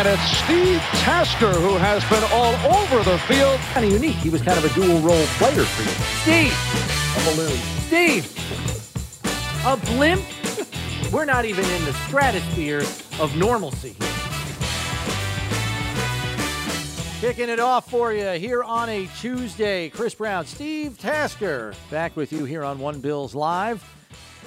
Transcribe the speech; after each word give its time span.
And 0.00 0.08
it's 0.08 0.38
Steve 0.38 0.80
Tasker 1.02 1.52
who 1.52 1.76
has 1.76 2.02
been 2.08 2.24
all 2.32 2.54
over 2.74 3.04
the 3.04 3.18
field. 3.18 3.60
Kind 3.74 3.84
of 3.84 3.92
unique. 3.92 4.16
He 4.16 4.30
was 4.30 4.40
kind 4.40 4.56
of 4.56 4.64
a 4.64 4.74
dual 4.74 4.98
role 5.00 5.26
player 5.36 5.62
for 5.62 5.82
you. 5.82 5.90
Steve, 6.22 6.54
A 7.18 7.30
balloon. 7.30 7.58
Steve, 7.86 8.24
a 9.66 9.76
blimp? 9.76 10.22
We're 11.12 11.26
not 11.26 11.44
even 11.44 11.66
in 11.66 11.84
the 11.84 11.92
stratosphere 12.06 12.80
of 13.20 13.36
normalcy. 13.36 13.94
Kicking 17.20 17.50
it 17.50 17.60
off 17.60 17.90
for 17.90 18.14
you 18.14 18.30
here 18.40 18.62
on 18.62 18.88
a 18.88 19.06
Tuesday. 19.18 19.90
Chris 19.90 20.14
Brown, 20.14 20.46
Steve 20.46 20.98
Tasker, 20.98 21.74
back 21.90 22.16
with 22.16 22.32
you 22.32 22.46
here 22.46 22.64
on 22.64 22.78
One 22.78 23.00
Bills 23.02 23.34
Live. 23.34 23.84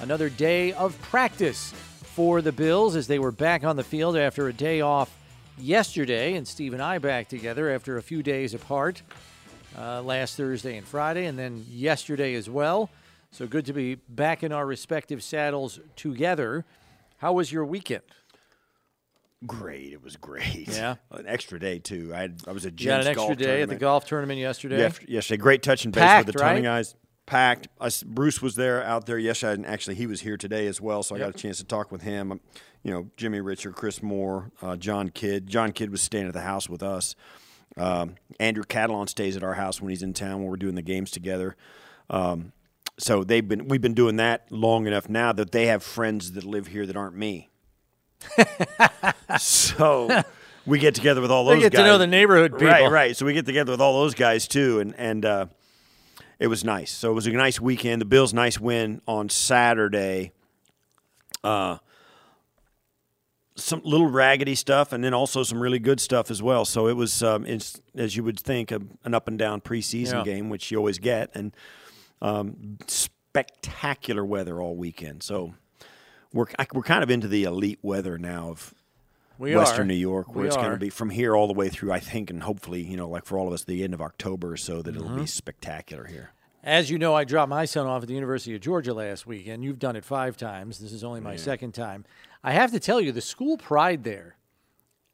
Another 0.00 0.28
day 0.30 0.72
of 0.72 1.00
practice 1.00 1.72
for 2.02 2.42
the 2.42 2.50
Bills 2.50 2.96
as 2.96 3.06
they 3.06 3.20
were 3.20 3.30
back 3.30 3.62
on 3.62 3.76
the 3.76 3.84
field 3.84 4.16
after 4.16 4.48
a 4.48 4.52
day 4.52 4.80
off 4.80 5.16
yesterday, 5.58 6.34
and 6.34 6.46
Steve 6.46 6.72
and 6.72 6.82
I 6.82 6.98
back 6.98 7.28
together 7.28 7.70
after 7.70 7.96
a 7.96 8.02
few 8.02 8.22
days 8.22 8.54
apart 8.54 9.02
uh, 9.78 10.02
last 10.02 10.36
Thursday 10.36 10.76
and 10.76 10.86
Friday, 10.86 11.26
and 11.26 11.38
then 11.38 11.64
yesterday 11.68 12.34
as 12.34 12.48
well. 12.48 12.90
So 13.30 13.46
good 13.46 13.66
to 13.66 13.72
be 13.72 13.96
back 13.96 14.42
in 14.42 14.52
our 14.52 14.64
respective 14.66 15.22
saddles 15.22 15.80
together. 15.96 16.64
How 17.18 17.32
was 17.32 17.50
your 17.50 17.64
weekend? 17.64 18.02
Great. 19.46 19.92
It 19.92 20.02
was 20.02 20.16
great. 20.16 20.68
Yeah. 20.68 20.96
An 21.10 21.26
extra 21.26 21.58
day 21.58 21.78
too. 21.78 22.12
I 22.14 22.20
had, 22.20 22.40
I 22.46 22.52
was 22.52 22.64
at 22.64 22.80
You 22.80 22.90
had 22.90 23.00
an 23.02 23.08
extra 23.08 23.36
day 23.36 23.62
at 23.62 23.68
the 23.68 23.76
golf 23.76 24.06
tournament 24.06 24.38
yesterday. 24.38 24.78
Yes- 24.78 25.00
yesterday. 25.06 25.38
Great 25.38 25.62
touch 25.62 25.84
and 25.84 25.92
base 25.92 26.02
Packed, 26.02 26.26
with 26.28 26.36
a 26.36 26.38
ton 26.38 26.46
right? 26.46 26.56
of 26.58 26.64
guys. 26.64 26.94
Packed. 27.26 27.68
Us, 27.80 28.02
Bruce 28.02 28.40
was 28.40 28.54
there 28.54 28.82
out 28.84 29.06
there 29.06 29.18
yesterday, 29.18 29.54
and 29.54 29.66
actually 29.66 29.96
he 29.96 30.06
was 30.06 30.20
here 30.20 30.36
today 30.36 30.66
as 30.66 30.80
well. 30.80 31.02
So 31.02 31.14
I 31.14 31.18
got 31.18 31.30
a 31.30 31.32
chance 31.32 31.58
to 31.58 31.64
talk 31.64 31.90
with 31.90 32.02
him. 32.02 32.32
Um, 32.32 32.40
You 32.84 32.92
know, 32.92 33.10
Jimmy 33.16 33.40
Richard, 33.40 33.74
Chris 33.74 34.02
Moore, 34.02 34.52
uh, 34.62 34.76
John 34.76 35.08
Kidd. 35.08 35.48
John 35.48 35.72
Kidd 35.72 35.90
was 35.90 36.02
staying 36.02 36.26
at 36.28 36.32
the 36.34 36.42
house 36.42 36.68
with 36.68 36.82
us. 36.82 37.16
Um, 37.76 38.14
Andrew 38.38 38.62
Catalon 38.62 39.08
stays 39.08 39.36
at 39.36 39.42
our 39.42 39.54
house 39.54 39.80
when 39.80 39.90
he's 39.90 40.02
in 40.02 40.12
town 40.12 40.40
when 40.40 40.48
we're 40.50 40.56
doing 40.56 40.76
the 40.76 40.82
games 40.82 41.10
together. 41.10 41.56
Um, 42.10 42.52
so 42.98 43.24
they've 43.24 43.46
been 43.48 43.66
we've 43.66 43.80
been 43.80 43.94
doing 43.94 44.16
that 44.16 44.46
long 44.52 44.86
enough 44.86 45.08
now 45.08 45.32
that 45.32 45.50
they 45.50 45.66
have 45.66 45.82
friends 45.82 46.32
that 46.32 46.44
live 46.44 46.68
here 46.68 46.86
that 46.86 46.94
aren't 46.96 47.16
me. 47.16 47.48
so 49.38 50.22
we 50.66 50.78
get 50.78 50.94
together 50.94 51.20
with 51.20 51.30
all 51.30 51.44
They 51.46 51.54
those 51.54 51.62
get 51.64 51.70
to 51.72 51.78
guys. 51.78 51.86
know 51.86 51.98
the 51.98 52.06
neighborhood 52.06 52.52
people. 52.52 52.68
Right, 52.68 52.90
right. 52.90 53.16
So 53.16 53.26
we 53.26 53.32
get 53.32 53.46
together 53.46 53.72
with 53.72 53.80
all 53.80 53.94
those 54.02 54.14
guys 54.14 54.46
too, 54.46 54.78
and 54.80 54.94
and 54.96 55.24
uh, 55.24 55.46
it 56.38 56.46
was 56.46 56.64
nice. 56.64 56.90
So 56.92 57.10
it 57.10 57.14
was 57.14 57.26
a 57.26 57.30
nice 57.30 57.60
weekend. 57.60 58.00
The 58.00 58.06
Bills' 58.06 58.32
nice 58.34 58.60
win 58.60 59.00
on 59.08 59.28
Saturday. 59.28 60.32
Uh, 61.42 61.78
some 63.56 63.80
little 63.84 64.08
raggedy 64.08 64.54
stuff, 64.54 64.92
and 64.92 65.04
then 65.04 65.14
also 65.14 65.42
some 65.44 65.60
really 65.60 65.78
good 65.78 66.00
stuff 66.00 66.30
as 66.30 66.42
well. 66.42 66.64
So 66.64 66.88
it 66.88 66.94
was, 66.96 67.22
um, 67.22 67.46
it's, 67.46 67.80
as 67.94 68.16
you 68.16 68.24
would 68.24 68.40
think, 68.40 68.72
a, 68.72 68.80
an 69.04 69.14
up 69.14 69.28
and 69.28 69.38
down 69.38 69.60
preseason 69.60 70.12
Yeah. 70.12 70.24
game, 70.24 70.50
which 70.50 70.70
you 70.70 70.78
always 70.78 70.98
get, 70.98 71.30
and 71.34 71.54
um, 72.20 72.78
spectacular 72.88 74.24
weather 74.24 74.60
all 74.60 74.74
weekend. 74.76 75.22
So 75.22 75.54
we're 76.32 76.46
I- 76.58 76.66
we're 76.72 76.82
kind 76.82 77.02
of 77.02 77.10
into 77.10 77.28
the 77.28 77.44
elite 77.44 77.78
weather 77.82 78.18
now 78.18 78.48
of 78.50 78.74
We 79.38 79.54
Western 79.54 79.82
are. 79.82 79.84
New 79.86 79.94
York, 79.94 80.34
where 80.34 80.42
We 80.42 80.46
it's 80.48 80.56
going 80.56 80.70
to 80.70 80.76
be 80.76 80.90
from 80.90 81.10
here 81.10 81.36
all 81.36 81.46
the 81.46 81.52
way 81.52 81.68
through. 81.68 81.92
I 81.92 82.00
think, 82.00 82.30
and 82.30 82.42
hopefully, 82.42 82.82
you 82.82 82.96
know, 82.96 83.08
like 83.08 83.24
for 83.24 83.38
all 83.38 83.46
of 83.46 83.52
us, 83.54 83.64
the 83.64 83.82
end 83.84 83.94
of 83.94 84.00
October, 84.00 84.52
or 84.52 84.56
so 84.56 84.82
that 84.82 84.94
it'll 84.94 85.08
Mm-hmm. 85.08 85.20
be 85.20 85.26
spectacular 85.26 86.04
here. 86.06 86.30
As 86.62 86.90
you 86.90 86.98
know, 86.98 87.14
I 87.14 87.24
dropped 87.24 87.50
my 87.50 87.66
son 87.66 87.86
off 87.86 88.02
at 88.02 88.08
the 88.08 88.14
University 88.14 88.54
of 88.54 88.60
Georgia 88.62 88.94
last 88.94 89.26
week, 89.26 89.46
and 89.48 89.62
you've 89.62 89.78
done 89.78 89.96
it 89.96 90.04
five 90.04 90.36
times. 90.36 90.78
This 90.78 90.92
is 90.92 91.04
only 91.04 91.20
my 91.20 91.36
second 91.36 91.72
time. 91.74 92.04
I 92.46 92.52
have 92.52 92.72
to 92.72 92.78
tell 92.78 93.00
you, 93.00 93.10
the 93.10 93.22
school 93.22 93.56
pride 93.56 94.04
there 94.04 94.36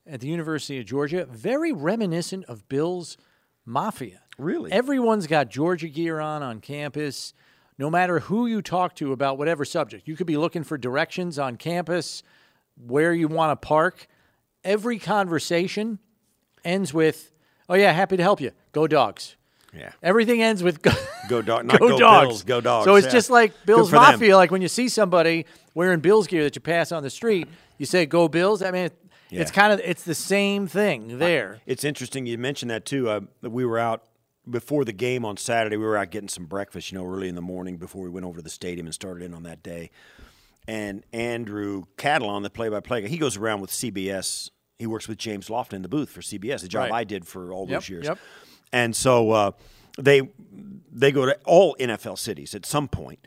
at 0.05 0.19
the 0.19 0.27
University 0.27 0.81
of 0.81 0.85
Georgia, 0.85 1.27
very 1.27 1.71
reminiscent 1.71 2.45
of 2.47 2.69
Bill's 2.69 3.17
Mafia. 3.65 4.23
Really? 4.37 4.73
Everyone's 4.73 5.29
got 5.29 5.49
Georgia 5.49 5.87
gear 5.87 6.19
on 6.19 6.43
on 6.43 6.61
campus, 6.61 7.33
no 7.79 7.89
matter 7.89 8.19
who 8.19 8.49
you 8.49 8.61
talk 8.61 8.97
to 8.97 9.13
about 9.13 9.39
whatever 9.39 9.65
subject. 9.65 10.09
You 10.09 10.17
could 10.17 10.27
be 10.27 10.37
looking 10.37 10.65
for 10.65 10.77
directions 10.77 11.39
on 11.39 11.57
campus, 11.57 12.25
where 12.85 13.15
you 13.15 13.29
want 13.29 13.59
to 13.61 13.67
park. 13.67 14.09
Every 14.65 14.99
conversation 14.99 16.01
ends 16.65 16.93
with, 16.93 17.33
oh, 17.69 17.75
yeah, 17.75 17.93
happy 17.93 18.17
to 18.17 18.23
help 18.25 18.41
you. 18.41 18.51
Go 18.73 18.89
dogs. 18.89 19.37
Yeah, 19.73 19.93
Everything 20.03 20.43
ends 20.43 20.63
with 20.63 20.83
go, 20.83 20.91
go 21.29 21.43
dog, 21.43 21.65
not 21.67 21.79
go, 21.79 21.91
go, 21.91 21.99
dogs. 21.99 22.27
Bills, 22.29 22.43
go 22.43 22.61
dogs. 22.61 22.85
So 22.87 22.97
it's 22.97 23.07
yeah. 23.07 23.13
just 23.13 23.31
like 23.31 23.53
Bills 23.67 23.89
for 23.91 23.97
them. 23.97 24.03
Mafia. 24.13 24.37
Like 24.37 24.51
when 24.51 24.63
you 24.63 24.69
see 24.69 24.89
somebody 24.89 25.47
wearing 25.75 26.01
Bills 26.01 26.27
gear 26.27 26.43
that 26.43 26.55
you 26.57 26.61
pass 26.61 26.91
on 26.93 27.03
the 27.03 27.11
street, 27.11 27.47
you 27.79 27.87
say 27.87 28.05
"Go 28.07 28.27
Bills." 28.29 28.63
I 28.63 28.71
mean, 28.73 28.87
it, 28.87 28.99
it's 29.31 29.51
kind 29.53 29.73
of 29.73 29.81
it's 29.85 30.03
the 30.03 30.15
same 30.15 30.67
thing 30.67 31.19
there. 31.19 31.61
It's 31.67 31.85
interesting 31.85 32.27
you 32.27 32.37
mentioned 32.39 32.71
that 32.73 32.85
too. 32.85 33.09
Uh, 33.09 33.21
we 33.43 33.65
were 33.65 33.79
out 33.79 34.03
before 34.49 34.85
the 34.85 34.93
game 34.93 35.25
on 35.25 35.37
Saturday. 35.37 35.77
We 35.77 35.85
were 35.85 35.97
out 35.97 36.11
getting 36.11 36.29
some 36.29 36.47
breakfast, 36.47 36.91
you 36.91 36.99
know, 36.99 37.07
early 37.07 37.29
in 37.29 37.37
the 37.37 37.43
morning 37.43 37.77
before 37.77 38.03
we 38.03 38.11
went 38.11 38.27
over 38.27 38.39
to 38.39 38.43
the 38.43 38.51
stadium 38.51 38.87
and 38.87 38.95
started 38.95 39.23
in 39.25 39.35
on 39.35 39.45
that 39.45 39.63
day. 39.63 39.91
And 40.67 41.05
Andrew 41.13 41.85
Catalon, 41.97 42.43
the 42.43 42.51
play-by-play 42.51 43.03
guy, 43.03 43.09
he 43.09 43.19
goes 43.19 43.37
around 43.37 43.61
with 43.61 43.71
CBS. 43.71 44.51
He 44.79 44.87
works 44.87 45.09
with 45.09 45.19
James 45.19 45.49
Lofton 45.49 45.75
in 45.75 45.83
the 45.83 45.89
booth 45.89 46.11
for 46.11 46.21
CBS, 46.21 46.63
the 46.63 46.69
job 46.69 46.91
Right. 46.91 47.01
I 47.01 47.05
did 47.05 47.27
for 47.27 47.53
all 47.53 47.67
Yep, 47.69 47.81
those 47.81 47.89
years. 47.89 48.07
yep. 48.07 48.19
And 48.73 48.95
so 48.95 49.31
uh, 49.31 49.51
they 49.99 50.31
they 50.93 51.13
go 51.13 51.27
to 51.27 51.39
all 51.45 51.77
NFL 51.81 52.19
cities 52.19 52.55
at 52.55 52.65
some 52.67 52.89
point, 52.89 53.19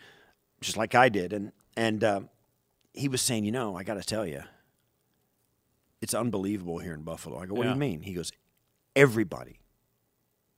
just 0.61 0.77
like 0.77 0.95
I 0.95 1.09
did. 1.09 1.33
And 1.33 1.51
and 1.75 2.03
uh, 2.03 2.21
he 2.93 3.07
was 3.07 3.21
saying, 3.21 3.45
you 3.45 3.51
know, 3.51 3.75
I 3.75 3.83
got 3.83 3.95
to 3.95 4.03
tell 4.03 4.25
you, 4.25 4.43
it's 6.01 6.13
unbelievable 6.13 6.79
here 6.79 6.93
in 6.93 7.01
Buffalo. 7.01 7.39
I 7.39 7.45
go, 7.45 7.55
what 7.55 7.63
do 7.63 7.69
you 7.69 7.75
mean? 7.75 8.01
He 8.01 8.13
goes, 8.13 8.31
everybody 8.95 9.59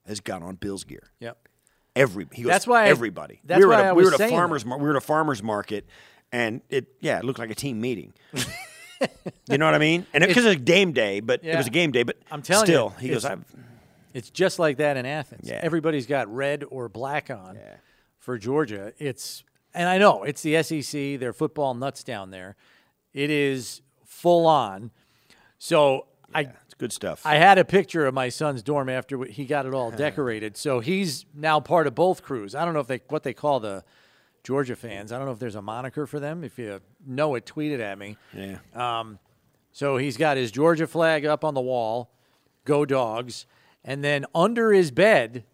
has 0.06 0.20
got 0.20 0.42
on 0.42 0.56
Bills 0.56 0.84
gear. 0.84 1.10
Yep. 1.20 1.48
Every 1.94 2.26
he 2.32 2.42
goes, 2.42 2.50
That's 2.50 2.66
why 2.66 2.84
I- 2.84 2.88
everybody. 2.88 3.40
that's 3.44 3.58
we 3.58 3.64
were 3.64 3.72
why 3.72 3.80
at 3.80 3.84
I 3.86 3.88
a, 3.88 3.94
we 3.94 4.04
were 4.04 4.12
at 4.14 4.20
a 4.20 4.28
farmers 4.28 4.64
mar- 4.64 4.78
we 4.78 4.84
were 4.84 4.90
at 4.90 4.96
a 4.96 5.00
farmers 5.00 5.42
market, 5.42 5.86
and 6.30 6.60
it 6.68 6.88
yeah 7.00 7.18
it 7.18 7.24
looked 7.24 7.38
like 7.38 7.50
a 7.50 7.54
team 7.54 7.80
meeting. 7.80 8.12
you 9.48 9.56
know 9.56 9.64
what 9.64 9.74
I 9.74 9.78
mean? 9.78 10.06
And 10.12 10.22
because 10.22 10.44
it, 10.44 10.48
was 10.48 10.56
a 10.56 10.60
game 10.60 10.92
day, 10.92 11.20
but 11.20 11.42
it 11.42 11.56
was 11.56 11.66
a 11.66 11.70
game 11.70 11.92
day. 11.92 12.02
But 12.02 12.18
I'm 12.30 12.42
telling 12.42 12.66
you, 12.66 12.74
still, 12.74 12.88
he 13.00 13.08
goes, 13.08 13.24
I've, 13.24 13.44
It's 14.16 14.30
just 14.30 14.58
like 14.58 14.78
that 14.78 14.96
in 14.96 15.04
Athens. 15.04 15.48
Yeah. 15.48 15.60
Everybody's 15.62 16.06
got 16.06 16.32
red 16.34 16.64
or 16.70 16.88
black 16.88 17.30
on 17.30 17.56
Yeah. 17.56 17.74
for 18.18 18.38
Georgia. 18.38 18.92
It's 18.98 19.44
and 19.74 19.88
I 19.88 19.98
know 19.98 20.22
it's 20.22 20.40
the 20.42 20.62
SEC. 20.62 21.18
They're 21.20 21.34
football 21.34 21.74
nuts 21.74 22.02
down 22.02 22.30
there. 22.30 22.56
It 23.12 23.28
is 23.30 23.82
full 24.06 24.46
on. 24.46 24.90
So 25.58 26.06
I 26.34 26.40
it's 26.64 26.74
good 26.78 26.92
stuff. 26.92 27.22
I 27.26 27.36
had 27.36 27.58
a 27.58 27.64
picture 27.64 28.06
of 28.06 28.14
my 28.14 28.30
son's 28.30 28.62
dorm 28.62 28.88
after 28.88 29.24
he 29.24 29.44
got 29.44 29.66
it 29.66 29.74
all 29.74 29.90
decorated. 30.06 30.56
So 30.56 30.80
he's 30.80 31.26
now 31.34 31.60
part 31.60 31.86
of 31.86 31.94
both 31.94 32.22
crews. 32.22 32.54
I 32.54 32.64
don't 32.64 32.72
know 32.74 32.80
if 32.80 32.86
they 32.86 33.00
what 33.08 33.22
they 33.22 33.34
call 33.34 33.60
the 33.60 33.84
Georgia 34.44 34.76
fans. 34.76 35.12
I 35.12 35.18
don't 35.18 35.26
know 35.26 35.32
if 35.32 35.38
there's 35.38 35.56
a 35.56 35.62
moniker 35.62 36.06
for 36.06 36.20
them. 36.20 36.42
If 36.42 36.58
you 36.58 36.80
know 37.06 37.34
it, 37.34 37.44
tweet 37.44 37.72
it 37.72 37.80
at 37.80 37.98
me. 37.98 38.16
yeah. 38.32 38.58
Um, 38.74 39.18
so 39.72 39.98
he's 39.98 40.16
got 40.16 40.38
his 40.38 40.50
Georgia 40.50 40.86
flag 40.86 41.26
up 41.26 41.44
on 41.44 41.52
the 41.52 41.60
wall, 41.60 42.10
go 42.64 42.86
dogs, 42.86 43.44
and 43.86 44.04
then 44.04 44.26
under 44.34 44.72
his 44.72 44.90
bed 44.90 45.44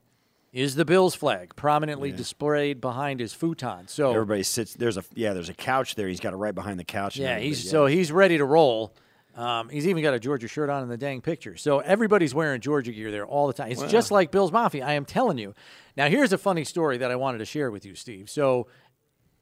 is 0.53 0.75
the 0.75 0.84
Bills 0.84 1.15
flag 1.15 1.54
prominently 1.56 2.12
displayed 2.12 2.81
behind 2.81 3.20
his 3.20 3.32
futon. 3.32 3.88
So 3.88 4.10
Everybody 4.10 4.43
sits. 4.43 4.75
There's 4.75 4.97
a 4.97 5.04
yeah. 5.15 5.32
There's 5.32 5.48
a 5.48 5.54
couch 5.54 5.94
there. 5.94 6.09
He's 6.09 6.20
got 6.20 6.32
it 6.32 6.37
right 6.37 6.54
behind 6.54 6.81
the 6.81 6.84
couch. 6.84 7.16
Yeah, 7.16 7.38
he's 7.38 7.70
so 7.70 7.87
he's 7.87 8.10
ready 8.10 8.38
to 8.38 8.44
roll. 8.44 8.94
Um, 9.34 9.70
he's 9.70 9.87
even 9.87 10.03
got 10.03 10.12
a 10.12 10.20
Georgia 10.20 10.47
shirt 10.47 10.69
on 10.69 10.82
in 10.82 10.91
the 10.91 10.98
dang 10.98 11.22
picture. 11.22 11.56
So 11.56 11.78
everybody's 11.78 12.34
wearing 12.34 12.60
Georgia 12.60 12.93
gear 12.93 13.10
there 13.10 13.25
all 13.25 13.47
the 13.47 13.54
time. 13.54 13.70
It's 13.70 13.84
just 13.84 14.10
like 14.10 14.31
Bill's 14.31 14.53
Mafia. 14.53 14.84
I 14.84 14.93
am 14.93 15.06
telling 15.06 15.38
you. 15.38 15.54
Now 15.97 16.09
here's 16.09 16.34
a 16.34 16.38
funny 16.38 16.64
story 16.64 16.99
that 16.99 17.11
I 17.11 17.17
wanted 17.17 17.38
to 17.38 17.46
share 17.46 17.70
with 17.70 17.87
you, 17.87 17.94
Steve. 17.94 18.28
So 18.28 18.67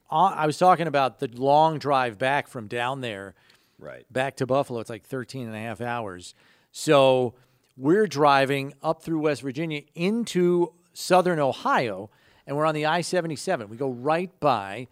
uh, 0.09 0.33
I 0.35 0.45
was 0.45 0.57
talking 0.57 0.87
about 0.87 1.19
the 1.19 1.29
long 1.33 1.77
drive 1.77 2.17
back 2.17 2.47
from 2.47 2.67
down 2.67 3.01
there 3.01 3.35
right. 3.79 4.05
back 4.11 4.37
to 4.37 4.45
Buffalo. 4.45 4.79
It's 4.79 4.89
like 4.89 5.03
13 5.03 5.47
and 5.47 5.55
a 5.55 5.59
half 5.59 5.81
hours. 5.81 6.35
So 6.71 7.33
we're 7.77 8.07
driving 8.07 8.73
up 8.81 9.01
through 9.03 9.19
West 9.19 9.41
Virginia 9.41 9.81
into 9.95 10.73
southern 10.93 11.39
Ohio, 11.39 12.09
and 12.45 12.55
we're 12.55 12.65
on 12.65 12.75
the 12.75 12.85
I 12.85 13.01
77. 13.01 13.69
We 13.69 13.77
go 13.77 13.89
right 13.89 14.31
by 14.39 14.87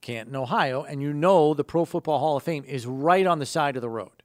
Canton, 0.00 0.36
Ohio, 0.36 0.84
and 0.84 1.02
you 1.02 1.12
know 1.12 1.54
the 1.54 1.64
Pro 1.64 1.84
Football 1.84 2.18
Hall 2.18 2.36
of 2.36 2.42
Fame 2.42 2.64
is 2.66 2.86
right 2.86 3.26
on 3.26 3.38
the 3.38 3.46
side 3.46 3.76
of 3.76 3.82
the 3.82 3.88
road. 3.88 4.22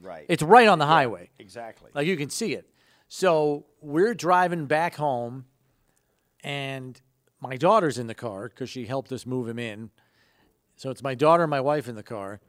Right. 0.00 0.26
It's 0.28 0.42
right 0.42 0.68
on 0.68 0.78
the 0.78 0.86
highway. 0.86 1.30
exactly. 1.38 1.90
Like 1.94 2.06
you 2.06 2.16
can 2.16 2.30
see 2.30 2.54
it. 2.54 2.68
So 3.08 3.66
we're 3.80 4.14
driving 4.14 4.66
back 4.66 4.96
home, 4.96 5.46
and 6.44 7.00
my 7.40 7.56
daughter's 7.56 7.98
in 7.98 8.06
the 8.06 8.14
car 8.14 8.48
because 8.48 8.70
she 8.70 8.86
helped 8.86 9.10
us 9.12 9.26
move 9.26 9.48
him 9.48 9.58
in. 9.58 9.90
So 10.76 10.90
it's 10.90 11.02
my 11.02 11.14
daughter 11.14 11.44
and 11.44 11.50
my 11.50 11.60
wife 11.60 11.88
in 11.88 11.96
the 11.96 12.02
car, 12.02 12.40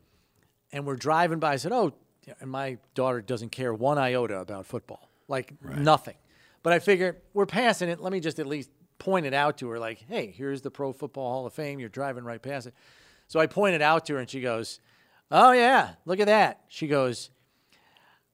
and 0.72 0.86
we're 0.86 0.96
driving 0.96 1.40
by. 1.40 1.54
I 1.54 1.56
said, 1.56 1.72
"Oh," 1.72 1.94
and 2.39 2.50
my 2.50 2.77
daughter 2.94 3.21
doesn't 3.21 3.50
care 3.50 3.74
one 3.74 3.98
iota 3.98 4.39
about 4.39 4.66
football, 4.66 5.10
like 5.27 5.54
nothing. 5.63 6.16
But 6.63 6.74
I 6.74 6.80
figure 6.80 7.18
we're 7.33 7.45
passing 7.45 7.89
it. 7.89 8.01
Let 8.01 8.12
me 8.12 8.19
just 8.19 8.39
at 8.39 8.48
least 8.48 8.69
point 8.98 9.25
it 9.25 9.33
out 9.33 9.57
to 9.60 9.69
her, 9.69 9.80
like, 9.80 10.06
"Hey, 10.07 10.33
here's 10.36 10.62
the 10.62 10.71
Pro 10.71 10.92
Football 10.92 11.30
Hall 11.30 11.45
of 11.45 11.54
Fame. 11.54 11.80
You're 11.80 11.89
driving 11.89 12.24
right 12.24 12.42
past 12.42 12.68
it." 12.68 12.74
So 13.27 13.39
I 13.39 13.48
pointed 13.48 13.81
out 13.81 14.06
to 14.07 14.13
her, 14.13 14.19
and 14.19 14.30
she 14.30 14.42
goes, 14.42 14.80
"Oh 15.31 15.51
yeah, 15.51 15.92
look 16.06 16.19
at 16.19 16.27
that." 16.27 16.62
She 16.68 16.88
goes, 16.88 17.30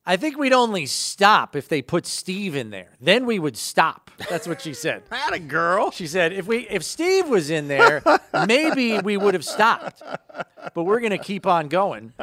I 0.06 0.18
think 0.18 0.38
we'd 0.38 0.54
only 0.54 0.86
stop 0.86 1.56
if 1.56 1.68
they 1.68 1.82
put 1.82 2.06
Steve 2.06 2.56
in 2.56 2.70
there. 2.70 2.90
Then 3.02 3.26
we 3.26 3.40
would 3.40 3.58
stop. 3.58 4.12
That's 4.30 4.48
what 4.48 4.62
she 4.62 4.74
said. 4.74 5.04
Had 5.12 5.34
a 5.34 5.40
girl. 5.40 5.90
She 5.92 6.06
said 6.08 6.32
if 6.32 6.46
we 6.46 6.68
if 6.70 6.84
Steve 6.84 7.28
was 7.28 7.50
in 7.50 7.68
there, 7.68 8.04
maybe 8.48 9.00
we 9.00 9.18
would 9.18 9.34
have 9.34 9.46
stopped. 9.46 10.04
But 10.74 10.84
we're 10.84 11.00
going 11.00 11.12
to 11.12 11.18
keep 11.18 11.48
on 11.48 11.68
going. 11.70 12.14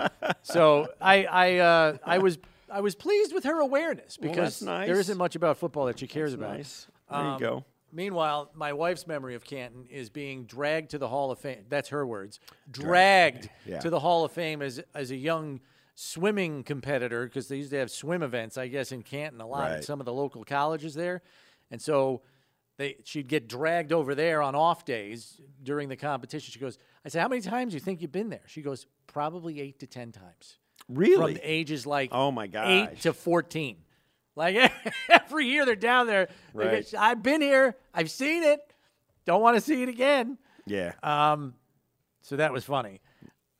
So 0.42 0.88
I 1.00 1.24
I 1.24 1.56
uh, 1.58 1.96
I 2.04 2.18
was 2.18 2.38
I 2.70 2.80
was 2.80 2.94
pleased 2.94 3.34
with 3.34 3.44
her 3.44 3.58
awareness 3.60 4.16
because 4.16 4.60
that's 4.60 4.62
nice. 4.62 4.86
there 4.86 4.98
isn't 5.00 5.18
much 5.18 5.34
about 5.36 5.56
football 5.58 5.86
that 5.86 5.98
she 5.98 6.06
cares 6.06 6.34
about. 6.34 6.56
Nice. 6.56 6.86
There 7.10 7.18
Um, 7.18 7.32
you 7.34 7.38
go. 7.40 7.64
Meanwhile, 7.94 8.50
my 8.54 8.72
wife's 8.72 9.06
memory 9.06 9.34
of 9.34 9.44
Canton 9.44 9.86
is 9.90 10.08
being 10.08 10.44
dragged 10.44 10.92
to 10.92 10.98
the 10.98 11.08
Hall 11.08 11.30
of 11.30 11.38
Fame. 11.38 11.64
That's 11.68 11.90
her 11.90 12.06
words. 12.06 12.40
Dragged 12.70 13.50
Yeah. 13.66 13.80
to 13.80 13.90
the 13.90 14.00
Hall 14.00 14.24
of 14.24 14.32
Fame 14.32 14.62
as 14.62 14.80
as 14.94 15.10
a 15.10 15.16
young 15.16 15.60
swimming 15.94 16.62
competitor 16.64 17.24
because 17.24 17.48
they 17.48 17.56
used 17.56 17.70
to 17.70 17.78
have 17.78 17.90
swim 17.90 18.22
events, 18.22 18.56
I 18.56 18.68
guess, 18.68 18.92
in 18.92 19.02
Canton 19.02 19.40
a 19.40 19.46
lot 19.46 19.70
at 19.70 19.74
Right. 19.74 19.84
some 19.84 20.00
of 20.00 20.06
the 20.06 20.12
local 20.12 20.44
colleges 20.44 20.94
there, 20.94 21.22
and 21.70 21.80
so 21.80 22.22
they 22.78 22.96
she'd 23.04 23.28
get 23.28 23.48
dragged 23.48 23.92
over 23.92 24.14
there 24.14 24.40
on 24.42 24.54
off 24.54 24.84
days 24.84 25.40
during 25.62 25.88
the 25.88 25.96
competition. 25.96 26.50
She 26.52 26.58
goes, 26.58 26.78
I 27.04 27.08
said, 27.10 27.20
"How 27.22 27.28
many 27.28 27.42
times 27.42 27.72
do 27.72 27.76
you 27.76 27.80
think 27.80 28.00
you've 28.00 28.12
been 28.12 28.30
there?" 28.30 28.42
She 28.46 28.62
goes, 28.62 28.86
"Probably 29.06 29.60
eight 29.60 29.78
to 29.80 29.86
ten 29.86 30.12
times." 30.12 30.58
Really? 30.88 31.34
From 31.34 31.42
ages 31.44 31.86
like 31.86 32.08
Oh, 32.12 32.30
my 32.32 32.46
god, 32.46 32.68
eight 32.68 33.00
to 33.02 33.12
fourteen. 33.12 33.76
Like 34.34 34.72
every 35.10 35.46
year 35.46 35.66
they're 35.66 35.76
down 35.76 36.06
there. 36.06 36.28
They 36.54 36.64
Right. 36.66 36.90
get- 36.90 36.98
I've 37.00 37.22
been 37.22 37.42
here. 37.42 37.76
I've 37.92 38.10
seen 38.10 38.42
it. 38.42 38.60
Don't 39.26 39.42
want 39.42 39.56
to 39.56 39.60
see 39.60 39.82
it 39.82 39.88
again. 39.90 40.38
yeah. 40.66 40.94
Um, 41.02 41.54
so 42.22 42.36
that 42.36 42.52
was 42.52 42.64
funny. 42.64 43.00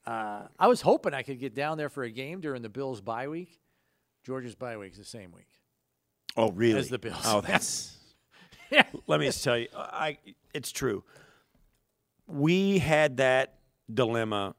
Uh, 0.06 0.43
I 0.58 0.66
was 0.66 0.81
hoping 0.81 1.14
I 1.14 1.22
could 1.22 1.38
get 1.38 1.54
down 1.54 1.78
there 1.78 1.88
for 1.88 2.02
a 2.02 2.10
game 2.10 2.40
during 2.40 2.62
the 2.62 2.69
Bills' 2.69 3.00
bye 3.00 3.28
week. 3.28 3.60
Georgia's 4.25 4.54
bye 4.54 4.76
week 4.76 4.93
is 4.93 4.99
the 4.99 5.04
same 5.04 5.32
week. 5.32 5.49
oh, 6.37 6.50
really? 6.52 6.78
as 6.78 6.88
the 6.88 6.99
Bills. 6.99 7.22
Oh, 7.25 7.40
that's. 7.40 7.96
Yeah. 8.70 8.84
Let 9.06 9.20
me 9.20 9.26
just 9.26 9.44
tell 9.44 9.58
you, 9.58 9.69
I 9.76 10.16
it's 10.54 10.72
true. 10.72 11.04
We 12.26 12.78
had 12.78 13.19
that 13.19 13.58
dilemma 13.93 14.54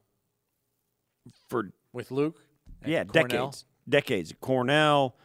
for 1.50 1.72
With 1.94 2.12
Luke. 2.12 2.40
yeah 2.86 3.06
Cornell. 3.06 3.28
decades, 3.28 3.66
decades. 3.90 4.32
At 4.32 4.40
Cornell, 4.40 5.16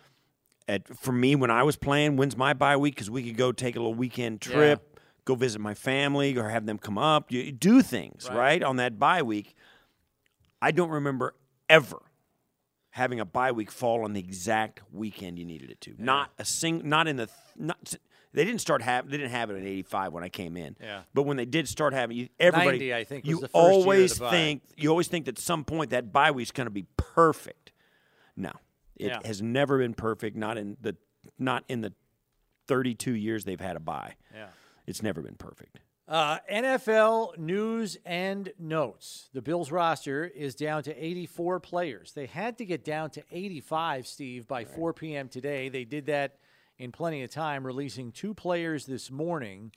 at 0.68 0.88
for 0.96 1.12
me 1.12 1.34
when 1.36 1.50
I 1.50 1.64
was 1.64 1.76
playing, 1.76 2.16
when's 2.16 2.34
my 2.34 2.54
bye 2.54 2.78
week? 2.78 2.94
Because 2.94 3.10
we 3.10 3.22
could 3.22 3.36
go 3.36 3.52
take 3.52 3.76
a 3.76 3.78
little 3.78 3.92
weekend 3.92 4.40
trip, 4.40 4.98
go 5.26 5.34
visit 5.34 5.60
my 5.60 5.74
family, 5.74 6.38
or 6.38 6.48
have 6.48 6.64
them 6.64 6.78
come 6.78 6.96
up. 6.96 7.30
You, 7.30 7.40
you 7.42 7.52
do 7.52 7.82
things 7.82 8.26
Right. 8.30 8.36
right. 8.38 8.62
on 8.62 8.76
that 8.76 8.98
bye 8.98 9.20
week. 9.22 9.54
I 10.60 10.70
don't 10.70 10.90
remember 10.90 11.34
ever 11.68 12.02
having 12.90 13.20
a 13.20 13.24
bye 13.24 13.52
week 13.52 13.70
fall 13.70 14.04
on 14.04 14.12
the 14.12 14.20
exact 14.20 14.80
weekend 14.92 15.38
you 15.38 15.44
needed 15.44 15.70
it 15.70 15.80
to. 15.82 15.94
Not 15.98 16.30
a 16.38 16.44
sing. 16.44 16.82
Not 16.88 17.06
in 17.08 17.16
the. 17.16 17.26
th- 17.26 17.38
Not. 17.56 17.94
They 18.34 18.44
didn't 18.44 18.60
start 18.60 18.82
have. 18.82 19.08
They 19.08 19.16
didn't 19.16 19.30
have 19.32 19.50
it 19.50 19.54
in 19.56 19.66
'85 19.66 20.12
when 20.12 20.22
I 20.24 20.28
came 20.28 20.56
in. 20.56 20.76
Yeah. 20.80 21.02
But 21.14 21.22
when 21.22 21.36
they 21.38 21.46
did 21.46 21.66
start 21.68 21.92
having, 21.94 22.16
you, 22.16 22.28
everybody. 22.38 22.90
90, 22.90 22.94
I 22.94 23.04
think, 23.04 23.24
was 23.24 23.30
you 23.30 23.40
the 23.40 23.48
first 23.48 23.54
year 23.54 23.62
of 23.64 23.72
always 23.82 24.18
think 24.18 24.62
you 24.76 24.90
always 24.90 25.08
think 25.08 25.24
that 25.26 25.38
some 25.38 25.64
point 25.64 25.90
that 25.90 26.12
bye 26.12 26.30
week's 26.30 26.50
going 26.50 26.66
to 26.66 26.70
be 26.70 26.84
perfect. 26.96 27.72
No, 28.36 28.52
it 28.96 29.06
Yeah. 29.08 29.20
has 29.24 29.40
never 29.40 29.78
been 29.78 29.94
perfect. 29.94 30.36
Not 30.36 30.58
in 30.58 30.76
the 30.80 30.96
not 31.38 31.64
in 31.68 31.80
the 31.80 31.92
32 32.66 33.12
years 33.14 33.44
they've 33.44 33.60
had 33.60 33.76
a 33.76 33.80
bye. 33.80 34.14
Yeah. 34.34 34.48
It's 34.86 35.02
never 35.02 35.22
been 35.22 35.34
perfect. 35.36 35.80
Uh, 36.08 36.38
NFL 36.50 37.36
news 37.36 37.98
and 38.06 38.50
notes. 38.58 39.28
The 39.34 39.42
Bills 39.42 39.70
roster 39.70 40.24
is 40.24 40.54
down 40.54 40.82
to 40.84 41.04
84 41.04 41.60
players. 41.60 42.12
They 42.12 42.24
had 42.24 42.56
to 42.58 42.64
get 42.64 42.82
down 42.82 43.10
to 43.10 43.22
85, 43.30 44.06
Steve, 44.06 44.48
by 44.48 44.64
4 44.64 44.94
p.m. 44.94 45.28
today. 45.28 45.68
They 45.68 45.84
did 45.84 46.06
that 46.06 46.38
in 46.78 46.92
plenty 46.92 47.22
of 47.24 47.30
time, 47.30 47.66
releasing 47.66 48.10
two 48.10 48.32
players 48.32 48.86
this 48.86 49.10
morning. 49.10 49.70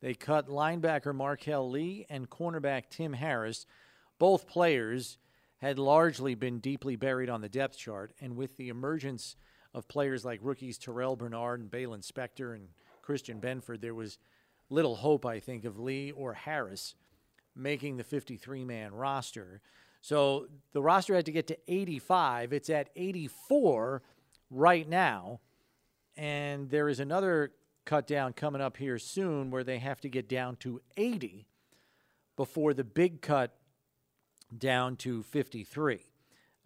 They 0.00 0.14
cut 0.14 0.48
linebacker 0.48 1.14
Marquel 1.14 1.70
Lee 1.70 2.04
and 2.10 2.28
cornerback 2.28 2.90
Tim 2.90 3.12
Harris. 3.12 3.64
Both 4.18 4.48
players 4.48 5.18
had 5.58 5.78
largely 5.78 6.34
been 6.34 6.58
deeply 6.58 6.96
buried 6.96 7.30
on 7.30 7.42
the 7.42 7.48
depth 7.48 7.78
chart, 7.78 8.12
and 8.20 8.34
with 8.34 8.56
the 8.56 8.70
emergence 8.70 9.36
of 9.72 9.86
players 9.86 10.24
like 10.24 10.40
rookies 10.42 10.80
Terrel 10.80 11.16
Bernard 11.16 11.60
and 11.60 11.70
Baylon 11.70 12.04
Spector 12.04 12.56
and 12.56 12.70
Christian 13.02 13.40
Benford, 13.40 13.80
there 13.80 13.94
was 13.94 14.18
little 14.70 14.96
hope, 14.96 15.26
I 15.26 15.40
think, 15.40 15.64
of 15.64 15.78
Lee 15.78 16.12
or 16.12 16.32
Harris 16.32 16.94
making 17.54 17.96
the 17.96 18.04
53 18.04 18.64
man 18.64 18.94
roster. 18.94 19.60
So 20.00 20.46
the 20.72 20.80
roster 20.80 21.14
had 21.14 21.26
to 21.26 21.32
get 21.32 21.46
to 21.48 21.58
85. 21.68 22.52
It's 22.52 22.70
at 22.70 22.88
84 22.96 24.02
right 24.50 24.88
now. 24.88 25.40
And 26.16 26.70
there 26.70 26.88
is 26.88 27.00
another 27.00 27.52
cut 27.84 28.06
down 28.06 28.32
coming 28.32 28.62
up 28.62 28.76
here 28.76 28.98
soon 28.98 29.50
where 29.50 29.64
they 29.64 29.78
have 29.78 30.00
to 30.02 30.08
get 30.08 30.28
down 30.28 30.56
to 30.56 30.80
80 30.96 31.46
before 32.36 32.72
the 32.72 32.84
big 32.84 33.20
cut 33.20 33.56
down 34.56 34.96
to 34.96 35.22
53, 35.22 36.00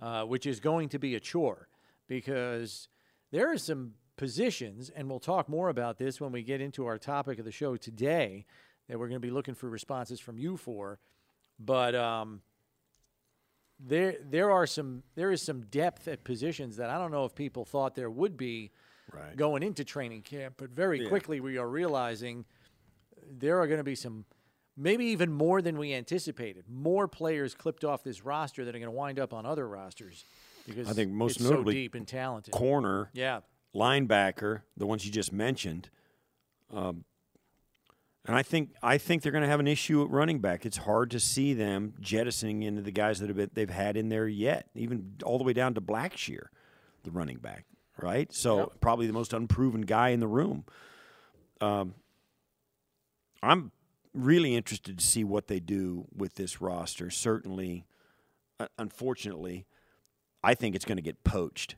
uh, 0.01 0.25
which 0.25 0.47
is 0.47 0.61
going 0.61 0.89
to 0.91 0.99
be 0.99 1.15
a 1.15 1.21
chore 1.21 1.69
because 2.07 2.89
there 3.31 3.51
are 3.51 3.59
some 3.59 3.93
positions, 4.17 4.91
and 4.95 5.09
we'll 5.09 5.21
talk 5.21 5.49
more 5.49 5.69
about 5.69 5.99
this 5.99 6.21
when 6.21 6.33
we 6.33 6.43
get 6.43 6.61
into 6.61 6.87
our 6.87 6.99
topic 6.99 7.39
of 7.39 7.45
the 7.45 7.53
show 7.53 7.77
today 7.77 8.47
that 8.89 8.99
we're 8.99 9.09
going 9.09 9.21
to 9.21 9.27
be 9.27 9.31
looking 9.31 9.55
for 9.55 9.69
responses 9.69 10.21
from 10.21 10.39
you 10.39 10.57
for. 10.57 10.99
But 11.59 11.95
um, 11.95 12.43
there, 13.81 14.17
there 14.23 14.51
are 14.51 14.67
some, 14.67 15.03
there 15.15 15.31
is 15.31 15.43
some 15.43 15.63
depth 15.63 16.07
at 16.09 16.25
positions 16.25 16.77
that 16.77 16.91
I 16.91 16.99
don't 16.99 17.11
know 17.11 17.25
if 17.25 17.35
people 17.35 17.65
thought 17.65 17.95
there 17.95 18.11
would 18.11 18.37
be 18.37 18.71
Right. 19.13 19.37
going 19.37 19.63
into 19.63 19.85
training 19.85 20.23
camp, 20.23 20.55
but 20.57 20.71
very 20.71 21.07
quickly 21.07 21.39
we 21.39 21.59
are 21.59 21.69
realizing 21.69 22.47
there 23.31 23.61
are 23.61 23.67
going 23.67 23.79
to 23.79 23.85
be 23.85 23.95
some, 23.95 24.25
maybe 24.79 25.05
even 25.07 25.31
more 25.31 25.61
than 25.61 25.77
we 25.77 25.93
anticipated. 25.93 26.65
More 26.71 27.07
players 27.07 27.55
clipped 27.55 27.85
off 27.85 28.03
this 28.03 28.25
roster 28.25 28.65
that 28.65 28.75
are 28.75 28.79
going 28.79 28.91
to 28.91 28.97
wind 28.97 29.19
up 29.21 29.35
on 29.35 29.45
other 29.45 29.69
rosters 29.69 30.25
because 30.67 30.89
I 30.89 30.95
think 30.95 31.13
most 31.13 31.39
notably 31.41 31.75
so 31.75 31.77
deep 31.77 31.95
and 31.95 32.09
talented. 32.09 32.53
Corner, 32.55 33.11
yeah, 33.13 33.41
linebacker, 33.75 34.63
the 34.77 34.87
ones 34.87 35.05
you 35.05 35.13
just 35.13 35.33
mentioned. 35.33 35.91
Um, 36.73 37.05
and 38.27 38.35
I 38.37 38.43
think 38.43 38.71
I 38.83 38.97
think 38.97 39.23
they're 39.23 39.33
going 39.33 39.43
to 39.43 39.49
have 39.49 39.61
an 39.61 39.69
issue 39.69 40.03
at 40.03 40.11
running 40.11 40.39
back. 40.39 40.65
It's 40.65 40.79
hard 40.79 41.11
to 41.11 41.21
see 41.21 41.53
them 41.53 41.95
jettisoning 42.01 42.63
into 42.63 42.81
the 42.81 42.91
guys 42.91 43.21
that 43.21 43.29
have 43.29 43.37
been, 43.37 43.51
they've 43.53 43.69
had 43.69 43.97
in 43.97 44.09
there 44.09 44.27
yet, 44.27 44.69
even 44.75 45.17
all 45.25 45.37
the 45.37 45.45
way 45.45 45.53
down 45.53 45.75
to 45.75 45.81
Blackshear, 45.81 46.47
the 47.03 47.11
running 47.11 47.39
back, 47.39 47.67
right? 48.01 48.33
So 48.33 48.73
probably 48.81 49.07
the 49.07 49.13
most 49.13 49.35
unproven 49.35 49.83
guy 49.83 50.09
in 50.09 50.21
the 50.21 50.27
room. 50.27 50.65
Um, 51.61 51.95
I'm 53.43 53.73
really 54.15 54.55
interested 54.55 54.99
to 54.99 55.05
see 55.05 55.23
what 55.23 55.49
they 55.49 55.61
do 55.61 56.07
with 56.17 56.37
this 56.37 56.63
roster. 56.63 57.11
Certainly, 57.11 57.85
uh, 58.59 58.69
unfortunately, 58.79 59.67
I 60.43 60.55
think 60.55 60.75
it's 60.75 60.85
going 60.87 60.97
to 60.97 61.03
get 61.03 61.25
poached. 61.25 61.77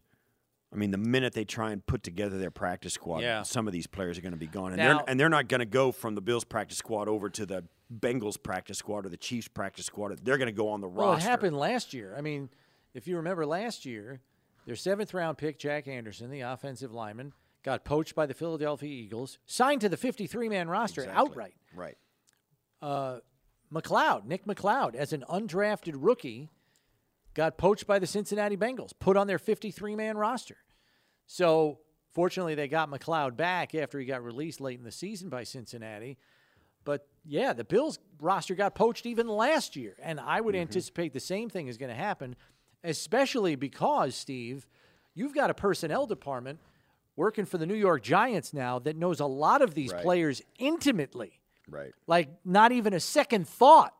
I 0.77 0.79
mean, 0.79 0.91
the 0.91 0.99
minute 0.99 1.33
they 1.33 1.47
try 1.47 1.73
and 1.73 1.85
put 1.85 2.03
together 2.03 2.39
their 2.39 2.51
practice 2.51 2.93
squad, 2.93 3.23
Yeah. 3.23 3.43
some 3.43 3.67
of 3.67 3.73
these 3.73 3.87
players 3.87 4.19
are 4.19 4.21
going 4.21 4.35
to 4.35 4.39
be 4.39 4.47
gone, 4.47 4.73
and 4.73 4.77
Now- 4.77 4.99
they're 4.99 5.05
and 5.11 5.19
they're 5.19 5.29
not 5.31 5.49
going 5.49 5.61
to 5.61 5.65
go 5.67 5.91
from 5.91 6.15
the 6.15 6.21
Bills 6.21 6.45
practice 6.45 6.77
squad 6.77 7.09
over 7.09 7.31
to 7.31 7.47
the 7.47 7.65
Bengals 7.93 8.41
practice 8.41 8.77
squad 8.79 9.07
or 9.07 9.09
the 9.09 9.17
Chiefs 9.17 9.49
practice 9.49 9.87
squad. 9.87 10.19
They're 10.23 10.37
going 10.37 10.47
to 10.47 10.53
go 10.53 10.69
on 10.69 10.83
the 10.83 10.89
Well, 10.89 11.15
it 11.15 11.23
happened 11.23 11.57
last 11.57 11.95
year. 11.95 12.15
I 12.17 12.21
mean, 12.21 12.51
if 12.93 13.09
you 13.09 13.17
remember 13.17 13.47
last 13.47 13.87
year, 13.87 14.21
their 14.67 14.77
seventh 14.77 15.15
round 15.15 15.39
pick, 15.39 15.59
Jack 15.59 15.89
Anderson, 15.89 16.31
the 16.31 16.43
offensive 16.43 16.93
lineman, 16.93 17.33
got 17.63 17.85
poached 17.85 18.15
by 18.15 18.27
the 18.27 18.35
Philadelphia 18.35 18.91
Eagles, 18.91 19.39
signed 19.47 19.81
to 19.81 19.89
the 19.89 19.97
53 19.97 20.49
man 20.51 20.69
roster 20.69 21.03
Exactly. 21.03 21.21
outright. 21.31 21.55
right? 21.75 21.97
Uh, 22.83 23.21
McCloud, 23.73 24.27
Nick 24.27 24.45
McCloud, 24.45 24.95
as 24.95 25.13
an 25.13 25.25
undrafted 25.29 25.95
rookie, 25.97 26.51
got 27.35 27.57
poached 27.59 27.87
by 27.87 27.99
the 27.99 28.07
Cincinnati 28.07 28.57
Bengals, 28.57 28.93
put 28.99 29.17
on 29.17 29.27
their 29.27 29.39
53 29.39 29.95
man 29.97 30.17
roster. 30.19 30.57
So, 31.27 31.81
fortunately, 32.13 32.55
they 32.55 32.69
got 32.69 32.91
McCloud 32.91 33.37
back 33.37 33.75
after 33.75 33.99
he 33.99 34.07
got 34.07 34.23
released 34.25 34.61
late 34.61 34.79
in 34.79 34.85
the 34.85 34.93
season 34.93 35.29
by 35.29 35.45
Cincinnati. 35.45 36.19
But 36.85 37.07
yeah, 37.25 37.53
the 37.53 37.65
Bills 37.65 37.99
roster 38.21 38.55
got 38.55 38.75
poached 38.75 39.07
even 39.07 39.27
last 39.29 39.77
year. 39.77 39.97
And 40.01 40.21
I 40.21 40.41
would 40.41 40.55
mm-hmm. 40.55 40.63
anticipate 40.63 41.13
the 41.13 41.21
same 41.21 41.51
thing 41.51 41.67
is 41.67 41.77
going 41.77 41.91
to 41.91 41.97
happen, 41.97 42.37
especially 42.85 43.57
because, 43.57 44.15
Steve, 44.15 44.67
you've 45.15 45.35
got 45.35 45.51
a 45.51 45.55
personnel 45.55 46.07
department 46.07 46.61
working 47.17 47.45
for 47.45 47.59
the 47.59 47.67
New 47.67 47.75
York 47.75 48.03
Giants 48.03 48.55
now 48.55 48.79
that 48.79 48.97
knows 48.97 49.21
a 49.21 49.27
lot 49.27 49.63
of 49.63 49.75
these 49.75 49.93
Right. 49.93 50.03
players 50.03 50.43
intimately 50.59 51.41
Right. 51.69 51.93
like 52.07 52.29
not 52.45 52.71
even 52.73 52.93
a 52.93 53.01
second 53.01 53.49
thought. 53.49 53.93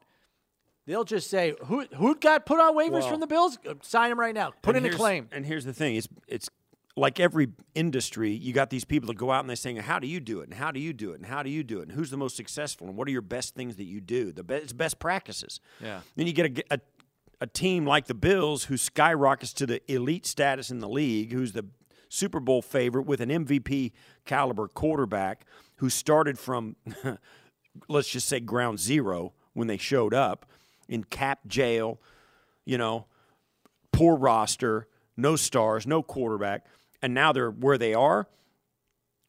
They'll 0.87 1.03
just 1.03 1.29
say, 1.29 1.55
"Who 1.65 1.81
who 1.97 2.15
got 2.15 2.47
put 2.47 2.61
on 2.61 2.75
waivers 2.77 3.01
Well- 3.01 3.09
from 3.11 3.21
the 3.21 3.27
Bills? 3.27 3.59
Sign 3.83 4.13
him 4.13 4.21
right 4.21 4.35
now. 4.35 4.53
Put 4.63 4.77
in 4.77 4.87
a 4.87 4.91
claim." 4.91 5.29
And 5.33 5.45
here's 5.45 5.65
the 5.65 5.73
thing: 5.73 5.97
it's 5.97 6.07
it's 6.29 6.49
like 6.97 7.21
every 7.21 7.49
industry. 7.75 8.31
You 8.31 8.53
got 8.53 8.71
these 8.71 8.85
people 8.85 9.07
that 9.09 9.17
go 9.17 9.31
out 9.31 9.41
and 9.41 9.49
they're 9.49 9.57
saying, 9.57 9.77
"How 9.77 9.99
do 9.99 10.07
you 10.07 10.21
do 10.21 10.41
it? 10.41 10.45
And 10.45 10.55
how 10.55 10.71
do 10.71 10.81
you 10.81 10.93
do 10.93 11.13
it? 11.13 11.17
And 11.17 11.27
how 11.27 11.43
do 11.43 11.51
you 11.51 11.63
do 11.63 11.81
it? 11.81 11.89
And 11.89 11.93
who's 11.93 12.11
the 12.11 12.17
most 12.17 12.37
successful? 12.37 12.89
And 12.89 12.97
what 12.97 13.07
are 13.07 13.11
your 13.11 13.23
best 13.23 13.55
things 13.55 13.77
that 13.77 13.85
you 13.85 14.01
do? 14.01 14.33
The 14.33 14.45
best, 14.45 14.77
best 14.77 14.99
practices." 14.99 15.61
Yeah. 15.81 16.01
Then 16.17 16.27
you 16.27 16.33
get 16.33 16.59
a, 16.59 16.75
a 16.75 16.81
a 17.41 17.47
team 17.47 17.87
like 17.87 18.07
the 18.07 18.15
Bills, 18.15 18.65
who 18.65 18.77
skyrockets 18.77 19.53
to 19.55 19.67
the 19.67 19.93
elite 19.93 20.27
status 20.27 20.71
in 20.71 20.79
the 20.79 20.89
league, 20.89 21.33
who's 21.33 21.53
the 21.53 21.67
Super 22.09 22.41
Bowl 22.41 22.63
favorite 22.63 23.07
with 23.07 23.21
an 23.21 23.29
MVP 23.29 23.93
caliber 24.25 24.69
quarterback 24.69 25.45
who 25.77 25.91
started 25.91 26.39
from, 26.39 26.77
let's 27.89 28.09
just 28.09 28.29
say, 28.29 28.41
ground 28.41 28.79
zero 28.79 29.35
when 29.53 29.67
they 29.67 29.77
showed 29.77 30.15
up 30.15 30.47
in 30.89 31.05
cap 31.05 31.41
jail, 31.47 32.01
you 32.65 32.79
know, 32.79 33.07
poor 33.93 34.17
roster, 34.17 34.87
no 35.17 35.37
stars, 35.37 35.87
no 35.87 36.03
quarterback, 36.03 36.65
and 37.03 37.15
now 37.15 37.33
they're 37.33 37.51
where 37.51 37.79
they 37.79 37.95
are. 37.95 38.29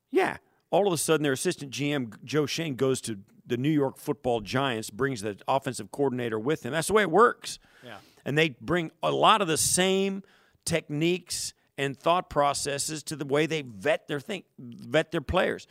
Yeah, 0.10 0.38
all 0.72 0.88
of 0.88 0.94
a 0.94 0.98
sudden 0.98 1.24
their 1.24 1.34
assistant 1.34 1.72
GM 1.72 2.24
Joe 2.24 2.46
Schoen 2.46 2.76
goes 2.76 3.02
to 3.02 3.20
the 3.46 3.58
New 3.58 3.70
York 3.72 3.98
Football 3.98 4.42
Giants, 4.42 4.90
brings 4.90 5.22
the 5.22 5.38
offensive 5.48 5.92
coordinator 5.92 6.38
with 6.38 6.66
him. 6.66 6.74
That's 6.74 6.88
the 6.88 6.94
way 6.94 7.04
it 7.04 7.12
works. 7.12 7.60
Yeah. 7.84 7.98
And 8.26 8.38
they 8.38 8.50
bring 8.50 8.92
a 9.02 9.12
lot 9.12 9.42
of 9.42 9.48
the 9.48 9.58
same 9.58 10.24
techniques 10.66 11.54
and 11.78 11.98
thought 11.98 12.30
processes 12.30 13.04
to 13.04 13.16
the 13.16 13.26
way 13.26 13.46
they 13.46 13.62
vet 13.62 14.08
their 14.08 14.20
think 14.20 14.46
vet 14.60 15.12
their 15.12 15.22
players. 15.22 15.68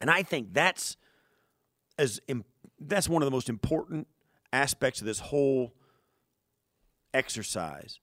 And 0.00 0.10
I 0.10 0.22
think 0.22 0.52
that's 0.52 0.96
as 1.98 2.20
that's 2.78 3.08
one 3.08 3.22
of 3.22 3.26
the 3.26 3.30
most 3.30 3.48
important 3.48 4.06
aspects 4.52 5.00
of 5.00 5.06
this 5.06 5.20
whole 5.20 5.72
exercise 7.14 8.00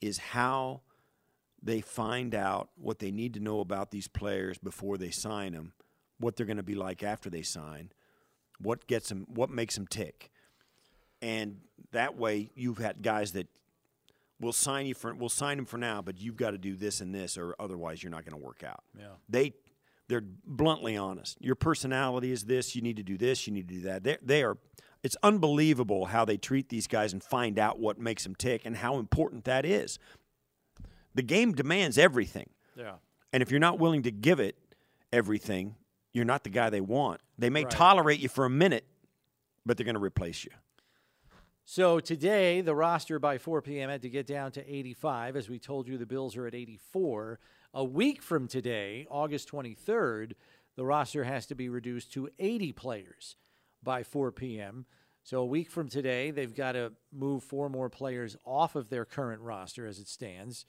is 0.00 0.18
how 0.18 0.80
they 1.62 1.80
find 1.80 2.34
out 2.34 2.70
what 2.76 2.98
they 2.98 3.10
need 3.10 3.34
to 3.34 3.40
know 3.40 3.60
about 3.60 3.90
these 3.90 4.08
players 4.08 4.58
before 4.58 4.98
they 4.98 5.10
sign 5.10 5.52
them, 5.52 5.72
what 6.18 6.36
they're 6.36 6.46
going 6.46 6.56
to 6.56 6.62
be 6.62 6.74
like 6.74 7.02
after 7.02 7.30
they 7.30 7.42
sign, 7.42 7.90
what 8.60 8.86
gets 8.86 9.08
them, 9.08 9.26
what 9.28 9.50
makes 9.50 9.74
them 9.76 9.86
tick, 9.86 10.30
and 11.20 11.58
that 11.92 12.16
way 12.16 12.50
you've 12.54 12.78
had 12.78 13.02
guys 13.02 13.32
that 13.32 13.46
will 14.40 14.52
sign 14.52 14.86
you 14.86 14.94
for, 14.94 15.14
we'll 15.14 15.28
sign 15.28 15.56
them 15.56 15.66
for 15.66 15.78
now, 15.78 16.02
but 16.02 16.20
you've 16.20 16.36
got 16.36 16.50
to 16.50 16.58
do 16.58 16.74
this 16.74 17.00
and 17.00 17.14
this, 17.14 17.38
or 17.38 17.54
otherwise 17.60 18.02
you're 18.02 18.10
not 18.10 18.24
going 18.24 18.38
to 18.38 18.44
work 18.44 18.64
out. 18.64 18.82
Yeah. 18.98 19.06
They 19.28 19.54
they're 20.08 20.24
bluntly 20.44 20.96
honest. 20.96 21.38
Your 21.40 21.54
personality 21.54 22.32
is 22.32 22.44
this. 22.44 22.74
You 22.76 22.82
need 22.82 22.96
to 22.96 23.02
do 23.02 23.16
this. 23.16 23.46
You 23.46 23.52
need 23.54 23.68
to 23.68 23.74
do 23.76 23.80
that. 23.82 24.02
They, 24.02 24.18
they 24.20 24.42
are. 24.42 24.58
It's 25.02 25.16
unbelievable 25.22 26.06
how 26.06 26.24
they 26.24 26.36
treat 26.36 26.68
these 26.68 26.86
guys 26.86 27.12
and 27.12 27.22
find 27.22 27.58
out 27.58 27.78
what 27.78 27.98
makes 27.98 28.22
them 28.24 28.34
tick 28.34 28.62
and 28.64 28.76
how 28.76 28.98
important 28.98 29.44
that 29.44 29.64
is. 29.64 29.98
The 31.14 31.22
game 31.22 31.52
demands 31.52 31.98
everything. 31.98 32.50
Yeah. 32.76 32.94
And 33.32 33.42
if 33.42 33.50
you're 33.50 33.60
not 33.60 33.78
willing 33.78 34.02
to 34.02 34.10
give 34.10 34.40
it 34.40 34.56
everything, 35.12 35.76
you're 36.12 36.24
not 36.24 36.44
the 36.44 36.50
guy 36.50 36.70
they 36.70 36.80
want. 36.80 37.20
They 37.38 37.50
may 37.50 37.64
Right. 37.64 37.70
tolerate 37.70 38.20
you 38.20 38.28
for 38.28 38.44
a 38.44 38.50
minute, 38.50 38.84
but 39.64 39.76
they're 39.76 39.84
going 39.84 39.94
to 39.94 40.00
replace 40.02 40.44
you. 40.44 40.50
So 41.64 42.00
today, 42.00 42.60
the 42.60 42.74
roster 42.74 43.18
by 43.18 43.38
4 43.38 43.62
p.m. 43.62 43.88
had 43.88 44.02
to 44.02 44.10
get 44.10 44.26
down 44.26 44.52
to 44.52 44.74
85. 44.74 45.36
As 45.36 45.48
we 45.48 45.58
told 45.58 45.86
you, 45.86 45.96
the 45.96 46.06
Bills 46.06 46.36
are 46.36 46.46
at 46.46 46.54
84. 46.54 47.38
A 47.74 47.84
week 47.84 48.20
from 48.20 48.48
today, 48.48 49.06
August 49.10 49.48
23rd, 49.48 50.32
the 50.76 50.84
roster 50.84 51.24
has 51.24 51.46
to 51.46 51.54
be 51.54 51.68
reduced 51.68 52.12
to 52.14 52.28
80 52.38 52.72
players 52.72 53.36
by 53.82 54.02
4 54.02 54.32
p.m. 54.32 54.86
So 55.22 55.40
a 55.40 55.46
week 55.46 55.70
from 55.70 55.88
today, 55.88 56.32
they've 56.32 56.54
got 56.54 56.72
to 56.72 56.92
move 57.12 57.44
four 57.44 57.68
more 57.68 57.88
players 57.88 58.36
off 58.44 58.74
of 58.74 58.88
their 58.90 59.04
current 59.04 59.40
roster 59.40 59.86
as 59.86 59.98
it 60.00 60.08
stands. 60.08 60.66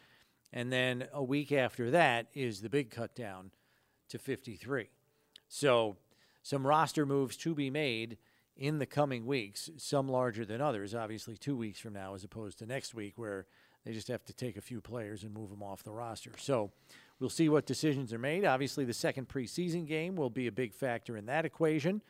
And 0.53 0.72
then 0.72 1.07
a 1.12 1.24
week 1.24 1.51
after 1.51 1.89
that 1.91 2.27
is 2.36 2.62
the 2.62 2.69
big 2.69 2.91
cut 2.91 3.15
down 3.15 3.50
to 4.10 4.19
53. 4.19 4.88
So, 5.48 5.98
some 6.43 6.67
roster 6.67 7.05
moves 7.05 7.36
to 7.38 7.55
be 7.55 7.72
made 7.72 8.17
in 8.55 8.77
the 8.77 8.86
coming 8.86 9.25
weeks, 9.25 9.72
some 9.77 10.07
larger 10.07 10.45
than 10.45 10.62
others, 10.62 10.93
obviously, 10.93 11.38
two 11.38 11.55
weeks 11.55 11.79
from 11.79 11.93
now, 11.93 12.13
as 12.13 12.24
opposed 12.24 12.60
to 12.60 12.67
next 12.67 12.93
week, 12.93 13.13
where 13.15 13.48
they 13.83 13.93
just 13.93 14.10
have 14.10 14.24
to 14.25 14.33
take 14.33 14.55
a 14.55 14.62
few 14.62 14.79
players 14.79 15.24
and 15.24 15.33
move 15.33 15.50
them 15.50 15.63
off 15.63 15.83
the 15.83 15.91
roster. 15.91 16.31
So, 16.38 16.72
we'll 17.19 17.31
see 17.31 17.50
what 17.50 17.65
decisions 17.65 18.13
are 18.13 18.19
made. 18.19 18.45
Obviously, 18.45 18.86
the 18.86 18.93
second 18.93 19.29
preseason 19.29 19.88
game 19.88 20.15
will 20.15 20.29
be 20.29 20.45
a 20.45 20.51
big 20.51 20.75
factor 20.75 21.17
in 21.17 21.25
that 21.25 21.45
equation, 21.45 22.03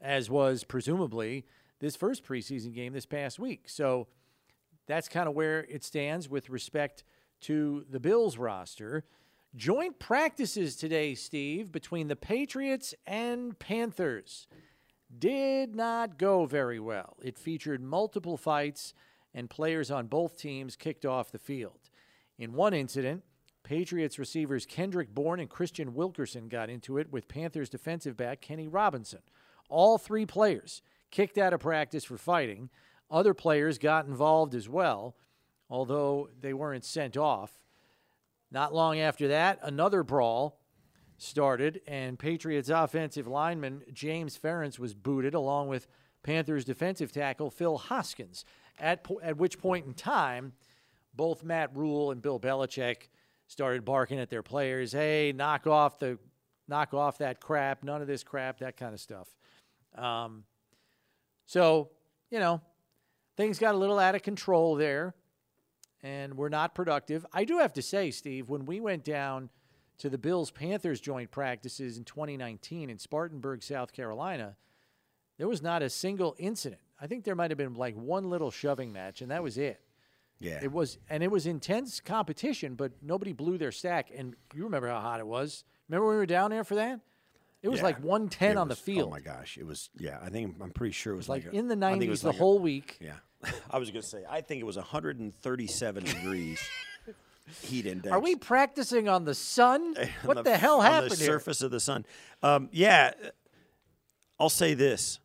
as 0.00 0.30
was 0.30 0.62
presumably 0.62 1.44
this 1.80 1.96
first 1.96 2.24
preseason 2.24 2.72
game 2.72 2.92
this 2.92 3.06
past 3.06 3.40
week. 3.40 3.68
So, 3.68 4.06
that's 4.86 5.08
kind 5.08 5.28
of 5.28 5.34
where 5.34 5.64
it 5.68 5.82
stands 5.82 6.28
with 6.28 6.50
respect 6.50 7.02
to 7.44 7.84
the 7.90 8.00
Bills 8.00 8.36
roster. 8.36 9.04
Joint 9.56 9.98
practices 9.98 10.76
today, 10.76 11.14
Steve, 11.14 11.70
between 11.70 12.08
the 12.08 12.16
Patriots 12.16 12.94
and 13.06 13.58
Panthers 13.58 14.46
did 15.16 15.76
not 15.76 16.18
go 16.18 16.44
very 16.46 16.80
well. 16.80 17.16
It 17.22 17.38
featured 17.38 17.82
multiple 17.82 18.36
fights, 18.36 18.94
and 19.32 19.50
players 19.50 19.90
on 19.90 20.06
both 20.06 20.36
teams 20.36 20.76
kicked 20.76 21.04
off 21.04 21.30
the 21.30 21.38
field. 21.38 21.90
In 22.38 22.52
one 22.52 22.74
incident, 22.74 23.22
Patriots 23.62 24.18
receivers 24.18 24.66
Kendrick 24.66 25.14
Bourne 25.14 25.40
and 25.40 25.50
Kristian 25.50 25.90
Wilkerson 25.90 26.48
got 26.48 26.70
into 26.70 26.98
it 26.98 27.12
with 27.12 27.28
Panthers 27.28 27.68
defensive 27.68 28.16
back 28.16 28.40
Kenny 28.40 28.68
Robinson. 28.68 29.20
All 29.68 29.98
three 29.98 30.26
players 30.26 30.82
kicked 31.10 31.38
out 31.38 31.52
of 31.52 31.60
practice 31.60 32.04
for 32.04 32.18
fighting. 32.18 32.70
Other 33.10 33.34
players 33.34 33.78
got 33.78 34.06
involved 34.06 34.54
as 34.54 34.68
well, 34.68 35.14
although 35.74 36.28
they 36.40 36.54
weren't 36.54 36.84
sent 36.84 37.16
off. 37.16 37.58
Not 38.52 38.72
long 38.72 39.00
after 39.00 39.26
that, 39.26 39.58
another 39.60 40.04
brawl 40.04 40.60
started, 41.18 41.80
and 41.88 42.16
Patriots 42.16 42.68
offensive 42.68 43.26
lineman 43.26 43.82
James 43.92 44.38
Ferentz 44.38 44.78
was 44.78 44.94
booted, 44.94 45.34
along 45.34 45.66
with 45.66 45.88
Panthers 46.22 46.64
defensive 46.64 47.10
tackle 47.10 47.50
Phil 47.50 47.76
Hoskins. 47.76 48.44
At, 48.78 49.02
po- 49.02 49.18
at 49.20 49.36
which 49.36 49.58
point 49.58 49.84
in 49.84 49.94
time, 49.94 50.52
both 51.12 51.42
Matt 51.42 51.76
Rhule 51.76 52.12
and 52.12 52.22
Bill 52.22 52.38
Belichick 52.38 53.08
started 53.48 53.84
barking 53.84 54.20
at 54.20 54.30
their 54.30 54.44
players, 54.44 54.92
"Hey, 54.92 55.32
knock 55.34 55.66
off 55.66 55.98
the, 55.98 56.20
knock 56.68 56.94
off 56.94 57.18
that 57.18 57.40
crap! 57.40 57.82
None 57.82 58.00
of 58.00 58.06
this 58.06 58.22
crap! 58.22 58.60
That 58.60 58.76
kind 58.76 58.94
of 58.94 59.00
stuff." 59.00 59.26
Um, 59.96 60.44
so, 61.46 61.90
you 62.30 62.38
know, 62.38 62.60
things 63.36 63.58
got 63.58 63.74
a 63.74 63.78
little 63.78 63.98
out 63.98 64.14
of 64.14 64.22
control 64.22 64.76
there, 64.76 65.16
and 66.04 66.36
were 66.36 66.50
not 66.50 66.74
productive. 66.74 67.24
I 67.32 67.44
do 67.44 67.58
have 67.58 67.72
to 67.72 67.82
say, 67.82 68.10
Steve, 68.10 68.50
when 68.50 68.66
we 68.66 68.78
went 68.78 69.04
down 69.04 69.48
to 69.98 70.10
the 70.10 70.18
Bills 70.18 70.50
Panthers 70.50 71.00
joint 71.00 71.30
practices 71.30 71.96
in 71.96 72.04
2019 72.04 72.90
in 72.90 72.98
Spartanburg, 72.98 73.62
South 73.62 73.92
Carolina, 73.92 74.54
there 75.38 75.48
was 75.48 75.62
not 75.62 75.82
a 75.82 75.88
single 75.88 76.36
incident. 76.38 76.82
I 77.00 77.06
think 77.06 77.24
there 77.24 77.34
might 77.34 77.50
have 77.50 77.58
been 77.58 77.74
like 77.74 77.96
one 77.96 78.28
little 78.28 78.50
shoving 78.50 78.92
match, 78.92 79.22
and 79.22 79.30
that 79.30 79.42
was 79.42 79.56
it. 79.56 79.80
Yeah. 80.40 80.60
It 80.62 80.70
was, 80.70 80.98
and 81.08 81.22
it 81.22 81.30
was 81.30 81.46
intense 81.46 82.00
competition, 82.00 82.74
but 82.74 82.92
nobody 83.00 83.32
blew 83.32 83.56
their 83.56 83.72
stack. 83.72 84.10
And 84.14 84.36
you 84.54 84.64
remember 84.64 84.88
how 84.88 85.00
hot 85.00 85.20
it 85.20 85.26
was? 85.26 85.64
Remember 85.88 86.06
when 86.06 86.16
we 86.16 86.18
were 86.18 86.26
down 86.26 86.50
there 86.50 86.64
for 86.64 86.74
that? 86.74 87.00
It 87.64 87.68
was 87.70 87.78
Yeah. 87.78 87.84
like 87.84 87.98
110 88.00 88.50
It 88.52 88.56
on 88.58 88.68
the 88.68 88.76
field. 88.76 89.08
Oh 89.08 89.10
my 89.10 89.20
gosh, 89.20 89.56
it 89.56 89.64
was. 89.66 89.88
Yeah, 89.98 90.18
I 90.22 90.28
think 90.28 90.56
I'm 90.60 90.70
pretty 90.70 90.92
sure 90.92 91.14
it 91.14 91.16
was 91.16 91.28
like 91.30 91.44
like, 91.46 91.54
a- 91.54 91.56
in 91.56 91.66
the 91.68 91.74
I 91.86 91.92
think 91.92 92.02
it 92.02 92.06
90s 92.06 92.10
was 92.10 92.20
the 92.20 92.26
like 92.28 92.36
a- 92.36 92.38
whole 92.38 92.58
week. 92.58 92.98
yeah, 93.00 93.14
I 93.70 93.78
was 93.78 93.90
gonna 93.90 94.02
say. 94.02 94.22
I 94.28 94.42
think 94.42 94.60
it 94.60 94.64
was 94.64 94.76
137 94.76 96.04
degrees 96.14 96.60
heat 97.62 97.86
index. 97.86 98.12
Are 98.12 98.20
we 98.20 98.36
practicing 98.36 99.08
on 99.08 99.24
the 99.24 99.34
sun? 99.34 99.94
on 99.98 100.08
What 100.24 100.44
the, 100.44 100.56
hell 100.58 100.80
happened? 100.82 101.12
on 101.12 101.16
the 101.18 101.24
here? 101.24 101.26
surface 101.26 101.62
of 101.62 101.70
the 101.70 101.80
sun? 101.80 102.04
Um, 102.42 102.68
yeah, 102.70 103.12
I'll 104.38 104.50
say 104.50 104.74
this: 104.74 105.18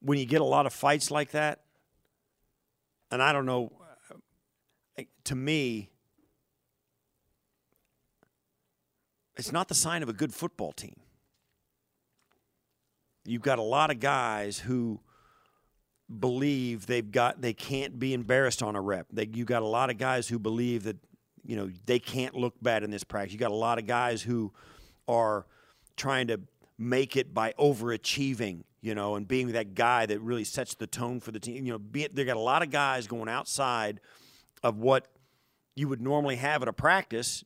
when 0.00 0.18
you 0.18 0.24
get 0.24 0.40
a 0.40 0.44
lot 0.44 0.64
of 0.64 0.72
fights 0.72 1.10
like 1.10 1.32
that, 1.32 1.60
and 3.10 3.22
I 3.22 3.32
don't 3.34 3.44
know, 3.46 3.72
uh, 4.98 5.02
to 5.24 5.34
me, 5.34 5.90
it's 9.38 9.52
not 9.52 9.68
the 9.68 9.74
sign 9.74 10.02
of 10.02 10.08
a 10.08 10.12
good 10.12 10.34
football 10.34 10.72
team. 10.72 10.96
You've 13.24 13.42
got 13.42 13.58
a 13.58 13.62
lot 13.62 13.90
of 13.90 14.00
guys 14.00 14.58
who 14.58 15.00
believe 16.18 16.86
they've 16.86 17.10
got 17.10 17.40
they 17.40 17.52
can't 17.52 17.98
be 17.98 18.14
embarrassed 18.14 18.62
on 18.62 18.74
a 18.74 18.80
rep. 18.80 19.06
They, 19.12 19.28
you 19.32 19.44
got 19.44 19.62
a 19.62 19.66
lot 19.66 19.90
of 19.90 19.98
guys 19.98 20.26
who 20.28 20.38
believe 20.38 20.84
that 20.84 20.96
you 21.44 21.56
know 21.56 21.70
they 21.86 21.98
can't 21.98 22.34
look 22.34 22.54
bad 22.60 22.82
in 22.82 22.90
this 22.90 23.04
practice. 23.04 23.32
You 23.32 23.38
got 23.38 23.50
a 23.50 23.54
lot 23.54 23.78
of 23.78 23.86
guys 23.86 24.22
who 24.22 24.52
are 25.06 25.46
trying 25.96 26.26
to 26.28 26.40
make 26.78 27.16
it 27.16 27.32
by 27.34 27.52
overachieving, 27.58 28.62
you 28.80 28.94
know, 28.94 29.14
and 29.16 29.28
being 29.28 29.52
that 29.52 29.74
guy 29.74 30.06
that 30.06 30.20
really 30.20 30.44
sets 30.44 30.74
the 30.74 30.86
tone 30.86 31.20
for 31.20 31.30
the 31.30 31.40
team. 31.40 31.64
You 31.64 31.72
know, 31.72 31.78
be 31.78 32.08
they 32.12 32.24
got 32.24 32.36
a 32.36 32.40
lot 32.40 32.62
of 32.62 32.70
guys 32.70 33.06
going 33.06 33.28
outside 33.28 34.00
of 34.62 34.78
what 34.78 35.06
you 35.76 35.86
would 35.88 36.00
normally 36.00 36.36
have 36.36 36.62
at 36.62 36.68
a 36.68 36.72
practice, 36.72 37.44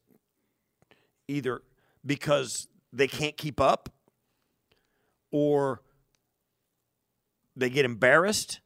either 1.28 1.62
because 2.04 2.68
they 2.92 3.08
can't 3.08 3.36
keep 3.36 3.60
up 3.60 3.88
or 5.30 5.82
they 7.56 7.70
get 7.70 7.84
embarrassed 7.84 8.60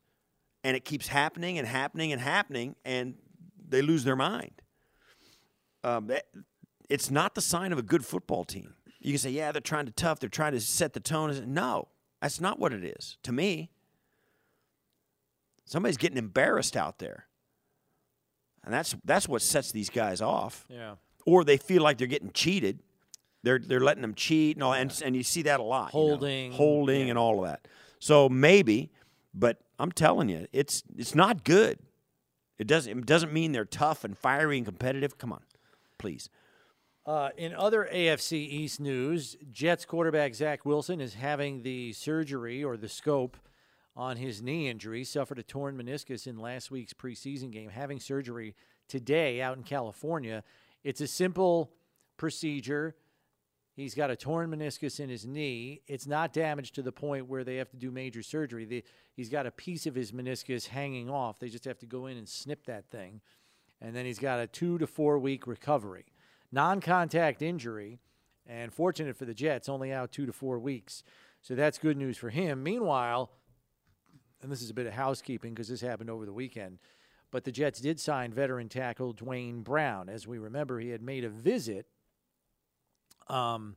and 0.64 0.76
it 0.76 0.84
keeps 0.84 1.08
happening 1.08 1.58
and 1.58 1.66
happening 1.66 2.12
and 2.12 2.20
happening 2.20 2.74
and 2.84 3.14
they 3.68 3.82
lose 3.82 4.04
their 4.04 4.16
mind. 4.16 4.62
Um, 5.84 6.10
it's 6.88 7.10
not 7.10 7.34
the 7.34 7.40
sign 7.40 7.72
of 7.72 7.78
a 7.78 7.82
good 7.82 8.04
football 8.04 8.44
team. 8.44 8.74
You 9.00 9.12
can 9.12 9.18
say, 9.18 9.30
yeah, 9.30 9.52
they're 9.52 9.60
trying 9.60 9.86
to 9.86 9.92
tough, 9.92 10.18
they're 10.18 10.28
trying 10.28 10.52
to 10.52 10.60
set 10.60 10.92
the 10.92 11.00
tone. 11.00 11.54
No, 11.54 11.88
that's 12.20 12.40
not 12.40 12.58
what 12.58 12.72
it 12.72 12.84
is 12.84 13.18
to 13.22 13.32
me. 13.32 13.70
Somebody's 15.64 15.96
getting 15.96 16.18
embarrassed 16.18 16.76
out 16.76 16.98
there. 16.98 17.26
And 18.64 18.74
that's 18.74 18.96
that's 19.04 19.28
what 19.28 19.42
sets 19.42 19.70
these 19.70 19.90
guys 19.90 20.20
off. 20.20 20.64
Yeah. 20.68 20.94
Or 21.24 21.44
they 21.44 21.56
feel 21.56 21.82
like 21.82 21.98
they're 21.98 22.06
getting 22.08 22.32
cheated. 22.32 22.80
They're 23.46 23.60
they're 23.60 23.78
letting 23.80 24.02
them 24.02 24.14
cheat 24.14 24.56
and 24.56 24.64
all, 24.64 24.72
and 24.72 24.92
and 25.04 25.14
you 25.14 25.22
see 25.22 25.42
that 25.42 25.60
a 25.60 25.62
lot. 25.62 25.94
you 25.94 26.00
know, 26.00 26.06
Holding, 26.08 26.50
holding, 26.50 27.02
yeah. 27.02 27.10
and 27.10 27.18
all 27.18 27.38
of 27.44 27.48
that. 27.48 27.68
So 28.00 28.28
maybe, 28.28 28.90
but 29.32 29.60
I'm 29.78 29.92
telling 29.92 30.28
you, 30.28 30.48
it's 30.52 30.82
it's 30.98 31.14
not 31.14 31.44
good. 31.44 31.78
It 32.58 32.66
doesn't 32.66 32.90
it 32.98 33.06
doesn't 33.06 33.32
mean 33.32 33.52
they're 33.52 33.64
tough 33.64 34.02
and 34.02 34.18
fiery 34.18 34.56
and 34.56 34.66
competitive. 34.66 35.16
Come 35.16 35.32
on, 35.32 35.42
please. 35.96 36.28
Uh, 37.06 37.28
in 37.36 37.54
other 37.54 37.88
AFC 37.92 38.32
East 38.32 38.80
news, 38.80 39.36
Jets 39.52 39.84
quarterback 39.84 40.34
Zach 40.34 40.66
Wilson 40.66 41.00
is 41.00 41.14
having 41.14 41.62
the 41.62 41.92
surgery 41.92 42.64
or 42.64 42.76
the 42.76 42.88
scope 42.88 43.36
on 43.94 44.16
his 44.16 44.42
knee 44.42 44.68
injury. 44.68 45.04
Suffered 45.04 45.38
a 45.38 45.44
torn 45.44 45.76
meniscus 45.78 46.26
in 46.26 46.36
last 46.36 46.72
week's 46.72 46.92
preseason 46.92 47.52
game. 47.52 47.68
Having 47.70 48.00
surgery 48.00 48.56
today 48.88 49.40
out 49.40 49.56
in 49.56 49.62
California. 49.62 50.42
It's 50.82 51.00
a 51.00 51.06
simple 51.06 51.70
procedure. 52.16 52.96
He's 53.76 53.94
got 53.94 54.10
a 54.10 54.16
torn 54.16 54.50
meniscus 54.50 55.00
in 55.00 55.10
his 55.10 55.26
knee. 55.26 55.82
It's 55.86 56.06
not 56.06 56.32
damaged 56.32 56.74
to 56.76 56.82
the 56.82 56.92
point 56.92 57.28
where 57.28 57.44
they 57.44 57.56
have 57.56 57.68
to 57.70 57.76
do 57.76 57.90
major 57.90 58.22
surgery. 58.22 58.82
He's 59.12 59.28
got 59.28 59.44
a 59.44 59.50
piece 59.50 59.86
of 59.86 59.94
his 59.94 60.12
meniscus 60.12 60.68
hanging 60.68 61.10
off. 61.10 61.38
They 61.38 61.50
just 61.50 61.66
have 61.66 61.78
to 61.80 61.86
go 61.86 62.06
in 62.06 62.16
and 62.16 62.26
snip 62.26 62.64
that 62.64 62.88
thing. 62.90 63.20
And 63.82 63.94
then 63.94 64.06
he's 64.06 64.18
got 64.18 64.40
a 64.40 64.46
two 64.46 64.78
to 64.78 64.86
four 64.86 65.18
week 65.18 65.46
recovery. 65.46 66.06
Non 66.50 66.80
contact 66.80 67.42
injury, 67.42 67.98
and 68.46 68.72
fortunate 68.72 69.14
for 69.14 69.26
the 69.26 69.34
Jets, 69.34 69.68
only 69.68 69.92
out 69.92 70.10
two 70.10 70.24
to 70.24 70.32
four 70.32 70.58
weeks. 70.58 71.02
So 71.42 71.54
that's 71.54 71.76
good 71.76 71.98
news 71.98 72.16
for 72.16 72.30
him. 72.30 72.62
Meanwhile, 72.62 73.30
and 74.42 74.50
this 74.50 74.62
is 74.62 74.70
a 74.70 74.74
bit 74.74 74.86
of 74.86 74.94
housekeeping 74.94 75.52
because 75.52 75.68
this 75.68 75.82
happened 75.82 76.08
over 76.08 76.24
the 76.24 76.32
weekend, 76.32 76.78
but 77.30 77.44
the 77.44 77.52
Jets 77.52 77.80
did 77.80 78.00
sign 78.00 78.32
veteran 78.32 78.70
tackle 78.70 79.12
Duane 79.12 79.60
Brown. 79.60 80.08
As 80.08 80.26
we 80.26 80.38
remember, 80.38 80.80
he 80.80 80.90
had 80.90 81.02
made 81.02 81.24
a 81.24 81.28
visit 81.28 81.86
um, 83.28 83.76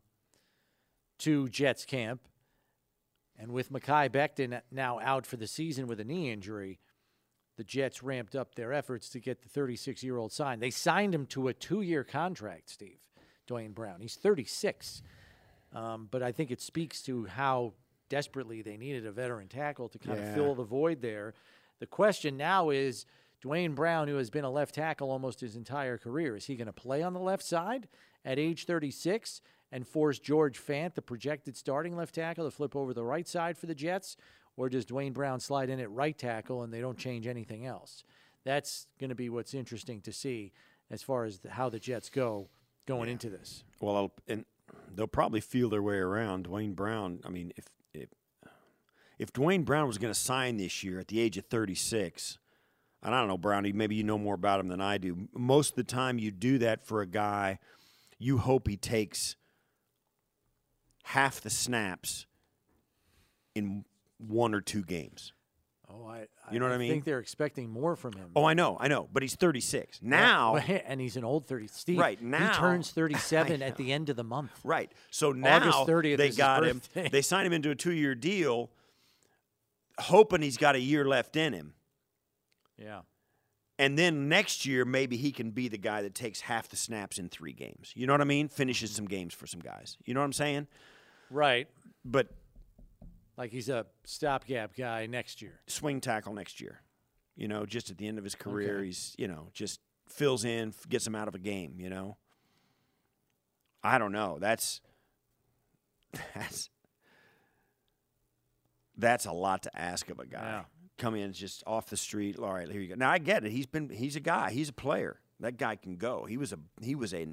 to 1.20 1.50
Jets 1.50 1.86
camp. 1.86 2.22
And 3.38 3.52
with 3.52 3.72
Mekhi 3.72 4.10
Becton 4.10 4.62
now 4.72 5.00
out 5.00 5.26
for 5.26 5.38
the 5.38 5.48
season 5.48 5.88
with 5.88 6.00
a 6.00 6.04
knee 6.04 6.30
injury, 6.32 6.80
the 7.58 7.64
Jets 7.64 8.04
ramped 8.04 8.36
up 8.36 8.56
their 8.56 8.74
efforts 8.74 9.10
to 9.10 9.20
get 9.20 9.42
the 9.42 9.50
36 9.50 10.04
year 10.04 10.18
old 10.18 10.32
signed. 10.32 10.62
They 10.62 10.70
signed 10.72 11.14
him 11.16 11.26
to 11.28 11.48
a 11.48 11.54
two 11.54 11.82
year 11.82 12.04
contract, 12.04 12.70
Steve, 12.70 13.00
Duane 13.48 13.72
Brown. 13.72 14.02
He's 14.02 14.16
36. 14.16 15.02
Um, 15.74 16.08
but 16.10 16.24
I 16.24 16.32
think 16.32 16.52
it 16.52 16.62
speaks 16.62 17.02
to 17.04 17.26
how 17.26 17.74
desperately 18.10 18.62
they 18.62 18.76
needed 18.76 19.06
a 19.06 19.12
veteran 19.12 19.48
tackle 19.48 19.88
to 19.90 20.00
kind 20.00 20.18
Yeah. 20.20 20.26
of 20.30 20.36
fill 20.36 20.56
the 20.56 20.64
void 20.64 21.02
there. 21.02 21.34
The 21.80 21.86
question 21.86 22.36
now 22.38 22.72
is 22.72 23.06
Duane 23.42 23.74
Brown, 23.76 24.08
who 24.10 24.16
has 24.18 24.30
been 24.30 24.44
a 24.44 24.50
left 24.50 24.76
tackle 24.76 25.12
almost 25.12 25.40
his 25.40 25.56
entire 25.56 25.98
career, 25.98 26.36
is 26.36 26.46
he 26.46 26.56
going 26.56 26.66
to 26.66 26.74
play 26.74 27.04
on 27.04 27.14
the 27.14 27.20
left 27.22 27.44
side 27.44 27.88
at 28.26 28.40
age 28.40 28.66
36 28.66 29.42
and 29.72 29.88
force 29.88 30.20
George 30.20 30.60
Fant, 30.60 30.96
the 30.96 31.02
projected 31.02 31.56
starting 31.56 31.96
left 31.96 32.16
tackle, 32.16 32.46
to 32.46 32.52
flip 32.52 32.76
over 32.76 32.94
the 32.94 33.04
right 33.04 33.28
side 33.28 33.58
for 33.58 33.66
the 33.66 33.76
Jets? 33.76 34.16
Or 34.58 34.68
does 34.68 34.86
Duane 34.86 35.14
Brown 35.14 35.40
slide 35.40 35.70
in 35.70 35.80
at 35.80 35.90
right 35.92 36.18
tackle 36.18 36.64
and 36.64 36.74
they 36.74 36.82
don't 36.82 36.98
change 36.98 37.28
anything 37.28 37.66
else? 37.66 38.04
That's 38.44 38.88
going 39.00 39.10
to 39.10 39.16
be 39.16 39.30
what's 39.30 39.54
interesting 39.54 40.02
to 40.02 40.12
see 40.12 40.52
as 40.92 41.04
far 41.04 41.26
as 41.26 41.40
the, 41.40 41.52
how 41.52 41.70
the 41.70 41.80
Jets 41.80 42.10
go 42.10 42.50
going 42.86 43.10
into 43.10 43.30
this. 43.30 43.64
Well, 43.80 43.96
I'll, 43.96 44.12
and 44.28 44.46
they'll 44.94 45.08
probably 45.08 45.42
feel 45.42 45.70
their 45.70 45.84
way 45.84 45.98
around. 45.98 46.44
Duane 46.44 46.74
Brown. 46.74 47.20
I 47.26 47.30
mean, 47.30 47.54
if 47.56 47.66
if 47.94 48.10
if 49.18 49.32
Duane 49.34 49.64
Brown 49.64 49.88
was 49.88 49.98
going 49.98 50.14
to 50.14 50.20
sign 50.20 50.58
this 50.58 50.84
year 50.84 51.00
at 51.00 51.08
the 51.08 51.20
age 51.20 51.38
of 51.38 51.46
36, 51.46 52.38
and 53.04 53.14
I 53.14 53.20
don't 53.20 53.28
know, 53.28 53.38
Brownie, 53.38 53.72
maybe 53.72 53.96
you 53.96 54.04
know 54.04 54.18
more 54.18 54.36
about 54.36 54.60
him 54.60 54.68
than 54.68 54.82
I 54.82 54.98
do. 54.98 55.30
Most 55.34 55.72
of 55.72 55.76
the 55.76 55.84
time, 55.84 56.20
you 56.20 56.32
do 56.32 56.58
that 56.60 56.84
for 56.84 57.02
a 57.02 57.06
guy, 57.08 57.60
you 58.20 58.38
hope 58.38 58.68
he 58.68 58.78
takes 58.78 59.36
half 61.04 61.42
the 61.42 61.50
snaps 61.50 62.26
in 63.56 63.86
one 64.18 64.54
or 64.54 64.62
two 64.62 64.84
games. 64.84 65.34
Oh, 65.92 66.06
I, 66.06 66.28
You 66.52 66.60
know 66.60 66.68
what 66.68 66.76
I 66.76 66.78
mean? 66.78 66.92
I 66.92 66.94
think 66.94 67.06
they're 67.06 67.18
expecting 67.20 67.68
more 67.68 67.96
from 67.96 68.14
him. 68.14 68.30
Oh, 68.36 68.46
I 68.46 68.54
know, 68.54 68.78
I 68.80 68.88
know, 68.88 69.10
but 69.12 69.24
he's 69.24 69.34
36 69.36 70.02
now. 70.04 70.56
and 70.58 71.02
he's 71.02 71.18
an 71.18 71.24
old 71.24 71.48
30. 71.48 71.68
Steve, 71.68 71.98
Right, 71.98 72.22
now- 72.22 72.52
he 72.54 72.60
turns 72.60 72.92
37 72.92 73.64
at 73.64 73.76
the 73.76 73.92
end 73.92 74.10
of 74.10 74.16
the 74.16 74.24
month. 74.24 74.52
Right. 74.64 74.92
So 75.10 75.32
now 75.32 75.60
30th 75.86 76.18
they 76.18 76.30
got 76.30 76.64
him. 76.64 76.82
They 76.94 77.24
signed 77.24 77.48
him 77.48 77.54
into 77.54 77.72
a 77.72 77.76
two-year 77.76 78.14
deal, 78.14 78.70
hoping 79.98 80.44
he's 80.44 80.58
got 80.58 80.76
a 80.76 80.80
year 80.80 81.06
left 81.06 81.36
in 81.36 81.54
him. 81.54 81.74
Yeah. 82.78 83.02
And 83.80 83.98
then 83.98 84.28
next 84.30 84.66
year, 84.66 84.84
maybe 84.86 85.16
he 85.18 85.32
can 85.32 85.52
be 85.52 85.70
the 85.70 85.78
guy 85.78 86.02
that 86.02 86.14
takes 86.14 86.42
half 86.42 86.68
the 86.68 86.76
snaps 86.76 87.18
in 87.18 87.30
three 87.30 87.54
games. 87.54 87.94
You 87.96 88.06
know 88.06 88.14
what 88.14 88.20
I 88.22 88.26
mean? 88.26 88.50
Finishes 88.50 88.92
some 88.92 89.06
games 89.06 89.34
for 89.34 89.48
some 89.48 89.62
guys. 89.62 89.98
You 90.06 90.14
know 90.14 90.20
what 90.20 90.26
I'm 90.26 90.34
saying? 90.34 90.68
Right. 91.32 91.68
But 92.04 92.28
Like 93.38 93.52
he's 93.52 93.70
a 93.70 93.86
stopgap 94.04 94.76
guy 94.76 95.06
next 95.06 95.42
year. 95.42 95.62
swing 95.68 96.02
tackle 96.02 96.34
next 96.34 96.60
year. 96.60 96.82
You 97.38 97.48
know, 97.48 97.66
just 97.66 97.90
at 97.90 97.98
the 97.98 98.06
end 98.06 98.18
of 98.18 98.26
his 98.26 98.36
career, 98.36 98.76
Okay. 98.80 98.88
he's 98.88 99.16
you 99.18 99.30
know 99.30 99.48
just 99.54 99.80
fills 100.10 100.44
in, 100.44 100.74
gets 100.90 101.08
him 101.08 101.16
out 101.16 101.30
of 101.30 101.36
a 101.36 101.40
game. 101.40 101.76
You 101.80 101.90
know. 101.90 102.18
I 103.82 103.98
don't 103.98 104.12
know. 104.12 104.38
That's 104.42 104.82
that's 106.36 106.70
that's 108.98 109.26
a 109.26 109.32
lot 109.32 109.64
to 109.64 109.80
ask 109.80 110.10
of 110.10 110.20
a 110.20 110.26
guy. 110.26 110.40
Yeah. 110.42 110.64
Come 111.00 111.16
in 111.16 111.34
just 111.34 111.64
off 111.66 111.88
the 111.90 111.98
street. 111.98 112.38
All 112.38 112.54
right, 112.54 112.70
here 112.70 112.82
you 112.82 112.90
go. 112.90 112.96
Now 112.96 113.10
I 113.10 113.18
get 113.18 113.44
it. 113.44 113.52
He's 113.52 113.66
been 113.66 113.90
he's 113.90 114.16
a 114.16 114.20
guy. 114.20 114.52
He's 114.52 114.70
a 114.70 114.74
player. 114.74 115.20
That 115.40 115.58
guy 115.58 115.76
can 115.78 115.96
go. 115.96 116.26
He 116.26 116.38
was 116.38 116.54
a 116.54 116.60
he 116.82 116.94
was 116.94 117.14
a, 117.14 117.26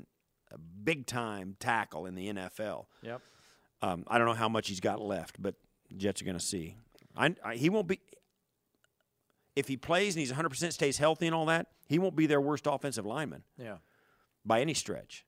a 0.52 0.58
big 0.58 1.06
time 1.06 1.56
tackle 1.60 2.06
in 2.06 2.14
the 2.14 2.32
NFL. 2.32 2.86
Yep. 3.02 3.20
Um, 3.82 4.04
I 4.06 4.16
don't 4.18 4.26
know 4.26 4.32
how 4.34 4.48
much 4.48 4.68
he's 4.68 4.80
got 4.80 5.00
left, 5.02 5.42
but 5.42 5.56
Jets 5.96 6.22
are 6.22 6.24
going 6.24 6.38
to 6.38 6.44
see. 6.44 6.76
I, 7.16 7.34
I, 7.44 7.56
he 7.56 7.68
won't 7.68 7.88
be 7.88 8.00
if 9.54 9.68
he 9.68 9.76
plays 9.76 10.14
and 10.14 10.20
he's 10.20 10.30
100 10.30 10.48
percent 10.48 10.72
stays 10.72 10.96
healthy 10.98 11.26
and 11.26 11.34
all 11.34 11.46
that. 11.46 11.66
He 11.88 11.98
won't 11.98 12.16
be 12.16 12.26
their 12.26 12.40
worst 12.40 12.66
offensive 12.66 13.04
lineman 13.06 13.42
Yeah. 13.58 13.76
by 14.44 14.60
any 14.60 14.74
stretch. 14.74 15.24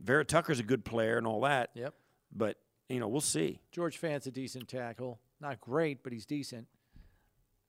Vera 0.00 0.24
Tucker's 0.24 0.60
a 0.60 0.62
good 0.62 0.84
player 0.84 1.18
and 1.18 1.26
all 1.26 1.40
that, 1.42 1.70
Yep. 1.74 1.94
but 2.32 2.56
you 2.88 3.00
know 3.00 3.08
we'll 3.08 3.20
see. 3.20 3.60
George 3.72 3.96
Fant's 3.98 4.26
a 4.26 4.30
decent 4.30 4.68
tackle. 4.68 5.18
Not 5.40 5.60
great, 5.60 6.02
but 6.02 6.12
he's 6.12 6.26
decent. 6.26 6.66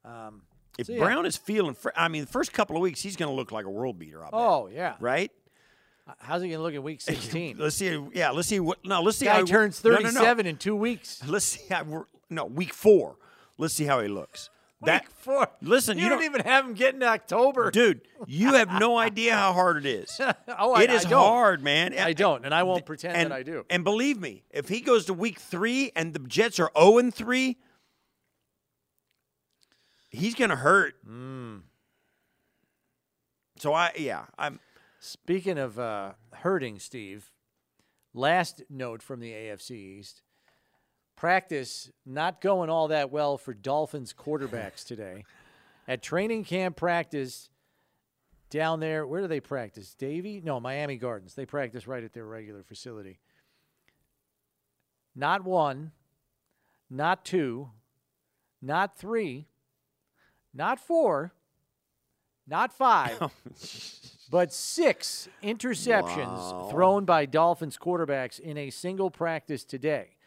Um, 0.05 0.41
If 0.77 0.87
so, 0.87 0.93
yeah. 0.93 0.99
Brown 0.99 1.25
is 1.25 1.37
feeling, 1.37 1.73
fr- 1.75 1.89
I 1.95 2.07
mean, 2.07 2.21
the 2.21 2.31
first 2.31 2.53
couple 2.53 2.75
of 2.75 2.81
weeks 2.81 3.01
he's 3.01 3.15
going 3.15 3.29
to 3.29 3.35
look 3.35 3.51
like 3.51 3.65
a 3.65 3.69
world 3.69 3.99
beater. 3.99 4.23
Oh, 4.33 4.67
yeah. 4.67 4.95
right. 4.99 5.31
How's 6.19 6.41
he 6.41 6.49
going 6.49 6.59
to 6.59 6.63
look 6.63 6.73
at 6.73 6.83
week 6.83 6.99
16? 7.01 7.57
Let's 7.59 7.75
see. 7.75 8.03
Yeah, 8.13 8.31
let's 8.31 8.47
see 8.47 8.59
what. 8.59 8.83
No, 8.83 9.01
let's 9.01 9.17
see. 9.17 9.25
Guy 9.25 9.35
how, 9.35 9.45
turns 9.45 9.83
no, 9.83 9.91
no, 9.91 9.97
no. 9.97 10.03
37 10.05 10.45
in 10.47 10.57
two 10.57 10.75
weeks. 10.75 11.21
Let's 11.27 11.45
see 11.45 11.61
how. 11.69 11.83
we're- 11.83 12.05
No, 12.29 12.45
week 12.45 12.73
four. 12.73 13.15
Let's 13.57 13.73
see 13.75 13.85
how 13.85 14.01
he 14.01 14.07
looks. 14.07 14.49
That 14.83 15.03
week 15.03 15.11
four. 15.11 15.47
Listen, 15.61 15.97
you, 15.97 16.05
you 16.05 16.09
don't, 16.09 16.17
don't- 16.19 16.25
even 16.25 16.41
have 16.41 16.65
him 16.65 16.73
get 16.73 16.95
in 16.95 17.03
October. 17.03 17.69
dude. 17.69 18.01
You 18.25 18.53
have 18.55 18.79
no 18.79 18.97
idea 19.07 19.35
how 19.35 19.53
hard 19.53 19.77
it 19.77 19.85
is. 19.85 20.19
oh, 20.19 20.73
I, 20.73 20.83
It 20.83 20.89
is 20.89 21.05
I 21.05 21.09
hard, 21.09 21.61
man. 21.63 21.93
I 21.97 22.13
don't, 22.13 22.43
and 22.43 22.53
I 22.53 22.63
won't 22.63 22.85
pretend 22.85 23.15
and, 23.15 23.31
that 23.31 23.35
I 23.35 23.43
do. 23.43 23.63
And 23.69 23.83
believe 23.83 24.19
me, 24.19 24.43
if 24.49 24.67
he 24.67 24.81
goes 24.81 25.05
to 25.05 25.13
week 25.13 25.39
three 25.39 25.91
and 25.95 26.13
the 26.13 26.19
Jets 26.19 26.59
are 26.59 26.71
zero 26.75 26.97
and 26.97 27.13
three, 27.13 27.57
he's 30.11 30.35
gonna 30.35 30.55
hurt. 30.55 30.95
Hmm. 31.05 31.57
So 33.57 33.73
I, 33.73 33.91
yeah, 33.97 34.25
I'm. 34.37 34.59
Speaking 34.99 35.57
of 35.57 35.79
uh, 35.79 36.11
hurting, 36.31 36.77
Steve, 36.77 37.31
last 38.13 38.61
note 38.69 39.01
from 39.01 39.19
the 39.19 39.31
AFC 39.31 39.71
East. 39.71 40.21
Practice 41.15 41.91
not 42.05 42.39
going 42.39 42.69
all 42.69 42.87
that 42.89 43.11
well 43.11 43.37
for 43.37 43.53
Dolphins 43.53 44.13
quarterbacks 44.13 44.85
today. 44.85 45.23
At 45.87 46.03
training 46.03 46.43
camp 46.43 46.75
practice 46.75 47.49
down 48.51 48.79
there, 48.79 49.07
where 49.07 49.21
do 49.21 49.27
they 49.27 49.39
practice? 49.39 49.95
Davie? 49.95 50.41
No, 50.43 50.59
Miami 50.59 50.97
Gardens. 50.97 51.33
They 51.33 51.45
practice 51.45 51.87
right 51.87 52.03
at 52.03 52.13
their 52.13 52.25
regular 52.25 52.63
facility. 52.63 53.19
Not 55.15 55.43
one, 55.43 55.91
not 56.89 57.25
two, 57.25 57.71
not 58.61 58.97
three, 58.97 59.47
not 60.53 60.79
four, 60.79 61.33
not 62.47 62.73
five, 62.73 63.19
but 64.31 64.51
six 64.53 65.29
interceptions 65.43 66.69
thrown 66.71 67.05
by 67.05 67.25
Dolphins 67.25 67.77
quarterbacks 67.77 68.39
in 68.39 68.57
a 68.57 68.69
single 68.69 69.11
practice 69.11 69.63
today. 69.63 70.17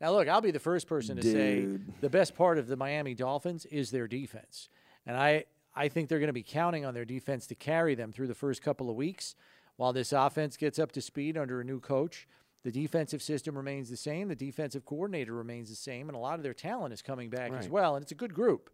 Now, 0.00 0.12
look, 0.12 0.28
I'll 0.28 0.40
be 0.40 0.50
the 0.50 0.58
first 0.58 0.86
person 0.86 1.16
to 1.16 1.22
say 1.22 1.66
the 2.00 2.10
best 2.10 2.34
part 2.34 2.58
of 2.58 2.66
the 2.66 2.76
Miami 2.76 3.14
Dolphins 3.14 3.64
is 3.66 3.90
their 3.90 4.08
defense. 4.08 4.68
And 5.06 5.16
I, 5.16 5.44
I 5.74 5.88
think 5.88 6.08
they're 6.08 6.18
going 6.18 6.26
to 6.28 6.32
be 6.32 6.42
counting 6.42 6.84
on 6.84 6.94
their 6.94 7.04
defense 7.04 7.46
to 7.48 7.54
carry 7.54 7.94
them 7.94 8.12
through 8.12 8.26
the 8.26 8.34
first 8.34 8.62
couple 8.62 8.90
of 8.90 8.96
weeks 8.96 9.34
while 9.76 9.92
this 9.92 10.12
offense 10.12 10.56
gets 10.56 10.78
up 10.78 10.92
to 10.92 11.00
speed 11.00 11.36
under 11.36 11.60
a 11.60 11.64
new 11.64 11.80
coach. 11.80 12.26
The 12.64 12.72
defensive 12.72 13.22
system 13.22 13.56
remains 13.56 13.90
the 13.90 13.96
same, 13.96 14.28
the 14.28 14.34
defensive 14.34 14.84
coordinator 14.86 15.34
remains 15.34 15.68
the 15.68 15.76
same, 15.76 16.08
and 16.08 16.16
a 16.16 16.18
lot 16.18 16.36
of 16.36 16.42
their 16.42 16.54
talent 16.54 16.94
is 16.94 17.02
coming 17.02 17.28
back 17.28 17.50
as 17.58 17.68
well. 17.68 17.94
And 17.94 18.02
it's 18.02 18.12
a 18.12 18.16
good 18.16 18.32
group. 18.32 18.70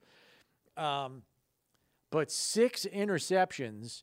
Um, 0.81 1.23
but 2.11 2.31
six 2.31 2.87
interceptions 2.93 4.03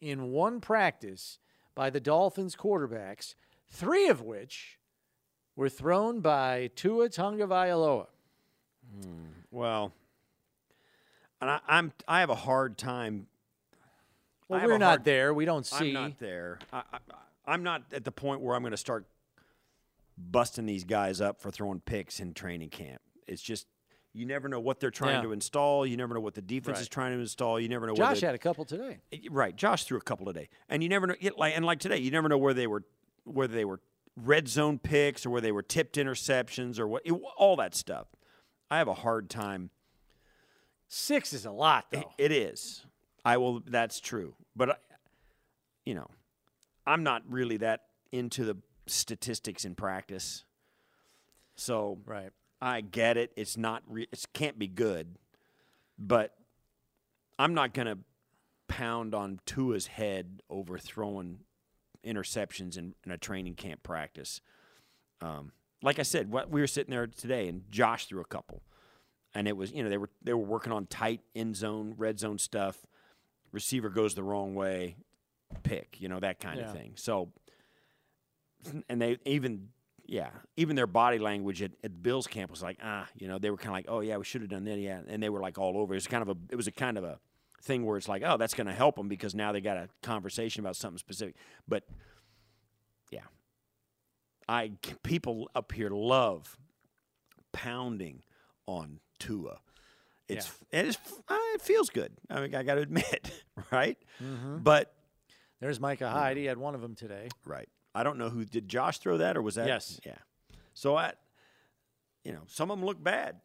in 0.00 0.32
one 0.32 0.60
practice 0.60 1.38
by 1.74 1.88
the 1.88 2.00
Dolphins 2.00 2.56
quarterbacks, 2.56 3.34
three 3.70 4.08
of 4.08 4.20
which 4.22 4.78
were 5.54 5.68
thrown 5.68 6.20
by 6.20 6.70
Tua 6.74 7.08
Tagovailoa. 7.08 8.06
Well, 9.50 9.92
and 11.40 11.50
I, 11.50 11.60
I'm 11.66 11.92
I 12.06 12.20
have 12.20 12.30
a 12.30 12.34
hard 12.34 12.76
time. 12.76 13.26
Well, 14.48 14.64
we're 14.64 14.78
not 14.78 14.86
hard- 14.86 15.04
there. 15.04 15.32
We 15.32 15.44
don't 15.44 15.66
see. 15.66 15.88
I'm 15.88 15.92
not 15.92 16.18
there. 16.18 16.58
I, 16.72 16.82
I, 16.92 16.98
I'm 17.46 17.62
not 17.62 17.84
at 17.92 18.04
the 18.04 18.12
point 18.12 18.40
where 18.40 18.54
I'm 18.54 18.62
going 18.62 18.72
to 18.72 18.76
start 18.76 19.06
busting 20.18 20.66
these 20.66 20.84
guys 20.84 21.20
up 21.20 21.40
for 21.40 21.50
throwing 21.50 21.80
picks 21.80 22.20
in 22.20 22.34
training 22.34 22.70
camp. 22.70 23.00
It's 23.26 23.42
just 23.42 23.66
you 24.16 24.24
never 24.26 24.48
know 24.48 24.58
what 24.60 24.80
they're 24.80 24.90
trying 24.90 25.16
Yeah. 25.16 25.22
to 25.22 25.32
install. 25.32 25.86
You 25.86 25.96
never 25.96 26.14
know 26.14 26.20
what 26.20 26.34
the 26.34 26.42
defense 26.42 26.80
is 26.80 26.88
trying 26.88 27.12
to 27.12 27.20
install. 27.20 27.60
You 27.60 27.68
never 27.68 27.86
know. 27.86 27.94
Josh 27.94 28.20
had 28.20 28.34
a 28.34 28.38
couple 28.38 28.64
today. 28.64 28.98
Eh, 29.12 29.18
right. 29.30 29.54
Josh 29.54 29.84
threw 29.84 29.98
a 29.98 30.02
couple 30.02 30.26
today, 30.26 30.48
and 30.68 30.82
you 30.82 30.88
never 30.88 31.06
know. 31.06 31.14
it- 31.20 31.36
Like 31.38 31.54
and 31.54 31.64
like 31.64 31.78
today, 31.80 31.98
you 31.98 32.10
never 32.10 32.28
know 32.28 32.38
where 32.38 32.54
they 32.54 32.66
were, 32.66 32.82
whether 33.24 33.54
they 33.54 33.64
were 33.66 33.80
red 34.16 34.48
zone 34.48 34.78
picks 34.78 35.26
or 35.26 35.30
where 35.30 35.40
they 35.42 35.52
were 35.52 35.62
tipped 35.62 35.96
interceptions 35.96 36.78
or 36.78 36.88
what. 36.88 37.02
it- 37.04 37.12
all 37.12 37.56
that 37.56 37.74
stuff. 37.74 38.08
I 38.70 38.78
have 38.78 38.88
a 38.88 38.94
hard 38.94 39.28
time. 39.28 39.70
Six 40.88 41.32
is 41.32 41.44
a 41.44 41.50
lot, 41.50 41.86
It- 41.92 41.96
though. 42.00 42.12
it 42.18 42.32
is. 42.32 42.86
I 43.24 43.36
will. 43.36 43.60
That's 43.60 44.00
true. 44.00 44.34
But 44.54 44.70
I, 44.70 44.76
you 45.84 45.94
know, 45.94 46.08
I'm 46.86 47.02
not 47.02 47.22
really 47.28 47.58
that 47.58 47.88
into 48.12 48.44
the 48.44 48.56
statistics 48.86 49.64
in 49.64 49.74
practice. 49.74 50.44
So 51.56 51.98
right. 52.06 52.30
I 52.60 52.80
get 52.80 53.16
it. 53.16 53.32
It's 53.36 53.56
not. 53.56 53.82
Re- 53.86 54.08
it 54.10 54.24
can't 54.32 54.58
be 54.58 54.66
good. 54.68 55.16
But 55.98 56.34
I'm 57.38 57.54
not 57.54 57.74
going 57.74 57.86
to 57.86 57.98
pound 58.68 59.14
on 59.14 59.40
Tua's 59.46 59.86
head 59.86 60.42
over 60.50 60.78
throwing 60.78 61.40
interceptions 62.04 62.76
in, 62.78 62.94
in 63.04 63.12
a 63.12 63.18
training 63.18 63.54
camp 63.54 63.82
practice. 63.82 64.40
Um, 65.20 65.52
like 65.82 65.98
I 65.98 66.02
said, 66.02 66.30
what 66.30 66.50
we 66.50 66.60
were 66.60 66.66
sitting 66.66 66.90
there 66.90 67.06
today, 67.06 67.48
and 67.48 67.62
Josh 67.70 68.06
threw 68.06 68.20
a 68.20 68.24
couple, 68.26 68.62
and 69.34 69.46
it 69.46 69.56
was 69.56 69.72
you 69.72 69.82
know 69.82 69.88
they 69.90 69.98
were 69.98 70.10
they 70.22 70.32
were 70.32 70.44
working 70.44 70.72
on 70.72 70.86
tight 70.86 71.20
end 71.34 71.56
zone, 71.56 71.94
red 71.96 72.18
zone 72.18 72.38
stuff. 72.38 72.86
Receiver 73.52 73.88
goes 73.88 74.14
the 74.14 74.22
wrong 74.22 74.54
way, 74.54 74.96
pick, 75.62 75.96
you 76.00 76.08
know 76.08 76.20
that 76.20 76.40
kind 76.40 76.58
Yeah. 76.58 76.66
of 76.66 76.72
thing. 76.72 76.92
So, 76.96 77.30
and 78.88 79.00
they 79.00 79.18
even 79.24 79.68
yeah, 80.08 80.30
even 80.56 80.76
their 80.76 80.86
body 80.86 81.18
language 81.18 81.62
at, 81.62 81.72
at 81.82 82.02
Bill's 82.02 82.26
camp 82.26 82.50
was 82.50 82.62
like 82.62 82.78
ah, 82.82 83.06
you 83.16 83.28
know 83.28 83.38
they 83.38 83.50
were 83.50 83.56
kind 83.56 83.68
of 83.68 83.74
like 83.74 83.86
oh 83.88 84.00
yeah 84.00 84.16
we 84.16 84.24
should 84.24 84.40
have 84.40 84.50
done 84.50 84.64
that 84.64 84.78
yeah, 84.78 85.00
and 85.08 85.22
they 85.22 85.28
were 85.28 85.40
like 85.40 85.58
all 85.58 85.76
over. 85.78 85.94
It 85.94 85.98
was 85.98 86.06
kind 86.06 86.22
of 86.22 86.28
a 86.28 86.36
it 86.50 86.56
was 86.56 86.66
a 86.66 86.72
kind 86.72 86.96
of 86.98 87.04
a 87.04 87.18
thing 87.62 87.84
where 87.84 87.96
it's 87.96 88.08
like 88.08 88.22
oh 88.24 88.36
that's 88.36 88.54
going 88.54 88.66
to 88.66 88.72
help 88.72 88.96
them 88.96 89.08
because 89.08 89.34
now 89.34 89.52
they 89.52 89.60
got 89.60 89.76
a 89.76 89.88
conversation 90.02 90.60
about 90.60 90.76
something 90.76 90.98
specific, 90.98 91.34
but 91.66 91.84
yeah, 93.10 93.20
I 94.48 94.72
people 95.02 95.50
up 95.54 95.72
here 95.72 95.90
love 95.90 96.56
pounding 97.52 98.22
on 98.66 99.00
Tua. 99.18 99.58
It's 100.28 100.50
it 100.70 100.86
is 100.86 100.98
uh, 101.28 101.36
it 101.54 101.62
feels 101.62 101.88
good. 101.90 102.12
I 102.28 102.40
mean, 102.40 102.54
I 102.54 102.62
got 102.62 102.74
to 102.74 102.80
admit, 102.82 103.30
right? 103.70 103.96
But 104.62 104.92
There's 105.60 105.80
Micah 105.80 106.10
Hyde. 106.10 106.36
He 106.36 106.44
had 106.44 106.58
one 106.58 106.74
of 106.74 106.80
them 106.80 106.94
today. 106.94 107.28
right, 107.44 107.68
I 107.96 108.02
don't 108.02 108.18
know 108.18 108.28
who 108.28 108.44
did 108.44 108.68
Josh 108.68 108.98
throw 108.98 109.16
that 109.18 109.36
or 109.36 109.42
was 109.42 109.54
that? 109.54 109.66
Yes. 109.66 109.98
Yeah. 110.04 110.18
So 110.74 110.96
I, 110.96 111.14
you 112.24 112.32
know, 112.32 112.42
some 112.46 112.70
of 112.70 112.78
them 112.78 112.84
look 112.84 113.02
bad, 113.02 113.40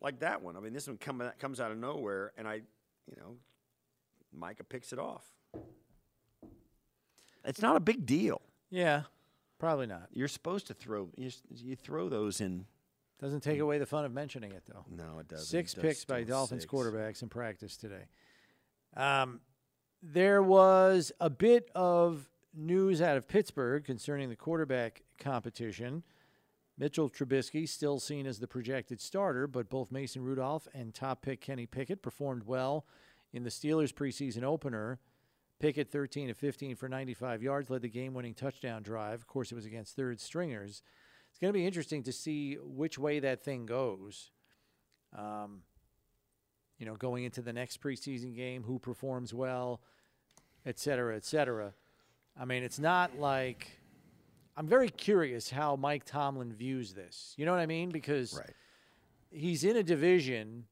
like 0.00 0.20
that 0.20 0.40
one. 0.42 0.56
I 0.56 0.60
mean, 0.60 0.72
this 0.72 0.86
one 0.86 0.98
come, 0.98 1.22
comes 1.40 1.60
out 1.60 1.72
of 1.72 1.78
nowhere, 1.78 2.32
and 2.38 2.46
I, 2.46 2.54
you 2.54 3.16
know, 3.16 3.36
Micah 4.32 4.62
picks 4.62 4.92
it 4.92 4.98
off. 5.00 5.24
It's 7.44 7.60
not 7.60 7.74
a 7.76 7.80
big 7.80 8.06
deal. 8.06 8.40
Yeah, 8.70 9.02
probably 9.58 9.86
not. 9.86 10.08
You're 10.12 10.28
supposed 10.28 10.66
to 10.68 10.74
throw 10.74 11.08
you, 11.16 11.30
you 11.50 11.74
throw 11.74 12.08
those 12.08 12.40
in. 12.40 12.66
Doesn't 13.20 13.40
take 13.40 13.58
away 13.58 13.78
the 13.78 13.86
fun 13.86 14.04
of 14.04 14.12
mentioning 14.12 14.52
it, 14.52 14.62
though. 14.66 14.84
No, 14.88 15.18
it 15.18 15.26
doesn't. 15.26 15.46
Six 15.46 15.74
It 15.74 15.80
picks 15.82 16.04
by 16.04 16.22
Dolphins 16.22 16.62
six. 16.62 16.72
quarterbacks 16.72 17.22
in 17.22 17.28
practice 17.28 17.76
today. 17.76 18.04
Um, 18.96 19.40
there 20.02 20.40
was 20.40 21.10
a 21.18 21.28
bit 21.28 21.68
of 21.74 22.28
news 22.54 23.00
out 23.02 23.16
of 23.16 23.28
Pittsburgh 23.28 23.84
concerning 23.84 24.28
the 24.28 24.36
quarterback 24.36 25.02
competition. 25.18 26.02
Mitchell 26.78 27.10
Trubisky, 27.10 27.68
still 27.68 27.98
seen 27.98 28.26
as 28.26 28.38
the 28.38 28.46
projected 28.46 29.00
starter, 29.00 29.46
but 29.46 29.68
both 29.68 29.90
Mason 29.90 30.22
Rudolph 30.22 30.68
and 30.72 30.94
top 30.94 31.22
pick 31.22 31.40
Kenny 31.40 31.66
Pickett 31.66 32.02
performed 32.02 32.44
well 32.44 32.86
in 33.32 33.42
the 33.42 33.50
Steelers 33.50 33.92
preseason 33.92 34.44
opener. 34.44 35.00
Pickett 35.58 35.90
13 35.90 36.30
of 36.30 36.36
15 36.36 36.76
for 36.76 36.88
95 36.88 37.42
yards, 37.42 37.68
led 37.68 37.82
the 37.82 37.88
game 37.88 38.14
winning 38.14 38.34
touchdown 38.34 38.82
drive. 38.82 39.14
Of 39.20 39.26
course, 39.26 39.50
it 39.50 39.56
was 39.56 39.66
against 39.66 39.96
third 39.96 40.20
stringers. 40.20 40.82
It's 41.30 41.38
going 41.38 41.52
to 41.52 41.58
be 41.58 41.66
interesting 41.66 42.04
to 42.04 42.12
see 42.12 42.54
which 42.62 42.96
way 42.96 43.18
that 43.20 43.42
thing 43.42 43.66
goes. 43.66 44.30
Um, 45.16 45.62
you 46.78 46.86
know, 46.86 46.94
going 46.94 47.24
into 47.24 47.42
the 47.42 47.52
next 47.52 47.82
preseason 47.82 48.36
game, 48.36 48.62
who 48.62 48.78
performs 48.78 49.34
well, 49.34 49.80
et 50.64 50.78
cetera, 50.78 51.16
et 51.16 51.24
cetera. 51.24 51.74
I 52.38 52.44
mean, 52.44 52.62
it's 52.62 52.78
not 52.78 53.18
like 53.18 53.68
I'm 54.56 54.66
very 54.66 54.88
curious 54.88 55.50
how 55.50 55.76
Mike 55.76 56.04
Tomlin 56.04 56.52
views 56.52 56.92
this. 56.94 57.34
You 57.36 57.46
know 57.46 57.52
what 57.52 57.60
I 57.60 57.66
mean? 57.66 57.90
Because 57.90 58.34
Right. 58.34 58.54
he's 59.30 59.64
in 59.64 59.76
a 59.76 59.82
division 59.82 60.66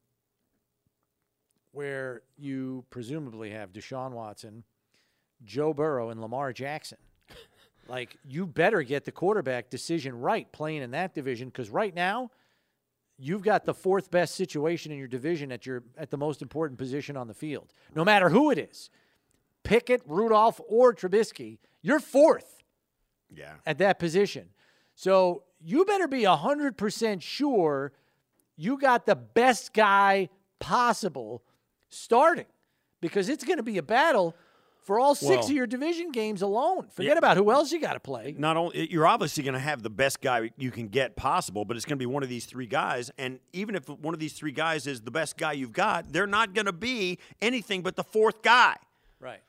where 1.71 2.21
you 2.37 2.85
presumably 2.89 3.51
have 3.51 3.71
Deshaun 3.71 4.11
Watson, 4.11 4.63
Joe 5.43 5.73
Burrow, 5.73 6.09
and 6.09 6.21
Lamar 6.21 6.53
Jackson. 6.53 6.97
Like, 7.89 8.17
you 8.27 8.45
better 8.45 8.81
get 8.83 9.05
the 9.05 9.13
quarterback 9.13 9.69
decision 9.69 10.19
right 10.19 10.51
playing 10.51 10.81
in 10.81 10.91
that 10.91 11.15
division 11.15 11.47
because 11.47 11.69
right 11.69 11.95
now, 11.95 12.31
you've 13.17 13.43
got 13.43 13.63
the 13.63 13.73
fourth 13.73 14.11
best 14.11 14.35
situation 14.35 14.91
in 14.91 14.97
your 14.97 15.07
division 15.07 15.53
at 15.53 15.65
your 15.65 15.83
at 15.97 16.11
the 16.11 16.17
most 16.17 16.41
important 16.41 16.77
position 16.77 17.15
on 17.15 17.29
the 17.29 17.33
field. 17.33 17.71
No 17.95 18.03
matter 18.03 18.27
who 18.27 18.51
it 18.51 18.57
is, 18.57 18.89
Pickett, 19.67 20.01
Rudolph, 20.05 20.61
or 20.67 20.93
Trubisky, 20.93 21.57
you're 21.81 21.99
fourth 21.99 22.63
Yeah. 23.29 23.55
at 23.65 23.77
that 23.79 23.99
position. 23.99 24.49
So 24.95 25.43
you 25.59 25.83
better 25.83 26.07
be 26.07 26.23
100% 26.25 27.21
sure 27.21 27.91
you 28.55 28.77
got 28.79 29.05
the 29.05 29.15
best 29.15 29.73
guy 29.73 30.29
possible 30.59 31.43
starting 31.89 32.45
because 33.01 33.27
it's 33.29 33.43
going 33.43 33.57
to 33.57 33.63
be 33.63 33.77
a 33.77 33.83
battle 33.83 34.35
for 34.81 34.99
all 35.01 35.15
six 35.15 35.29
Well- 35.29 35.43
of 35.45 35.51
your 35.51 35.67
division 35.67 36.11
games 36.13 36.41
alone. 36.41 36.87
Forget 36.87 37.11
Yeah. 37.13 37.17
about 37.17 37.35
who 37.35 37.51
else 37.51 37.73
you 37.73 37.79
got 37.81 37.93
to 37.93 37.99
play. 37.99 38.33
not 38.37 38.55
only 38.55 38.89
you're 38.89 39.05
obviously 39.05 39.43
going 39.43 39.53
to 39.53 39.59
have 39.59 39.83
the 39.83 39.89
best 39.89 40.21
guy 40.21 40.49
you 40.57 40.71
can 40.71 40.87
get 40.87 41.17
possible, 41.17 41.65
but 41.65 41.75
it's 41.75 41.85
going 41.85 41.97
to 41.97 42.01
be 42.01 42.05
one 42.05 42.23
of 42.23 42.29
these 42.29 42.45
three 42.45 42.67
guys. 42.67 43.11
And 43.17 43.41
even 43.51 43.75
if 43.75 43.89
one 43.89 44.13
of 44.13 44.19
these 44.21 44.31
three 44.33 44.53
guys 44.53 44.87
is 44.87 45.01
the 45.01 45.11
best 45.11 45.35
guy 45.37 45.51
you've 45.51 45.73
got, 45.73 46.13
they're 46.13 46.25
not 46.25 46.53
going 46.53 46.67
to 46.67 46.73
be 46.73 47.19
anything 47.41 47.81
but 47.81 47.97
the 47.97 48.03
fourth 48.05 48.41
guy. 48.41 48.77
Right. 49.19 49.41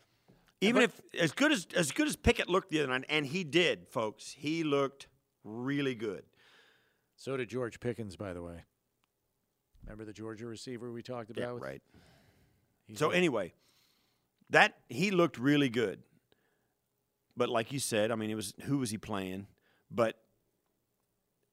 Even 0.60 0.82
if 0.82 1.00
as 1.18 1.32
good 1.32 1.52
as 1.52 1.66
as 1.76 1.92
good 1.92 2.08
as 2.08 2.16
Pickett 2.16 2.48
looked 2.48 2.70
the 2.70 2.80
other 2.80 2.88
night, 2.88 3.04
and 3.08 3.24
he 3.26 3.44
did, 3.44 3.86
folks, 3.88 4.34
he 4.36 4.64
looked 4.64 5.06
really 5.44 5.94
good. 5.94 6.24
So 7.16 7.36
did 7.36 7.48
George 7.48 7.80
Pickens, 7.80 8.16
by 8.16 8.32
the 8.32 8.42
way. 8.42 8.64
Remember 9.84 10.04
the 10.04 10.12
Georgia 10.12 10.46
receiver 10.46 10.90
we 10.92 11.02
talked 11.02 11.30
about? 11.30 11.40
Yeah, 11.40 11.52
with- 11.52 11.62
right. 11.62 11.82
So 12.94 13.08
good. 13.08 13.16
anyway, 13.16 13.52
that 14.50 14.74
he 14.88 15.10
looked 15.10 15.38
really 15.38 15.68
good. 15.68 16.02
But 17.36 17.48
like 17.48 17.70
you 17.72 17.78
said, 17.78 18.10
I 18.10 18.16
mean, 18.16 18.30
it 18.30 18.34
was 18.34 18.54
who 18.62 18.78
was 18.78 18.90
he 18.90 18.98
playing? 18.98 19.46
But 19.90 20.16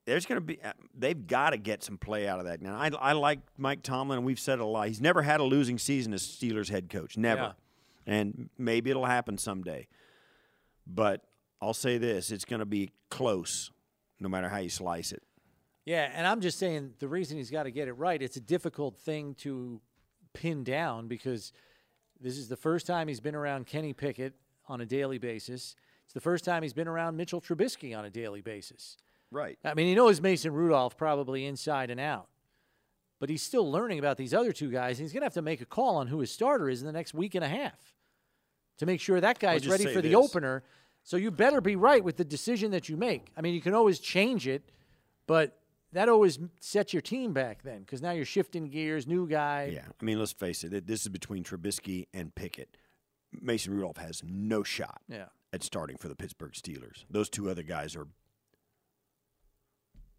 there's 0.05 0.25
going 0.25 0.37
to 0.37 0.45
be 0.45 0.61
uh, 0.63 0.73
they've 0.97 1.27
got 1.27 1.51
to 1.51 1.57
get 1.57 1.83
some 1.83 1.97
play 1.97 2.27
out 2.27 2.39
of 2.39 2.45
that. 2.45 2.61
Now, 2.61 2.75
I, 2.77 2.89
I 2.99 3.11
like 3.13 3.39
Mike 3.57 3.83
Tomlin, 3.83 4.17
and 4.17 4.25
we've 4.25 4.39
said 4.39 4.59
it 4.59 4.61
a 4.61 4.65
lot. 4.65 4.87
He's 4.87 5.01
never 5.01 5.21
had 5.21 5.39
a 5.39 5.43
losing 5.43 5.77
season 5.77 6.13
as 6.13 6.23
Steelers 6.23 6.69
head 6.69 6.89
coach, 6.89 7.17
never. 7.17 7.41
Yeah. 7.41 7.51
And 8.05 8.49
maybe 8.57 8.89
it'll 8.89 9.05
happen 9.05 9.37
someday. 9.37 9.87
But 10.85 11.21
I'll 11.61 11.73
say 11.73 11.97
this: 11.97 12.31
it's 12.31 12.45
going 12.45 12.59
to 12.59 12.65
be 12.65 12.91
close, 13.09 13.71
no 14.19 14.29
matter 14.29 14.49
how 14.49 14.57
you 14.57 14.69
slice 14.69 15.11
it. 15.11 15.23
Yeah, 15.85 16.09
and 16.13 16.25
I'm 16.25 16.41
just 16.41 16.57
saying 16.57 16.93
the 16.99 17.07
reason 17.07 17.37
he's 17.37 17.51
got 17.51 17.63
to 17.63 17.71
get 17.71 17.87
it 17.87 17.93
right, 17.93 18.21
it's 18.21 18.37
a 18.37 18.41
difficult 18.41 18.97
thing 18.97 19.35
to 19.35 19.79
pin 20.33 20.63
down 20.63 21.07
because 21.07 21.53
this 22.19 22.37
is 22.37 22.47
the 22.47 22.57
first 22.57 22.87
time 22.87 23.07
he's 23.07 23.19
been 23.19 23.35
around 23.35 23.67
Kenny 23.67 23.93
Pickett 23.93 24.33
on 24.67 24.81
a 24.81 24.85
daily 24.85 25.19
basis. 25.19 25.75
It's 26.05 26.13
the 26.13 26.21
first 26.21 26.43
time 26.43 26.63
he's 26.63 26.73
been 26.73 26.87
around 26.87 27.17
Mitchell 27.17 27.41
Trubisky 27.41 27.97
on 27.97 28.05
a 28.05 28.09
daily 28.09 28.41
basis. 28.41 28.97
Right. 29.31 29.57
I 29.63 29.73
mean, 29.73 29.87
he 29.87 29.95
knows 29.95 30.21
Mason 30.21 30.53
Rudolph 30.53 30.97
probably 30.97 31.45
inside 31.45 31.89
and 31.89 31.99
out, 31.99 32.27
but 33.19 33.29
he's 33.29 33.41
still 33.41 33.69
learning 33.71 33.99
about 33.99 34.17
these 34.17 34.33
other 34.33 34.51
two 34.51 34.71
guys. 34.71 34.97
And 34.99 35.05
he's 35.05 35.13
going 35.13 35.21
to 35.21 35.25
have 35.25 35.33
to 35.35 35.41
make 35.41 35.61
a 35.61 35.65
call 35.65 35.95
on 35.97 36.07
who 36.07 36.19
his 36.19 36.31
starter 36.31 36.69
is 36.69 36.81
in 36.81 36.85
the 36.87 36.91
next 36.93 37.13
week 37.13 37.35
and 37.35 37.43
a 37.43 37.47
half 37.47 37.93
to 38.77 38.85
make 38.85 38.99
sure 38.99 39.19
that 39.21 39.39
guy's 39.39 39.67
ready 39.67 39.85
for 39.85 40.01
the 40.01 40.15
opener. 40.15 40.63
So 41.03 41.17
you 41.17 41.31
better 41.31 41.61
be 41.61 41.75
right 41.75 42.03
with 42.03 42.17
the 42.17 42.25
decision 42.25 42.71
that 42.71 42.89
you 42.89 42.97
make. 42.97 43.27
I 43.37 43.41
mean, 43.41 43.53
you 43.53 43.61
can 43.61 43.73
always 43.73 43.99
change 43.99 44.47
it, 44.47 44.71
but 45.27 45.57
that 45.93 46.09
always 46.09 46.39
sets 46.59 46.91
your 46.93 47.01
team 47.01 47.31
back 47.31 47.61
then 47.63 47.79
because 47.81 48.01
now 48.01 48.11
you're 48.11 48.25
shifting 48.25 48.69
gears, 48.69 49.07
new 49.07 49.27
guy. 49.27 49.69
Yeah, 49.73 49.85
I 50.01 50.03
mean, 50.03 50.19
let's 50.19 50.33
face 50.33 50.63
it. 50.63 50.73
it- 50.73 50.87
This 50.87 51.03
is 51.03 51.09
between 51.09 51.43
Trubisky 51.43 52.07
and 52.13 52.33
Pickett. 52.35 52.75
Mason 53.31 53.73
Rudolph 53.73 53.97
has 53.97 54.21
no 54.25 54.63
shot 54.63 55.01
Yeah. 55.07 55.25
at 55.53 55.61
starting 55.63 55.97
for 55.97 56.07
the 56.09 56.15
Pittsburgh 56.15 56.53
Steelers. 56.53 57.05
Those 57.09 57.29
two 57.29 57.49
other 57.49 57.63
guys 57.63 57.95
are. 57.95 58.07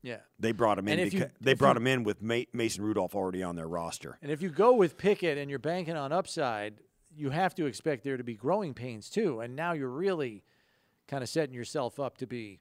Yeah. 0.07 0.19
They 0.39 0.53
brought 0.53 0.79
him 0.79 0.87
in. 0.87 1.11
You- 1.11 1.31
they 1.41 1.55
brought 1.55 1.75
you- 1.77 1.81
him 1.83 1.87
in 1.89 2.05
with 2.05 2.23
Ma- 2.23 2.45
Mason 2.53 2.85
Rudolph 2.85 3.17
already 3.17 3.43
on 3.43 3.57
their 3.57 3.67
roster. 3.67 4.19
And 4.23 4.31
if 4.31 4.41
you 4.41 4.51
go 4.51 4.73
with 4.73 4.97
Pickett 4.97 5.37
and 5.37 5.51
you're 5.51 5.59
banking 5.59 5.97
on 5.97 6.13
upside, 6.13 6.81
you 7.15 7.31
have 7.31 7.57
to 7.57 7.67
expect 7.67 8.05
there 8.05 8.17
to 8.17 8.23
be 8.23 8.35
growing 8.35 8.73
pains 8.73 9.11
too. 9.11 9.41
And 9.41 9.57
now 9.57 9.73
you're 9.73 9.89
really 9.91 10.45
kind 11.09 11.25
of 11.25 11.29
setting 11.29 11.55
yourself 11.55 11.99
up 11.99 12.19
to 12.19 12.27
be 12.27 12.61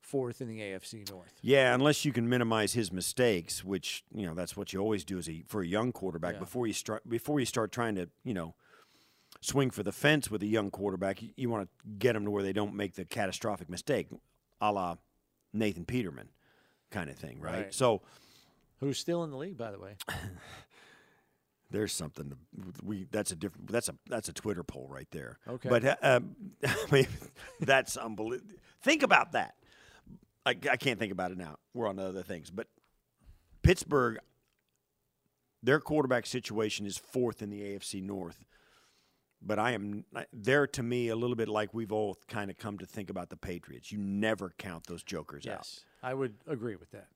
fourth 0.00 0.40
in 0.40 0.46
the 0.48 0.60
AFC 0.60 1.04
North. 1.10 1.32
Yeah, 1.42 1.74
unless 1.74 2.04
you 2.04 2.12
can 2.12 2.28
minimize 2.28 2.74
his 2.74 2.92
mistakes, 2.92 3.64
which 3.64 4.04
you 4.14 4.24
know 4.24 4.34
that's 4.34 4.56
what 4.56 4.72
you 4.72 4.78
always 4.78 5.04
do 5.04 5.18
as 5.18 5.28
a 5.28 5.42
for 5.48 5.62
a 5.62 5.66
young 5.66 5.90
quarterback. 5.90 6.34
Yeah. 6.34 6.38
Before 6.40 6.66
you 6.68 6.72
start, 6.72 7.08
before 7.08 7.40
you 7.40 7.46
start 7.46 7.72
trying 7.72 7.96
to 7.96 8.08
you 8.24 8.34
know 8.34 8.54
swing 9.40 9.70
for 9.70 9.82
the 9.82 9.92
fence 9.92 10.30
with 10.30 10.42
a 10.42 10.46
young 10.46 10.70
quarterback, 10.70 11.22
you, 11.22 11.30
you 11.36 11.50
want 11.50 11.68
to 11.68 11.88
get 11.98 12.12
them 12.12 12.24
to 12.24 12.30
where 12.30 12.42
they 12.44 12.52
don't 12.52 12.74
make 12.74 12.94
the 12.94 13.04
catastrophic 13.04 13.68
mistake, 13.68 14.06
a 14.60 14.72
la 14.72 14.96
Nathan 15.52 15.84
Peterman, 15.84 16.28
kind 16.90 17.10
of 17.10 17.16
thing, 17.16 17.40
right? 17.40 17.54
Right. 17.54 17.74
So 17.74 18.02
Who's 18.80 18.98
still 18.98 19.24
in 19.24 19.30
the 19.30 19.36
league, 19.36 19.56
by 19.56 19.72
the 19.72 19.78
way? 19.78 19.96
there's 21.70 21.92
something 21.92 22.30
to, 22.30 22.36
we 22.82 23.06
that's 23.10 23.32
a 23.32 23.36
different 23.36 23.70
that's 23.70 23.88
a 23.88 23.94
that's 24.06 24.28
a 24.28 24.32
Twitter 24.32 24.62
poll 24.62 24.88
right 24.90 25.08
there. 25.10 25.38
Okay. 25.48 25.68
but 25.68 26.04
um, 26.04 26.36
I 26.64 26.76
mean 26.90 27.08
that's 27.60 27.96
unbelievable. 27.96 28.54
Think 28.82 29.02
about 29.02 29.32
that. 29.32 29.54
I, 30.46 30.50
I 30.50 30.76
can't 30.76 30.98
think 30.98 31.12
about 31.12 31.32
it 31.32 31.38
now. 31.38 31.56
We're 31.74 31.88
on 31.88 31.98
other 31.98 32.22
things, 32.22 32.50
but 32.50 32.68
Pittsburgh, 33.62 34.18
their 35.62 35.80
quarterback 35.80 36.24
situation 36.24 36.86
is 36.86 36.96
fourth 36.96 37.42
in 37.42 37.50
the 37.50 37.60
AFC 37.60 38.02
North. 38.02 38.44
But 39.40 39.58
I 39.58 39.72
am 39.72 40.04
they're 40.32 40.66
to 40.66 40.82
me 40.82 41.08
a 41.08 41.16
little 41.16 41.36
bit 41.36 41.48
like 41.48 41.72
we've 41.72 41.92
all 41.92 42.18
kind 42.28 42.50
of 42.50 42.58
come 42.58 42.78
to 42.78 42.86
think 42.86 43.08
about 43.08 43.30
the 43.30 43.36
Patriots. 43.36 43.92
You 43.92 43.98
never 43.98 44.52
count 44.58 44.86
those 44.86 45.02
jokers 45.02 45.46
out. 45.46 45.58
Yes, 45.58 45.84
I 46.02 46.14
would 46.14 46.34
agree 46.46 46.76
with 46.76 46.90
that. 46.90 47.08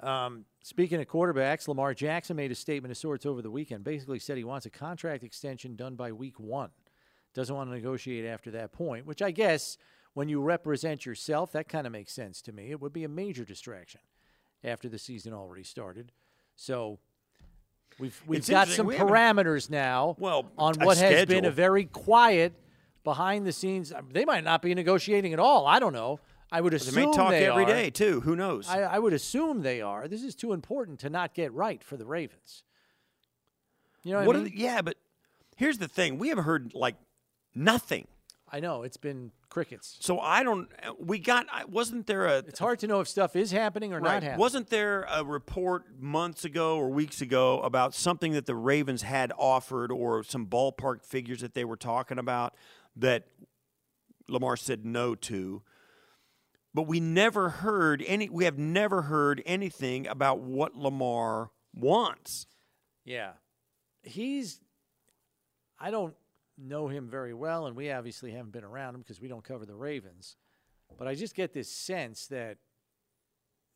Um, 0.00 0.44
speaking 0.62 1.00
of 1.00 1.08
quarterbacks, 1.08 1.68
Lamar 1.68 1.92
Jackson 1.92 2.36
made 2.36 2.52
a 2.52 2.54
statement 2.54 2.92
of 2.92 2.98
sorts 2.98 3.26
over 3.26 3.42
the 3.42 3.50
weekend. 3.50 3.84
Basically, 3.84 4.18
said 4.18 4.36
he 4.36 4.44
wants 4.44 4.64
a 4.64 4.70
contract 4.70 5.24
extension 5.24 5.76
done 5.76 5.96
by 5.96 6.12
week 6.12 6.38
one. 6.38 6.70
Doesn't 7.34 7.54
want 7.54 7.68
to 7.68 7.74
negotiate 7.74 8.24
after 8.24 8.50
that 8.52 8.72
point, 8.72 9.06
which 9.06 9.20
I 9.20 9.30
guess 9.30 9.76
when 10.14 10.28
you 10.28 10.40
represent 10.40 11.04
yourself, 11.04 11.52
that 11.52 11.68
kind 11.68 11.86
of 11.86 11.92
makes 11.92 12.12
sense 12.12 12.40
to 12.42 12.52
me. 12.52 12.70
It 12.70 12.80
would 12.80 12.92
be 12.92 13.04
a 13.04 13.08
major 13.08 13.44
distraction 13.44 14.00
after 14.64 14.88
the 14.88 14.98
season 14.98 15.32
already 15.32 15.64
started. 15.64 16.12
So 16.56 16.98
we've 17.98 18.20
we've 18.26 18.38
It's 18.40 18.48
got 18.48 18.68
some 18.68 18.86
We 18.86 18.96
parameters 18.96 19.70
now 19.70 20.16
Well, 20.18 20.50
on 20.56 20.74
what 20.80 20.98
has 20.98 21.26
been 21.26 21.44
a 21.44 21.50
very 21.50 21.84
quiet 21.84 22.52
behind 23.04 23.46
the 23.46 23.52
scenes. 23.52 23.92
Uh, 23.92 24.02
they 24.12 24.24
might 24.24 24.44
not 24.44 24.62
be 24.62 24.74
negotiating 24.74 25.32
at 25.32 25.38
all. 25.38 25.66
I 25.66 25.78
don't 25.78 25.92
know. 25.92 26.20
I 26.50 26.60
would 26.62 26.72
assume 26.74 26.94
They 26.94 27.06
may 27.06 27.12
talk 27.12 27.30
they 27.30 27.46
every 27.46 27.64
are. 27.64 27.66
day 27.66 27.90
too. 27.90 28.20
Who 28.22 28.34
knows? 28.34 28.68
I, 28.68 28.80
I 28.82 28.98
would 28.98 29.12
assume 29.12 29.62
they 29.62 29.82
are. 29.82 30.08
This 30.08 30.22
is 30.22 30.34
too 30.34 30.52
important 30.54 30.98
to 31.00 31.10
not 31.10 31.34
get 31.34 31.52
right 31.52 31.82
for 31.84 31.96
the 31.98 32.06
Ravens. 32.06 32.62
You 34.02 34.12
know 34.12 34.18
what, 34.20 34.26
what 34.28 34.36
I 34.36 34.38
mean? 34.40 34.52
the- 34.52 34.58
yeah, 34.58 34.80
but 34.82 34.96
here's 35.56 35.78
the 35.78 35.88
thing: 35.88 36.18
we 36.18 36.28
have 36.28 36.38
heard 36.38 36.72
like 36.74 36.96
nothing. 37.54 38.06
I 38.50 38.60
know 38.60 38.82
it's 38.82 38.96
been 38.96 39.32
crickets. 39.50 39.96
So 40.00 40.18
I 40.20 40.42
don't. 40.42 40.68
We 40.98 41.18
got. 41.18 41.46
I- 41.52 41.64
Wasn't 41.64 42.06
there 42.06 42.26
a? 42.26 42.38
It's 42.38 42.58
hard 42.58 42.78
to 42.80 42.86
know 42.86 43.00
if 43.00 43.08
stuff 43.08 43.34
is 43.36 43.50
happening 43.50 43.92
or 43.92 44.00
not 44.00 44.22
happening. 44.22 44.38
Wasn't 44.38 44.68
there 44.70 45.06
a 45.10 45.24
report 45.24 46.00
months 46.00 46.44
ago 46.44 46.76
or 46.78 46.88
weeks 46.90 47.20
ago 47.20 47.60
about 47.62 47.94
something 47.94 48.32
that 48.32 48.46
the 48.46 48.54
Ravens 48.54 49.02
had 49.02 49.32
offered 49.38 49.90
or 49.92 50.22
some 50.22 50.46
ballpark 50.46 51.04
figures 51.04 51.40
that 51.40 51.54
they 51.54 51.64
were 51.64 51.76
talking 51.76 52.18
about 52.18 52.54
that 52.96 53.24
Lamar 54.28 54.56
said 54.56 54.84
no 54.84 55.14
to? 55.14 55.62
But 56.74 56.82
we 56.82 57.00
never 57.00 57.48
heard 57.48 58.04
any. 58.06 58.28
We 58.28 58.44
have 58.44 58.58
never 58.58 59.02
heard 59.02 59.42
anything 59.46 60.06
about 60.06 60.40
what 60.40 60.76
Lamar 60.76 61.50
wants. 61.74 62.46
Yeah. 63.04 63.32
He's 64.02 64.60
I 65.80 65.90
don't 65.90 66.14
know 66.58 66.88
him 66.88 67.08
very 67.08 67.34
well 67.34 67.66
and 67.66 67.76
we 67.76 67.90
obviously 67.90 68.32
haven't 68.32 68.52
been 68.52 68.64
around 68.64 68.94
him 68.94 69.00
because 69.00 69.20
we 69.20 69.28
don't 69.28 69.44
cover 69.44 69.64
the 69.64 69.74
Ravens. 69.74 70.36
But 70.98 71.06
I 71.06 71.14
just 71.14 71.34
get 71.34 71.52
this 71.52 71.70
sense 71.70 72.26
that 72.28 72.58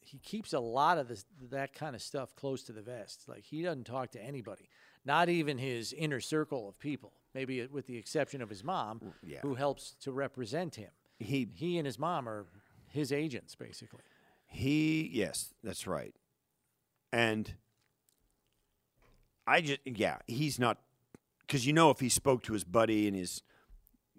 he 0.01 0.18
keeps 0.18 0.53
a 0.53 0.61
lot 0.61 0.99
of 0.99 1.09
this 1.09 1.25
that 1.51 1.75
kind 1.75 1.95
of 1.95 2.03
stuff 2.03 2.35
close 2.35 2.62
to 2.64 2.73
the 2.73 2.83
vest. 2.83 3.25
Like 3.29 3.45
he 3.45 3.62
doesn't 3.62 3.85
talk 3.85 4.11
to 4.12 4.23
anybody, 4.23 4.68
not 5.05 5.29
even 5.29 5.59
his 5.59 5.92
inner 5.92 6.21
circle 6.21 6.68
of 6.68 6.79
people. 6.79 7.12
Maybe 7.35 7.66
with 7.66 7.87
the 7.87 7.97
exception 7.97 8.42
of 8.42 8.51
his 8.51 8.62
mom, 8.62 9.01
yeah. 9.23 9.38
who 9.40 9.55
helps 9.55 9.95
to 10.01 10.12
represent 10.12 10.75
him. 10.75 10.90
He 11.18 11.49
He 11.55 11.79
and 11.79 11.87
his 11.87 11.99
mom 11.99 12.29
are 12.29 12.47
his 12.92 13.11
agents, 13.11 13.55
basically. 13.55 14.01
He, 14.47 15.11
yes, 15.12 15.55
that's 15.64 15.87
right. 15.87 16.14
And 17.11 17.55
I 19.47 19.62
just, 19.62 19.81
yeah, 19.87 20.18
he's 20.27 20.59
not, 20.59 20.79
because 21.46 21.66
you 21.66 21.72
know, 21.72 21.90
if 21.90 22.00
he 22.00 22.09
spoke 22.09 22.42
to 22.44 22.52
his 22.52 22.64
buddy 22.64 23.07
and 23.09 23.16
his 23.16 23.42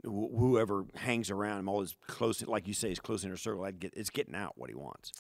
wh- 0.03 0.31
whoever 0.38 0.86
hangs 0.95 1.29
around 1.31 1.59
him, 1.59 1.69
all 1.69 1.81
his 1.81 1.95
close, 2.07 2.41
like 2.43 2.67
you 2.67 2.73
say, 2.73 2.89
his 2.89 2.99
close 2.99 3.23
inner 3.23 3.38
circle, 3.38 3.63
I'd 3.63 3.79
get, 3.79 3.93
it's 3.95 4.09
getting 4.09 4.36
out 4.36 4.53
what 4.57 4.69
he 4.69 4.75
wants. 4.75 5.12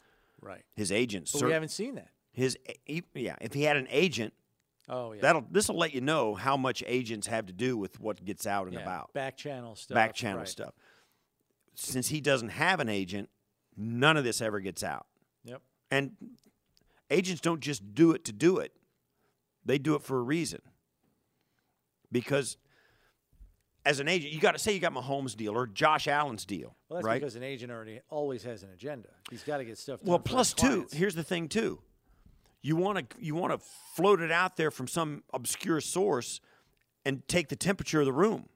Right. 0.41 0.63
His 0.75 0.91
agent, 0.91 1.29
But 1.31 1.39
cer- 1.39 1.45
we 1.47 1.53
haven't 1.53 1.69
seen 1.69 1.95
that. 1.95 2.09
his, 2.31 2.57
eh, 2.67 2.73
he, 2.85 3.03
yeah, 3.15 3.35
if 3.41 3.53
he 3.53 3.63
had 3.63 3.77
an 3.77 3.87
agent, 3.89 4.33
Oh 4.89 5.13
yeah. 5.13 5.21
that'll 5.21 5.45
this 5.49 5.69
will 5.69 5.77
let 5.77 5.93
you 5.93 6.01
know 6.01 6.35
how 6.35 6.57
much 6.57 6.83
agents 6.85 7.27
have 7.27 7.45
to 7.45 7.53
do 7.53 7.77
with 7.77 8.01
what 8.01 8.23
gets 8.25 8.45
out 8.45 8.65
and 8.67 8.73
yeah. 8.75 8.81
about, 8.81 9.13
Back 9.13 9.37
channel 9.37 9.75
stuff. 9.77 9.95
back 9.95 10.13
channel 10.13 10.39
right. 10.39 10.47
stuff. 10.47 10.73
Since 11.75 12.09
he 12.09 12.19
doesn't 12.19 12.49
have 12.49 12.79
an 12.81 12.89
agent, 12.89 13.29
none 13.77 14.17
of 14.17 14.23
this 14.25 14.41
ever 14.41 14.59
gets 14.59 14.83
out. 14.83 15.07
Yep. 15.45 15.61
And 15.89 16.11
agents 17.09 17.39
don't 17.41 17.61
just 17.61 17.95
do 17.95 18.11
it 18.11 18.25
to 18.25 18.33
do 18.33 18.57
it, 18.57 18.73
they 19.65 19.77
do 19.77 19.95
it 19.95 20.01
for 20.03 20.19
a 20.19 20.21
reason. 20.21 20.61
Because 22.13 22.55
as 23.85 23.99
an 23.99 24.07
agent, 24.07 24.31
you 24.33 24.39
got 24.39 24.53
to 24.53 24.59
say 24.59 24.71
you 24.71 24.79
got 24.79 24.93
Mahomes' 24.93 25.35
deal 25.35 25.53
or 25.57 25.67
Josh 25.67 26.07
Allen's 26.07 26.45
deal, 26.45 26.77
Well, 26.87 26.99
that's 26.99 27.05
right? 27.05 27.19
because 27.19 27.35
an 27.35 27.43
agent 27.43 27.69
already 27.69 27.99
always 28.09 28.43
has 28.43 28.63
an 28.63 28.69
agenda. 28.73 29.09
He's 29.29 29.43
got 29.43 29.57
to 29.57 29.65
get 29.65 29.77
stuff 29.77 29.99
done. 29.99 30.07
well, 30.09 30.19
plus 30.19 30.53
two. 30.53 30.87
Here's 30.93 31.15
the 31.15 31.23
thing, 31.23 31.49
too. 31.49 31.81
You 32.61 32.77
want 32.77 33.09
to 33.09 33.17
you 33.19 33.35
want 33.35 33.51
to 33.51 33.65
float 33.93 34.21
it 34.21 34.31
out 34.31 34.55
there 34.55 34.71
from 34.71 34.87
some 34.87 35.23
obscure 35.33 35.81
source 35.81 36.39
and 37.03 37.27
take 37.27 37.49
the 37.49 37.57
temperature 37.57 37.99
of 37.99 38.05
the 38.05 38.13
room. 38.13 38.47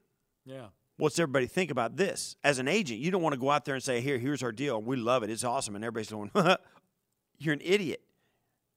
Yeah. 0.46 0.68
What's 0.96 1.18
everybody 1.18 1.46
think 1.46 1.70
about 1.70 1.96
this? 1.98 2.34
As 2.42 2.58
an 2.58 2.68
agent, 2.68 3.00
you 3.00 3.10
don't 3.10 3.20
want 3.20 3.34
to 3.34 3.38
go 3.38 3.50
out 3.50 3.66
there 3.66 3.74
and 3.74 3.84
say, 3.84 4.00
"Here, 4.00 4.16
here's 4.18 4.42
our 4.42 4.50
deal. 4.50 4.80
We 4.80 4.96
love 4.96 5.22
it. 5.24 5.28
It's 5.28 5.44
awesome." 5.44 5.74
And 5.76 5.84
everybody's 5.84 6.10
going, 6.10 6.30
"You're 7.38 7.52
an 7.52 7.60
idiot. 7.62 8.00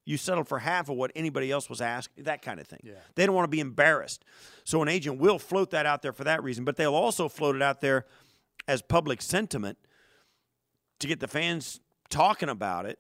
You 0.06 0.18
settled 0.18 0.48
for 0.48 0.60
half 0.60 0.90
of 0.90 0.96
what 0.98 1.12
anybody 1.16 1.52
else 1.52 1.70
was 1.70 1.80
asked, 1.80 2.10
that 2.24 2.42
kind 2.42 2.60
of 2.60 2.68
thing. 2.68 2.80
Yeah. 2.84 2.94
They 3.16 3.26
don't 3.26 3.36
want 3.36 3.46
to 3.46 3.52
be 3.56 3.60
embarrassed. 3.60 4.26
So 4.64 4.82
an 4.82 4.88
agent 4.88 5.20
will 5.20 5.38
float 5.38 5.70
that 5.72 5.86
out 5.86 6.02
there 6.02 6.12
for 6.14 6.24
that 6.24 6.42
reason, 6.44 6.64
but 6.66 6.76
they'll 6.76 6.96
also 6.96 7.30
float 7.30 7.56
it 7.56 7.62
out 7.62 7.82
there 7.82 8.06
as 8.68 8.82
public 8.82 9.22
sentiment 9.22 9.78
to 11.00 11.08
get 11.08 11.20
the 11.20 11.28
fans 11.28 11.80
talking 12.10 12.50
about 12.50 12.86
it. 12.88 12.98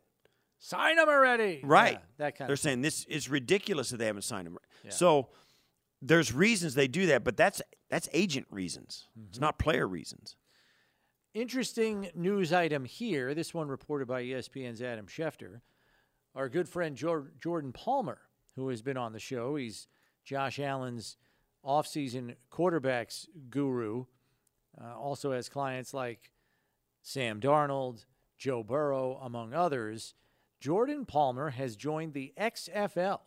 Sign 0.60 0.98
them 0.98 1.10
already. 1.10 1.60
Right. 1.64 1.94
Yeah, 1.94 2.00
that 2.18 2.38
kind 2.38 2.48
They're 2.48 2.56
saying 2.56 2.82
this 2.82 3.04
is 3.06 3.30
ridiculous 3.30 3.90
that 3.90 3.98
they 3.98 4.06
haven't 4.06 4.22
signed 4.24 4.46
them. 4.46 4.58
Yeah. 4.84 4.92
So 4.92 5.30
there's 6.04 6.32
reasons 6.32 6.76
they 6.76 6.88
do 6.88 7.08
that, 7.08 7.24
but 7.24 7.36
that's 7.36 7.62
that's 7.90 8.08
agent 8.14 8.46
reasons. 8.52 9.08
It's 9.28 9.38
Mm-hmm. 9.38 9.42
not 9.46 9.58
player 9.58 9.88
reasons. 9.88 10.36
Interesting 11.34 12.10
news 12.14 12.52
item 12.52 12.86
here. 12.86 13.34
This 13.34 13.54
one 13.54 13.70
reported 13.70 14.08
by 14.08 14.24
ESPN's 14.24 14.82
Adam 14.82 15.08
Schefter. 15.08 15.62
Our 16.36 16.50
good 16.50 16.70
friend 16.70 16.96
Jor- 16.96 17.32
Jordan 17.40 17.74
Palmer, 17.74 18.20
who 18.56 18.70
has 18.70 18.82
been 18.82 18.98
on 18.98 19.14
the 19.14 19.20
show, 19.20 19.56
he's 19.56 19.88
Josh 20.24 20.60
Allen's 20.60 21.18
offseason 21.66 22.36
quarterbacks 22.52 23.28
guru. 23.50 24.06
Uh, 24.82 24.98
also 24.98 25.32
has 25.34 25.50
clients 25.50 25.94
like 25.94 26.32
Sam 27.02 27.40
Darnold, 27.42 28.06
Joe 28.38 28.64
Burrow, 28.64 29.20
among 29.22 29.54
others. 29.54 30.14
Jordan 30.60 31.06
Palmer 31.06 31.50
has 31.50 31.76
joined 31.76 32.14
the 32.14 32.34
XFL 32.40 33.20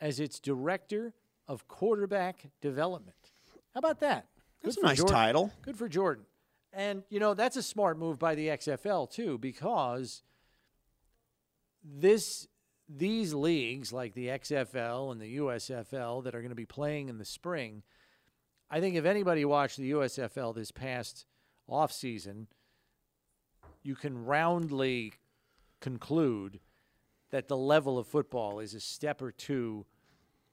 as 0.00 0.18
its 0.18 0.40
director 0.40 1.14
of 1.46 1.68
quarterback 1.68 2.46
development. 2.60 3.16
How 3.74 3.78
about 3.78 4.00
that? 4.00 4.26
That's 4.62 4.76
a 4.76 4.82
nice 4.82 4.98
Jordan. 4.98 5.14
title. 5.14 5.52
Good 5.62 5.76
for 5.76 5.88
Jordan. 5.88 6.24
And, 6.72 7.02
you 7.10 7.20
know, 7.20 7.34
that's 7.34 7.56
a 7.56 7.62
smart 7.62 7.98
move 7.98 8.18
by 8.18 8.34
the 8.34 8.48
XFL, 8.48 9.10
too, 9.10 9.38
because 9.38 10.22
this 11.84 12.46
these 12.88 13.32
leagues 13.32 13.92
like 13.92 14.14
the 14.14 14.26
XFL 14.26 15.12
and 15.12 15.20
the 15.20 15.36
USFL 15.36 16.24
that 16.24 16.34
are 16.34 16.40
going 16.40 16.50
to 16.50 16.56
be 16.56 16.66
playing 16.66 17.08
in 17.08 17.18
the 17.18 17.24
spring, 17.24 17.84
I 18.68 18.80
think 18.80 18.96
if 18.96 19.04
anybody 19.04 19.44
watched 19.44 19.76
the 19.76 19.92
USFL 19.92 20.54
this 20.54 20.72
past 20.72 21.26
offseason, 21.68 22.46
you 23.82 23.94
can 23.94 24.24
roundly 24.24 25.14
conclude 25.80 26.60
that 27.30 27.48
the 27.48 27.56
level 27.56 27.98
of 27.98 28.06
football 28.06 28.58
is 28.58 28.74
a 28.74 28.80
step 28.80 29.22
or 29.22 29.30
two, 29.30 29.86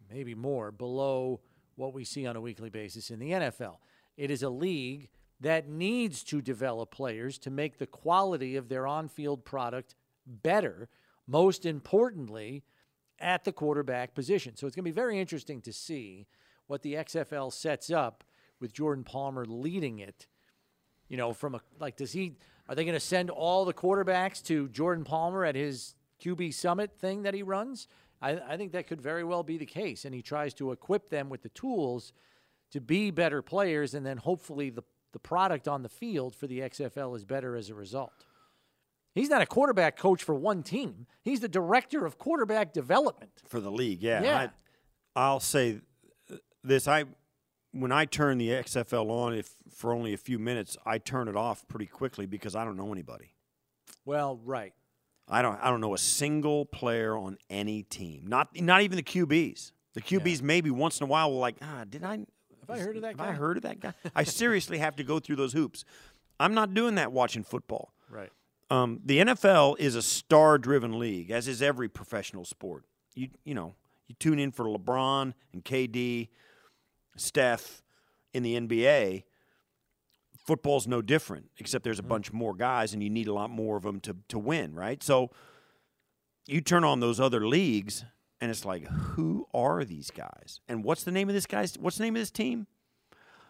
maybe 0.10 0.36
more, 0.36 0.72
below 0.72 1.42
what 1.76 1.94
we 1.94 2.04
see 2.04 2.26
on 2.26 2.36
a 2.36 2.42
weekly 2.42 2.70
basis 2.70 3.10
in 3.10 3.20
the 3.20 3.32
NFL. 3.32 3.78
It 4.16 4.32
is 4.32 4.44
a 4.44 4.50
league 4.50 5.10
that 5.40 5.70
needs 5.70 6.24
to 6.24 6.42
develop 6.42 6.92
players 6.92 7.38
to 7.40 7.52
make 7.52 7.78
the 7.78 7.88
quality 7.88 8.56
of 8.56 8.70
their 8.70 8.88
on 8.88 9.08
field 9.08 9.46
product 9.46 9.96
better, 10.26 10.90
most 11.28 11.66
importantly, 11.66 12.64
at 13.20 13.44
the 13.44 13.52
quarterback 13.52 14.14
position. 14.14 14.56
So 14.56 14.68
it's 14.68 14.76
going 14.76 14.86
to 14.86 14.92
be 14.92 14.96
very 14.96 15.20
interesting 15.20 15.62
to 15.62 15.74
see 15.74 16.28
what 16.68 16.82
the 16.82 16.96
XFL 16.96 17.52
sets 17.52 17.90
up 17.90 18.24
with 18.60 18.74
Jordan 18.74 19.04
Palmer 19.04 19.46
leading 19.46 20.00
it. 20.00 20.28
You 21.10 21.18
know, 21.18 21.34
from 21.34 21.56
a 21.56 21.62
like, 21.80 21.98
does 21.98 22.12
he? 22.12 22.36
Are 22.70 22.76
they 22.76 22.84
going 22.84 22.94
to 22.94 23.00
send 23.00 23.30
all 23.30 23.64
the 23.64 23.74
quarterbacks 23.74 24.44
to 24.46 24.68
Jordan 24.70 25.06
Palmer 25.06 25.46
at 25.46 25.56
his 25.56 25.96
QB 26.22 26.54
Summit 26.54 26.92
thing 27.00 27.24
that 27.24 27.34
he 27.34 27.42
runs? 27.42 27.88
I, 28.22 28.40
I 28.46 28.58
think 28.58 28.74
that 28.74 28.88
could 28.88 29.02
very 29.02 29.24
well 29.24 29.44
be 29.44 29.58
the 29.58 29.66
case, 29.66 30.04
and 30.04 30.14
he 30.14 30.22
tries 30.22 30.54
to 30.56 30.72
equip 30.72 31.10
them 31.10 31.30
with 31.30 31.44
the 31.44 31.50
tools 31.50 32.12
to 32.72 32.82
be 32.82 33.10
better 33.10 33.42
players, 33.42 33.94
and 33.94 34.06
then 34.06 34.18
hopefully 34.18 34.70
the 34.70 34.84
the 35.14 35.20
product 35.20 35.68
on 35.68 35.82
the 35.82 35.90
field 35.90 36.36
for 36.36 36.48
the 36.48 36.60
XFL 36.60 37.16
is 37.16 37.26
better 37.26 37.56
as 37.56 37.70
a 37.70 37.74
result. 37.74 38.26
He's 39.18 39.30
not 39.30 39.42
a 39.42 39.46
quarterback 39.46 39.98
coach 39.98 40.24
for 40.24 40.36
one 40.36 40.64
team. 40.64 41.08
He's 41.22 41.40
the 41.40 41.48
director 41.48 42.06
of 42.06 42.18
quarterback 42.18 42.74
development 42.74 43.32
for 43.48 43.60
the 43.60 43.72
league. 43.72 44.02
Yeah, 44.02 44.22
yeah. 44.22 44.48
I, 45.16 45.32
will 45.32 45.40
say 45.40 45.80
this: 46.64 46.88
I 46.88 47.06
when 47.72 47.92
I 47.92 48.06
turn 48.06 48.38
the 48.38 48.50
XFL 48.50 49.10
on, 49.10 49.34
if 49.34 49.56
for 49.70 49.94
only 49.94 50.14
a 50.14 50.18
few 50.18 50.40
minutes, 50.40 50.78
I 50.86 50.98
turn 50.98 51.28
it 51.28 51.36
off 51.36 51.68
pretty 51.68 51.88
quickly 51.88 52.26
because 52.26 52.56
I 52.56 52.64
don't 52.64 52.78
know 52.78 52.92
anybody. 52.92 53.34
Well, 54.06 54.40
right. 54.46 54.74
I 55.28 55.42
don't. 55.42 55.60
I 55.62 55.70
don't 55.70 55.82
know 55.82 55.94
a 55.94 55.98
single 55.98 56.66
player 56.66 57.18
on 57.18 57.38
any 57.50 57.84
team. 57.84 58.26
Not 58.28 58.60
not 58.62 58.82
even 58.82 58.98
the 58.98 59.04
QBs. 59.04 59.72
The 59.94 60.02
QBs 60.02 60.40
yeah. 60.40 60.46
maybe 60.46 60.70
once 60.70 61.00
in 61.00 61.06
a 61.06 61.08
while 61.08 61.32
will 61.32 61.40
like, 61.40 61.58
ah, 61.62 61.84
did 61.90 62.04
I? 62.04 62.20
Have 62.60 62.70
I 62.70 62.80
heard 62.80 62.96
of 62.98 63.02
that 63.02 63.10
have 63.10 63.18
guy? 63.18 63.30
I 63.30 63.32
heard 63.32 63.58
of 63.58 63.64
that 63.64 63.80
guy? 63.80 63.94
I 64.16 64.24
seriously 64.24 64.78
have 64.78 64.96
to 64.98 65.04
go 65.04 65.20
through 65.20 65.38
those 65.38 65.54
hoops. 65.54 65.86
I'm 66.40 66.54
not 66.54 66.74
doing 66.74 66.96
that 66.96 67.12
watching 67.12 67.44
football. 67.44 67.94
Right. 68.10 68.30
Um, 68.70 69.00
the 69.06 69.20
NFL 69.20 69.80
is 69.80 69.96
a 69.96 70.02
star-driven 70.02 71.00
league, 71.00 71.32
as 71.32 71.48
is 71.48 71.62
every 71.62 71.88
professional 71.88 72.46
sport. 72.46 72.84
You 73.16 73.30
you 73.44 73.54
know 73.54 73.76
you 74.08 74.16
tune 74.20 74.40
in 74.40 74.52
for 74.52 74.66
LeBron 74.66 75.34
and 75.54 75.64
KD, 75.64 76.30
Steph 77.16 77.82
in 78.34 78.44
the 78.44 78.60
NBA. 78.60 79.24
Football's 80.46 80.88
no 80.88 81.02
different, 81.02 81.50
except 81.58 81.84
there's 81.84 82.00
a 82.00 82.02
mm-hmm. 82.02 82.10
bunch 82.10 82.34
more 82.34 82.54
guys, 82.54 82.94
and 82.94 83.04
you 83.04 83.10
need 83.10 83.28
a 83.28 83.34
lot 83.34 83.50
more 83.50 83.78
of 83.78 83.84
them 83.84 84.00
to 84.02 84.18
to 84.30 84.40
win, 84.40 84.76
right? 84.76 85.02
So 85.02 85.32
you 86.46 86.62
turn 86.62 86.84
on 86.84 87.00
those 87.00 87.20
other 87.20 87.46
leagues, 87.46 88.06
and 88.40 88.50
it's 88.50 88.66
like, 88.66 88.88
who 88.88 89.48
are 89.54 89.84
these 89.84 90.12
guys? 90.12 90.62
And 90.68 90.84
what's 90.84 91.04
the 91.04 91.12
name 91.12 91.30
of 91.30 91.36
this 91.36 91.46
guy's? 91.46 91.78
What's 91.78 91.98
the 91.98 92.04
name 92.04 92.16
of 92.16 92.22
this 92.22 92.32
team? 92.32 92.68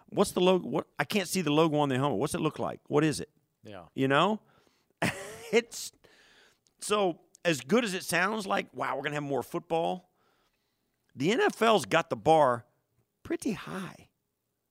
What's 0.10 0.32
the 0.32 0.42
logo? 0.42 0.68
What 0.68 0.88
I 0.98 1.04
can't 1.04 1.28
see 1.28 1.42
the 1.42 1.52
logo 1.52 1.78
on 1.78 1.90
the 1.90 1.96
helmet. 1.96 2.20
What's 2.20 2.34
it 2.34 2.42
look 2.42 2.60
like? 2.60 2.80
What 2.88 3.04
is 3.04 3.20
it? 3.20 3.30
Yeah, 3.64 3.84
you 3.94 4.08
know, 4.08 4.40
it's 5.52 5.92
so 6.80 7.20
as 7.46 7.62
good 7.62 7.84
as 7.84 7.94
it 7.94 8.04
sounds 8.04 8.46
like. 8.46 8.68
Wow, 8.74 8.96
we're 8.96 9.04
gonna 9.04 9.16
have 9.16 9.24
more 9.24 9.44
football. 9.44 10.10
The 11.16 11.32
NFL's 11.32 11.86
got 11.86 12.10
the 12.10 12.16
bar 12.16 12.66
pretty 13.24 13.54
high 13.54 14.10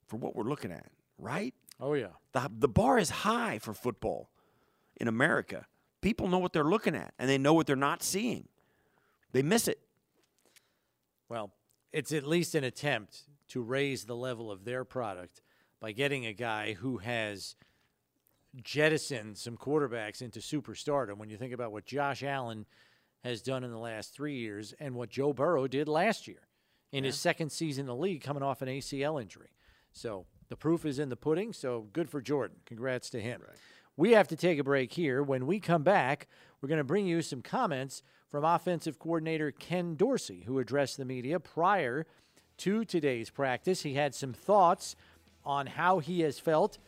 for 0.07 0.17
what 0.17 0.37
we're 0.37 0.45
looking 0.45 0.73
at, 0.73 0.91
right? 1.19 1.55
Oh 1.81 1.95
yeah, 1.95 2.15
the 2.33 2.51
the 2.59 2.69
bar 2.69 2.99
is 2.99 3.11
high 3.11 3.59
for 3.59 3.75
football 3.75 4.31
in 5.01 5.09
America. 5.09 5.67
People 6.01 6.29
know 6.29 6.39
what 6.39 6.53
they're 6.53 6.65
looking 6.65 6.95
at, 6.95 7.15
and 7.19 7.29
they 7.29 7.39
know 7.39 7.53
what 7.53 7.67
they're 7.67 7.77
not 7.77 8.03
seeing. 8.03 8.49
They 9.33 9.43
miss 9.43 9.69
it. 9.69 9.81
Well, 11.29 11.53
it's 11.93 12.13
at 12.13 12.27
least 12.27 12.55
an 12.55 12.65
attempt 12.65 13.23
to 13.49 13.61
raise 13.61 14.05
the 14.05 14.17
level 14.17 14.51
of 14.51 14.65
their 14.65 14.85
product 14.85 15.43
by 15.81 15.93
getting 15.93 16.27
a 16.27 16.33
guy 16.33 16.75
who 16.75 16.99
has 16.99 17.57
jettisoned 18.63 19.39
some 19.39 19.57
quarterbacks 19.57 20.23
into 20.23 20.41
superstardom. 20.41 21.19
When 21.19 21.29
you 21.29 21.37
think 21.37 21.53
about 21.53 21.73
what 21.73 21.87
Josh 21.87 22.23
Allen 22.23 22.67
has 23.25 23.43
done 23.43 23.65
in 23.65 23.71
the 23.71 23.79
last 23.79 24.15
three 24.15 24.37
years 24.37 24.75
and 24.79 24.95
what 24.95 25.11
Joe 25.11 25.33
Burrow 25.33 25.67
did 25.67 25.89
last 25.89 26.29
year 26.29 26.49
in 26.93 27.05
yeah. 27.05 27.09
his 27.09 27.19
second 27.19 27.51
season 27.51 27.83
in 27.83 27.87
the 27.87 27.95
league, 27.95 28.23
coming 28.23 28.43
off 28.43 28.63
an 28.63 28.69
ACL 28.69 29.21
injury. 29.21 29.51
So 29.93 30.27
the 30.49 30.57
proof 30.57 30.85
is 30.85 30.99
in 30.99 31.09
the 31.09 31.17
pudding. 31.17 31.53
So 31.53 31.89
good 31.93 32.09
for 32.09 32.21
Jordan. 32.21 32.59
Congrats 32.67 33.11
to 33.11 33.21
him. 33.21 33.43
Right. 33.47 33.57
We 33.97 34.13
have 34.13 34.29
to 34.29 34.37
take 34.37 34.59
a 34.59 34.65
break 34.65 34.93
here. 34.93 35.23
When 35.23 35.47
we 35.47 35.59
come 35.59 35.83
back, 35.83 36.29
we're 36.61 36.69
going 36.69 36.79
to 36.79 36.85
bring 36.85 37.07
you 37.07 37.23
some 37.23 37.43
comments 37.43 38.03
from 38.29 38.45
offensive 38.45 38.99
coordinator 38.99 39.51
Ken 39.51 39.95
Dorsey, 39.95 40.43
who 40.47 40.59
addressed 40.59 40.97
the 40.97 41.05
media 41.05 41.41
prior 41.41 42.07
to 42.59 42.85
today's 42.85 43.31
practice. 43.31 43.83
He 43.83 43.95
had 43.95 44.15
some 44.15 44.33
thoughts 44.33 44.97
on 45.45 45.67
how 45.67 46.01
he 46.01 46.21
has 46.21 46.39
felt 46.39 46.79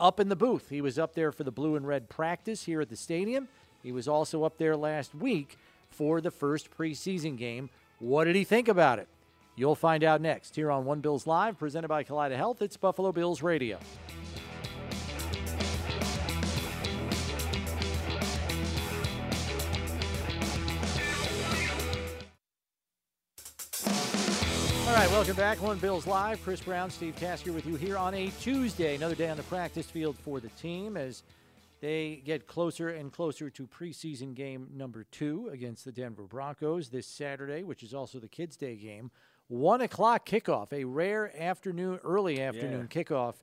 up 0.00 0.20
in 0.20 0.28
the 0.28 0.36
booth. 0.36 0.68
He 0.70 0.80
was 0.80 0.98
up 0.98 1.14
there 1.14 1.32
for 1.32 1.44
the 1.44 1.50
blue 1.50 1.76
and 1.76 1.86
red 1.86 2.08
practice 2.08 2.64
here 2.64 2.80
at 2.80 2.88
the 2.88 2.96
stadium. 2.96 3.48
He 3.82 3.92
was 3.92 4.08
also 4.08 4.44
up 4.44 4.58
there 4.58 4.76
last 4.76 5.14
week 5.14 5.56
for 5.90 6.20
the 6.20 6.30
first 6.30 6.70
preseason 6.70 7.36
game. 7.36 7.70
What 7.98 8.24
did 8.24 8.36
he 8.36 8.44
think 8.44 8.68
about 8.68 8.98
it? 8.98 9.08
You'll 9.56 9.74
find 9.74 10.04
out 10.04 10.20
next 10.20 10.54
here 10.54 10.70
on 10.70 10.84
One 10.84 11.00
Bills 11.00 11.26
Live, 11.26 11.58
presented 11.58 11.88
by 11.88 12.04
Kaleida 12.04 12.36
Health. 12.36 12.62
It's 12.62 12.76
Buffalo 12.76 13.10
Bills 13.10 13.42
Radio. 13.42 13.78
Right, 24.94 25.10
welcome 25.10 25.36
back. 25.36 25.60
One 25.60 25.78
Bills 25.78 26.06
Live. 26.06 26.42
Chris 26.42 26.60
Brown, 26.60 26.90
Steve 26.90 27.14
Tasker 27.16 27.52
with 27.52 27.66
you 27.66 27.76
here 27.76 27.98
on 27.98 28.14
a 28.14 28.28
Tuesday. 28.40 28.94
Another 28.94 29.14
day 29.14 29.28
on 29.28 29.36
the 29.36 29.42
practice 29.44 29.86
field 29.86 30.16
for 30.18 30.40
the 30.40 30.48
team 30.50 30.96
as 30.96 31.22
they 31.80 32.22
get 32.24 32.46
closer 32.46 32.88
and 32.88 33.12
closer 33.12 33.50
to 33.50 33.66
preseason 33.66 34.34
game 34.34 34.68
number 34.74 35.04
two 35.10 35.50
against 35.52 35.84
the 35.84 35.92
Denver 35.92 36.22
Broncos 36.22 36.88
this 36.88 37.06
Saturday, 37.06 37.64
which 37.64 37.82
is 37.82 37.92
also 37.92 38.18
the 38.18 38.28
Kids' 38.28 38.56
Day 38.56 38.76
game. 38.76 39.10
One 39.48 39.80
o'clock 39.80 40.26
kickoff, 40.26 40.72
a 40.72 40.84
rare 40.84 41.32
afternoon, 41.40 42.00
early 42.04 42.40
afternoon 42.40 42.88
yeah. 42.90 43.02
kickoff 43.02 43.34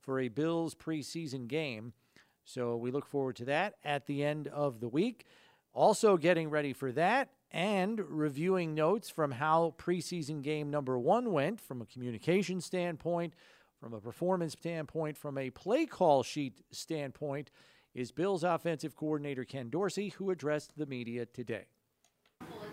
for 0.00 0.20
a 0.20 0.28
Bills 0.28 0.74
preseason 0.74 1.48
game. 1.48 1.92
So 2.44 2.76
we 2.76 2.90
look 2.90 3.06
forward 3.06 3.36
to 3.36 3.44
that 3.46 3.74
at 3.84 4.06
the 4.06 4.24
end 4.24 4.48
of 4.48 4.80
the 4.80 4.88
week. 4.88 5.26
Also, 5.74 6.16
getting 6.16 6.50
ready 6.50 6.72
for 6.72 6.92
that 6.92 7.30
and 7.52 8.00
reviewing 8.08 8.74
notes 8.74 9.10
from 9.10 9.30
how 9.30 9.74
preseason 9.78 10.42
game 10.42 10.70
number 10.70 10.98
one 10.98 11.32
went 11.32 11.60
from 11.60 11.82
a 11.82 11.86
communication 11.86 12.60
standpoint, 12.60 13.34
from 13.78 13.92
a 13.92 14.00
performance 14.00 14.54
standpoint, 14.54 15.18
from 15.18 15.36
a 15.36 15.50
play 15.50 15.84
call 15.84 16.22
sheet 16.22 16.62
standpoint, 16.70 17.50
is 17.94 18.10
Bills 18.10 18.42
offensive 18.42 18.96
coordinator 18.96 19.44
Ken 19.44 19.68
Dorsey, 19.68 20.08
who 20.10 20.30
addressed 20.30 20.78
the 20.78 20.86
media 20.86 21.26
today. 21.26 21.66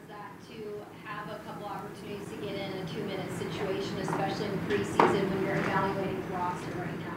That 0.07 0.31
to 0.49 0.81
have 1.05 1.29
a 1.29 1.43
couple 1.43 1.67
opportunities 1.67 2.27
to 2.29 2.37
get 2.37 2.55
in 2.55 2.71
a 2.71 2.85
two 2.87 3.03
minute 3.03 3.31
situation, 3.37 3.97
especially 3.97 4.45
in 4.45 4.57
preseason 4.59 5.29
when 5.29 5.45
you're 5.45 5.55
evaluating 5.55 6.21
the 6.21 6.35
roster 6.35 6.71
right 6.77 6.99
now? 6.99 7.08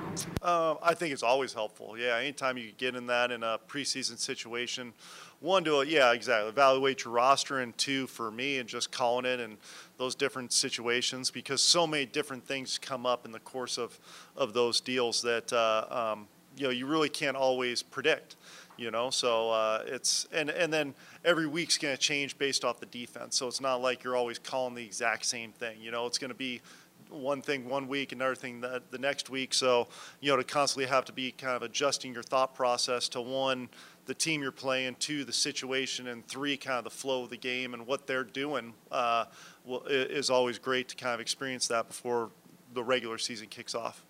Uh, 0.42 0.74
I 0.82 0.94
think 0.94 1.12
it's 1.12 1.22
always 1.22 1.52
helpful. 1.52 1.96
Yeah, 1.96 2.16
anytime 2.16 2.58
you 2.58 2.72
get 2.76 2.94
in 2.94 3.06
that 3.06 3.30
in 3.30 3.42
a 3.42 3.58
preseason 3.68 4.18
situation, 4.18 4.92
one 5.40 5.64
to 5.64 5.82
yeah 5.82 6.12
exactly 6.12 6.48
evaluate 6.48 7.04
your 7.04 7.14
roster, 7.14 7.60
and 7.60 7.76
two 7.78 8.06
for 8.06 8.30
me 8.30 8.58
and 8.58 8.68
just 8.68 8.92
calling 8.92 9.24
it 9.24 9.40
and 9.40 9.56
those 9.98 10.14
different 10.14 10.52
situations 10.52 11.30
because 11.30 11.62
so 11.62 11.86
many 11.86 12.06
different 12.06 12.46
things 12.46 12.78
come 12.78 13.06
up 13.06 13.24
in 13.24 13.32
the 13.32 13.40
course 13.40 13.78
of 13.78 13.98
of 14.36 14.52
those 14.52 14.80
deals 14.80 15.22
that 15.22 15.52
uh, 15.52 16.12
um, 16.12 16.26
you 16.56 16.64
know 16.64 16.70
you 16.70 16.86
really 16.86 17.08
can't 17.08 17.36
always 17.36 17.82
predict. 17.82 18.36
You 18.78 18.90
know, 18.90 19.10
so 19.10 19.50
uh, 19.50 19.82
it's 19.86 20.26
and 20.32 20.50
and 20.50 20.72
then 20.72 20.94
every 21.24 21.46
week's 21.46 21.78
going 21.78 21.94
to 21.94 22.00
change 22.00 22.38
based 22.38 22.64
off 22.64 22.80
the 22.80 22.86
defense. 22.86 23.36
So 23.36 23.46
it's 23.46 23.60
not 23.60 23.80
like 23.82 24.02
you're 24.02 24.16
always 24.16 24.38
calling 24.38 24.74
the 24.74 24.84
exact 24.84 25.26
same 25.26 25.52
thing. 25.52 25.76
You 25.80 25.90
know, 25.90 26.06
it's 26.06 26.18
going 26.18 26.30
to 26.30 26.36
be 26.36 26.60
one 27.12 27.42
thing 27.42 27.68
one 27.68 27.88
week, 27.88 28.12
another 28.12 28.34
thing 28.34 28.60
the, 28.60 28.82
the 28.90 28.98
next 28.98 29.30
week. 29.30 29.54
So, 29.54 29.88
you 30.20 30.30
know, 30.30 30.36
to 30.36 30.44
constantly 30.44 30.86
have 30.86 31.04
to 31.06 31.12
be 31.12 31.32
kind 31.32 31.56
of 31.56 31.62
adjusting 31.62 32.12
your 32.12 32.22
thought 32.22 32.54
process 32.54 33.08
to 33.10 33.20
one, 33.20 33.68
the 34.06 34.14
team 34.14 34.42
you're 34.42 34.50
playing, 34.50 34.96
two, 34.98 35.24
the 35.24 35.32
situation, 35.32 36.08
and 36.08 36.26
three, 36.26 36.56
kind 36.56 36.78
of 36.78 36.84
the 36.84 36.90
flow 36.90 37.24
of 37.24 37.30
the 37.30 37.36
game 37.36 37.74
and 37.74 37.86
what 37.86 38.06
they're 38.06 38.24
doing 38.24 38.74
uh, 38.90 39.26
will, 39.64 39.82
is 39.84 40.30
always 40.30 40.58
great 40.58 40.88
to 40.88 40.96
kind 40.96 41.14
of 41.14 41.20
experience 41.20 41.68
that 41.68 41.88
before 41.88 42.30
the 42.74 42.82
regular 42.82 43.18
season 43.18 43.48
kicks 43.48 43.74
off. 43.74 44.04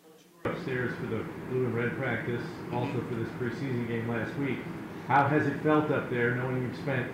Upstairs 0.45 0.95
for 0.97 1.07
the 1.07 1.25
blue 1.51 1.67
and 1.67 1.75
red 1.75 1.97
practice, 1.97 2.43
also 2.73 3.01
for 3.09 3.15
this 3.15 3.29
preseason 3.39 3.87
game 3.87 4.09
last 4.09 4.37
week. 4.39 4.59
How 5.07 5.29
has 5.29 5.47
it 5.47 5.61
felt 5.63 5.91
up 5.91 6.11
there 6.11 6.35
knowing 6.35 6.63
you've 6.63 6.77
spent 6.77 7.11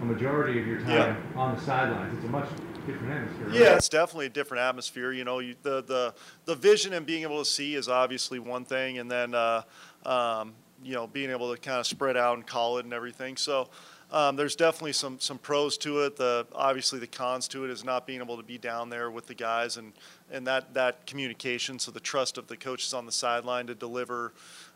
a 0.00 0.04
majority 0.04 0.60
of 0.60 0.66
your 0.66 0.80
time 0.80 1.16
yeah. 1.34 1.40
on 1.40 1.54
the 1.54 1.60
sidelines? 1.60 2.16
It's 2.16 2.24
a 2.24 2.28
much 2.28 2.48
different 2.86 3.12
atmosphere. 3.12 3.46
Right? 3.48 3.54
Yeah, 3.54 3.76
it's 3.76 3.88
definitely 3.88 4.26
a 4.26 4.30
different 4.30 4.62
atmosphere. 4.62 5.12
You 5.12 5.24
know, 5.24 5.40
you, 5.40 5.56
the 5.62 5.82
the 5.82 6.14
the 6.44 6.54
vision 6.54 6.92
and 6.92 7.04
being 7.04 7.22
able 7.22 7.38
to 7.38 7.44
see 7.44 7.74
is 7.74 7.88
obviously 7.88 8.38
one 8.38 8.64
thing, 8.64 8.98
and 8.98 9.10
then 9.10 9.34
uh, 9.34 9.62
um, 10.04 10.54
you 10.82 10.94
know 10.94 11.06
being 11.06 11.30
able 11.30 11.54
to 11.54 11.60
kind 11.60 11.78
of 11.78 11.86
spread 11.86 12.16
out 12.16 12.36
and 12.36 12.46
call 12.46 12.78
it 12.78 12.84
and 12.84 12.94
everything. 12.94 13.36
So. 13.36 13.68
um, 14.12 14.36
there's 14.36 14.54
definitely 14.54 14.92
some 14.92 15.18
some 15.18 15.38
pros 15.38 15.76
to 15.78 16.02
it. 16.02 16.16
The 16.16 16.46
obviously 16.54 17.00
the 17.00 17.08
cons 17.08 17.48
to 17.48 17.64
it 17.64 17.70
is 17.70 17.82
not 17.84 18.06
being 18.06 18.20
able 18.20 18.36
to 18.36 18.42
be 18.42 18.56
down 18.56 18.88
there 18.88 19.10
with 19.10 19.26
the 19.26 19.34
guys 19.34 19.76
and 19.76 19.92
and 20.30 20.46
that 20.46 20.74
that 20.74 21.06
communication. 21.06 21.78
So 21.78 21.90
the 21.90 22.00
trust 22.00 22.38
of 22.38 22.46
the 22.46 22.56
coaches 22.56 22.94
on 22.94 23.06
the 23.06 23.12
sideline 23.12 23.66
to 23.66 23.74
deliver. 23.74 24.32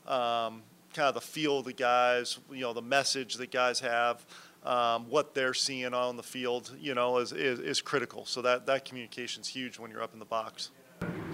Um, 0.06 0.62
kind 0.92 1.06
of 1.06 1.14
the 1.14 1.20
feel 1.20 1.60
of 1.60 1.64
the 1.64 1.72
guys, 1.72 2.40
you 2.50 2.62
know, 2.62 2.72
the 2.72 2.82
message 2.82 3.34
that 3.36 3.52
guys 3.52 3.78
have, 3.78 4.26
um, 4.64 5.08
what 5.08 5.34
they're 5.34 5.54
seeing 5.54 5.94
on 5.94 6.16
the 6.16 6.22
field, 6.22 6.74
you 6.80 6.94
know, 6.94 7.18
is, 7.18 7.32
is, 7.32 7.58
is 7.60 7.80
critical. 7.80 8.26
So 8.26 8.42
that, 8.42 8.66
that 8.66 8.84
communication 8.84 9.42
is 9.42 9.48
huge 9.48 9.78
when 9.78 9.90
you're 9.90 10.02
up 10.02 10.12
in 10.12 10.18
the 10.18 10.24
box. 10.24 10.70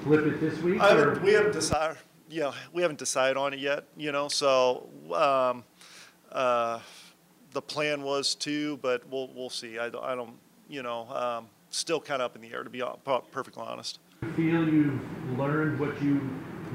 Flip 0.03 0.27
it 0.27 0.41
this 0.41 0.59
week? 0.61 0.81
I 0.81 0.91
haven't, 0.91 1.23
we 1.23 1.33
haven't 1.33 1.53
decided, 1.53 1.99
you 2.31 2.41
know, 2.41 2.55
we 2.73 2.83
haven't 2.83 2.99
decided 2.99 3.37
on 3.37 3.53
it 3.53 3.59
yet, 3.59 3.85
you 3.97 4.13
know, 4.13 4.29
so, 4.29 4.89
um, 5.13 5.65
uh, 6.31 6.81
the 7.53 7.63
plan 7.63 8.03
was 8.03 8.35
to, 8.35 8.77
but 8.79 9.09
we'll, 9.09 9.31
we'll 9.35 9.51
see. 9.51 9.79
I 9.79 9.89
don't, 9.89 10.05
I 10.05 10.15
don't, 10.15 10.35
you 10.69 10.83
know, 10.83 11.09
um, 11.09 11.47
still 11.71 12.01
kind 12.01 12.21
of 12.21 12.27
up 12.27 12.37
in 12.37 12.43
the 12.43 12.53
air, 12.53 12.63
to 12.63 12.71
be 12.71 12.83
perfectly 13.31 13.63
honest. 13.67 13.99
feel 14.35 14.69
you've 14.69 15.01
learned 15.39 15.81
what 15.81 16.01
you 16.03 16.21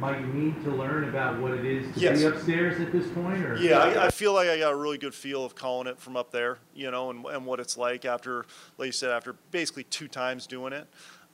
might 0.02 0.34
need 0.34 0.62
to 0.64 0.72
learn 0.72 1.08
about 1.08 1.40
what 1.40 1.52
it 1.52 1.64
is 1.64 1.94
to 1.94 2.00
Yes. 2.00 2.20
be 2.20 2.26
upstairs 2.26 2.82
at 2.82 2.92
this 2.92 3.08
point, 3.12 3.46
or? 3.46 3.56
Yeah, 3.56 3.78
I, 3.78 4.08
I 4.08 4.10
feel 4.10 4.34
like 4.34 4.50
I 4.50 4.58
got 4.58 4.74
a 4.74 4.76
really 4.76 4.98
good 4.98 5.14
feel 5.14 5.46
of 5.46 5.54
calling 5.54 5.86
it 5.86 6.00
from 6.00 6.18
up 6.18 6.32
there, 6.32 6.58
you 6.74 6.90
know, 6.90 7.12
and, 7.12 7.24
and 7.28 7.46
what 7.46 7.60
it's 7.60 7.78
like 7.78 8.04
after, 8.04 8.46
like 8.80 8.88
you 8.88 8.92
said, 8.92 9.12
after 9.12 9.34
basically 9.52 9.84
two 9.84 10.08
times 10.08 10.48
doing 10.48 10.74
it. 10.74 10.88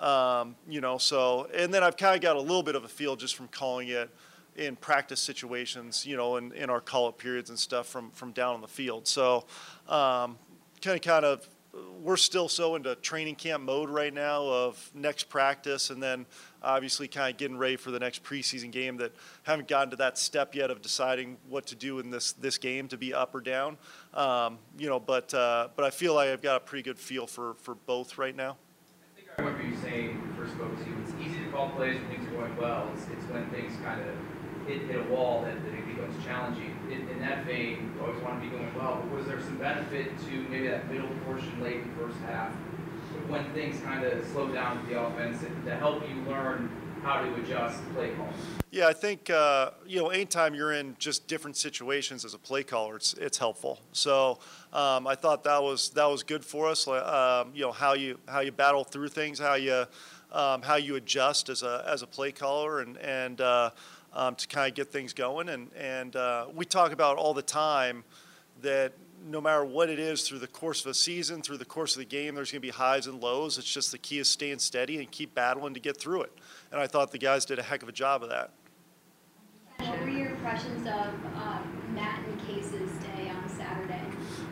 Um, 0.04 0.58
you 0.68 0.82
know, 0.82 0.98
so, 0.98 1.48
and 1.56 1.74
then 1.74 1.82
I've 1.82 1.96
kind 1.96 2.14
of 2.14 2.22
got 2.22 2.36
a 2.36 2.42
little 2.42 2.62
bit 2.62 2.76
of 2.76 2.84
a 2.84 2.90
feel 2.90 3.16
just 3.16 3.38
from 3.38 3.48
calling 3.48 3.88
it 3.88 4.10
in 4.58 4.76
practice 4.76 5.22
situations, 5.22 6.06
you 6.06 6.18
know, 6.18 6.36
in, 6.36 6.52
in 6.52 6.70
our 6.70 6.82
call 6.82 7.08
up 7.08 7.18
periods 7.18 7.50
and 7.50 7.58
stuff 7.58 7.88
from, 7.88 8.12
from 8.12 8.34
down 8.34 8.54
on 8.54 8.60
the 8.62 8.68
field. 8.68 9.08
So, 9.08 9.46
um, 9.88 10.38
kind 10.82 10.98
of, 10.98 11.02
kind 11.02 11.26
of, 11.26 11.48
we're 12.02 12.18
still 12.18 12.50
so 12.50 12.76
into 12.76 12.96
training 12.96 13.36
camp 13.36 13.64
mode 13.64 13.90
right 13.90 14.14
now 14.14 14.44
of 14.44 14.92
next 14.94 15.30
practice 15.30 15.90
and 15.90 16.02
then 16.04 16.26
obviously 16.62 17.08
kind 17.08 17.32
of 17.32 17.38
getting 17.38 17.58
ready 17.58 17.76
for 17.76 17.92
the 17.92 18.00
next 18.00 18.24
preseason 18.24 18.72
game 18.72 18.98
that 18.98 19.14
haven't 19.44 19.68
gotten 19.68 19.90
to 19.92 19.96
that 19.98 20.18
step 20.18 20.56
yet 20.56 20.72
of 20.72 20.82
deciding 20.82 21.38
what 21.50 21.66
to 21.68 21.76
do 21.76 22.00
in 22.00 22.10
this 22.10 22.34
this 22.34 22.58
game 22.58 22.88
to 22.88 22.98
be 22.98 23.14
up 23.14 23.34
or 23.36 23.42
down. 23.42 23.78
Um, 24.14 24.60
you 24.78 24.90
know, 24.90 25.00
but 25.00 25.34
uh, 25.34 25.70
but 25.76 25.86
I 25.86 25.90
feel 25.90 26.14
like 26.14 26.30
I've 26.30 26.42
got 26.42 26.58
a 26.58 26.60
pretty 26.60 26.84
good 26.84 27.00
feel 27.00 27.28
for 27.28 27.56
for 27.56 27.76
both 27.76 28.18
right 28.18 28.36
now. 28.36 28.58
I 29.02 29.16
think 29.16 29.28
I 29.38 29.42
remember 29.42 29.68
you 29.68 29.78
saying 29.82 30.22
when 30.22 30.34
first 30.36 30.54
spoke 30.56 30.78
to 30.78 30.90
you, 30.90 30.96
it's 31.04 31.14
easy 31.22 31.44
to 31.46 31.52
call 31.52 31.70
plays 31.72 32.00
when 32.00 32.08
things 32.10 32.28
are 32.28 32.32
going 32.32 32.58
well. 32.58 32.90
It's, 32.94 33.04
it's 33.12 33.32
when 33.32 33.50
things 33.50 33.74
kind 33.84 34.02
of 34.02 34.16
hit, 34.68 34.82
hit 34.84 35.00
a 35.00 35.04
wall 35.04 35.44
that, 35.44 35.64
that 35.64 35.74
it 35.74 35.88
becomes 35.88 36.14
challenging. 36.26 36.78
In, 36.92 37.08
in 37.10 37.20
that 37.22 37.46
vein, 37.46 37.94
you 37.96 38.02
always 38.06 38.22
want 38.22 38.42
to 38.42 38.50
be 38.50 38.56
going 38.56 38.74
well, 38.76 39.02
but 39.02 39.18
was 39.18 39.28
there 39.28 39.42
some 39.42 39.58
benefit 39.58 40.18
to 40.28 40.32
maybe 40.50 40.68
that 40.68 40.92
middle 40.92 41.10
portion 41.26 41.62
late 41.62 41.82
in 41.82 41.90
the 41.90 41.96
first 41.96 42.18
half 42.26 42.54
when 43.28 43.52
things 43.54 43.80
kind 43.82 44.04
of 44.06 44.26
slow 44.28 44.48
down 44.50 44.86
the 44.88 45.00
offense 45.00 45.44
to 45.66 45.76
help 45.76 46.08
you 46.08 46.16
learn 46.22 46.70
how 47.04 47.22
to 47.22 47.36
adjust 47.36 47.82
play 47.94 48.12
calls? 48.12 48.34
Yeah, 48.72 48.88
I 48.88 48.94
think 48.94 49.30
uh, 49.30 49.72
you 49.86 50.00
know 50.00 50.10
anytime 50.10 50.54
you're 50.54 50.74
in 50.74 50.96
just 51.00 51.28
different 51.28 51.56
situations 51.56 52.26
as 52.26 52.34
a 52.34 52.38
play 52.38 52.64
caller, 52.64 52.98
it's 52.98 53.14
it's 53.14 53.38
helpful. 53.38 53.80
So 53.92 54.40
um, 54.74 55.08
I 55.08 55.16
thought 55.16 55.44
that 55.46 55.62
was 55.62 55.90
that 55.92 56.06
was 56.06 56.24
good 56.24 56.44
for 56.44 56.68
us. 56.68 56.88
Um, 56.88 57.52
you 57.54 57.62
know 57.62 57.72
how 57.72 57.94
you 57.94 58.20
how 58.28 58.42
you 58.42 58.52
battle 58.52 58.84
through 58.84 59.10
things, 59.10 59.40
how 59.40 59.56
you 59.56 59.86
um, 60.32 60.62
how 60.62 60.76
you 60.76 60.96
adjust 60.96 61.50
as 61.50 61.64
a 61.64 61.86
as 61.88 62.02
a 62.02 62.08
play 62.08 62.32
caller, 62.32 62.82
and 62.82 62.98
and 62.98 63.40
uh, 63.40 63.70
um, 64.14 64.36
to 64.36 64.48
kind 64.48 64.70
of 64.70 64.76
get 64.76 64.92
things 64.92 65.14
going. 65.14 65.50
And 65.50 65.72
and 65.74 66.16
uh, 66.16 66.48
we 66.54 66.66
talk 66.66 66.92
about 66.92 67.18
all 67.18 67.34
the 67.34 67.42
time 67.42 68.04
that 68.62 68.94
no 69.26 69.42
matter 69.42 69.66
what 69.66 69.90
it 69.90 70.00
is 70.00 70.28
through 70.28 70.40
the 70.40 70.48
course 70.48 70.86
of 70.86 70.92
a 70.92 70.94
season, 70.94 71.42
through 71.42 71.58
the 71.58 71.66
course 71.66 71.96
of 71.96 72.00
the 72.00 72.06
game, 72.06 72.36
there's 72.36 72.52
going 72.52 72.62
to 72.62 72.68
be 72.68 72.72
highs 72.72 73.08
and 73.08 73.22
lows. 73.22 73.58
It's 73.58 73.72
just 73.72 73.92
the 73.92 73.98
key 73.98 74.20
is 74.20 74.28
staying 74.28 74.60
steady 74.60 74.98
and 74.98 75.10
keep 75.12 75.34
battling 75.34 75.74
to 75.74 75.80
get 75.80 75.98
through 75.98 76.24
it. 76.24 76.32
And 76.72 76.80
I 76.80 76.88
thought 76.88 77.12
the 77.12 77.18
guys 77.18 77.46
did 77.46 77.60
a 77.60 77.64
heck 77.64 77.84
of 77.84 77.90
a 77.90 77.94
job 77.94 78.24
of 78.24 78.30
that. 78.30 78.52
What 79.80 80.00
were 80.02 80.10
your 80.10 80.30
impressions 80.30 80.88
of 80.88 81.14
uh, 81.36 81.60
Matt 81.90 82.26
and 82.28 82.48
Case's 82.48 82.92
day 83.00 83.30
on 83.30 83.48
Saturday? 83.48 84.02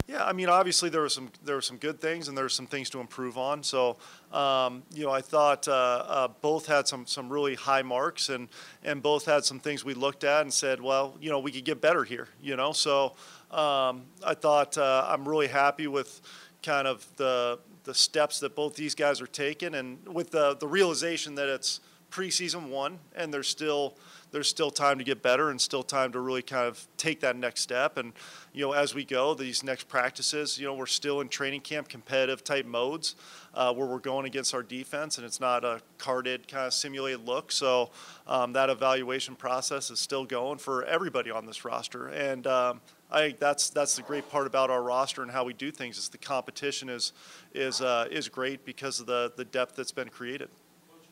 Yeah, 0.07 0.23
I 0.23 0.33
mean, 0.33 0.49
obviously 0.49 0.89
there 0.89 1.01
were 1.01 1.09
some 1.09 1.31
there 1.43 1.55
were 1.55 1.63
some 1.63 1.77
good 1.77 1.99
things 1.99 2.27
and 2.27 2.37
there 2.37 2.45
were 2.45 2.49
some 2.49 2.67
things 2.67 2.91
to 2.91 2.99
improve 2.99 3.39
on. 3.39 3.63
So, 3.63 3.97
um, 4.31 4.83
you 4.93 5.03
know, 5.03 5.11
I 5.11 5.21
thought 5.21 5.67
uh, 5.67 5.71
uh, 5.71 6.27
both 6.27 6.67
had 6.67 6.87
some 6.87 7.07
some 7.07 7.27
really 7.27 7.55
high 7.55 7.81
marks 7.81 8.29
and 8.29 8.47
and 8.83 9.01
both 9.01 9.25
had 9.25 9.45
some 9.45 9.59
things 9.59 9.83
we 9.83 9.95
looked 9.95 10.23
at 10.23 10.41
and 10.41 10.53
said, 10.53 10.79
well, 10.79 11.17
you 11.19 11.31
know, 11.31 11.39
we 11.39 11.51
could 11.51 11.65
get 11.65 11.81
better 11.81 12.03
here. 12.03 12.27
You 12.39 12.55
know, 12.55 12.71
so 12.71 13.15
um, 13.55 14.03
I 14.23 14.33
thought 14.33 14.77
uh, 14.77 15.05
I'm 15.07 15.27
really 15.27 15.47
happy 15.47 15.87
with 15.87 16.21
kind 16.61 16.87
of 16.87 17.05
the 17.17 17.59
the 17.85 17.93
steps 17.93 18.39
that 18.39 18.55
both 18.55 18.75
these 18.75 18.95
guys 18.95 19.21
are 19.21 19.27
taking 19.27 19.75
and 19.75 20.05
with 20.07 20.31
the 20.31 20.55
the 20.55 20.67
realization 20.67 21.35
that 21.35 21.47
it's 21.47 21.79
preseason 22.11 22.69
one 22.69 22.99
and 23.15 23.33
there's 23.33 23.47
still 23.47 23.97
there's 24.35 24.49
still 24.49 24.69
time 24.69 24.97
to 24.97 25.05
get 25.05 25.21
better 25.21 25.49
and 25.49 25.61
still 25.61 25.81
time 25.81 26.11
to 26.11 26.19
really 26.19 26.41
kind 26.41 26.67
of 26.67 26.85
take 26.97 27.21
that 27.21 27.37
next 27.37 27.61
step. 27.61 27.95
And, 27.95 28.11
you 28.51 28.65
know, 28.65 28.73
as 28.73 28.93
we 28.93 29.05
go, 29.05 29.33
these 29.33 29.63
next 29.63 29.87
practices, 29.87 30.59
you 30.59 30.65
know, 30.65 30.73
we're 30.73 30.87
still 30.87 31.21
in 31.21 31.29
training 31.29 31.61
camp 31.61 31.87
competitive 31.87 32.43
type 32.43 32.65
modes 32.65 33.15
uh, 33.53 33.73
where 33.73 33.87
we're 33.87 33.99
going 33.99 34.25
against 34.25 34.53
our 34.53 34.61
defense 34.61 35.17
and 35.17 35.25
it's 35.25 35.39
not 35.39 35.63
a 35.63 35.79
carded 35.99 36.49
kind 36.49 36.67
of 36.67 36.73
simulated 36.73 37.25
look. 37.25 37.49
So 37.49 37.91
um, 38.27 38.51
that 38.51 38.69
evaluation 38.69 39.37
process 39.37 39.89
is 39.89 40.01
still 40.01 40.25
going 40.25 40.57
for 40.57 40.83
everybody 40.83 41.31
on 41.31 41.45
this 41.45 41.63
roster. 41.63 42.07
And, 42.09 42.45
um, 42.45 42.81
I 43.15 43.19
think 43.19 43.39
that's 43.39 43.69
that's 43.69 43.95
the 43.95 44.01
great 44.01 44.29
part 44.29 44.45
about 44.45 44.69
our 44.69 44.83
roster 44.83 45.23
and 45.23 45.31
how 45.31 45.45
we 45.45 45.53
do 45.53 45.71
things 45.71 45.97
is 45.97 46.09
the 46.09 46.17
competition 46.17 46.89
is 46.89 47.13
is 47.53 47.79
uh, 47.79 48.09
is 48.11 48.27
great 48.27 48.65
because 48.65 48.99
of 48.99 49.05
the 49.05 49.31
the 49.37 49.45
depth 49.45 49.77
that's 49.77 49.93
been 49.93 50.09
created. 50.09 50.49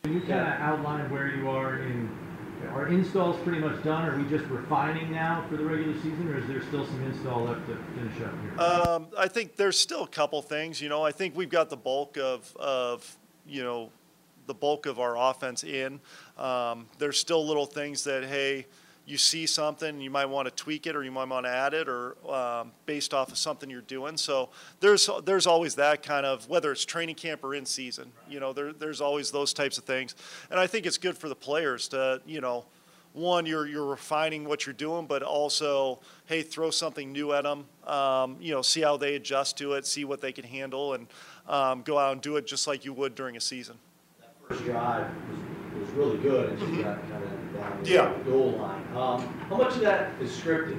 Can 0.02 0.12
you 0.12 0.20
kind 0.20 0.40
of 0.40 0.60
outline 0.60 1.10
where 1.10 1.34
you 1.34 1.48
are 1.48 1.78
in, 1.78 2.10
are 2.74 2.88
installs 2.88 3.40
pretty 3.42 3.58
much 3.58 3.82
done? 3.82 4.06
Are 4.06 4.18
we 4.18 4.28
just 4.28 4.44
refining 4.50 5.12
now 5.12 5.46
for 5.48 5.56
the 5.56 5.64
regular 5.64 5.94
season, 5.94 6.28
or 6.28 6.36
is 6.36 6.46
there 6.46 6.62
still 6.64 6.84
some 6.84 7.02
install 7.04 7.44
left 7.44 7.66
to 7.68 7.78
finish 7.94 8.20
up 8.20 8.34
here? 8.42 8.60
Um, 8.60 9.06
I 9.16 9.26
think 9.26 9.56
there's 9.56 9.80
still 9.80 10.04
a 10.04 10.08
couple 10.08 10.42
things. 10.42 10.82
You 10.82 10.90
know, 10.90 11.02
I 11.02 11.10
think 11.10 11.34
we've 11.34 11.48
got 11.48 11.70
the 11.70 11.78
bulk 11.78 12.18
of 12.18 12.54
of 12.56 13.16
you 13.46 13.62
know 13.62 13.90
the 14.46 14.54
bulk 14.54 14.84
of 14.84 15.00
our 15.00 15.16
offense 15.16 15.64
in. 15.64 16.00
Um, 16.36 16.84
there's 16.98 17.18
still 17.18 17.46
little 17.46 17.64
things 17.64 18.04
that 18.04 18.24
hey, 18.24 18.66
you 19.06 19.18
see 19.18 19.46
something, 19.46 20.00
you 20.00 20.10
might 20.10 20.26
want 20.26 20.48
to 20.48 20.54
tweak 20.54 20.86
it, 20.86 20.96
or 20.96 21.04
you 21.04 21.10
might 21.10 21.28
want 21.28 21.46
to 21.46 21.50
add 21.50 21.74
it, 21.74 21.88
or 21.88 22.16
um, 22.28 22.72
based 22.86 23.12
off 23.12 23.30
of 23.30 23.38
something 23.38 23.68
you're 23.68 23.82
doing. 23.82 24.16
So 24.16 24.48
there's 24.80 25.08
there's 25.24 25.46
always 25.46 25.74
that 25.74 26.02
kind 26.02 26.24
of 26.24 26.48
whether 26.48 26.72
it's 26.72 26.84
training 26.84 27.16
camp 27.16 27.44
or 27.44 27.54
in 27.54 27.66
season. 27.66 28.12
You 28.28 28.40
know, 28.40 28.52
there, 28.52 28.72
there's 28.72 29.00
always 29.00 29.30
those 29.30 29.52
types 29.52 29.78
of 29.78 29.84
things, 29.84 30.14
and 30.50 30.58
I 30.58 30.66
think 30.66 30.86
it's 30.86 30.98
good 30.98 31.18
for 31.18 31.28
the 31.28 31.36
players 31.36 31.88
to 31.88 32.22
you 32.26 32.40
know 32.40 32.64
one, 33.14 33.46
you're 33.46 33.66
you're 33.66 33.86
refining 33.86 34.44
what 34.44 34.66
you're 34.66 34.74
doing, 34.74 35.06
but 35.06 35.22
also, 35.22 36.00
hey, 36.26 36.42
throw 36.42 36.70
something 36.70 37.12
new 37.12 37.32
at 37.32 37.44
them. 37.44 37.64
Um, 37.86 38.36
you 38.40 38.52
know, 38.52 38.60
see 38.60 38.80
how 38.80 38.96
they 38.96 39.14
adjust 39.14 39.56
to 39.58 39.74
it, 39.74 39.86
see 39.86 40.04
what 40.04 40.20
they 40.20 40.32
can 40.32 40.44
handle, 40.44 40.94
and 40.94 41.06
um, 41.48 41.82
go 41.82 41.96
out 41.96 42.12
and 42.12 42.20
do 42.20 42.36
it 42.36 42.46
just 42.46 42.66
like 42.66 42.84
you 42.84 42.92
would 42.92 43.14
during 43.14 43.36
a 43.36 43.40
season. 43.40 43.76
First 44.48 44.64
drive 44.64 45.06
was, 45.84 45.94
really 45.94 46.18
good 46.18 46.50
until 46.50 46.70
you 46.70 46.82
got 46.82 47.00
kind 47.10 47.24
of 47.24 47.54
down 47.54 47.82
the 47.82 47.90
Yeah. 47.90 48.14
goal 48.24 48.52
line. 48.52 48.84
Um, 48.96 49.26
how 49.48 49.56
much 49.56 49.74
of 49.74 49.80
that 49.80 50.12
is 50.20 50.30
scripted? 50.30 50.78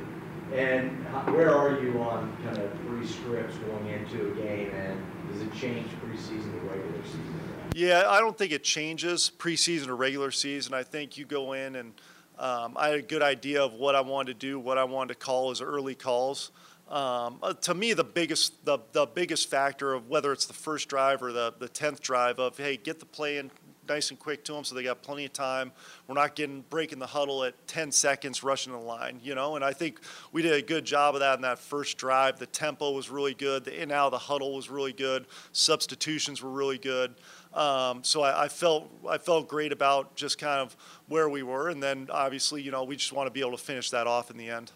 And 0.53 1.05
how, 1.07 1.21
where 1.33 1.53
are 1.53 1.81
you 1.81 1.99
on 2.01 2.35
kind 2.43 2.57
of 2.57 2.71
three 2.81 3.05
scripts 3.05 3.57
going 3.57 3.87
into 3.87 4.31
a 4.31 4.35
game? 4.35 4.69
And 4.71 5.01
does 5.31 5.41
it 5.41 5.53
change 5.53 5.87
preseason 6.03 6.51
to 6.51 6.59
regular 6.67 7.03
season? 7.03 7.39
Yeah, 7.73 8.03
I 8.07 8.19
don't 8.19 8.37
think 8.37 8.51
it 8.51 8.63
changes 8.63 9.31
preseason 9.37 9.87
or 9.87 9.95
regular 9.95 10.31
season. 10.31 10.73
I 10.73 10.83
think 10.83 11.17
you 11.17 11.25
go 11.25 11.53
in 11.53 11.75
and 11.75 11.93
um, 12.37 12.73
I 12.77 12.89
had 12.89 12.99
a 12.99 13.01
good 13.01 13.21
idea 13.21 13.63
of 13.63 13.73
what 13.73 13.95
I 13.95 14.01
wanted 14.01 14.39
to 14.39 14.47
do, 14.47 14.59
what 14.59 14.77
I 14.77 14.83
wanted 14.83 15.13
to 15.13 15.19
call 15.19 15.51
as 15.51 15.61
early 15.61 15.95
calls. 15.95 16.51
Um, 16.89 17.39
uh, 17.41 17.53
to 17.53 17.73
me, 17.73 17.93
the 17.93 18.03
biggest 18.03 18.63
the, 18.63 18.77
the 18.91 19.07
biggest 19.07 19.49
factor 19.49 19.93
of 19.93 20.07
whether 20.07 20.31
it's 20.31 20.45
the 20.45 20.53
first 20.53 20.87
drive 20.87 21.23
or 21.23 21.31
the 21.31 21.53
the 21.57 21.67
tenth 21.67 21.99
drive 21.99 22.37
of 22.39 22.57
hey, 22.57 22.77
get 22.77 22.99
the 22.99 23.05
play 23.07 23.37
in 23.37 23.49
nice 23.87 24.09
and 24.09 24.19
quick 24.19 24.43
to 24.45 24.53
them 24.53 24.63
so 24.63 24.75
they 24.75 24.83
got 24.83 25.01
plenty 25.01 25.25
of 25.25 25.33
time. 25.33 25.71
We're 26.07 26.15
not 26.15 26.35
getting 26.35 26.63
breaking 26.69 26.99
the 26.99 27.07
huddle 27.07 27.43
at 27.43 27.67
10 27.67 27.91
seconds 27.91 28.43
rushing 28.43 28.73
the 28.73 28.79
line, 28.79 29.19
you 29.23 29.35
know. 29.35 29.55
And 29.55 29.63
I 29.63 29.73
think 29.73 29.99
we 30.31 30.41
did 30.41 30.53
a 30.53 30.61
good 30.61 30.85
job 30.85 31.15
of 31.15 31.21
that 31.21 31.35
in 31.35 31.41
that 31.41 31.59
first 31.59 31.97
drive. 31.97 32.39
The 32.39 32.45
tempo 32.45 32.91
was 32.91 33.09
really 33.09 33.33
good. 33.33 33.65
The 33.65 33.81
in 33.81 33.91
out 33.91 34.07
of 34.07 34.11
the 34.11 34.17
huddle 34.17 34.55
was 34.55 34.69
really 34.69 34.93
good. 34.93 35.25
Substitutions 35.51 36.41
were 36.41 36.51
really 36.51 36.77
good. 36.77 37.15
Um, 37.53 38.03
so 38.03 38.21
I, 38.21 38.45
I 38.45 38.47
felt 38.49 38.91
I 39.09 39.17
felt 39.17 39.47
great 39.47 39.71
about 39.71 40.15
just 40.15 40.37
kind 40.37 40.59
of 40.59 40.75
where 41.07 41.29
we 41.29 41.41
were, 41.41 41.69
and 41.69 41.81
then 41.81 42.09
obviously, 42.11 42.61
you 42.61 42.71
know, 42.71 42.83
we 42.83 42.97
just 42.97 43.13
want 43.13 43.27
to 43.27 43.31
be 43.31 43.39
able 43.39 43.51
to 43.51 43.63
finish 43.63 43.89
that 43.91 44.07
off 44.07 44.29
in 44.29 44.37
the 44.37 44.49
end. 44.49 44.71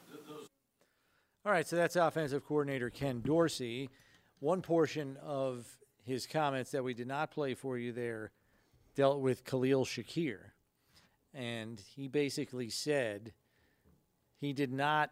All 1.45 1.51
right, 1.51 1.67
so 1.67 1.75
that's 1.75 1.95
offensive 1.95 2.45
coordinator 2.45 2.89
Ken 2.89 3.21
Dorsey. 3.21 3.89
One 4.39 4.61
portion 4.61 5.17
of 5.23 5.65
his 6.05 6.25
comments 6.25 6.71
that 6.71 6.83
we 6.83 6.93
did 6.93 7.07
not 7.07 7.31
play 7.31 7.53
for 7.53 7.77
you 7.77 7.91
there 7.91 8.31
dealt 8.99 9.21
with 9.21 9.45
Khalil 9.45 9.85
Shakir. 9.85 10.39
And 11.33 11.79
he 11.95 12.09
basically 12.09 12.69
said 12.69 13.31
he 14.35 14.51
did 14.51 14.73
not 14.73 15.11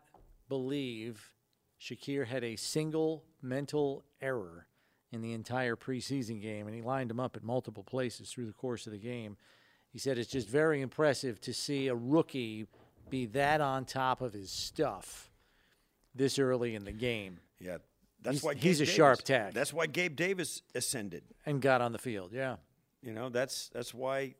believe 0.49 1.31
Shakir 1.79 2.25
had 2.27 2.43
a 2.43 2.57
single 2.57 3.23
mental 3.41 4.03
error 4.21 4.67
in 5.13 5.21
the 5.21 5.31
entire 5.31 5.77
preseason 5.77 6.41
game, 6.41 6.67
and 6.67 6.75
he 6.75 6.81
lined 6.81 7.09
him 7.09 7.19
up 7.21 7.37
at 7.37 7.43
multiple 7.45 7.83
places 7.83 8.29
through 8.29 8.47
the 8.47 8.51
course 8.51 8.87
of 8.87 8.91
the 8.91 8.97
game. 8.99 9.37
He 9.89 9.99
said 9.99 10.17
it's 10.17 10.29
just 10.29 10.49
very 10.49 10.81
impressive 10.81 11.39
to 11.41 11.53
see 11.53 11.87
a 11.87 11.95
rookie 11.95 12.67
be 13.09 13.25
that 13.27 13.61
on 13.61 13.85
top 13.85 14.19
of 14.19 14.33
his 14.33 14.51
stuff 14.51 15.31
this 16.13 16.37
early 16.37 16.75
in 16.75 16.83
the 16.83 16.91
game 16.91 17.39
Yeah, 17.61 17.77
that's 18.21 18.33
He's- 18.37 18.43
why 18.43 18.53
Gabe 18.55 18.63
he's 18.63 18.81
a 18.81 18.83
Davis- 18.85 18.95
sharp 18.95 19.19
tack. 19.21 19.53
That's 19.53 19.71
why 19.71 19.85
Gabe 19.87 20.13
Davis 20.17 20.61
ascended. 20.75 21.23
and 21.45 21.61
got 21.61 21.79
on 21.79 21.93
the 21.93 21.99
field. 21.99 22.33
Yeah. 22.33 22.57
You 23.01 23.13
know, 23.13 23.29
that's 23.29 23.69
that's 23.69 23.93
why 23.93 24.35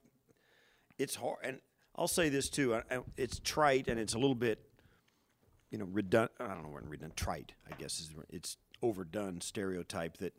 it's 0.97 1.16
hard. 1.16 1.38
And 1.43 1.60
I'll 1.95 2.08
say 2.08 2.30
this 2.30 2.49
too: 2.49 2.76
I- 2.76 2.84
I- 2.91 3.03
it's 3.16 3.39
trite 3.39 3.88
and 3.88 3.99
it's 3.99 4.14
a 4.14 4.20
little 4.20 4.36
bit, 4.36 4.60
you 5.72 5.78
know, 5.78 5.86
redundant. 5.86 6.32
I 6.39 6.47
don't 6.53 6.64
know 6.64 6.70
what 6.70 6.84
redundant. 6.88 7.18
Trite, 7.18 7.53
I 7.72 7.76
guess, 7.76 7.99
is 7.99 8.10
it's 8.30 8.58
overdone 8.82 9.41
stereotype 9.41 10.18
that 10.18 10.34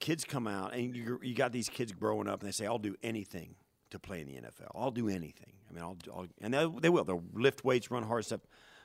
kids 0.00 0.24
come 0.24 0.46
out 0.46 0.74
and 0.74 0.94
you 0.96 1.18
you 1.22 1.34
got 1.34 1.52
these 1.52 1.68
kids 1.68 1.92
growing 1.92 2.28
up 2.28 2.40
and 2.40 2.48
they 2.48 2.52
say, 2.52 2.66
"I'll 2.66 2.78
do 2.78 2.96
anything 3.02 3.56
to 3.90 3.98
play 3.98 4.20
in 4.20 4.26
the 4.26 4.34
NFL. 4.34 4.70
I'll 4.74 4.90
do 4.90 5.08
anything." 5.08 5.52
I 5.68 5.72
mean, 5.72 5.82
I'll, 5.82 5.96
I'll 6.12 6.26
and 6.40 6.52
they, 6.54 6.66
they 6.80 6.88
will. 6.90 7.04
They'll 7.04 7.24
lift 7.32 7.64
weights, 7.64 7.90
run 7.90 8.02
hard 8.04 8.24
stuff, 8.24 8.40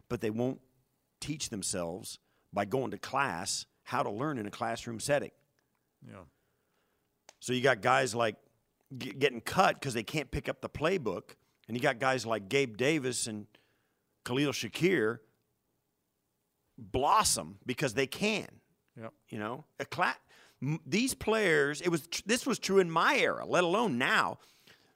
but 0.10 0.22
they 0.22 0.30
won't 0.30 0.62
teach 1.20 1.50
themselves 1.50 2.18
by 2.54 2.66
going 2.66 2.92
to 2.92 2.98
class 2.98 3.66
how 3.84 4.04
to 4.04 4.10
learn 4.10 4.38
in 4.38 4.46
a 4.48 4.52
classroom 4.52 5.00
setting. 5.00 5.32
Yeah. 6.08 6.22
So 7.42 7.52
you 7.54 7.62
got 7.62 7.82
guys 7.82 8.16
like 8.16 8.36
g- 8.98 9.12
getting 9.12 9.42
cut 9.42 9.76
because 9.76 9.94
they 9.94 10.04
can't 10.04 10.32
pick 10.32 10.48
up 10.48 10.62
the 10.62 10.70
playbook, 10.70 11.36
and 11.68 11.76
you 11.76 11.82
got 11.82 12.00
guys 12.00 12.26
like 12.26 12.48
Gabe 12.48 12.78
Davis 12.78 13.28
and 13.28 13.48
Khalil 14.24 14.52
Shakir 14.54 15.20
blossom 16.78 17.58
because 17.66 17.94
they 17.94 18.08
can. 18.08 18.48
Yep. 19.00 19.14
You 19.30 19.40
know, 19.40 19.66
a 19.80 19.86
cla- 19.86 20.18
m- 20.62 20.80
these 20.86 21.14
players. 21.14 21.82
It 21.82 21.90
was 21.90 22.08
tr- 22.08 22.22
this 22.26 22.46
was 22.46 22.60
true 22.60 22.80
in 22.80 22.90
my 22.90 23.18
era, 23.18 23.46
let 23.46 23.64
alone 23.64 23.98
now. 23.98 24.38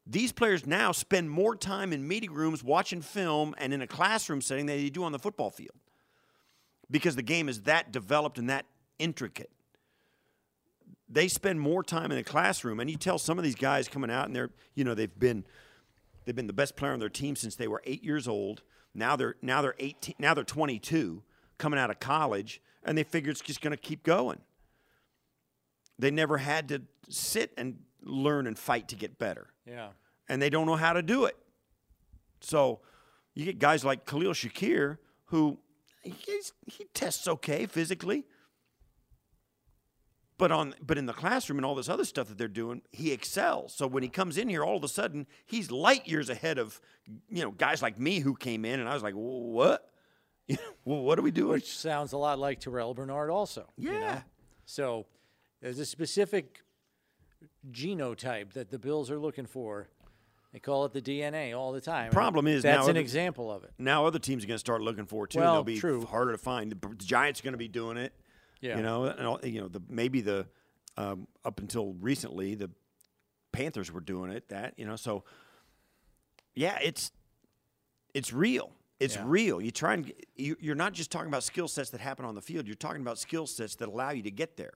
These 0.08 0.32
players 0.32 0.68
now 0.68 0.92
spend 0.92 1.32
more 1.32 1.56
time 1.56 1.92
in 1.92 2.08
meeting 2.08 2.32
rooms 2.32 2.64
watching 2.64 3.02
film 3.02 3.56
and 3.58 3.74
in 3.74 3.82
a 3.82 3.88
classroom 3.88 4.40
setting 4.40 4.68
than 4.68 4.78
they 4.78 4.90
do 4.92 5.04
on 5.04 5.12
the 5.12 5.18
football 5.18 5.50
field 5.50 5.76
because 6.92 7.16
the 7.16 7.24
game 7.24 7.50
is 7.50 7.64
that 7.64 7.92
developed 7.92 8.38
and 8.38 8.52
that 8.52 8.68
intricate 9.00 9.50
they 11.08 11.28
spend 11.28 11.60
more 11.60 11.84
time 11.84 12.12
in 12.12 12.18
the 12.18 12.24
classroom 12.24 12.80
and 12.80 12.90
you 12.90 12.98
tell 12.98 13.18
some 13.20 13.38
of 13.38 13.44
these 13.44 13.56
guys 13.56 13.88
coming 13.88 14.10
out 14.10 14.26
and 14.26 14.36
they're 14.36 14.50
you 14.74 14.84
know 14.84 14.94
they've 14.96 15.18
been 15.20 15.46
they've 16.26 16.36
been 16.36 16.48
the 16.48 16.54
best 16.54 16.76
player 16.76 16.94
on 16.94 17.00
their 17.00 17.10
team 17.10 17.36
since 17.36 17.56
they 17.56 17.68
were 17.68 17.82
8 17.86 18.04
years 18.04 18.28
old 18.28 18.64
now 18.94 19.16
they're 19.16 19.36
now 19.42 19.62
they're 19.62 19.76
18 19.80 20.16
now 20.20 20.34
they're 20.34 20.44
22 20.44 21.22
coming 21.58 21.80
out 21.80 21.90
of 21.90 22.00
college 22.00 22.62
and 22.84 22.98
they 22.98 23.04
figure 23.04 23.32
it's 23.32 23.42
just 23.42 23.62
going 23.62 23.72
to 23.72 23.78
keep 23.78 24.04
going 24.04 24.40
they 25.98 26.12
never 26.12 26.38
had 26.40 26.68
to 26.70 26.82
sit 27.10 27.52
and 27.58 27.80
learn 28.02 28.48
and 28.48 28.58
fight 28.60 28.88
to 28.90 28.96
get 28.96 29.18
better 29.18 29.48
Yeah. 29.66 29.90
and 30.28 30.42
they 30.42 30.50
don't 30.50 30.66
know 30.68 30.76
how 30.76 30.94
to 30.94 31.02
do 31.02 31.26
it. 31.26 31.36
So 32.42 32.82
you 33.34 33.46
get 33.46 33.60
guys 33.60 33.84
like 33.86 34.06
Khalil 34.06 34.34
Shakir 34.34 34.98
who 35.26 35.58
he's, 36.04 36.54
he 36.68 36.86
tests 36.94 37.28
okay 37.28 37.66
physically, 37.66 38.26
but 40.38 40.52
on 40.52 40.76
but 40.82 40.98
in 40.98 41.06
the 41.06 41.14
classroom 41.14 41.58
and 41.60 41.66
all 41.66 41.76
this 41.76 41.90
other 41.90 42.06
stuff 42.06 42.28
that 42.28 42.38
they're 42.38 42.48
doing, 42.48 42.82
he 42.92 43.12
excels. 43.12 43.74
So 43.74 43.88
when 43.88 44.04
he 44.04 44.10
comes 44.10 44.38
in 44.38 44.50
here, 44.50 44.64
all 44.64 44.78
of 44.78 44.84
a 44.84 44.88
sudden 44.88 45.28
he's 45.46 45.72
light 45.72 46.08
years 46.08 46.30
ahead 46.30 46.58
of 46.58 46.80
you 47.30 47.44
know 47.44 47.52
guys 47.52 47.82
like 47.82 48.00
me 48.00 48.20
who 48.20 48.36
came 48.36 48.66
in, 48.66 48.80
and 48.80 48.90
I 48.90 48.94
was 48.94 49.04
like, 49.04 49.14
what? 49.16 49.90
Well, 50.86 51.02
what 51.02 51.18
are 51.18 51.24
we 51.24 51.32
doing? 51.32 51.54
Which 51.54 51.76
sounds 51.76 52.12
a 52.14 52.18
lot 52.18 52.38
like 52.38 52.60
Terrel 52.60 52.94
Bernard, 52.96 53.32
also. 53.32 53.68
you 53.76 53.92
know? 53.92 54.00
Yeah. 54.00 54.22
So 54.66 55.08
there's 55.62 55.80
a 55.80 55.86
specific 55.86 56.62
genotype 57.72 58.54
that 58.54 58.70
the 58.70 58.80
Bills 58.80 59.10
are 59.12 59.18
looking 59.20 59.46
for. 59.46 59.90
They 60.54 60.60
call 60.60 60.86
it 60.86 60.94
the 60.94 61.02
DNA 61.02 61.58
all 61.58 61.72
the 61.74 61.82
time. 61.82 62.12
Problem 62.12 62.48
is 62.48 62.64
that's 62.64 62.86
an 62.86 62.92
other- 62.92 63.00
example 63.00 63.52
of 63.52 63.64
it. 63.64 63.72
Now 63.78 64.06
other 64.06 64.20
teams 64.20 64.44
are 64.44 64.48
going 64.48 64.56
to 64.56 64.60
start 64.60 64.82
looking 64.82 65.06
for 65.06 65.26
it 65.26 65.32
too. 65.32 65.40
Well, 65.40 65.54
They'll 65.56 65.64
be 65.64 65.80
true. 65.80 66.06
harder 66.06 66.32
to 66.32 66.38
find. 66.38 66.72
The 66.72 66.96
Giants 67.04 67.40
are 67.42 67.44
going 67.44 67.54
to 67.54 67.58
be 67.58 67.68
doing 67.68 67.98
it. 67.98 68.14
Yeah. 68.62 68.78
You 68.78 68.84
know, 68.84 69.06
and 69.06 69.26
all, 69.28 69.40
you 69.44 69.62
know 69.62 69.68
the 69.68 69.82
maybe 69.90 70.22
the 70.22 70.48
um, 70.98 71.28
up 71.44 71.60
until 71.60 71.94
recently 72.00 72.56
the 72.56 72.70
Panthers 73.52 73.92
were 73.92 74.02
doing 74.02 74.32
it. 74.32 74.50
That 74.50 74.74
you 74.78 74.86
know, 74.86 74.96
so 74.96 75.24
yeah, 76.56 76.78
it's 76.82 77.12
it's 78.14 78.32
real. 78.34 78.72
It's 79.00 79.16
Yeah. 79.16 79.24
real. 79.26 79.62
You 79.62 79.72
try 79.72 79.94
and 79.96 80.12
you, 80.36 80.56
you're 80.60 80.76
not 80.76 80.94
just 80.94 81.12
talking 81.12 81.28
about 81.28 81.44
skill 81.44 81.68
sets 81.68 81.90
that 81.90 82.00
happen 82.02 82.26
on 82.26 82.34
the 82.36 82.42
field. 82.42 82.66
You're 82.66 82.76
talking 82.76 83.02
about 83.02 83.18
skill 83.20 83.46
sets 83.46 83.76
that 83.76 83.90
allow 83.90 84.12
you 84.12 84.24
to 84.24 84.32
get 84.32 84.56
there. 84.58 84.74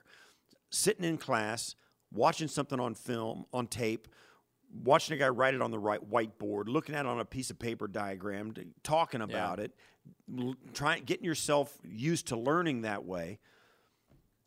Sitting 0.71 1.05
in 1.05 1.17
class, 1.17 1.75
watching 2.11 2.47
something 2.49 2.80
on 2.80 2.95
film, 2.95 3.45
on 3.53 3.65
tape, 3.67 4.07
watching 4.84 5.15
a 5.15 5.17
guy 5.19 5.30
write 5.30 5.53
it 5.53 5.61
on 5.61 5.71
the 5.71 5.80
right 5.80 6.01
whiteboard, 6.11 6.67
looking 6.67 6.95
at 6.95 7.05
it 7.05 7.09
on 7.09 7.19
a 7.21 7.25
piece 7.25 7.49
of 7.49 7.57
paper 7.57 7.88
diagram, 7.88 8.53
talking 8.84 9.21
about 9.21 9.59
it, 9.59 9.71
trying 10.73 11.03
getting 11.05 11.25
yourself 11.25 11.75
used 11.84 12.27
to 12.27 12.36
learning 12.38 12.82
that 12.82 13.05
way, 13.05 13.39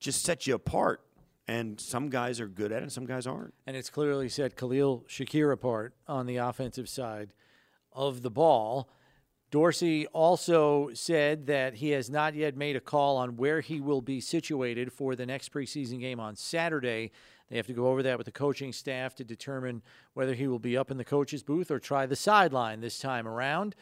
just 0.03 0.25
sets 0.25 0.47
you 0.47 0.55
apart. 0.55 1.01
And 1.49 1.81
some 1.81 2.09
guys 2.09 2.41
are 2.41 2.47
good 2.47 2.71
at 2.71 2.79
it, 2.79 2.83
and 2.83 2.93
some 2.93 3.05
guys 3.05 3.27
aren't. 3.27 3.53
And 3.67 3.77
it's 3.77 3.91
clearly 3.91 4.29
set 4.29 4.57
Khalil 4.57 5.05
Shakir 5.09 5.53
apart 5.53 5.95
on 6.07 6.27
the 6.27 6.37
offensive 6.37 6.89
side 6.89 7.33
of 7.93 8.23
the 8.23 8.31
ball. 8.31 8.89
Dorsey 9.51 10.07
also 10.09 10.91
said 10.95 11.47
that 11.47 11.75
he 11.75 11.91
has 11.91 12.09
not 12.09 12.35
yet 12.35 12.57
made 12.57 12.77
a 12.77 12.81
call 12.81 13.19
on 13.19 13.37
where 13.37 13.61
he 13.61 13.81
will 13.81 14.01
be 14.01 14.21
situated 14.21 14.93
for 14.93 15.15
the 15.15 15.27
next 15.27 15.53
preseason 15.53 16.01
game 16.01 16.21
on 16.21 16.37
Saturday. 16.37 17.11
They 17.51 17.57
have 17.57 17.67
to 17.67 17.75
go 17.75 17.89
over 17.89 18.03
that 18.05 18.17
with 18.17 18.25
the 18.25 18.33
coaching 18.33 18.73
staff 18.73 19.15
to 19.17 19.25
determine 19.25 19.83
whether 20.15 20.33
he 20.35 20.47
will 20.47 20.59
be 20.59 20.77
up 20.77 20.91
in 20.91 20.97
the 20.97 21.05
coach's 21.05 21.43
booth 21.43 21.71
or 21.71 21.79
try 21.79 22.07
the 22.07 22.17
sideline 22.17 22.81
this 22.81 22.99
time 22.99 23.29
around. 23.29 23.75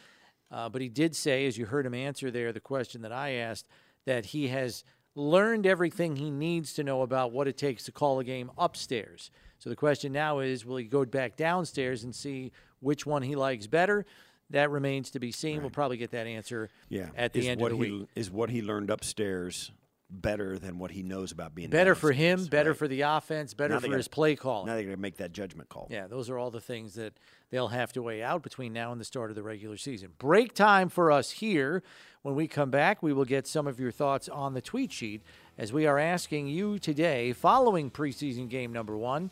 Uh, 0.50 0.68
but 0.68 0.82
he 0.82 0.88
did 0.88 1.14
say, 1.14 1.46
as 1.46 1.56
you 1.56 1.66
heard 1.66 1.86
him 1.86 1.94
answer 1.94 2.32
there, 2.32 2.52
the 2.52 2.58
question 2.58 3.02
that 3.02 3.12
I 3.12 3.34
asked, 3.34 3.68
that 4.06 4.26
he 4.26 4.48
has 4.48 4.82
learned 5.14 5.66
everything 5.66 6.16
he 6.16 6.30
needs 6.30 6.72
to 6.74 6.84
know 6.84 7.02
about 7.02 7.32
what 7.32 7.48
it 7.48 7.56
takes 7.56 7.84
to 7.84 7.92
call 7.92 8.18
a 8.20 8.24
game 8.24 8.50
upstairs. 8.58 9.30
So 9.58 9.68
the 9.70 9.76
question 9.76 10.12
now 10.12 10.38
is 10.38 10.64
will 10.64 10.76
he 10.76 10.84
go 10.84 11.04
back 11.04 11.36
downstairs 11.36 12.04
and 12.04 12.14
see 12.14 12.52
which 12.80 13.04
one 13.06 13.22
he 13.22 13.34
likes 13.36 13.66
better? 13.66 14.06
That 14.50 14.70
remains 14.70 15.10
to 15.12 15.20
be 15.20 15.30
seen. 15.32 15.60
We'll 15.60 15.70
probably 15.70 15.96
get 15.96 16.10
that 16.12 16.26
answer 16.26 16.70
Yeah, 16.88 17.10
at 17.16 17.32
the 17.32 17.40
is 17.40 17.46
end 17.46 17.60
what 17.60 17.72
of 17.72 17.78
the 17.78 17.84
he, 17.86 17.92
week. 17.92 18.08
Is 18.16 18.30
what 18.30 18.50
he 18.50 18.62
learned 18.62 18.90
upstairs 18.90 19.70
better 20.12 20.58
than 20.58 20.76
what 20.80 20.90
he 20.90 21.04
knows 21.04 21.30
about 21.30 21.54
being 21.54 21.70
Better 21.70 21.94
for 21.94 22.10
him, 22.10 22.44
better 22.46 22.70
right? 22.70 22.78
for 22.78 22.88
the 22.88 23.02
offense, 23.02 23.54
better 23.54 23.74
Now 23.74 23.78
for 23.80 23.86
gotta- 23.86 23.96
his 23.98 24.08
play 24.08 24.34
calling. 24.34 24.66
Now 24.66 24.74
they're 24.74 24.82
going 24.82 24.96
to 24.96 25.00
make 25.00 25.18
that 25.18 25.30
judgment 25.32 25.68
call. 25.68 25.86
Yeah, 25.88 26.08
those 26.08 26.28
are 26.28 26.36
all 26.36 26.50
the 26.50 26.60
things 26.60 26.94
that 26.94 27.12
they'll 27.50 27.68
have 27.68 27.92
to 27.92 28.02
weigh 28.02 28.20
out 28.24 28.42
between 28.42 28.72
now 28.72 28.90
and 28.90 29.00
the 29.00 29.04
start 29.04 29.30
of 29.30 29.36
the 29.36 29.42
regular 29.44 29.76
season. 29.76 30.10
Break 30.18 30.52
time 30.52 30.88
for 30.88 31.12
us 31.12 31.30
here. 31.30 31.84
When 32.22 32.34
we 32.34 32.48
come 32.48 32.70
back, 32.70 33.02
we 33.02 33.14
will 33.14 33.24
get 33.24 33.46
some 33.46 33.66
of 33.66 33.80
your 33.80 33.90
thoughts 33.90 34.28
on 34.28 34.52
the 34.52 34.60
tweet 34.60 34.92
sheet 34.92 35.22
as 35.56 35.72
we 35.72 35.86
are 35.86 35.98
asking 35.98 36.48
you 36.48 36.78
today, 36.78 37.32
following 37.32 37.90
preseason 37.90 38.46
game 38.46 38.74
number 38.74 38.94
one, 38.94 39.30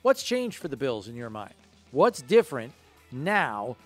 what's 0.00 0.22
changed 0.22 0.56
for 0.56 0.68
the 0.68 0.76
Bills 0.76 1.06
in 1.06 1.16
your 1.16 1.28
mind? 1.28 1.52
What's 1.90 2.22
different 2.22 2.72
now 3.12 3.76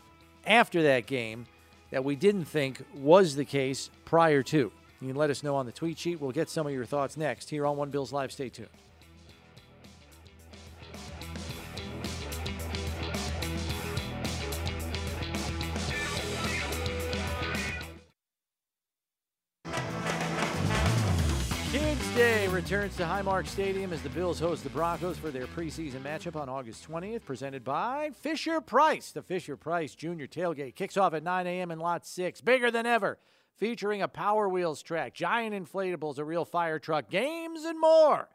after 0.46 0.84
that 0.84 1.06
game 1.06 1.46
that 1.90 2.04
we 2.04 2.14
didn't 2.14 2.44
think 2.44 2.80
was 2.94 3.34
the 3.34 3.44
case 3.44 3.90
prior 4.04 4.44
to? 4.44 4.70
You 5.00 5.08
can 5.08 5.16
let 5.16 5.30
us 5.30 5.42
know 5.42 5.56
on 5.56 5.66
the 5.66 5.72
tweet 5.72 5.98
sheet. 5.98 6.20
We'll 6.20 6.30
get 6.30 6.48
some 6.48 6.64
of 6.64 6.72
your 6.72 6.84
thoughts 6.84 7.16
next 7.16 7.50
here 7.50 7.66
on 7.66 7.76
One 7.76 7.90
Bills 7.90 8.12
Live. 8.12 8.30
Stay 8.30 8.50
tuned. 8.50 8.68
Returns 22.64 22.96
to 22.96 23.02
Highmark 23.02 23.46
Stadium 23.46 23.92
as 23.92 24.00
the 24.00 24.08
Bills 24.08 24.40
host 24.40 24.64
the 24.64 24.70
Broncos 24.70 25.18
for 25.18 25.30
their 25.30 25.46
preseason 25.46 26.00
matchup 26.00 26.34
on 26.34 26.48
August 26.48 26.88
20th, 26.88 27.22
presented 27.22 27.62
by 27.62 28.08
Fisher 28.22 28.62
Price. 28.62 29.10
The 29.10 29.20
Fisher 29.20 29.54
Price 29.54 29.94
Junior 29.94 30.26
Tailgate 30.26 30.74
kicks 30.74 30.96
off 30.96 31.12
at 31.12 31.22
9 31.22 31.46
a.m. 31.46 31.70
in 31.70 31.78
Lot 31.78 32.06
6, 32.06 32.40
bigger 32.40 32.70
than 32.70 32.86
ever, 32.86 33.18
featuring 33.54 34.00
a 34.00 34.08
Power 34.08 34.48
Wheels 34.48 34.82
track, 34.82 35.12
giant 35.12 35.54
inflatables, 35.54 36.16
a 36.16 36.24
real 36.24 36.46
fire 36.46 36.78
truck, 36.78 37.10
games, 37.10 37.64
and 37.64 37.78
more. 37.78 38.30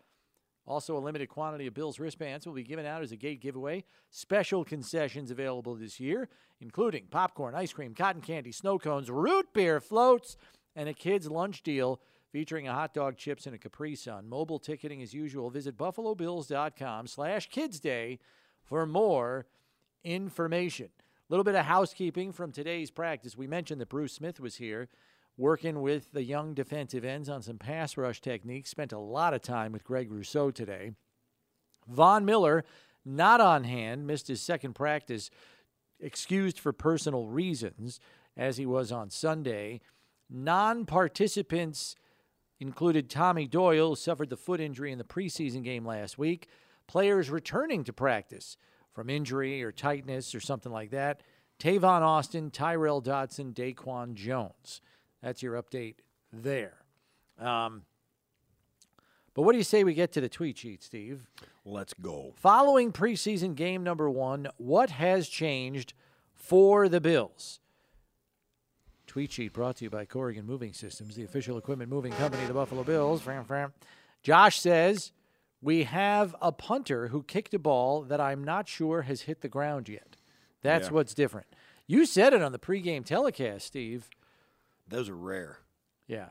Also, 0.68 0.96
a 0.96 1.00
limited 1.00 1.30
quantity 1.30 1.66
of 1.66 1.74
Bills 1.74 1.98
wristbands 1.98 2.46
will 2.46 2.54
be 2.54 2.62
given 2.62 2.86
out 2.86 3.02
as 3.02 3.12
a 3.12 3.18
gate 3.18 3.42
giveaway. 3.42 3.84
Special 4.12 4.64
concessions 4.64 5.32
available 5.32 5.74
this 5.74 6.00
year, 6.00 6.30
including 6.62 7.06
popcorn, 7.10 7.56
ice 7.56 7.74
cream, 7.74 7.96
cotton 7.96 8.22
candy, 8.22 8.52
snow 8.52 8.78
cones, 8.78 9.10
root 9.10 9.48
beer 9.56 9.82
floats, 9.82 10.38
and 10.76 10.88
a 10.88 10.94
kids' 10.94 11.32
lunch 11.32 11.64
deal 11.64 12.00
featuring 12.32 12.68
a 12.68 12.74
hot 12.74 12.94
dog, 12.94 13.18
chips, 13.18 13.46
and 13.46 13.56
a 13.56 13.58
Capri 13.58 13.96
Sun. 13.96 14.30
Mobile 14.30 14.60
ticketing 14.60 15.02
as 15.02 15.14
usual. 15.14 15.50
Visit 15.50 15.78
buffalobills.com 15.78 17.08
slash 17.08 17.50
kidsday 17.50 18.20
for 18.64 18.86
more 18.86 19.48
information. 20.04 20.88
A 20.88 21.30
little 21.30 21.44
bit 21.44 21.56
of 21.56 21.66
housekeeping 21.66 22.32
from 22.32 22.52
today's 22.52 22.92
practice. 22.92 23.36
We 23.38 23.48
mentioned 23.48 23.82
that 23.82 23.90
Bruce 23.90 24.14
Smith 24.14 24.40
was 24.40 24.56
here. 24.56 24.90
working 25.40 25.82
with 25.82 26.12
the 26.12 26.24
young 26.24 26.54
defensive 26.54 27.06
ends 27.06 27.30
on 27.30 27.42
some 27.42 27.58
pass 27.58 27.96
rush 27.98 28.20
techniques. 28.22 28.70
Spent 28.70 28.92
a 28.92 29.00
lot 29.00 29.34
of 29.34 29.42
time 29.42 29.72
with 29.72 29.86
Greg 29.86 30.12
Rousseau 30.12 30.52
today. 30.52 30.92
Von 31.88 32.26
Miller, 32.26 32.66
not 33.06 33.40
on 33.40 33.64
hand, 33.64 34.06
missed 34.06 34.28
his 34.28 34.42
second 34.42 34.74
practice, 34.74 35.32
excused 36.00 36.60
for 36.60 36.74
personal 36.74 37.28
reasons, 37.28 38.00
as 38.36 38.58
he 38.58 38.66
was 38.66 38.92
on 38.92 39.10
Sunday. 39.10 39.80
Non 40.30 40.86
participants 40.86 41.96
included 42.60 43.10
Tommy 43.10 43.48
Doyle, 43.48 43.90
who 43.90 43.96
suffered 43.96 44.30
the 44.30 44.38
foot 44.38 44.60
injury 44.60 44.92
in 44.92 44.98
the 44.98 45.04
preseason 45.04 45.64
game 45.64 45.86
last 45.86 46.18
week. 46.18 46.48
Players 46.88 47.30
returning 47.30 47.84
to 47.86 47.94
practice 47.94 48.58
from 48.92 49.10
injury 49.10 49.64
or 49.64 49.72
tightness 49.72 50.34
or 50.36 50.40
something 50.40 50.72
like 50.72 50.92
that. 50.92 51.22
Tavon 51.60 52.02
Austin, 52.02 52.52
Tyrel 52.52 53.02
Dodson, 53.04 53.54
Daquan 53.54 54.14
Jones. 54.14 54.82
That's 55.22 55.44
your 55.44 55.62
update 55.62 55.96
there. 56.32 56.78
Um, 57.40 57.84
but 59.34 59.44
what 59.44 59.52
do 59.54 59.58
you 59.58 59.64
say 59.64 59.84
we 59.84 59.94
get 59.94 60.12
to 60.14 60.22
the 60.22 60.30
tweet 60.30 60.58
sheet, 60.58 60.84
Steve? 60.84 61.30
Let's 61.66 61.94
go. 61.94 62.34
Following 62.38 62.92
preseason 62.92 63.56
game 63.56 63.84
number 63.84 64.10
one, 64.10 64.48
what 64.58 64.90
has 64.90 65.30
changed 65.30 65.94
for 66.34 66.90
the 66.90 67.00
Bills? 67.00 67.60
Tweet 69.10 69.32
sheet 69.32 69.54
brought 69.54 69.78
to 69.78 69.86
you 69.86 69.90
by 69.90 70.06
Corrigan 70.06 70.46
Moving 70.46 70.72
Systems, 70.72 71.16
the 71.16 71.24
official 71.24 71.58
equipment 71.58 71.90
moving 71.90 72.12
company 72.14 72.44
of 72.44 72.48
the 72.48 72.54
Buffalo 72.54 72.84
Bills. 72.84 73.24
Fram, 73.24 73.44
fram. 73.44 73.74
Josh 74.22 74.60
says, 74.60 75.12
We 75.64 75.86
have 75.86 76.36
a 76.44 76.52
punter 76.52 77.08
who 77.08 77.24
kicked 77.24 77.56
a 77.56 77.60
ball 77.60 78.04
that 78.04 78.22
I'm 78.22 78.44
not 78.44 78.68
sure 78.70 79.02
has 79.02 79.22
hit 79.22 79.42
the 79.42 79.48
ground 79.50 79.90
yet. 79.90 80.16
That's 80.62 80.90
Yeah. 80.90 80.94
what's 80.94 81.16
different. 81.16 81.48
You 81.88 82.06
said 82.06 82.34
it 82.34 82.44
on 82.44 82.52
the 82.52 82.60
pregame 82.60 83.04
telecast, 83.04 83.66
Steve. 83.66 84.12
Those 84.88 85.10
are 85.10 85.18
rare. 85.18 85.58
Yeah. 86.06 86.30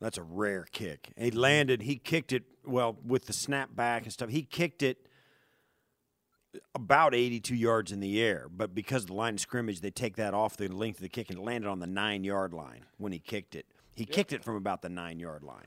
That's 0.00 0.16
a 0.16 0.22
rare 0.22 0.64
kick. 0.70 1.12
He 1.18 1.32
landed, 1.32 1.82
he 1.82 1.96
kicked 1.96 2.32
it, 2.32 2.44
well, 2.64 2.96
with 3.04 3.26
the 3.26 3.32
snap 3.32 3.74
back 3.74 4.04
and 4.04 4.12
stuff, 4.12 4.30
he 4.30 4.42
kicked 4.44 4.84
it 4.84 5.08
about 6.74 7.14
82 7.14 7.54
yards 7.54 7.92
in 7.92 8.00
the 8.00 8.20
air. 8.20 8.48
But 8.50 8.74
because 8.74 9.02
of 9.02 9.08
the 9.08 9.14
line 9.14 9.34
of 9.34 9.40
scrimmage, 9.40 9.80
they 9.80 9.90
take 9.90 10.16
that 10.16 10.34
off 10.34 10.56
the 10.56 10.68
length 10.68 10.96
of 10.96 11.02
the 11.02 11.08
kick 11.08 11.30
and 11.30 11.38
it 11.38 11.42
landed 11.42 11.68
on 11.68 11.80
the 11.80 11.86
nine 11.86 12.24
yard 12.24 12.52
line 12.52 12.84
when 12.98 13.12
he 13.12 13.18
kicked 13.18 13.54
it. 13.54 13.66
He 13.94 14.04
kicked 14.04 14.32
it 14.32 14.42
from 14.42 14.56
about 14.56 14.82
the 14.82 14.88
nine 14.88 15.20
yard 15.20 15.42
line. 15.42 15.66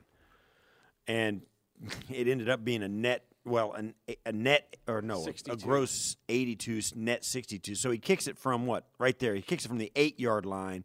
And 1.07 1.41
it 2.09 2.27
ended 2.27 2.49
up 2.49 2.63
being 2.63 2.83
a 2.83 2.87
net, 2.87 3.25
well, 3.45 3.73
an, 3.73 3.93
a 4.25 4.31
net, 4.31 4.77
or 4.87 5.01
no, 5.01 5.25
a 5.49 5.55
gross 5.55 6.17
82, 6.29 6.81
net 6.95 7.23
62. 7.23 7.75
So 7.75 7.91
he 7.91 7.97
kicks 7.97 8.27
it 8.27 8.37
from 8.37 8.65
what? 8.65 8.85
Right 8.97 9.17
there. 9.19 9.35
He 9.35 9.41
kicks 9.41 9.65
it 9.65 9.67
from 9.67 9.77
the 9.77 9.91
eight 9.95 10.19
yard 10.19 10.45
line 10.45 10.83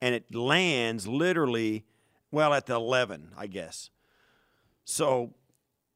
and 0.00 0.14
it 0.14 0.34
lands 0.34 1.06
literally, 1.06 1.84
well, 2.30 2.54
at 2.54 2.66
the 2.66 2.74
11, 2.74 3.32
I 3.36 3.46
guess. 3.46 3.90
So, 4.84 5.34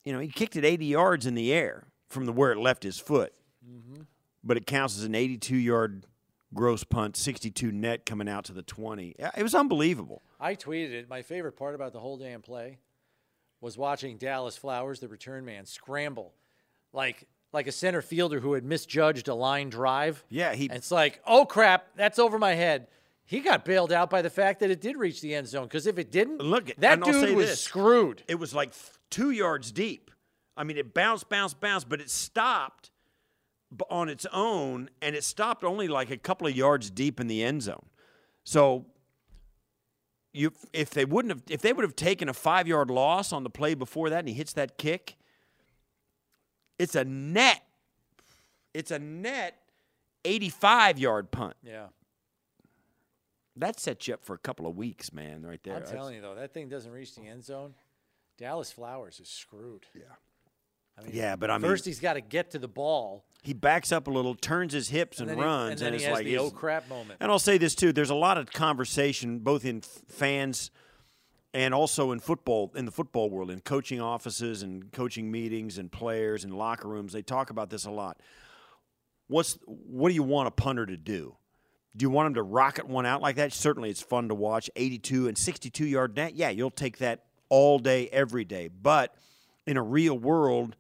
you 0.05 0.13
know, 0.13 0.19
he 0.19 0.29
kicked 0.29 0.57
it 0.57 0.65
80 0.65 0.85
yards 0.85 1.27
in 1.27 1.35
the 1.35 1.53
air 1.53 1.87
from 2.15 2.25
the 2.27 2.33
where 2.33 2.53
it 2.53 2.59
left 2.59 2.83
his 2.83 2.99
foot. 2.99 3.35
Mm-hmm. 3.69 4.03
But 4.43 4.57
it 4.57 4.67
counts 4.67 4.97
as 4.97 5.05
an 5.05 5.15
82 5.15 5.57
yard 5.57 6.07
gross 6.55 6.85
punt, 6.85 7.17
62 7.17 7.73
net 7.73 8.07
coming 8.07 8.29
out 8.29 8.45
to 8.45 8.53
the 8.53 8.63
20. 8.63 9.17
It 9.37 9.43
was 9.43 9.55
unbelievable. 9.55 10.23
I 10.39 10.55
tweeted 10.55 10.93
it. 10.93 11.09
My 11.09 11.23
favorite 11.23 11.57
part 11.57 11.75
about 11.75 11.93
the 11.93 12.01
whole 12.01 12.17
damn 12.17 12.43
play 12.43 12.79
was 13.61 13.77
watching 13.77 14.19
Dallas 14.19 14.57
Flowers, 14.57 15.01
the 15.01 15.09
return 15.09 15.45
man, 15.45 15.67
scramble 15.67 16.33
like 16.93 17.27
like 17.53 17.67
a 17.69 17.73
center 17.73 18.03
fielder 18.03 18.41
who 18.41 18.53
had 18.55 18.65
misjudged 18.65 19.29
a 19.29 19.35
line 19.35 19.69
drive. 19.71 20.25
Yeah, 20.29 20.55
he- 20.55 20.69
And 20.69 20.77
it's 20.77 20.91
like, 20.91 21.21
oh 21.27 21.45
crap, 21.45 21.87
that's 21.97 22.19
over 22.19 22.39
my 22.39 22.55
head. 22.55 22.89
He 23.27 23.41
got 23.41 23.65
bailed 23.65 23.91
out 23.93 24.11
by 24.11 24.23
the 24.23 24.29
fact 24.31 24.61
that 24.61 24.71
it 24.71 24.81
did 24.81 24.97
reach 24.99 25.21
the 25.23 25.35
end 25.35 25.47
zone. 25.49 25.65
Because 25.65 25.87
if 25.87 25.97
it 25.99 26.11
didn't, 26.13 26.41
Look, 26.43 26.75
that 26.79 27.01
dude 27.03 27.35
was 27.37 27.47
this. 27.47 27.61
screwed. 27.63 28.23
It 28.29 28.35
was 28.35 28.55
like 28.55 28.73
two 29.09 29.31
yards 29.31 29.73
deep. 29.73 30.11
I 30.57 30.65
mean, 30.65 30.77
it 30.77 30.95
bounced, 30.95 31.29
bounced, 31.29 31.61
bounced, 31.61 31.89
but 31.89 32.01
it 32.01 32.11
stopped 32.11 32.91
on 33.91 34.09
its 34.09 34.25
own, 34.33 34.89
and 35.03 35.17
it 35.17 35.25
stopped 35.25 35.65
only 35.65 35.89
like 35.89 36.11
a 36.11 36.17
couple 36.17 36.47
of 36.47 36.55
yards 36.57 36.91
deep 36.91 37.19
in 37.19 37.27
the 37.27 37.43
end 37.43 37.63
zone. 37.63 37.87
So, 38.45 38.87
you 40.33 40.53
if 40.73 40.91
they 40.91 41.05
wouldn't 41.05 41.33
have, 41.33 41.43
if 41.49 41.61
they 41.61 41.73
would 41.73 41.83
have 41.83 41.97
taken 41.97 42.29
a 42.29 42.35
five 42.35 42.69
yard 42.69 42.91
loss 42.91 43.33
on 43.33 43.43
the 43.43 43.51
play 43.51 43.75
before 43.75 44.11
that, 44.11 44.21
and 44.21 44.29
he 44.29 44.35
hits 44.35 44.53
that 44.53 44.79
kick, 44.79 45.17
it's 46.79 46.95
a 46.95 47.05
net. 47.05 47.63
It's 48.73 48.91
a 48.91 48.99
net, 48.99 49.61
eighty-five 50.25 50.99
yard 50.99 51.31
punt. 51.31 51.57
Yeah. 51.65 51.87
That 53.57 53.79
sets 53.79 54.09
you 54.09 54.15
up 54.15 54.25
for 54.25 54.35
a 54.35 54.39
couple 54.39 54.67
of 54.67 54.77
weeks, 54.77 55.13
man. 55.13 55.47
Right 55.47 55.61
there. 55.63 55.77
I'm 55.77 55.85
telling 55.85 56.17
you 56.17 56.21
though, 56.21 56.35
that 56.35 56.53
thing 56.53 56.69
doesn't 56.69 56.91
reach 56.91 57.15
the 57.15 57.23
end 57.23 57.45
zone. 57.45 57.75
Dallas 58.37 58.73
Flowers 58.73 59.21
is 59.21 59.29
screwed. 59.29 59.87
Yeah. 59.95 60.03
I 60.99 61.03
mean, 61.03 61.11
Yeah, 61.15 61.37
but 61.37 61.51
I 61.51 61.59
mean- 61.59 61.71
first 61.71 61.85
he's 61.85 62.01
got 62.01 62.15
to 62.15 62.21
get 62.21 62.51
to 62.53 62.59
the 62.59 62.69
ball, 62.69 63.25
he 63.43 63.53
backs 63.53 63.93
up 63.93 64.07
a 64.07 64.11
little, 64.11 64.35
turns 64.35 64.73
his 64.73 64.89
hips, 64.89 65.21
and, 65.21 65.29
and, 65.29 65.39
then 65.39 65.45
he- 65.45 65.51
runs, 65.51 65.83
and 65.83 65.95
he 65.95 66.03
it's 66.03 66.11
like 66.13 66.25
the 66.25 66.39
oh 66.39 66.51
crap 66.51 66.89
moment. 66.89 67.19
And 67.21 67.31
I'll 67.31 67.39
say 67.39 67.59
this 67.59 67.75
too: 67.75 67.93
there's 67.93 68.11
a 68.11 68.15
lot 68.15 68.39
of 68.39 68.51
conversation, 68.53 69.41
both 69.41 69.65
in 69.65 69.83
fans 69.83 70.71
and 71.53 71.73
also 71.75 72.11
in 72.11 72.19
football, 72.21 72.73
in 72.75 72.85
the 72.85 72.91
football 72.91 73.31
world, 73.31 73.51
in 73.51 73.61
coaching 73.61 74.01
offices 74.01 74.63
and 74.63 74.91
coaching 74.93 75.31
meetings 75.31 75.79
and 75.79 75.93
players 75.93 76.43
and 76.45 76.57
locker 76.57 76.89
rooms. 76.89 77.13
They 77.13 77.23
talk 77.23 77.51
about 77.51 77.71
this 77.71 77.85
a 77.85 77.91
lot. 77.91 78.19
What's 79.29 79.59
what 79.67 80.09
do 80.09 80.15
you 80.15 80.23
want 80.23 80.49
a 80.49 80.51
punter 80.51 80.87
to 80.87 80.97
do? 80.97 81.37
Do 81.97 82.03
you 82.03 82.11
want 82.11 82.29
him 82.29 82.35
to 82.35 82.43
rocket 82.43 82.89
one 82.89 83.07
out 83.07 83.23
like 83.23 83.37
that? 83.37 83.53
Certainly, 83.53 83.91
it's 83.91 84.03
fun 84.03 84.29
to 84.29 84.35
watch. 84.35 84.69
82 84.75 85.29
and 85.29 85.39
62 85.39 85.87
yard 85.87 86.17
net. 86.17 86.35
Yeah, 86.35 86.51
you'll 86.51 86.71
take 86.71 86.99
that 86.99 87.25
all 87.49 87.79
day, 87.79 88.09
every 88.09 88.45
day. 88.45 88.69
But 88.69 89.15
in 89.67 89.77
a 89.77 89.83
real 89.83 90.19
world, 90.19 90.77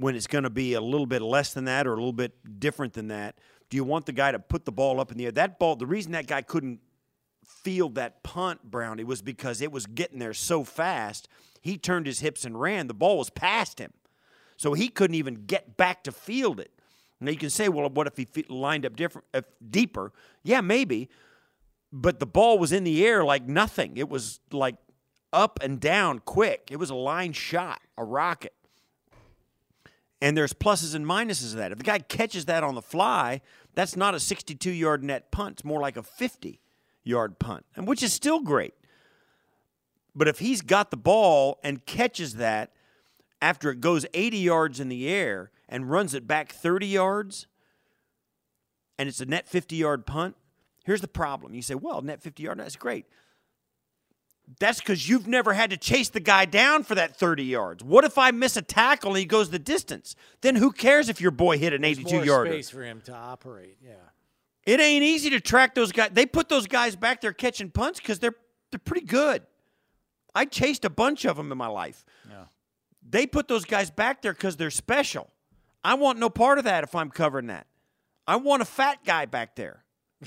when 0.00 0.16
it's 0.16 0.26
going 0.26 0.44
to 0.44 0.50
be 0.50 0.72
a 0.72 0.80
little 0.80 1.06
bit 1.06 1.20
less 1.20 1.52
than 1.52 1.66
that 1.66 1.86
or 1.86 1.92
a 1.92 1.96
little 1.96 2.12
bit 2.12 2.32
different 2.58 2.94
than 2.94 3.08
that, 3.08 3.36
do 3.68 3.76
you 3.76 3.84
want 3.84 4.06
the 4.06 4.12
guy 4.12 4.32
to 4.32 4.38
put 4.38 4.64
the 4.64 4.72
ball 4.72 4.98
up 4.98 5.12
in 5.12 5.18
the 5.18 5.26
air? 5.26 5.32
That 5.32 5.58
ball, 5.58 5.76
the 5.76 5.86
reason 5.86 6.12
that 6.12 6.26
guy 6.26 6.40
couldn't 6.40 6.80
field 7.44 7.96
that 7.96 8.22
punt, 8.22 8.62
Brownie, 8.64 9.04
was 9.04 9.20
because 9.20 9.60
it 9.60 9.70
was 9.70 9.84
getting 9.84 10.18
there 10.18 10.32
so 10.32 10.64
fast. 10.64 11.28
He 11.60 11.76
turned 11.76 12.06
his 12.06 12.20
hips 12.20 12.46
and 12.46 12.58
ran. 12.58 12.86
The 12.86 12.94
ball 12.94 13.18
was 13.18 13.28
past 13.28 13.78
him. 13.78 13.92
So 14.56 14.72
he 14.72 14.88
couldn't 14.88 15.16
even 15.16 15.44
get 15.46 15.76
back 15.76 16.02
to 16.04 16.12
field 16.12 16.60
it. 16.60 16.72
Now 17.20 17.30
you 17.30 17.36
can 17.36 17.50
say, 17.50 17.68
well, 17.68 17.88
what 17.90 18.06
if 18.06 18.16
he 18.16 18.26
lined 18.48 18.86
up 18.86 18.96
different, 18.96 19.26
if 19.34 19.44
deeper? 19.70 20.12
Yeah, 20.42 20.62
maybe. 20.62 21.10
But 21.92 22.20
the 22.20 22.26
ball 22.26 22.58
was 22.58 22.72
in 22.72 22.84
the 22.84 23.06
air 23.06 23.22
like 23.22 23.46
nothing. 23.46 23.98
It 23.98 24.08
was 24.08 24.40
like 24.50 24.76
up 25.30 25.58
and 25.62 25.78
down 25.78 26.20
quick. 26.20 26.68
It 26.70 26.76
was 26.76 26.88
a 26.88 26.94
line 26.94 27.34
shot, 27.34 27.80
a 27.98 28.04
rocket. 28.04 28.54
And 30.20 30.36
there's 30.36 30.52
pluses 30.52 30.94
and 30.94 31.06
minuses 31.06 31.52
of 31.52 31.58
that. 31.58 31.72
If 31.72 31.78
the 31.78 31.84
guy 31.84 31.98
catches 31.98 32.44
that 32.44 32.62
on 32.62 32.74
the 32.74 32.82
fly, 32.82 33.40
that's 33.74 33.96
not 33.96 34.14
a 34.14 34.20
62 34.20 34.70
yard 34.70 35.02
net 35.02 35.30
punt. 35.30 35.52
It's 35.54 35.64
more 35.64 35.80
like 35.80 35.96
a 35.96 36.02
50 36.02 36.60
yard 37.02 37.38
punt, 37.38 37.64
and 37.74 37.86
which 37.86 38.02
is 38.02 38.12
still 38.12 38.40
great. 38.40 38.74
But 40.14 40.28
if 40.28 40.40
he's 40.40 40.60
got 40.60 40.90
the 40.90 40.96
ball 40.96 41.58
and 41.62 41.84
catches 41.86 42.34
that 42.34 42.72
after 43.40 43.70
it 43.70 43.80
goes 43.80 44.04
80 44.12 44.38
yards 44.38 44.80
in 44.80 44.88
the 44.88 45.08
air 45.08 45.50
and 45.68 45.90
runs 45.90 46.14
it 46.14 46.26
back 46.26 46.52
30 46.52 46.86
yards, 46.86 47.46
and 48.98 49.08
it's 49.08 49.20
a 49.20 49.24
net 49.24 49.48
50 49.48 49.76
yard 49.76 50.06
punt, 50.06 50.36
here's 50.84 51.00
the 51.00 51.08
problem. 51.08 51.54
You 51.54 51.62
say, 51.62 51.74
well, 51.74 52.02
net 52.02 52.22
50 52.22 52.42
yard, 52.42 52.58
that's 52.58 52.76
great. 52.76 53.06
That's 54.58 54.80
because 54.80 55.08
you've 55.08 55.28
never 55.28 55.52
had 55.52 55.70
to 55.70 55.76
chase 55.76 56.08
the 56.08 56.20
guy 56.20 56.44
down 56.44 56.82
for 56.82 56.94
that 56.96 57.16
30 57.16 57.44
yards. 57.44 57.84
What 57.84 58.04
if 58.04 58.18
I 58.18 58.30
miss 58.30 58.56
a 58.56 58.62
tackle 58.62 59.10
and 59.10 59.18
he 59.18 59.24
goes 59.24 59.50
the 59.50 59.58
distance? 59.58 60.16
Then 60.40 60.56
who 60.56 60.72
cares 60.72 61.08
if 61.08 61.20
your 61.20 61.30
boy 61.30 61.58
hit 61.58 61.72
an 61.72 61.82
There's 61.82 61.98
82 61.98 62.16
more 62.16 62.24
yarder? 62.24 62.50
space 62.50 62.70
for 62.70 62.82
him 62.82 63.00
to 63.02 63.14
operate. 63.14 63.76
Yeah. 63.84 63.92
It 64.66 64.80
ain't 64.80 65.04
easy 65.04 65.30
to 65.30 65.40
track 65.40 65.74
those 65.74 65.92
guys. 65.92 66.10
They 66.12 66.26
put 66.26 66.48
those 66.48 66.66
guys 66.66 66.96
back 66.96 67.20
there 67.20 67.32
catching 67.32 67.70
punts 67.70 68.00
because 68.00 68.18
they're 68.18 68.34
they're 68.70 68.78
pretty 68.78 69.06
good. 69.06 69.42
I 70.34 70.44
chased 70.44 70.84
a 70.84 70.90
bunch 70.90 71.24
of 71.24 71.36
them 71.36 71.50
in 71.50 71.58
my 71.58 71.66
life. 71.66 72.04
Yeah. 72.28 72.44
They 73.08 73.26
put 73.26 73.48
those 73.48 73.64
guys 73.64 73.90
back 73.90 74.22
there 74.22 74.32
because 74.32 74.56
they're 74.56 74.70
special. 74.70 75.30
I 75.82 75.94
want 75.94 76.18
no 76.18 76.30
part 76.30 76.58
of 76.58 76.64
that 76.64 76.84
if 76.84 76.94
I'm 76.94 77.10
covering 77.10 77.46
that. 77.48 77.66
I 78.26 78.36
want 78.36 78.62
a 78.62 78.66
fat 78.66 78.98
guy 79.04 79.26
back 79.26 79.56
there. 79.56 79.84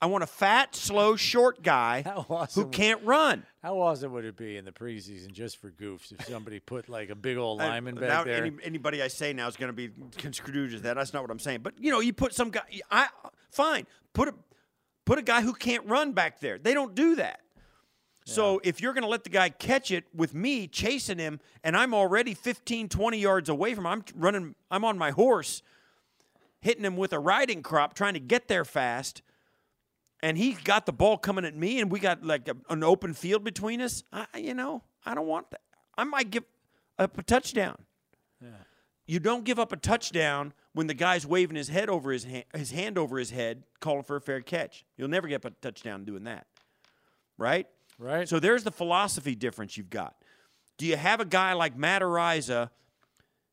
I 0.00 0.06
want 0.06 0.22
a 0.22 0.28
fat, 0.28 0.76
slow, 0.76 1.16
short 1.16 1.62
guy 1.62 2.02
How 2.06 2.46
who 2.54 2.66
can't 2.68 3.02
run. 3.04 3.44
How 3.62 3.80
awesome 3.80 4.12
would 4.12 4.24
it 4.24 4.36
be 4.36 4.56
in 4.56 4.64
the 4.64 4.70
preseason 4.70 5.32
just 5.32 5.56
for 5.56 5.70
goofs 5.70 6.12
if 6.12 6.26
somebody 6.26 6.60
put 6.60 6.88
like 6.88 7.10
a 7.10 7.16
big 7.16 7.36
old 7.36 7.60
I- 7.60 7.68
lineman 7.68 7.96
now 7.96 8.00
back 8.00 8.24
there? 8.26 8.44
Any, 8.44 8.56
anybody 8.62 9.02
I 9.02 9.08
say 9.08 9.32
now 9.32 9.48
is 9.48 9.56
going 9.56 9.68
to 9.68 9.72
be 9.72 9.90
construed 10.16 10.72
as 10.72 10.82
that. 10.82 10.94
That's 10.94 11.12
not 11.12 11.22
what 11.22 11.30
I'm 11.30 11.40
saying. 11.40 11.60
But 11.62 11.74
you 11.80 11.90
know, 11.90 12.00
you 12.00 12.12
put 12.12 12.32
some 12.32 12.50
guy. 12.50 12.62
I 12.90 13.08
fine. 13.50 13.86
Put 14.12 14.28
a 14.28 14.34
put 15.04 15.18
a 15.18 15.22
guy 15.22 15.42
who 15.42 15.52
can't 15.52 15.84
run 15.86 16.12
back 16.12 16.38
there. 16.38 16.58
They 16.58 16.74
don't 16.74 16.94
do 16.94 17.16
that. 17.16 17.40
So 18.24 18.60
if 18.62 18.82
you're 18.82 18.92
going 18.92 19.04
to 19.04 19.08
let 19.08 19.24
the 19.24 19.30
guy 19.30 19.48
catch 19.48 19.90
it 19.90 20.04
with 20.14 20.34
me 20.34 20.66
chasing 20.66 21.16
him, 21.18 21.40
and 21.64 21.74
I'm 21.74 21.94
already 21.94 22.34
15, 22.34 22.90
20 22.90 23.18
yards 23.18 23.48
away 23.48 23.74
from 23.74 23.86
him, 23.86 23.92
I'm 23.92 24.04
running. 24.14 24.54
I'm 24.70 24.84
on 24.84 24.98
my 24.98 25.12
horse, 25.12 25.62
hitting 26.60 26.84
him 26.84 26.98
with 26.98 27.14
a 27.14 27.18
riding 27.18 27.62
crop, 27.62 27.94
trying 27.94 28.12
to 28.12 28.20
get 28.20 28.48
there 28.48 28.66
fast. 28.66 29.22
And 30.22 30.36
he 30.36 30.52
got 30.52 30.86
the 30.86 30.92
ball 30.92 31.16
coming 31.16 31.44
at 31.44 31.56
me, 31.56 31.80
and 31.80 31.90
we 31.90 32.00
got 32.00 32.24
like 32.24 32.48
a, 32.48 32.56
an 32.70 32.82
open 32.82 33.14
field 33.14 33.44
between 33.44 33.80
us, 33.80 34.02
I, 34.12 34.26
you 34.36 34.54
know, 34.54 34.82
I 35.06 35.14
don't 35.14 35.26
want 35.26 35.50
that. 35.52 35.60
I 35.96 36.04
might 36.04 36.30
give 36.30 36.44
up 36.98 37.16
a 37.18 37.22
touchdown. 37.22 37.76
Yeah. 38.42 38.48
You 39.06 39.20
don't 39.20 39.44
give 39.44 39.58
up 39.58 39.72
a 39.72 39.76
touchdown 39.76 40.52
when 40.74 40.86
the 40.86 40.94
guy's 40.94 41.26
waving 41.26 41.56
his 41.56 41.68
head 41.68 41.88
over 41.88 42.10
his 42.12 42.24
hand, 42.24 42.44
his 42.54 42.70
hand 42.72 42.98
over 42.98 43.18
his 43.18 43.30
head, 43.30 43.64
calling 43.80 44.02
for 44.02 44.16
a 44.16 44.20
fair 44.20 44.40
catch. 44.40 44.84
You'll 44.96 45.08
never 45.08 45.28
get 45.28 45.44
a 45.44 45.50
touchdown 45.50 46.04
doing 46.04 46.24
that, 46.24 46.46
right? 47.36 47.66
Right. 47.98 48.28
So 48.28 48.38
there's 48.38 48.64
the 48.64 48.70
philosophy 48.70 49.34
difference 49.34 49.76
you've 49.76 49.90
got. 49.90 50.14
Do 50.76 50.86
you 50.86 50.96
have 50.96 51.20
a 51.20 51.24
guy 51.24 51.54
like 51.54 51.76
Matt 51.76 52.02
Araiza 52.02 52.70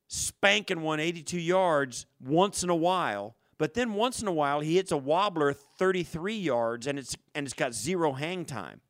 spanking 0.08 0.82
182 0.82 1.40
yards 1.40 2.06
once 2.24 2.64
in 2.64 2.70
a 2.70 2.76
while, 2.76 3.36
but 3.58 3.74
then 3.74 3.94
once 3.94 4.22
in 4.22 4.28
a 4.28 4.34
while 4.34 4.60
he 4.60 4.76
hits 4.76 4.92
a 4.92 4.98
wobbler 4.98 5.54
33 5.54 6.36
yards 6.36 6.88
and 6.88 7.00
it's 7.00 7.16
and 7.34 7.46
it's 7.46 7.54
got 7.54 7.74
zero 7.74 8.14
hang 8.14 8.46
time? 8.46 8.82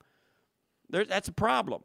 There, 0.89 1.05
that's 1.05 1.28
a 1.28 1.34
problem. 1.34 1.84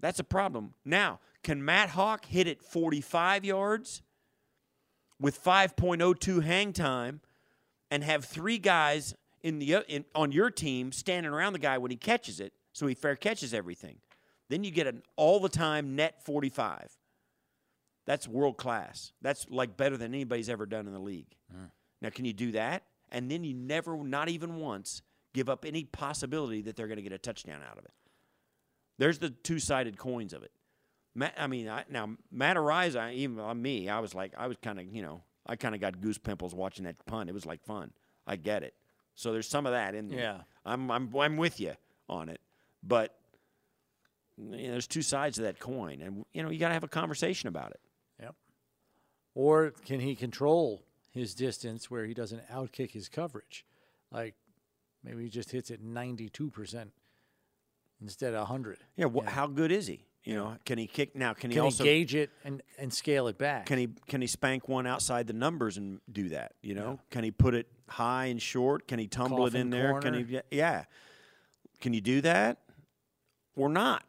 That's 0.00 0.18
a 0.18 0.24
problem. 0.24 0.74
Now, 0.84 1.20
can 1.42 1.64
Matt 1.64 1.90
Haack 1.90 2.26
hit 2.26 2.46
it 2.46 2.62
45 2.62 3.44
yards 3.44 4.02
with 5.20 5.42
5.02 5.42 6.42
hang 6.42 6.72
time 6.72 7.20
and 7.90 8.04
have 8.04 8.24
three 8.24 8.58
guys 8.58 9.14
in 9.42 9.58
the 9.58 9.76
uh, 9.76 9.82
in, 9.88 10.04
on 10.14 10.32
your 10.32 10.50
team 10.50 10.92
standing 10.92 11.32
around 11.32 11.52
the 11.52 11.58
guy 11.58 11.78
when 11.78 11.90
he 11.90 11.96
catches 11.96 12.40
it 12.40 12.52
so 12.72 12.86
he 12.86 12.94
fair 12.94 13.16
catches 13.16 13.54
everything? 13.54 13.98
Then 14.48 14.64
you 14.64 14.70
get 14.70 14.86
an 14.86 15.02
all 15.16 15.40
the 15.40 15.48
time 15.48 15.96
net 15.96 16.22
45. 16.24 16.96
That's 18.06 18.26
world 18.26 18.56
class. 18.56 19.12
That's 19.20 19.46
like 19.50 19.76
better 19.76 19.96
than 19.96 20.14
anybody's 20.14 20.48
ever 20.48 20.64
done 20.64 20.86
in 20.86 20.92
the 20.92 21.00
league. 21.00 21.36
Mm. 21.54 21.70
Now, 22.00 22.10
can 22.10 22.24
you 22.24 22.32
do 22.32 22.52
that? 22.52 22.84
And 23.10 23.30
then 23.30 23.44
you 23.44 23.54
never, 23.54 23.96
not 24.02 24.28
even 24.28 24.56
once, 24.56 25.02
give 25.34 25.48
up 25.48 25.64
any 25.64 25.84
possibility 25.84 26.62
that 26.62 26.76
they're 26.76 26.86
going 26.86 26.96
to 26.96 27.02
get 27.02 27.12
a 27.12 27.18
touchdown 27.18 27.60
out 27.68 27.78
of 27.78 27.84
it. 27.84 27.92
There's 28.98 29.18
the 29.18 29.30
two 29.30 29.58
sided 29.58 29.98
coins 29.98 30.32
of 30.32 30.42
it. 30.42 30.52
Matt, 31.14 31.34
I 31.36 31.46
mean, 31.46 31.68
I, 31.68 31.84
now 31.90 32.16
Matt 32.30 32.56
Araiza, 32.56 33.12
even 33.12 33.40
on 33.40 33.60
me, 33.60 33.88
I 33.88 34.00
was 34.00 34.14
like, 34.14 34.32
I 34.36 34.46
was 34.46 34.56
kind 34.62 34.78
of, 34.78 34.86
you 34.86 35.02
know, 35.02 35.22
I 35.46 35.56
kind 35.56 35.74
of 35.74 35.80
got 35.80 36.00
goose 36.00 36.18
pimples 36.18 36.54
watching 36.54 36.84
that 36.84 37.04
punt. 37.06 37.28
It 37.28 37.32
was 37.32 37.46
like 37.46 37.62
fun. 37.64 37.92
I 38.26 38.36
get 38.36 38.62
it. 38.62 38.74
So 39.14 39.32
there's 39.32 39.48
some 39.48 39.66
of 39.66 39.72
that 39.72 39.94
in 39.94 40.08
there. 40.08 40.18
Yeah. 40.18 40.40
I'm, 40.64 40.90
I'm, 40.90 41.14
I'm 41.16 41.36
with 41.36 41.60
you 41.60 41.72
on 42.08 42.28
it, 42.28 42.40
but 42.82 43.14
you 44.36 44.50
know, 44.50 44.72
there's 44.72 44.86
two 44.86 45.02
sides 45.02 45.38
of 45.38 45.44
that 45.44 45.58
coin, 45.58 46.02
and 46.02 46.24
you 46.34 46.42
know, 46.42 46.50
you 46.50 46.58
got 46.58 46.68
to 46.68 46.74
have 46.74 46.84
a 46.84 46.88
conversation 46.88 47.48
about 47.48 47.70
it. 47.70 47.80
Or 49.36 49.72
can 49.84 50.00
he 50.00 50.14
control 50.16 50.82
his 51.12 51.34
distance 51.34 51.90
where 51.90 52.06
he 52.06 52.14
doesn't 52.14 52.48
outkick 52.48 52.92
his 52.92 53.06
coverage? 53.10 53.66
Like 54.10 54.34
maybe 55.04 55.24
he 55.24 55.28
just 55.28 55.50
hits 55.50 55.70
it 55.70 55.84
92% 55.86 56.86
instead 58.00 58.32
of 58.32 58.40
100. 58.40 58.78
Yeah. 58.96 59.08
Wh- 59.08 59.26
How 59.28 59.46
good 59.46 59.70
is 59.70 59.86
he? 59.86 60.06
You 60.24 60.34
know, 60.36 60.56
can 60.64 60.78
he 60.78 60.86
kick 60.86 61.14
now? 61.14 61.34
Can 61.34 61.50
he 61.50 61.56
Can 61.56 61.64
also 61.64 61.84
he 61.84 61.90
gauge 61.90 62.14
it 62.14 62.30
and, 62.44 62.62
and 62.78 62.92
scale 62.92 63.28
it 63.28 63.36
back? 63.36 63.66
Can 63.66 63.78
he 63.78 63.88
can 64.08 64.20
he 64.22 64.26
spank 64.26 64.68
one 64.68 64.86
outside 64.86 65.26
the 65.28 65.32
numbers 65.34 65.76
and 65.76 66.00
do 66.10 66.30
that? 66.30 66.54
You 66.62 66.74
know, 66.74 66.98
can 67.10 67.22
he 67.22 67.30
put 67.30 67.54
it 67.54 67.68
high 67.88 68.24
and 68.26 68.40
short? 68.42 68.88
Can 68.88 68.98
he 68.98 69.06
tumble 69.06 69.46
it 69.46 69.54
in 69.54 69.68
there? 69.70 70.00
Can 70.00 70.14
he? 70.14 70.40
Yeah. 70.50 70.84
Can 71.80 71.92
you 71.92 72.00
do 72.00 72.22
that 72.22 72.58
or 73.54 73.68
not? 73.68 74.02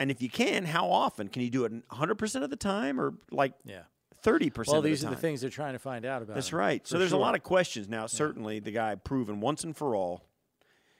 And 0.00 0.10
if 0.10 0.22
you 0.22 0.30
can, 0.30 0.64
how 0.64 0.88
often 0.90 1.28
can 1.28 1.42
you 1.42 1.50
do 1.50 1.64
it? 1.66 1.72
Hundred 1.90 2.14
percent 2.14 2.44
of 2.44 2.50
the 2.50 2.56
time, 2.56 2.98
or 2.98 3.12
like 3.30 3.52
Yeah. 3.66 3.82
Thirty 4.22 4.50
percent? 4.50 4.72
Well, 4.72 4.78
of 4.78 4.84
the 4.84 4.90
these 4.90 5.04
are 5.04 5.10
the 5.10 5.16
things 5.16 5.40
they're 5.40 5.50
trying 5.50 5.72
to 5.72 5.78
find 5.78 6.04
out 6.04 6.22
about. 6.22 6.34
That's 6.34 6.52
him, 6.52 6.58
right. 6.58 6.86
So 6.86 6.98
there's 6.98 7.12
a 7.12 7.16
lot 7.16 7.34
of 7.34 7.42
questions 7.42 7.88
now. 7.88 8.06
Certainly, 8.06 8.60
the 8.60 8.70
guy 8.70 8.94
proven 8.94 9.40
once 9.40 9.64
and 9.64 9.76
for 9.76 9.96
all, 9.96 10.22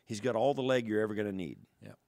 he's 0.05 0.21
got 0.21 0.35
all 0.35 0.55
the 0.55 0.63
leg 0.63 0.89
you're 0.89 1.01
ever 1.01 1.15
going 1.15 1.29
to 1.29 1.33
need. 1.35 1.59
Yep. 1.83 1.99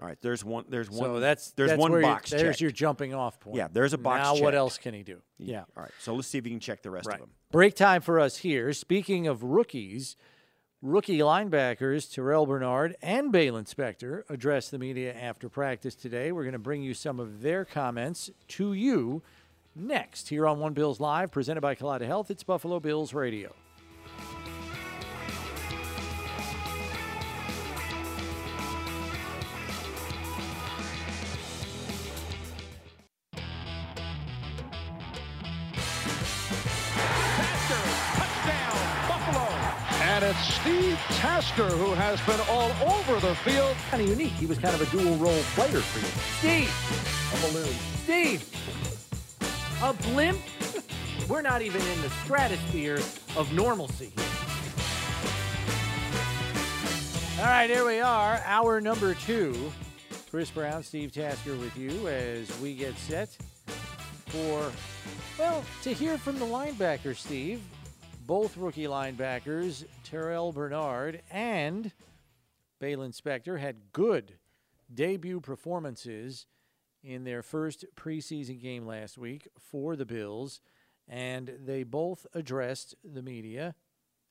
All 0.00 0.06
right. 0.06 0.18
There's 0.20 0.44
one. 0.44 0.64
There's 0.68 0.90
one. 0.90 1.00
So 1.00 1.20
that's 1.20 1.50
there's 1.52 1.70
that's 1.70 1.80
one 1.80 2.00
box. 2.00 2.30
there's 2.30 2.42
checked. 2.42 2.60
your 2.60 2.70
jumping 2.70 3.14
off 3.14 3.40
point. 3.40 3.56
Yeah, 3.56 3.68
there's 3.72 3.92
a 3.92 3.98
box 3.98 4.22
Now 4.22 4.42
what 4.42 4.54
else 4.54 4.78
can 4.78 4.94
he 4.94 5.02
do? 5.02 5.20
Yeah. 5.38 5.64
All 5.76 5.82
right. 5.82 5.92
So 6.00 6.14
let's 6.14 6.28
see 6.28 6.38
if 6.38 6.44
you 6.46 6.52
can 6.52 6.60
check 6.60 6.82
the 6.82 6.90
rest 6.90 7.08
Right. 7.08 7.14
of 7.14 7.20
them. 7.20 7.30
Break 7.50 7.74
time 7.74 8.00
for 8.00 8.20
us 8.20 8.38
here. 8.38 8.72
Speaking 8.72 9.26
of 9.26 9.42
rookies, 9.42 10.16
rookie 10.82 11.18
linebackers 11.18 12.12
Terrel 12.12 12.46
Bernard 12.46 12.96
and 13.02 13.32
Baylon 13.32 13.72
Spector 13.72 14.22
addressed 14.28 14.70
the 14.70 14.78
media 14.78 15.14
after 15.14 15.48
practice 15.48 15.94
today. 15.94 16.30
We're 16.32 16.42
going 16.42 16.52
to 16.52 16.58
bring 16.58 16.82
you 16.82 16.94
some 16.94 17.18
of 17.20 17.42
their 17.42 17.64
comments 17.64 18.30
to 18.48 18.72
you 18.72 19.22
next 19.74 20.28
here 20.28 20.46
on 20.46 20.58
One 20.58 20.72
Bills 20.72 21.00
Live, 21.00 21.30
presented 21.30 21.60
by 21.60 21.74
Kaleida 21.74 22.06
Health. 22.06 22.30
It's 22.30 22.42
Buffalo 22.42 22.80
Bills 22.80 23.12
Radio. 23.14 23.54
And 40.06 40.24
it's 40.24 40.54
Steve 40.54 40.96
Tasker 41.08 41.68
who 41.70 41.92
has 41.94 42.20
been 42.20 42.38
all 42.48 42.70
over 42.88 43.18
the 43.18 43.34
field. 43.36 43.74
Kind 43.90 44.02
of 44.04 44.08
unique. 44.08 44.32
He 44.32 44.46
was 44.46 44.58
kind 44.58 44.74
of 44.74 44.80
a 44.80 44.96
dual 44.96 45.16
role 45.16 45.42
player 45.56 45.80
for 45.80 45.98
you. 45.98 46.06
Steve! 46.38 46.70
A 47.34 47.50
balloon. 47.50 47.74
Steve! 48.04 48.93
A 49.84 49.92
blimp? 49.92 50.40
We're 51.28 51.42
not 51.42 51.60
even 51.60 51.82
in 51.82 52.00
the 52.00 52.08
stratosphere 52.24 52.96
of 53.36 53.52
normalcy. 53.52 54.14
All 57.38 57.44
right, 57.44 57.68
here 57.68 57.84
we 57.84 58.00
are, 58.00 58.40
hour 58.46 58.80
number 58.80 59.12
two. 59.12 59.70
Chris 60.30 60.50
Brown, 60.50 60.82
Steve 60.82 61.12
Tasker 61.12 61.54
with 61.56 61.76
you 61.76 62.08
as 62.08 62.58
we 62.60 62.74
get 62.74 62.96
set 62.96 63.36
for, 64.28 64.72
well, 65.38 65.62
to 65.82 65.92
hear 65.92 66.16
from 66.16 66.38
the 66.38 66.46
linebacker, 66.46 67.14
Steve. 67.14 67.60
Both 68.26 68.56
rookie 68.56 68.84
linebackers, 68.84 69.84
Terrel 70.02 70.54
Bernard 70.54 71.20
and 71.30 71.92
Baylon 72.80 73.14
Spector, 73.14 73.60
had 73.60 73.92
good 73.92 74.38
debut 74.94 75.40
performances 75.40 76.46
in 77.04 77.24
their 77.24 77.42
first 77.42 77.84
preseason 77.96 78.60
game 78.60 78.86
last 78.86 79.18
week 79.18 79.48
for 79.58 79.94
the 79.94 80.06
Bills, 80.06 80.60
and 81.06 81.52
they 81.64 81.82
both 81.82 82.26
addressed 82.34 82.94
the 83.04 83.22
media 83.22 83.74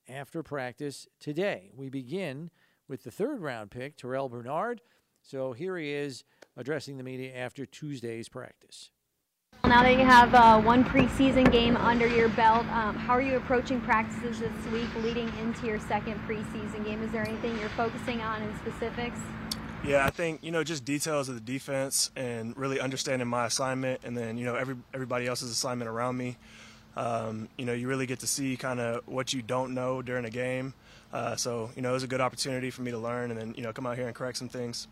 after 0.09 0.41
practice 0.41 1.07
today. 1.19 1.69
We 1.75 1.89
begin 1.89 2.49
with 2.87 3.03
the 3.03 3.11
third 3.11 3.41
round 3.41 3.71
pick, 3.71 3.97
Terrel 3.97 4.29
Bernard. 4.29 4.81
So 5.21 5.53
here 5.53 5.77
he 5.77 5.91
is 5.91 6.23
addressing 6.57 6.97
the 6.97 7.03
media 7.03 7.33
after 7.35 7.65
Tuesday's 7.65 8.27
practice. 8.27 8.89
Now 9.65 9.81
that 9.83 9.97
you 9.97 10.03
have 10.05 10.35
uh, 10.35 10.59
one 10.59 10.83
preseason 10.83 11.49
game 11.49 11.77
under 11.77 12.05
your 12.05 12.27
belt, 12.29 12.65
um, 12.67 12.97
how 12.97 13.13
are 13.13 13.21
you 13.21 13.37
approaching 13.37 13.79
practices 13.79 14.39
this 14.39 14.71
week 14.73 14.89
leading 14.97 15.31
into 15.39 15.67
your 15.67 15.79
second 15.79 16.19
preseason 16.27 16.83
game? 16.83 17.01
Is 17.01 17.11
there 17.13 17.25
anything 17.25 17.57
you're 17.59 17.69
focusing 17.69 18.21
on 18.21 18.41
in 18.41 18.53
specifics? 18.57 19.19
Yeah, 19.85 20.05
I 20.05 20.11
think 20.11 20.43
you 20.43 20.51
know 20.51 20.63
just 20.63 20.85
details 20.85 21.27
of 21.27 21.35
the 21.35 21.41
defense 21.41 22.09
and 22.15 22.55
really 22.55 22.79
understanding 22.79 23.27
my 23.27 23.47
assignment, 23.47 24.01
and 24.03 24.15
then 24.15 24.37
you 24.37 24.45
know 24.45 24.55
every 24.55 24.75
everybody 24.93 25.27
else's 25.27 25.51
assignment 25.51 25.89
around 25.89 26.15
me. 26.15 26.37
Um, 26.95 27.49
you 27.57 27.65
know, 27.65 27.73
you 27.73 27.87
really 27.87 28.05
get 28.05 28.19
to 28.19 28.27
see 28.27 28.55
kind 28.55 28.79
of 28.79 29.05
what 29.07 29.33
you 29.33 29.41
don't 29.41 29.73
know 29.73 30.01
during 30.01 30.25
a 30.25 30.29
game. 30.29 30.73
Uh, 31.11 31.35
so 31.35 31.69
you 31.75 31.81
know, 31.81 31.89
it 31.89 31.93
was 31.93 32.03
a 32.03 32.07
good 32.07 32.21
opportunity 32.21 32.69
for 32.69 32.81
me 32.81 32.91
to 32.91 32.97
learn, 32.97 33.31
and 33.31 33.39
then 33.39 33.53
you 33.57 33.63
know 33.63 33.73
come 33.73 33.85
out 33.85 33.97
here 33.97 34.07
and 34.07 34.15
correct 34.15 34.37
some 34.37 34.47
things. 34.49 34.87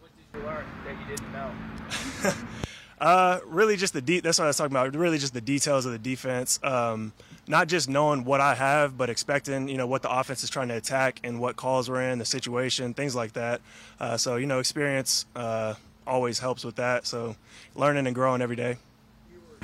What 0.00 0.10
did 0.16 0.38
you 0.38 0.46
learn 0.46 0.64
that 0.84 0.96
you 1.00 1.16
didn't 1.16 1.32
know? 1.32 2.32
Uh, 3.00 3.40
really, 3.46 3.78
just 3.78 3.94
the 3.94 4.02
de- 4.02 4.20
that's 4.20 4.38
what 4.38 4.44
I 4.44 4.48
was 4.48 4.58
talking 4.58 4.76
about. 4.76 4.94
Really, 4.94 5.16
just 5.16 5.32
the 5.32 5.40
details 5.40 5.86
of 5.86 5.92
the 5.92 5.98
defense. 5.98 6.60
Um, 6.62 7.14
not 7.50 7.66
just 7.66 7.88
knowing 7.88 8.24
what 8.24 8.40
I 8.40 8.54
have, 8.54 8.96
but 8.96 9.10
expecting 9.10 9.68
you 9.68 9.76
know 9.76 9.86
what 9.86 10.02
the 10.02 10.10
offense 10.10 10.44
is 10.44 10.50
trying 10.50 10.68
to 10.68 10.76
attack 10.76 11.20
and 11.24 11.40
what 11.40 11.56
calls 11.56 11.90
we're 11.90 12.00
in, 12.00 12.18
the 12.18 12.24
situation, 12.24 12.94
things 12.94 13.14
like 13.14 13.32
that. 13.32 13.60
Uh, 13.98 14.16
so 14.16 14.36
you 14.36 14.46
know, 14.46 14.60
experience 14.60 15.26
uh, 15.34 15.74
always 16.06 16.38
helps 16.38 16.64
with 16.64 16.76
that. 16.76 17.06
So 17.06 17.36
learning 17.74 18.06
and 18.06 18.14
growing 18.14 18.40
every 18.40 18.56
day. 18.56 18.76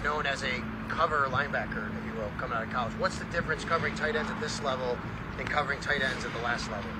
known 0.02 0.26
as 0.26 0.42
a 0.42 0.62
cover 0.88 1.28
linebacker, 1.30 1.88
if 1.98 2.06
you 2.06 2.20
will, 2.20 2.30
coming 2.38 2.56
out 2.58 2.64
of 2.64 2.70
college. 2.70 2.92
What's 2.94 3.18
the 3.18 3.24
difference 3.26 3.64
covering 3.64 3.94
tight 3.94 4.16
ends 4.16 4.30
at 4.30 4.40
this 4.40 4.60
level 4.62 4.98
and 5.38 5.48
covering 5.48 5.80
tight 5.80 6.02
ends 6.02 6.24
at 6.24 6.32
the 6.34 6.40
last 6.40 6.68
level? 6.70 6.90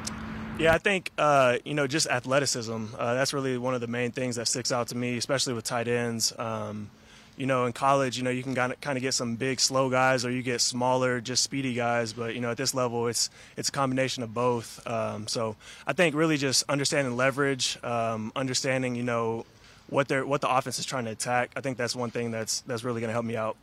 Yeah, 0.59 0.73
I 0.73 0.79
think 0.79 1.11
uh, 1.19 1.59
you 1.65 1.75
know 1.75 1.89
just 1.89 2.07
athleticism. 2.07 2.87
Uh, 2.97 3.15
that's 3.15 3.35
really 3.35 3.59
one 3.59 3.75
of 3.75 3.81
the 3.81 3.89
main 3.89 4.13
things 4.13 4.37
that 4.37 4.47
sticks 4.47 4.71
out 4.71 4.87
to 4.89 4.97
me, 4.97 5.17
especially 5.17 5.53
with 5.53 5.65
tight 5.65 5.89
ends. 5.89 6.33
Um, 6.39 6.91
you 7.37 7.47
know, 7.47 7.67
in 7.67 7.73
college, 7.73 8.17
you 8.17 8.25
know, 8.25 8.31
you 8.31 8.43
can 8.43 8.55
kind 8.55 8.73
of 8.73 9.01
get 9.01 9.13
some 9.13 9.37
big, 9.37 9.61
slow 9.61 9.91
guys, 9.91 10.25
or 10.25 10.31
you 10.31 10.43
get 10.43 10.61
smaller, 10.61 11.21
just 11.21 11.43
speedy 11.43 11.75
guys. 11.75 12.13
But 12.13 12.35
you 12.35 12.41
know, 12.41 12.51
at 12.51 12.57
this 12.57 12.75
level, 12.75 13.07
it's 13.09 13.31
it's 13.57 13.69
a 13.69 13.73
combination 13.73 14.23
of 14.23 14.33
both. 14.33 14.85
Um, 14.87 15.29
so 15.29 15.57
I 15.87 15.93
think 15.93 16.15
really 16.15 16.39
just 16.39 16.65
understanding 16.69 17.17
leverage, 17.17 17.79
um, 17.85 18.33
understanding 18.35 18.95
you 18.95 19.03
know 19.03 19.45
what 19.89 20.09
they're 20.09 20.27
what 20.27 20.41
the 20.41 20.55
offense 20.55 20.79
is 20.79 20.87
trying 20.87 21.05
to 21.05 21.11
attack. 21.11 21.51
I 21.57 21.61
think 21.61 21.77
that's 21.77 21.95
one 21.95 22.11
thing 22.11 22.31
that's 22.31 22.63
that's 22.63 22.85
really 22.85 23.01
going 23.01 23.09
to 23.09 23.15
help 23.15 23.27
me 23.27 23.37
out. 23.37 23.57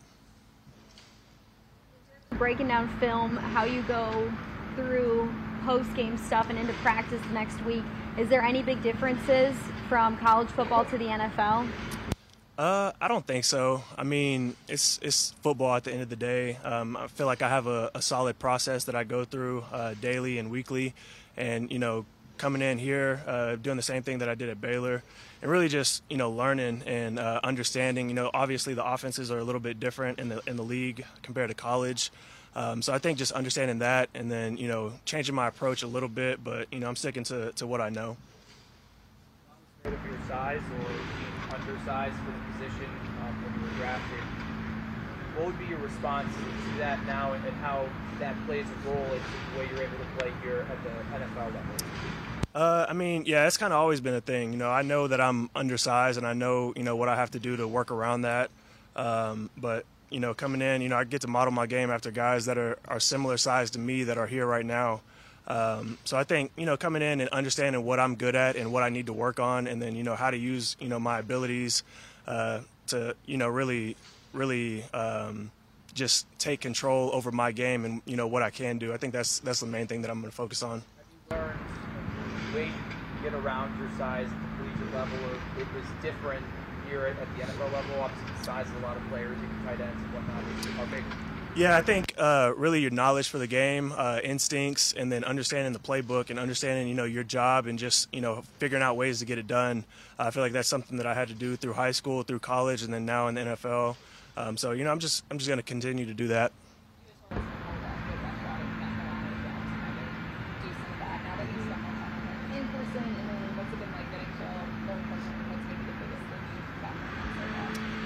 Breaking 2.32 2.68
down 2.68 2.90
film, 3.00 3.38
how 3.38 3.64
you 3.64 3.82
go 3.84 4.32
through 4.76 5.34
post 5.66 5.94
game 5.96 6.18
stuff 6.18 6.50
and 6.50 6.60
into 6.60 6.74
practice 6.74 7.22
next 7.32 7.64
week. 7.66 7.84
Is 8.18 8.30
there 8.30 8.42
any 8.42 8.62
big 8.62 8.84
differences 8.84 9.56
from 9.90 10.18
college 10.18 10.50
football 10.50 10.86
to 10.86 10.98
the 10.98 11.06
NFL? 11.06 11.68
Uh, 12.64 12.94
I 13.02 13.10
don't 13.10 13.28
think 13.28 13.44
so. 13.44 13.84
I 13.98 14.04
mean, 14.04 14.56
it's 14.70 14.98
it's 15.02 15.32
football 15.42 15.76
at 15.76 15.84
the 15.84 15.92
end 15.92 16.02
of 16.02 16.08
the 16.08 16.16
day. 16.16 16.58
Um, 16.64 16.96
I 16.96 17.08
feel 17.08 17.26
like 17.26 17.42
I 17.42 17.50
have 17.50 17.68
a, 17.68 17.92
a, 17.94 18.02
solid 18.02 18.40
process 18.40 18.86
that 18.86 18.96
I 18.96 19.04
go 19.04 19.26
through 19.26 19.66
uh, 19.70 19.96
daily 20.00 20.38
and 20.38 20.50
weekly, 20.50 20.94
and 21.36 21.70
you 21.70 21.78
know, 21.78 22.06
coming 22.38 22.62
in 22.62 22.78
here, 22.78 23.22
uh, 23.28 23.58
doing 23.58 23.76
the 23.76 23.84
same 23.84 24.02
thing 24.02 24.20
that 24.20 24.30
I 24.30 24.36
did 24.36 24.48
at 24.48 24.62
Baylor, 24.62 25.04
and 25.42 25.52
really 25.52 25.68
just 25.68 26.04
you 26.10 26.16
know 26.16 26.32
learning 26.32 26.84
and 26.86 27.20
uh, 27.20 27.42
understanding. 27.44 28.08
You 28.08 28.16
know, 28.16 28.32
obviously 28.34 28.74
the 28.74 28.86
offenses 28.86 29.30
are 29.30 29.40
a 29.40 29.44
little 29.44 29.60
bit 29.60 29.82
different 29.82 30.20
in 30.20 30.30
the 30.30 30.42
in 30.48 30.56
the 30.56 30.64
league 30.64 31.04
compared 31.22 31.50
to 31.50 31.56
college. 31.56 32.14
Um, 32.56 32.82
so 32.82 32.94
I 32.94 32.98
think 32.98 33.18
just 33.18 33.34
understanding 33.34 33.80
that, 33.80 34.08
and 34.14 34.32
then 34.32 34.56
you 34.56 34.70
know 34.70 34.94
changing 35.04 35.36
my 35.36 35.50
approach 35.50 35.84
a 35.84 35.88
little 35.88 36.08
bit, 36.08 36.42
but 36.42 36.72
you 36.72 36.80
know 36.80 36.88
I'm 36.88 36.96
sticking 36.96 37.26
to 37.26 37.52
to 37.58 37.68
what 37.68 37.82
I 37.82 37.90
know. 37.90 38.16
Of 39.86 39.92
your 40.06 40.18
size 40.30 40.62
or 40.80 40.88
being 40.88 41.36
undersized 41.52 42.16
for 42.16 42.32
the 42.32 42.54
position 42.54 42.90
um, 43.22 43.36
when 43.44 43.54
you 43.54 43.68
were 43.68 43.76
drafted. 43.76 44.24
What 45.36 45.48
would 45.48 45.60
be 45.60 45.66
your 45.66 45.80
response 45.80 46.34
to 46.34 46.78
that 46.78 47.06
now 47.06 47.34
and 47.34 47.44
how 47.56 47.90
that 48.20 48.34
plays 48.46 48.66
a 48.66 48.90
role 48.90 49.04
in 49.04 49.10
the 49.10 49.60
way 49.60 49.68
you're 49.70 49.84
able 49.84 49.98
to 49.98 50.06
play 50.18 50.32
here 50.42 50.66
at 50.72 50.84
the 50.86 50.90
NFL 51.20 51.48
level? 51.48 51.76
Uh, 52.56 52.86
I 52.88 52.94
mean, 52.94 53.26
yeah, 53.26 53.46
it's 53.46 53.58
kind 53.58 53.74
of 53.74 53.80
always 53.80 54.00
been 54.00 54.14
a 54.14 54.22
thing. 54.22 54.54
You 54.54 54.58
know, 54.58 54.72
I 54.72 54.84
know 54.84 55.08
that 55.10 55.20
I'm 55.20 55.50
undersized, 55.54 56.18
and 56.18 56.26
I 56.26 56.32
know 56.32 56.72
you 56.78 56.84
know 56.84 56.96
what 56.96 57.10
I 57.10 57.18
have 57.18 57.32
to 57.32 57.40
do 57.40 57.58
to 57.58 57.68
work 57.68 57.92
around 57.92 58.22
that. 58.22 58.52
Um, 58.96 59.50
but 59.58 59.86
you 60.10 60.22
know, 60.22 60.34
coming 60.34 60.62
in, 60.62 60.82
you 60.82 60.88
know, 60.88 60.96
I 60.96 61.04
get 61.04 61.20
to 61.24 61.28
model 61.28 61.52
my 61.52 61.68
game 61.68 61.90
after 61.90 62.10
guys 62.10 62.46
that 62.46 62.58
are 62.58 62.80
are 62.88 63.02
similar 63.02 63.36
size 63.36 63.70
to 63.72 63.80
me 63.80 64.06
that 64.06 64.18
are 64.18 64.28
here 64.28 64.46
right 64.46 64.66
now. 64.66 65.02
Um, 65.48 65.98
so 66.06 66.18
I 66.18 66.24
think 66.24 66.52
you 66.56 66.66
know 66.66 66.78
coming 66.78 67.02
in 67.02 67.20
and 67.22 67.30
understanding 67.30 67.84
what 67.84 68.00
I'm 68.00 68.16
good 68.16 68.36
at 68.36 68.56
and 68.56 68.72
what 68.72 68.84
I 68.84 68.90
need 68.90 69.08
to 69.08 69.14
work 69.14 69.40
on, 69.40 69.68
and 69.68 69.82
then 69.82 69.96
you 69.96 70.04
know 70.04 70.16
how 70.16 70.32
to 70.32 70.38
use 70.38 70.78
you 70.80 70.88
know 70.88 71.00
my 71.00 71.20
abilities 71.20 71.84
uh, 72.28 72.62
to 72.88 73.16
you 73.26 73.38
know 73.38 73.48
really 73.48 73.98
really 74.32 74.84
um, 74.94 75.52
just 75.94 76.26
take 76.40 76.62
control 76.62 77.10
over 77.14 77.32
my 77.32 77.52
game 77.52 77.86
and 77.86 78.02
you 78.06 78.16
know 78.16 78.28
what 78.28 78.42
I 78.42 78.50
can 78.50 78.78
do. 78.78 78.94
I 78.94 78.98
think 78.98 79.14
that's 79.14 79.40
that's 79.40 79.60
the 79.60 79.66
main 79.66 79.88
thing 79.88 80.02
that 80.02 80.12
I'm 80.12 80.22
going 80.22 80.32
to 80.32 80.36
focus 80.36 80.64
on. 80.64 80.84
Get 83.24 83.34
around 83.34 83.80
your 83.80 83.90
size 83.98 84.28
at 84.28 84.32
the 84.32 84.64
collegiate 84.64 84.94
level, 84.94 85.18
or 85.30 85.62
it 85.62 85.68
was 85.74 85.86
different 86.02 86.46
here 86.90 87.06
at, 87.06 87.18
at 87.18 87.28
the 87.38 87.44
NFL 87.44 87.72
level? 87.72 88.02
Obviously, 88.02 88.34
the 88.38 88.44
size 88.44 88.68
of 88.68 88.84
a 88.84 88.86
lot 88.86 88.98
of 88.98 89.04
players, 89.08 89.38
even 89.38 89.64
tight 89.64 89.80
ends 89.80 89.96
and 89.96 90.14
whatnot, 90.14 90.44
are 90.80 90.92
big. 90.92 91.04
Yeah, 91.56 91.78
I 91.78 91.84
think 91.84 92.16
uh, 92.18 92.52
really 92.58 92.82
your 92.82 92.90
knowledge 92.90 93.30
for 93.30 93.38
the 93.38 93.46
game, 93.46 93.94
uh, 93.96 94.20
instincts, 94.24 94.92
and 94.94 95.12
then 95.12 95.24
understanding 95.24 95.72
the 95.72 95.78
playbook 95.78 96.32
and 96.32 96.40
understanding 96.40 96.88
you 96.88 96.96
know 96.96 97.04
your 97.04 97.24
job 97.24 97.68
and 97.68 97.78
just 97.78 98.12
you 98.12 98.22
know 98.22 98.44
figuring 98.58 98.82
out 98.82 98.98
ways 98.98 99.20
to 99.20 99.26
get 99.26 99.38
it 99.38 99.46
done. 99.46 99.84
Uh, 100.18 100.24
I 100.24 100.32
feel 100.32 100.42
like 100.42 100.52
that's 100.52 100.68
something 100.68 100.98
that 100.98 101.06
I 101.06 101.14
had 101.14 101.28
to 101.28 101.36
do 101.36 101.56
through 101.56 101.74
high 101.74 101.92
school, 101.92 102.24
through 102.24 102.40
college, 102.40 102.82
and 102.82 102.92
then 102.92 103.06
now 103.06 103.28
in 103.28 103.36
the 103.36 103.42
NFL. 103.42 103.96
Um, 104.36 104.58
so 104.58 104.72
you 104.72 104.84
know 104.84 104.92
I'm 104.92 104.98
just 104.98 105.24
I'm 105.30 105.38
just 105.38 105.48
going 105.48 105.60
to 105.60 105.64
continue 105.64 106.08
to 106.08 106.14
do 106.16 106.30
that. 106.30 106.52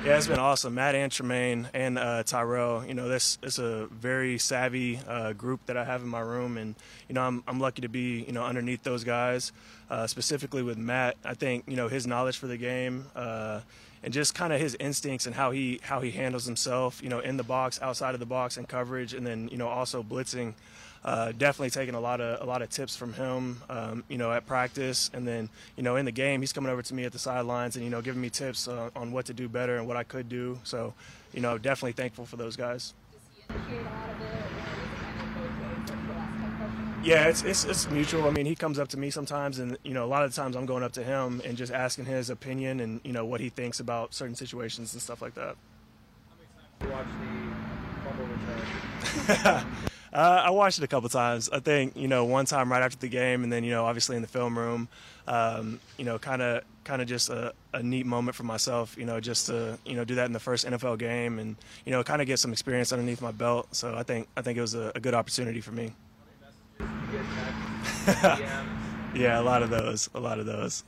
Yeah, 0.08 0.16
it's 0.16 0.28
been 0.28 0.40
awesome. 0.40 0.74
Matt 0.74 0.96
and 0.96 1.12
Tremaine 1.12 1.68
and 1.74 2.00
uh, 2.00 2.24
Tyrel. 2.24 2.88
You 2.88 2.94
know, 2.94 3.10
this 3.10 3.38
is 3.44 3.60
a 3.60 3.88
very 3.88 4.38
savvy 4.38 5.02
uh, 5.06 5.34
group 5.34 5.66
that 5.66 5.76
I 5.76 5.84
have 5.84 6.02
in 6.02 6.08
my 6.08 6.22
room, 6.22 6.58
and 6.58 6.76
you 7.10 7.16
know, 7.16 7.22
I'm 7.24 7.44
I'm 7.46 7.60
lucky 7.60 7.82
to 7.82 7.90
be 7.90 8.24
you 8.24 8.32
know 8.32 8.46
underneath 8.46 8.84
those 8.84 9.04
guys. 9.04 9.52
Uh, 9.90 10.08
specifically 10.08 10.64
with 10.64 10.78
Matt, 10.78 11.18
I 11.26 11.34
think 11.34 11.66
you 11.68 11.76
know 11.76 11.90
his 11.90 12.08
knowledge 12.08 12.38
for 12.38 12.48
the 12.48 12.56
game 12.56 13.08
uh, 13.18 13.60
and 14.02 14.14
just 14.14 14.34
kind 14.34 14.54
of 14.54 14.62
his 14.62 14.78
instincts 14.80 15.26
and 15.26 15.36
how 15.36 15.52
he 15.52 15.82
how 15.84 16.00
he 16.00 16.12
handles 16.12 16.46
himself. 16.46 17.04
You 17.04 17.10
know, 17.10 17.20
in 17.20 17.36
the 17.36 17.44
box, 17.44 17.78
outside 17.82 18.14
of 18.14 18.22
the 18.22 18.26
box, 18.26 18.56
and 18.56 18.66
coverage, 18.66 19.14
and 19.14 19.28
then 19.28 19.50
you 19.50 19.58
know 19.58 19.68
also 19.68 20.04
blitzing 20.04 20.54
uh, 21.04 21.32
definitely 21.32 21.70
taking 21.70 21.96
a 21.96 22.00
lot 22.00 22.20
of 22.22 22.42
a 22.42 22.46
lot 22.46 22.62
of 22.62 22.70
tips 22.70 22.96
from 22.96 23.14
him, 23.14 23.62
um, 23.70 24.04
you 24.08 24.18
know, 24.18 24.32
at 24.32 24.46
practice, 24.46 25.10
and 25.14 25.28
then 25.28 25.50
you 25.76 25.84
know 25.84 25.96
in 25.96 26.06
the 26.06 26.12
game, 26.12 26.42
he's 26.42 26.54
coming 26.54 26.72
over 26.72 26.82
to 26.82 26.94
me 26.94 27.04
at 27.06 27.12
the 27.12 27.20
sidelines 27.20 27.76
and 27.76 27.86
you 27.86 27.92
know 27.92 28.02
giving 28.02 28.22
me 28.22 28.30
tips 28.30 28.68
uh, 28.68 28.90
on 28.96 29.12
what 29.12 29.26
to 29.26 29.34
do 29.34 29.48
better 29.48 29.78
and 29.78 29.88
what 29.88 29.98
I 29.98 30.04
could 30.04 30.30
do. 30.30 30.60
So, 30.64 30.94
you 31.34 31.42
know, 31.42 31.58
definitely 31.58 31.94
thankful 31.94 32.26
for 32.26 32.36
those 32.36 32.56
guys. 32.56 32.94
Yeah, 37.04 37.28
it's, 37.28 37.44
it's 37.44 37.64
it's 37.64 37.90
mutual. 37.90 38.26
I 38.26 38.32
mean, 38.32 38.46
he 38.46 38.56
comes 38.56 38.80
up 38.80 38.90
to 38.90 38.98
me 38.98 39.10
sometimes, 39.12 39.60
and 39.60 39.78
you 39.84 39.94
know, 39.94 40.04
a 40.04 40.08
lot 40.08 40.26
of 40.26 40.36
the 40.36 40.42
times 40.42 40.58
I'm 40.58 40.66
going 40.66 40.84
up 40.84 40.92
to 40.94 41.04
him 41.04 41.42
and 41.46 41.56
just 41.58 41.72
asking 41.72 42.06
his 42.06 42.30
opinion 42.30 42.82
and 42.82 43.00
you 43.04 43.14
know 43.14 43.26
what 43.26 43.40
he 43.40 43.48
thinks 43.50 43.80
about 43.80 44.14
certain 44.14 44.36
situations 44.36 44.94
and 44.94 45.02
stuff 45.02 45.22
like 45.22 45.36
that. 45.36 45.56
Watch 50.18 50.26
the 50.26 50.38
fumble 50.38 50.42
return. 50.42 50.42
Uh, 50.44 50.48
I 50.48 50.50
watched 50.52 50.78
it 50.80 50.84
a 50.84 50.88
couple 50.88 51.10
times. 51.10 51.50
I 51.50 51.60
think 51.60 51.96
you 51.96 52.08
know 52.08 52.26
one 52.26 52.46
time 52.46 52.72
right 52.72 52.82
after 52.82 52.98
the 52.98 53.10
game, 53.10 53.44
and 53.44 53.52
then 53.52 53.64
you 53.64 53.72
know 53.72 53.86
obviously 53.86 54.16
in 54.16 54.22
the 54.22 54.28
film 54.28 54.58
room. 54.58 54.88
Um, 55.28 55.80
you 55.98 56.06
know, 56.06 56.18
kind 56.18 56.42
of 56.42 56.64
kind 56.86 57.02
of 57.02 57.08
just 57.08 57.30
a, 57.30 57.54
a, 57.74 57.84
neat 57.84 58.06
moment 58.06 58.36
for 58.36 58.44
myself. 58.44 58.98
You 58.98 59.06
know, 59.06 59.20
just 59.20 59.48
to 59.48 59.78
you 59.86 59.96
know 59.96 60.06
do 60.06 60.16
that 60.16 60.26
in 60.26 60.34
the 60.34 60.40
first 60.40 60.66
NFL 60.66 61.00
game, 61.00 61.40
and 61.40 61.56
you 61.86 61.92
know 61.92 62.04
kind 62.04 62.22
of 62.22 62.28
get 62.28 62.40
some 62.40 62.52
experience 62.52 62.94
underneath 62.94 63.22
my 63.22 63.32
belt. 63.32 63.68
So 63.76 63.96
I 63.96 64.04
think 64.04 64.28
I 64.38 64.42
think 64.42 64.58
it 64.58 64.62
was 64.62 64.74
a, 64.74 64.92
a 64.96 65.00
good 65.00 65.14
opportunity 65.14 65.62
for 65.62 65.72
me. 65.72 65.94
yeah, 69.16 69.40
a 69.40 69.42
lot 69.42 69.64
of 69.64 69.70
those. 69.70 70.10
A 70.14 70.20
lot 70.20 70.40
of 70.40 70.46
those. 70.46 70.84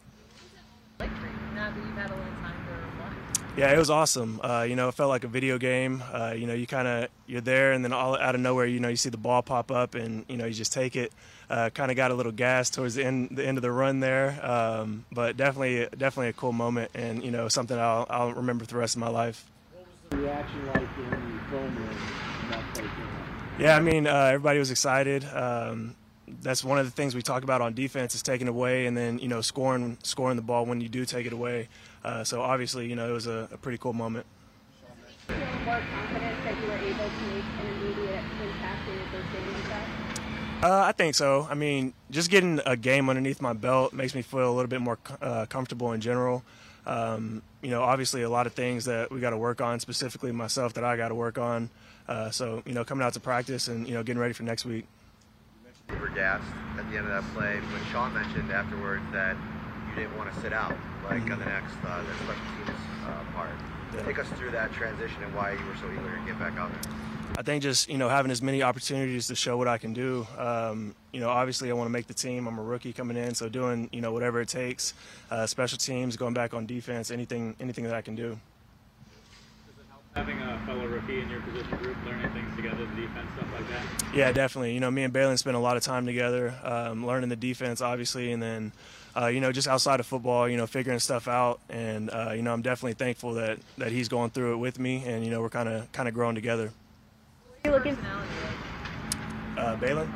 Yeah, 3.60 3.74
it 3.74 3.78
was 3.78 3.90
awesome. 3.90 4.40
Uh, 4.42 4.66
you 4.68 4.78
know, 4.78 4.88
it 4.88 4.94
felt 4.94 5.10
like 5.10 5.26
a 5.26 5.28
video 5.28 5.58
game. 5.58 6.02
Uh, 6.14 6.34
you 6.34 6.48
know, 6.48 6.54
you 6.54 6.66
kind 6.66 6.88
of 6.88 7.10
you're 7.28 7.42
there, 7.42 7.74
and 7.74 7.84
then 7.84 7.92
all 7.92 8.16
out 8.16 8.34
of 8.34 8.40
nowhere, 8.40 8.66
you 8.66 8.80
know, 8.80 8.88
you 8.88 8.96
see 8.96 9.10
the 9.10 9.18
ball 9.18 9.42
pop 9.42 9.70
up, 9.70 9.96
and 9.96 10.24
you 10.30 10.38
know, 10.38 10.46
you 10.46 10.54
just 10.54 10.72
take 10.72 10.96
it. 10.96 11.12
Uh, 11.50 11.70
kind 11.70 11.92
of 11.92 11.98
got 11.98 12.12
a 12.12 12.14
little 12.14 12.32
gas 12.32 12.70
towards 12.70 12.96
the 12.96 13.04
end 13.04 13.30
the 13.32 13.46
end 13.46 13.58
of 13.58 13.62
the 13.62 13.72
run 13.72 14.00
there, 14.00 14.40
um, 14.46 15.04
but 15.12 15.36
definitely 15.36 15.88
definitely 15.98 16.30
a 16.30 16.34
cool 16.34 16.54
moment, 16.54 16.90
and 16.94 17.22
you 17.22 17.32
know, 17.32 17.50
something 17.50 17.78
I'll 17.78 18.08
I'll 18.10 18.32
remember 18.32 18.64
for 18.64 18.72
the 18.72 18.78
rest 18.78 18.96
of 18.96 19.02
my 19.02 19.10
life. 19.10 19.46
What 19.74 19.86
was 19.86 20.10
the 20.10 20.18
reaction 20.18 20.68
like 20.68 20.78
in 20.78 21.10
the 21.10 21.44
film 21.50 21.76
room? 21.76 22.90
Yeah, 23.60 23.76
I 23.76 23.82
mean, 23.82 24.08
uh, 24.08 24.14
everybody 24.14 24.60
was 24.60 24.72
excited. 24.72 25.26
Um, 25.26 25.96
that's 26.42 26.64
one 26.64 26.80
of 26.80 26.86
the 26.86 26.92
things 26.92 27.14
we 27.14 27.22
talk 27.22 27.44
about 27.44 27.60
on 27.60 27.74
defense 27.74 28.16
is 28.16 28.22
taking 28.22 28.48
away 28.48 28.86
and 28.86 28.96
then 28.96 29.20
you 29.20 29.28
know 29.28 29.42
scoring 29.42 29.98
scoring 30.04 30.36
the 30.36 30.42
ball 30.42 30.66
when 30.66 30.80
you 30.80 30.88
do 30.88 31.04
take 31.04 31.26
it 31.26 31.34
away. 31.34 31.68
Uh, 32.04 32.24
so 32.24 32.42
obviously, 32.42 32.88
you 32.88 32.96
know, 32.96 33.10
it 33.10 33.14
was 33.14 33.28
a, 33.28 33.48
a 33.52 33.58
pretty 33.58 33.78
cool 33.78 33.94
moment. 33.94 34.26
Feel 35.28 35.38
more 35.66 35.82
confident 35.94 36.44
that 36.44 36.60
you 36.60 36.68
were 36.68 36.74
able 36.74 37.10
to 37.10 37.24
make 37.34 37.44
an 37.44 37.68
immediate 37.76 38.24
impact 38.42 38.90
in 38.90 38.96
your 38.96 39.06
first 39.08 39.32
game? 39.34 40.64
Uh, 40.64 40.82
I 40.82 40.92
think 40.92 41.16
so. 41.16 41.48
I 41.50 41.54
mean, 41.54 41.94
just 42.12 42.30
getting 42.30 42.60
a 42.66 42.76
game 42.76 43.10
underneath 43.10 43.42
my 43.42 43.54
belt 43.54 43.94
makes 43.94 44.14
me 44.14 44.22
feel 44.22 44.50
a 44.50 44.54
little 44.54 44.68
bit 44.68 44.82
more 44.82 44.98
uh, 45.22 45.46
comfortable 45.46 45.94
in 45.94 46.02
general. 46.02 46.44
Um, 46.86 47.44
you 47.62 47.70
know, 47.70 47.82
obviously 47.82 48.24
a 48.24 48.30
lot 48.30 48.48
of 48.48 48.54
things 48.54 48.86
that 48.86 49.12
we 49.12 49.20
got 49.22 49.30
to 49.30 49.38
work 49.38 49.62
on, 49.62 49.80
specifically 49.80 50.32
myself 50.32 50.74
that 50.74 50.84
I 50.84 50.98
got 50.98 51.10
to 51.10 51.16
work 51.16 51.38
on. 51.38 51.70
Uh, 52.08 52.30
so, 52.32 52.64
you 52.66 52.74
know, 52.74 52.84
coming 52.84 53.06
out 53.06 53.14
to 53.14 53.20
practice 53.20 53.68
and, 53.68 53.88
you 53.88 53.94
know, 53.94 54.04
getting 54.04 54.20
ready 54.20 54.34
for 54.34 54.44
next 54.44 54.66
week. 54.66 54.86
You 55.90 55.98
were 55.98 56.10
gassed 56.10 56.44
at 56.78 56.90
the 56.90 56.98
end 56.98 57.08
of 57.08 57.24
that 57.24 57.34
play, 57.34 57.56
when 57.56 57.86
Sean 57.92 58.14
mentioned 58.14 58.52
afterwards 58.52 59.04
that 59.14 59.38
you 59.90 59.96
didn't 59.96 60.18
want 60.18 60.34
to 60.34 60.42
sit 60.42 60.52
out 60.52 60.76
like 61.10 61.32
on 61.32 61.40
the 61.40 61.46
next 61.46 61.74
uh, 61.86 62.04
the 62.04 62.14
special 62.16 62.36
teams 62.66 62.80
uh, 63.06 63.24
part. 63.34 63.50
Yeah. 63.94 64.04
Take 64.04 64.20
us 64.20 64.28
through 64.30 64.52
that 64.52 64.72
transition 64.72 65.24
and 65.24 65.34
why 65.34 65.54
you 65.54 65.66
were 65.66 65.76
so 65.76 65.92
eager 65.92 66.16
to 66.16 66.26
get 66.26 66.38
back 66.38 66.58
out 66.58 66.72
there. 66.72 66.94
I 67.38 67.42
think 67.42 67.64
just 67.64 67.90
you 67.90 67.98
know 67.98 68.10
having 68.10 68.32
as 68.32 68.42
many 68.42 68.62
opportunities 68.62 69.28
to 69.28 69.36
show 69.36 69.58
what 69.58 69.68
I 69.68 69.78
can 69.78 69.94
do. 69.94 70.28
Um, 70.38 70.96
you 71.12 71.20
know, 71.20 71.30
obviously 71.30 71.70
I 71.70 71.74
want 71.74 71.88
to 71.88 71.92
make 71.92 72.08
the 72.08 72.14
team. 72.14 72.48
I'm 72.48 72.60
a 72.60 72.64
rookie 72.64 72.94
coming 72.94 73.18
in, 73.18 73.34
so 73.34 73.50
doing 73.50 73.90
you 73.92 74.02
know 74.02 74.12
whatever 74.12 74.42
it 74.42 74.50
takes, 74.50 74.94
uh, 75.32 75.48
special 75.48 75.78
teams, 75.78 76.18
going 76.18 76.34
back 76.34 76.54
on 76.54 76.66
defense, 76.66 77.12
anything 77.12 77.56
anything 77.60 77.86
that 77.86 77.96
I 77.96 78.02
can 78.02 78.16
do. 78.16 78.40
Having 80.16 80.40
a 80.40 80.62
fellow 80.66 80.86
rookie 80.88 81.22
in 81.22 81.30
your 81.30 81.40
position 81.42 81.78
group, 81.78 81.96
learning 82.04 82.30
things 82.32 82.56
together, 82.56 82.86
the 82.86 83.02
defense, 83.02 83.30
stuff 83.36 83.48
like 83.54 83.70
that. 83.70 84.16
Yeah, 84.16 84.32
definitely. 84.32 84.74
You 84.74 84.80
know, 84.80 84.90
me 84.90 85.04
and 85.04 85.14
Baylon 85.14 85.38
spent 85.38 85.56
a 85.56 85.60
lot 85.60 85.78
of 85.78 85.84
time 85.84 86.06
together, 86.08 86.56
um, 86.64 87.06
learning 87.06 87.30
the 87.30 87.36
defense, 87.36 87.80
obviously, 87.80 88.32
and 88.32 88.42
then 88.42 88.74
uh, 89.20 89.28
you 89.28 89.40
know, 89.42 89.52
just 89.52 89.68
outside 89.68 90.00
of 90.00 90.06
football, 90.06 90.48
you 90.48 90.58
know, 90.58 90.68
figuring 90.68 91.00
stuff 91.00 91.28
out. 91.28 91.60
And 91.70 92.10
uh, 92.10 92.32
you 92.36 92.42
know, 92.42 92.54
I'm 92.54 92.62
definitely 92.62 92.94
thankful 92.94 93.34
that 93.36 93.60
that 93.78 93.92
he's 93.92 94.08
going 94.08 94.30
through 94.30 94.54
it 94.54 94.58
with 94.58 94.80
me, 94.80 95.04
and 95.06 95.24
you 95.26 95.32
know, 95.32 95.42
we're 95.42 95.50
kind 95.50 95.68
of 95.68 95.92
kind 95.92 96.08
of 96.08 96.14
growing 96.14 96.36
together. 96.36 96.72
You 97.66 97.72
looking? 97.72 97.98
Uh, 99.58 99.76
Baylon. 99.78 100.10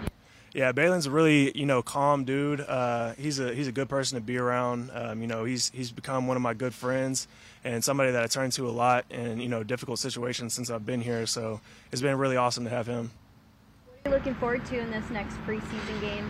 Yeah, 0.53 0.71
Baylon's 0.71 1.07
a 1.07 1.11
really 1.11 1.57
you 1.57 1.65
know 1.65 1.81
calm 1.81 2.23
dude. 2.23 2.61
Uh, 2.61 3.13
he's 3.13 3.39
a 3.39 3.53
he's 3.53 3.67
a 3.67 3.71
good 3.71 3.89
person 3.89 4.17
to 4.17 4.23
be 4.23 4.37
around. 4.37 4.91
Um, 4.93 5.21
you 5.21 5.27
know, 5.27 5.43
he's 5.43 5.69
he's 5.71 5.91
become 5.91 6.27
one 6.27 6.37
of 6.37 6.43
my 6.43 6.53
good 6.53 6.73
friends 6.73 7.27
and 7.63 7.83
somebody 7.83 8.11
that 8.11 8.23
I 8.23 8.27
turn 8.27 8.51
to 8.51 8.67
a 8.67 8.71
lot 8.71 9.05
in 9.09 9.41
you 9.41 9.49
know 9.49 9.63
difficult 9.63 9.99
situations 9.99 10.53
since 10.53 10.69
I've 10.69 10.85
been 10.85 11.01
here. 11.01 11.25
So 11.25 11.59
it's 11.91 12.01
been 12.01 12.17
really 12.17 12.37
awesome 12.37 12.63
to 12.65 12.69
have 12.69 12.87
him. 12.87 13.11
What 14.03 14.11
are 14.13 14.15
you 14.15 14.17
looking 14.17 14.35
forward 14.35 14.65
to 14.67 14.79
in 14.79 14.91
this 14.91 15.09
next 15.09 15.35
preseason 15.45 15.99
game? 16.01 16.29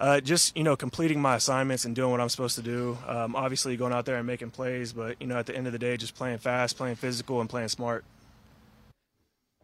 Uh, 0.00 0.18
just 0.18 0.56
you 0.56 0.64
know, 0.64 0.76
completing 0.76 1.20
my 1.20 1.36
assignments 1.36 1.84
and 1.84 1.94
doing 1.94 2.10
what 2.10 2.20
I'm 2.20 2.30
supposed 2.30 2.56
to 2.56 2.62
do. 2.62 2.96
Um, 3.06 3.36
obviously, 3.36 3.76
going 3.76 3.92
out 3.92 4.06
there 4.06 4.16
and 4.16 4.26
making 4.26 4.50
plays, 4.50 4.94
but 4.94 5.20
you 5.20 5.26
know, 5.26 5.36
at 5.36 5.44
the 5.44 5.54
end 5.54 5.66
of 5.66 5.74
the 5.74 5.78
day, 5.78 5.96
just 5.98 6.14
playing 6.14 6.38
fast, 6.38 6.78
playing 6.78 6.96
physical, 6.96 7.40
and 7.40 7.50
playing 7.50 7.68
smart. 7.68 8.04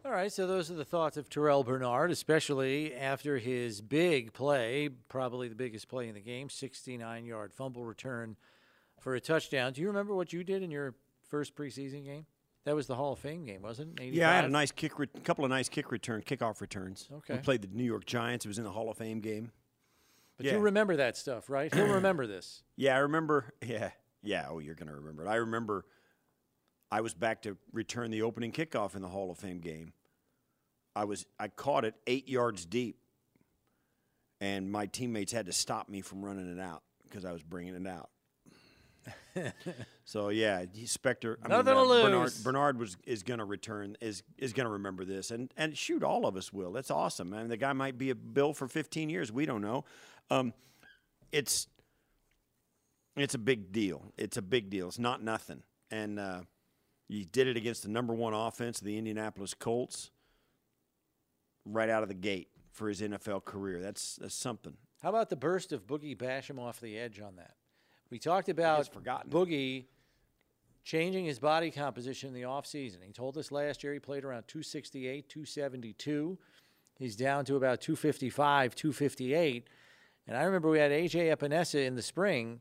All 0.05 0.13
right, 0.13 0.31
so 0.31 0.47
those 0.47 0.71
are 0.71 0.75
the 0.75 0.85
thoughts 0.85 1.17
of 1.17 1.27
Terrel 1.29 1.65
Bernard, 1.65 2.11
especially 2.11 2.95
after 2.95 3.39
his 3.39 3.81
big 3.81 4.31
play, 4.31 4.89
probably 5.09 5.49
the 5.49 5.55
biggest 5.55 5.89
play 5.89 6.07
in 6.07 6.13
the 6.13 6.21
game, 6.21 6.49
69 6.49 7.25
yard 7.25 7.51
fumble 7.51 7.83
return 7.83 8.37
for 9.01 9.15
a 9.15 9.19
touchdown. 9.19 9.73
Do 9.73 9.81
you 9.81 9.87
remember 9.87 10.15
what 10.15 10.31
you 10.31 10.45
did 10.45 10.63
in 10.63 10.71
your 10.71 10.93
first 11.27 11.55
preseason 11.55 12.05
game? 12.05 12.25
That 12.63 12.75
was 12.75 12.87
the 12.87 12.95
Hall 12.95 13.13
of 13.13 13.19
Fame 13.19 13.45
game, 13.45 13.63
wasn't 13.63 13.99
it? 13.99 14.13
Yeah, 14.13 14.29
I 14.29 14.35
had 14.35 14.45
a 14.45 14.49
nice 14.49 14.71
kick, 14.71 14.93
a 14.99 15.07
couple 15.21 15.43
of 15.43 15.49
nice 15.49 15.67
kick 15.67 15.91
return, 15.91 16.21
kickoff 16.21 16.61
returns. 16.61 17.09
Okay. 17.11 17.33
We 17.33 17.39
played 17.39 17.61
the 17.61 17.69
New 17.69 17.83
York 17.83 18.05
Giants. 18.05 18.45
It 18.45 18.49
was 18.49 18.59
in 18.59 18.63
the 18.63 18.71
Hall 18.71 18.89
of 18.89 18.97
Fame 18.97 19.19
game. 19.19 19.51
But 20.37 20.45
yeah. 20.45 20.53
you 20.53 20.59
remember 20.59 20.97
that 20.97 21.17
stuff, 21.17 21.49
right? 21.49 21.73
He'll 21.73 21.87
remember 21.95 22.27
this. 22.27 22.63
Yeah, 22.75 22.95
I 22.95 22.99
remember. 22.99 23.53
Yeah, 23.65 23.91
yeah. 24.23 24.45
Oh, 24.49 24.59
you're 24.59 24.75
going 24.75 24.89
to 24.89 24.95
remember 24.95 25.25
it. 25.25 25.27
I 25.27 25.35
remember. 25.35 25.85
I 26.89 27.01
was 27.01 27.13
back 27.13 27.41
to 27.41 27.57
return 27.73 28.11
the 28.11 28.21
opening 28.21 28.53
kickoff 28.53 28.95
in 28.95 29.01
the 29.01 29.09
Hall 29.09 29.29
of 29.29 29.37
Fame 29.37 29.59
game. 29.59 29.91
I 30.95 31.03
was 31.03 31.25
I 31.39 31.49
caught 31.49 31.85
it 31.85 31.95
eight 32.07 32.29
yards 32.29 32.65
deep, 32.65 32.97
and 34.39 34.71
my 34.71 34.85
teammates 34.85 35.31
had 35.31 35.47
to 35.47 35.51
stop 35.51 35.89
me 35.89 36.01
from 36.01 36.23
running 36.23 36.51
it 36.51 36.61
out 36.61 36.83
because 37.03 37.25
I 37.25 37.33
was 37.33 37.43
bringing 37.43 37.75
it 37.75 37.87
out. 37.87 38.09
so 40.05 40.29
yeah, 40.29 40.65
Spector. 40.65 41.37
I 41.43 41.49
Nothing 41.49 41.75
mean, 41.75 41.85
to 41.85 41.91
uh, 41.91 42.03
Bernard, 42.03 42.21
lose. 42.21 42.43
Bernard 42.43 42.79
was 42.79 42.97
is 43.05 43.23
going 43.23 43.39
to 43.39 43.45
return 43.45 43.95
is 44.01 44.23
is 44.37 44.53
going 44.53 44.65
to 44.65 44.71
remember 44.71 45.05
this, 45.05 45.31
and 45.31 45.51
and 45.57 45.77
shoot, 45.77 46.03
all 46.03 46.25
of 46.25 46.35
us 46.35 46.51
will. 46.51 46.71
That's 46.71 46.91
awesome, 46.91 47.29
man. 47.29 47.47
The 47.47 47.57
guy 47.57 47.73
might 47.73 47.97
be 47.97 48.09
a 48.09 48.15
bill 48.15 48.53
for 48.53 48.67
15 48.67 49.09
years. 49.09 49.31
We 49.31 49.45
don't 49.45 49.61
know. 49.61 49.85
Um, 50.29 50.53
it's 51.31 51.67
it's 53.15 53.33
a 53.33 53.39
big 53.39 53.71
deal. 53.71 54.13
It's 54.17 54.37
a 54.37 54.41
big 54.41 54.69
deal. 54.69 54.87
It's 54.87 54.99
not 54.99 55.23
nothing, 55.23 55.63
and 55.91 56.19
uh, 56.19 56.41
you 57.07 57.25
did 57.25 57.47
it 57.47 57.57
against 57.57 57.83
the 57.83 57.89
number 57.89 58.13
one 58.13 58.33
offense, 58.33 58.79
the 58.79 58.97
Indianapolis 58.97 59.53
Colts, 59.53 60.11
right 61.65 61.89
out 61.89 62.03
of 62.03 62.09
the 62.09 62.15
gate 62.15 62.49
for 62.71 62.89
his 62.89 63.01
NFL 63.01 63.45
career. 63.45 63.81
That's 63.81 64.17
that's 64.17 64.35
something. 64.35 64.73
How 65.01 65.09
about 65.09 65.29
the 65.29 65.35
burst 65.35 65.71
of 65.71 65.85
Boogie 65.85 66.17
Basham 66.17 66.59
off 66.59 66.79
the 66.79 66.97
edge 66.97 67.19
on 67.19 67.35
that? 67.35 67.55
We 68.09 68.19
talked 68.19 68.49
about 68.49 68.91
forgotten 68.93 69.29
Boogie 69.29 69.85
changing 70.83 71.25
his 71.25 71.37
body 71.37 71.69
composition 71.69 72.29
in 72.29 72.33
the 72.33 72.43
offseason. 72.43 73.03
He 73.05 73.11
told 73.11 73.37
us 73.37 73.51
last 73.51 73.83
year 73.83 73.93
he 73.93 73.99
played 73.99 74.23
around 74.23 74.43
268, 74.47 75.27
272. 75.27 76.37
He's 76.97 77.15
down 77.15 77.45
to 77.45 77.57
about 77.57 77.81
255, 77.81 78.73
258. 78.73 79.67
And 80.27 80.35
I 80.37 80.43
remember 80.43 80.69
we 80.69 80.79
had 80.79 80.91
AJ 80.91 81.35
Epenesa 81.35 81.85
in 81.85 81.95
the 81.95 82.01
spring 82.01 82.59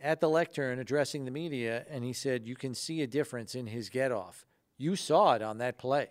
at 0.00 0.20
the 0.20 0.28
lectern 0.28 0.78
addressing 0.78 1.24
the 1.24 1.30
media, 1.30 1.84
and 1.88 2.04
he 2.04 2.12
said, 2.12 2.46
You 2.46 2.56
can 2.56 2.74
see 2.74 3.02
a 3.02 3.06
difference 3.06 3.54
in 3.54 3.66
his 3.68 3.88
get 3.88 4.12
off. 4.12 4.44
You 4.76 4.96
saw 4.96 5.34
it 5.34 5.42
on 5.42 5.58
that 5.58 5.78
play. 5.78 6.08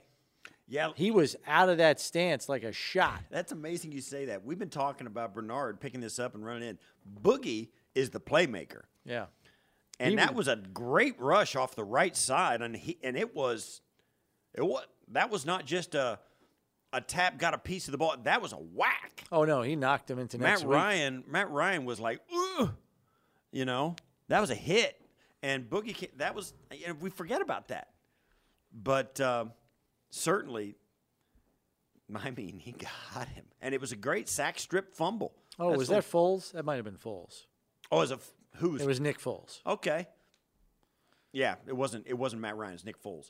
Yeah. 0.68 0.90
He 0.96 1.12
was 1.12 1.36
out 1.46 1.70
of 1.70 1.78
that 1.78 2.00
stance 2.00 2.50
like 2.50 2.64
a 2.64 2.72
shot. 2.72 3.22
That's 3.30 3.52
amazing 3.52 3.92
you 3.92 4.02
say 4.02 4.26
that. 4.26 4.44
We've 4.44 4.58
been 4.58 4.70
talking 4.70 5.06
about 5.06 5.36
Bernard 5.36 5.80
picking 5.80 6.00
this 6.02 6.18
up 6.18 6.34
and 6.34 6.44
running 6.44 6.70
in. 6.70 6.80
Boogie 7.22 7.70
is 7.94 8.10
the 8.10 8.20
playmaker. 8.20 8.84
Yeah. 9.06 9.26
And 10.00 10.10
He 10.12 10.16
that 10.16 10.34
was- 10.34 10.48
was 10.48 10.58
a 10.58 10.62
great 10.74 11.20
rush 11.20 11.56
off 11.56 11.76
the 11.76 11.84
right 11.84 12.16
side, 12.16 12.62
and 12.62 12.76
he 12.76 12.98
and 13.04 13.16
it 13.16 13.36
was, 13.36 13.82
it 14.56 14.64
was 14.66 14.86
that 15.10 15.30
was 15.30 15.46
not 15.46 15.66
just 15.66 15.94
a 15.94 16.20
a 16.94 17.02
tap 17.02 17.38
got 17.38 17.54
a 17.54 17.58
piece 17.58 17.88
of 17.88 17.92
the 17.92 17.98
ball. 17.98 18.16
That 18.24 18.42
was 18.42 18.54
a 18.54 18.58
whack. 18.58 19.24
Oh, 19.32 19.44
no, 19.46 19.62
he 19.62 19.76
knocked 19.76 20.10
him 20.10 20.20
into 20.20 20.38
Matt 20.38 20.50
next 20.50 20.64
week. 20.64 20.76
Ryan, 20.76 21.24
Matt 21.28 21.50
Ryan 21.52 21.86
was 21.86 22.00
like, 22.00 22.22
Ugh! 22.34 22.72
you 23.52 23.66
know, 23.66 23.96
that 24.28 24.40
was 24.42 24.50
a 24.50 24.56
hit, 24.56 25.00
and 25.44 25.70
Boogie 25.70 25.96
ca- 25.98 26.12
that 26.18 26.36
was 26.36 26.54
you 26.72 26.88
know, 26.88 26.94
we 27.00 27.10
forget 27.10 27.42
about 27.42 27.68
that, 27.70 27.90
but 28.74 29.20
uh, 29.20 29.46
certainly, 30.10 30.76
I 32.16 32.32
mean, 32.32 32.60
he 32.60 32.72
got 32.72 33.28
him, 33.30 33.46
and 33.62 33.74
it 33.74 33.82
was 33.82 33.92
a 33.92 33.96
great 33.98 34.30
sack 34.30 34.60
strip 34.60 34.94
fumble. 34.96 35.34
Oh, 35.60 35.70
That's 35.70 35.80
was 35.80 35.88
the- 35.90 35.96
that 35.96 36.04
Foles? 36.04 36.52
That 36.52 36.66
might 36.66 36.76
have 36.76 36.86
been 36.86 36.98
Foles. 36.98 37.46
Oh, 37.92 38.00
was 38.00 38.12
a 38.12 38.20
who's 38.58 38.82
It 38.82 38.88
was 38.88 39.00
Nick 39.00 39.20
Foles. 39.20 39.62
Okay. 39.66 40.08
Yeah, 41.32 41.56
it 41.68 41.76
wasn't. 41.76 42.06
It 42.08 42.14
wasn't 42.18 42.42
Matt 42.42 42.56
Ryan. 42.56 42.74
It's 42.76 42.86
Nick 42.86 43.02
Foles. 43.02 43.30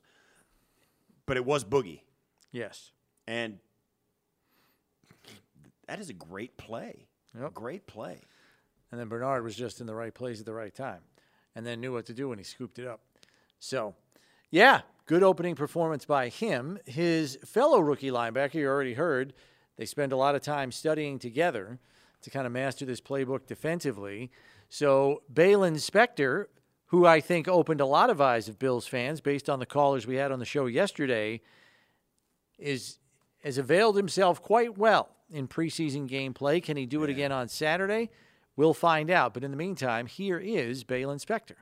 But 1.25 1.37
it 1.37 1.45
was 1.45 1.63
Boogie, 1.65 2.01
Yes. 2.51 2.91
And 3.27 3.59
that 5.87 5.99
is 5.99 6.09
a 6.09 6.13
great 6.13 6.57
play. 6.57 7.07
Yep. 7.39 7.53
Great 7.53 7.87
play. 7.87 8.19
And 8.91 8.99
then 8.99 9.07
Bernard 9.07 9.43
was 9.43 9.55
just 9.55 9.81
in 9.81 9.87
the 9.87 9.95
right 9.95 10.13
place 10.13 10.39
at 10.39 10.45
the 10.45 10.53
right 10.53 10.73
time 10.73 11.01
and 11.55 11.65
then 11.65 11.81
knew 11.81 11.93
what 11.93 12.05
to 12.05 12.13
do 12.13 12.29
when 12.29 12.37
he 12.37 12.43
scooped 12.43 12.79
it 12.79 12.87
up. 12.87 13.01
So, 13.59 13.95
yeah, 14.51 14.81
good 15.05 15.23
opening 15.23 15.55
performance 15.55 16.05
by 16.05 16.29
him. 16.29 16.79
His 16.85 17.37
fellow 17.45 17.79
rookie 17.79 18.11
linebacker, 18.11 18.55
you 18.55 18.67
already 18.67 18.93
heard, 18.93 19.33
they 19.77 19.85
spend 19.85 20.11
a 20.11 20.17
lot 20.17 20.35
of 20.35 20.41
time 20.41 20.71
studying 20.71 21.19
together 21.19 21.79
to 22.21 22.29
kind 22.29 22.45
of 22.45 22.53
master 22.53 22.85
this 22.85 23.01
playbook 23.01 23.47
defensively. 23.47 24.31
So, 24.69 25.21
Baylon 25.33 25.75
Spector, 25.75 26.45
who 26.87 27.05
I 27.05 27.19
think 27.21 27.47
opened 27.47 27.81
a 27.81 27.85
lot 27.85 28.09
of 28.09 28.21
eyes 28.21 28.47
of 28.47 28.59
Bills 28.59 28.87
fans 28.87 29.21
based 29.21 29.49
on 29.49 29.59
the 29.59 29.65
callers 29.65 30.07
we 30.07 30.15
had 30.15 30.31
on 30.31 30.39
the 30.39 30.45
show 30.45 30.65
yesterday, 30.65 31.41
is 32.57 32.97
has 33.45 33.59
availed 33.59 33.95
himself 33.95 34.41
quite 34.41 34.75
well 34.75 35.09
in 35.31 35.47
preseason 35.47 36.09
gameplay. 36.09 36.61
Can 36.61 36.77
he 36.77 36.87
do 36.87 37.03
it 37.03 37.11
again 37.11 37.31
on 37.31 37.47
Saturday? 37.47 38.09
We'll 38.55 38.73
find 38.73 39.11
out. 39.11 39.35
But 39.35 39.43
in 39.43 39.51
the 39.51 39.57
meantime, 39.57 40.07
here 40.07 40.39
is 40.39 40.83
Baylon 40.83 41.23
Spector. 41.23 41.57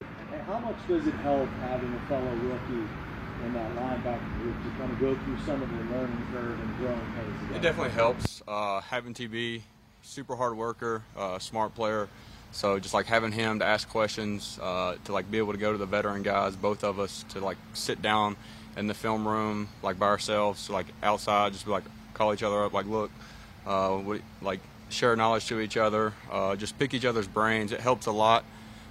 And 0.00 0.42
how 0.42 0.58
much 0.58 0.76
does 0.88 1.06
it 1.06 1.14
help 1.16 1.48
having 1.60 1.92
a 1.92 2.00
fellow 2.08 2.34
rookie 2.34 2.88
in 3.44 3.52
that 3.52 3.76
linebacker 3.76 4.38
group 4.40 4.56
to 4.64 4.70
kind 4.78 4.90
of 4.90 5.00
go 5.00 5.14
through 5.14 5.38
some 5.44 5.62
of 5.62 5.68
the 5.68 5.94
learning 5.94 6.26
curve 6.32 6.58
and 6.58 6.76
growing 6.78 6.98
pains? 6.98 7.28
It 7.28 7.46
together? 7.46 7.60
definitely 7.60 7.92
helps. 7.92 8.42
Uh, 8.48 8.80
having 8.80 9.12
TB, 9.12 9.60
super 10.00 10.34
hard 10.34 10.56
worker, 10.56 11.02
uh, 11.14 11.38
smart 11.38 11.74
player. 11.74 12.08
So 12.52 12.78
just 12.78 12.94
like 12.94 13.04
having 13.04 13.32
him 13.32 13.58
to 13.58 13.66
ask 13.66 13.86
questions, 13.88 14.58
uh, 14.62 14.96
to 15.04 15.12
like 15.12 15.30
be 15.30 15.36
able 15.36 15.52
to 15.52 15.58
go 15.58 15.72
to 15.72 15.78
the 15.78 15.86
veteran 15.86 16.22
guys, 16.22 16.56
both 16.56 16.84
of 16.84 16.98
us, 16.98 17.26
to 17.30 17.40
like 17.40 17.58
sit 17.74 18.00
down 18.00 18.36
in 18.76 18.86
the 18.86 18.94
film 18.94 19.26
room 19.26 19.68
like 19.82 19.98
by 19.98 20.06
ourselves, 20.06 20.70
like 20.70 20.86
outside, 21.02 21.52
just 21.52 21.66
like 21.66 21.84
call 22.14 22.32
each 22.32 22.42
other 22.42 22.64
up, 22.64 22.72
like 22.72 22.86
look, 22.86 23.10
uh, 23.66 23.96
what, 23.96 24.20
like 24.40 24.60
share 24.88 25.16
knowledge 25.16 25.46
to 25.46 25.60
each 25.60 25.76
other, 25.76 26.12
uh, 26.30 26.56
just 26.56 26.78
pick 26.78 26.94
each 26.94 27.04
other's 27.04 27.28
brains. 27.28 27.72
It 27.72 27.80
helps 27.80 28.06
a 28.06 28.12
lot. 28.12 28.44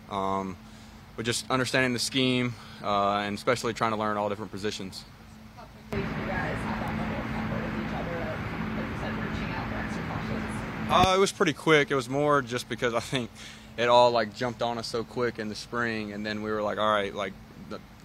Um, 0.10 0.58
but 1.16 1.26
just 1.26 1.50
understanding 1.50 1.94
the 1.94 2.00
scheme 2.00 2.54
uh, 2.84 3.18
and 3.18 3.38
especially 3.38 3.74
trying 3.74 3.92
to 3.92 3.98
learn 3.98 4.18
all 4.18 4.30
different 4.30 4.52
positions. 4.52 5.06
Uh, 10.94 11.14
it 11.16 11.20
was 11.20 11.32
pretty 11.32 11.54
quick. 11.54 11.90
It 11.90 11.96
was 11.96 12.10
more 12.10 12.42
just 12.42 12.68
because 12.68 12.94
I 12.94 13.00
think 13.00 13.30
it 13.78 13.88
all 13.88 14.12
like 14.12 14.36
jumped 14.36 14.62
on 14.62 14.78
us 14.78 14.88
so 14.88 15.04
quick 15.04 15.40
in 15.40 15.48
the 15.48 15.56
spring, 15.56 16.12
and 16.12 16.26
then 16.26 16.42
we 16.42 16.52
were 16.52 16.62
like, 16.62 16.78
all 16.78 16.92
right, 16.92 17.16
like, 17.16 17.34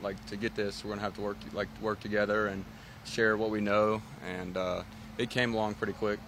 like 0.02 0.24
to 0.26 0.36
get 0.36 0.54
this, 0.54 0.84
we're 0.84 0.90
gonna 0.90 1.02
have 1.02 1.14
to 1.14 1.20
work 1.20 1.36
like 1.52 1.68
work 1.80 2.00
together 2.00 2.48
and 2.48 2.64
share 3.04 3.36
what 3.36 3.50
we 3.50 3.60
know, 3.60 4.02
and 4.26 4.56
uh, 4.56 4.82
it 5.18 5.30
came 5.30 5.54
along 5.54 5.74
pretty 5.74 5.92
quick. 5.92 6.18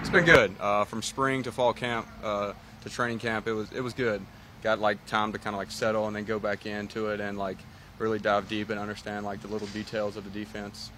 It's 0.00 0.10
been 0.10 0.24
good 0.24 0.54
uh, 0.60 0.84
from 0.84 1.02
spring 1.02 1.42
to 1.44 1.52
fall 1.52 1.72
camp 1.72 2.06
uh, 2.22 2.52
to 2.82 2.90
training 2.90 3.18
camp. 3.18 3.46
It 3.46 3.52
was 3.52 3.70
it 3.72 3.80
was 3.80 3.92
good. 3.92 4.22
Got 4.62 4.80
like 4.80 5.04
time 5.06 5.32
to 5.32 5.38
kind 5.38 5.54
of 5.54 5.58
like 5.58 5.70
settle 5.70 6.06
and 6.06 6.16
then 6.16 6.24
go 6.24 6.38
back 6.38 6.66
into 6.66 7.08
it 7.08 7.20
and 7.20 7.38
like 7.38 7.58
really 7.98 8.18
dive 8.18 8.48
deep 8.48 8.70
and 8.70 8.78
understand 8.78 9.24
like 9.24 9.40
the 9.42 9.48
little 9.48 9.68
details 9.68 10.16
of 10.16 10.24
the 10.24 10.30
defense. 10.30 10.90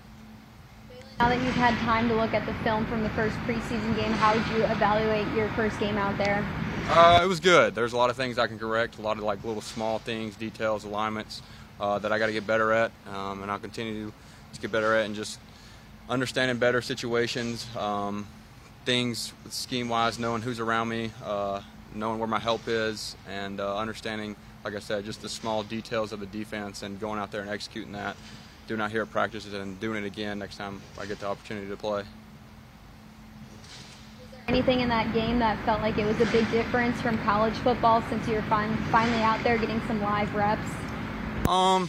Now 1.19 1.29
that 1.29 1.43
you've 1.43 1.55
had 1.55 1.77
time 1.81 2.09
to 2.09 2.15
look 2.15 2.33
at 2.33 2.47
the 2.47 2.55
film 2.65 2.87
from 2.87 3.03
the 3.03 3.11
first 3.11 3.37
preseason 3.39 3.95
game, 3.95 4.13
how 4.13 4.35
would 4.35 4.47
you 4.57 4.65
evaluate 4.65 5.29
your 5.35 5.49
first 5.51 5.79
game 5.79 5.99
out 5.99 6.17
there? 6.17 6.47
Uh, 6.93 7.21
it 7.23 7.27
was 7.29 7.39
good. 7.39 7.73
There's 7.73 7.93
a 7.93 7.97
lot 7.97 8.11
of 8.11 8.17
things 8.17 8.37
I 8.37 8.49
can 8.49 8.59
correct, 8.59 8.99
a 8.99 9.01
lot 9.01 9.17
of 9.17 9.23
like 9.23 9.45
little 9.45 9.63
small 9.63 10.01
things, 10.01 10.35
details, 10.35 10.83
alignments 10.83 11.41
uh, 11.79 12.01
that 12.01 12.11
I 12.11 12.19
got 12.19 12.27
to 12.27 12.33
get 12.33 12.49
better 12.49 12.73
at, 12.73 12.91
um, 13.15 13.43
and 13.43 13.51
I'll 13.51 13.61
continue 13.61 14.13
to 14.53 14.61
get 14.61 14.73
better 14.73 14.97
at, 14.97 15.07
and 15.07 15.15
just 15.15 15.39
understanding 16.09 16.59
better 16.59 16.83
situations, 16.83 17.65
um, 17.77 18.27
things 18.85 19.33
scheme-wise, 19.51 20.19
knowing 20.19 20.43
who's 20.43 20.59
around 20.59 20.89
me, 20.89 21.13
uh, 21.25 21.61
knowing 21.95 22.19
where 22.19 22.27
my 22.27 22.41
help 22.41 22.63
is, 22.67 23.15
and 23.29 23.61
uh, 23.61 23.79
understanding, 23.79 24.35
like 24.65 24.75
I 24.75 24.81
said, 24.81 25.05
just 25.05 25.23
the 25.23 25.29
small 25.29 25.63
details 25.63 26.11
of 26.11 26.19
the 26.19 26.27
defense, 26.27 26.83
and 26.83 26.99
going 26.99 27.21
out 27.21 27.31
there 27.31 27.43
and 27.43 27.51
executing 27.51 27.93
that, 27.93 28.17
doing 28.67 28.81
out 28.81 28.91
here 28.91 29.03
at 29.03 29.13
practices, 29.13 29.55
and 29.55 29.79
doing 29.79 30.03
it 30.03 30.07
again 30.07 30.41
next 30.41 30.57
time 30.57 30.83
I 30.99 31.07
get 31.07 31.21
the 31.21 31.29
opportunity 31.29 31.69
to 31.69 31.77
play. 31.77 32.03
Anything 34.51 34.81
in 34.81 34.89
that 34.89 35.15
game 35.15 35.39
that 35.39 35.65
felt 35.65 35.81
like 35.81 35.97
it 35.97 36.05
was 36.05 36.21
a 36.21 36.27
big 36.33 36.51
difference 36.51 37.01
from 37.01 37.17
college 37.19 37.55
football 37.59 38.03
since 38.09 38.27
you're 38.27 38.43
fin- 38.43 38.77
finally 38.91 39.23
out 39.23 39.41
there 39.45 39.57
getting 39.57 39.81
some 39.87 40.03
live 40.03 40.35
reps? 40.35 40.69
Um, 41.47 41.89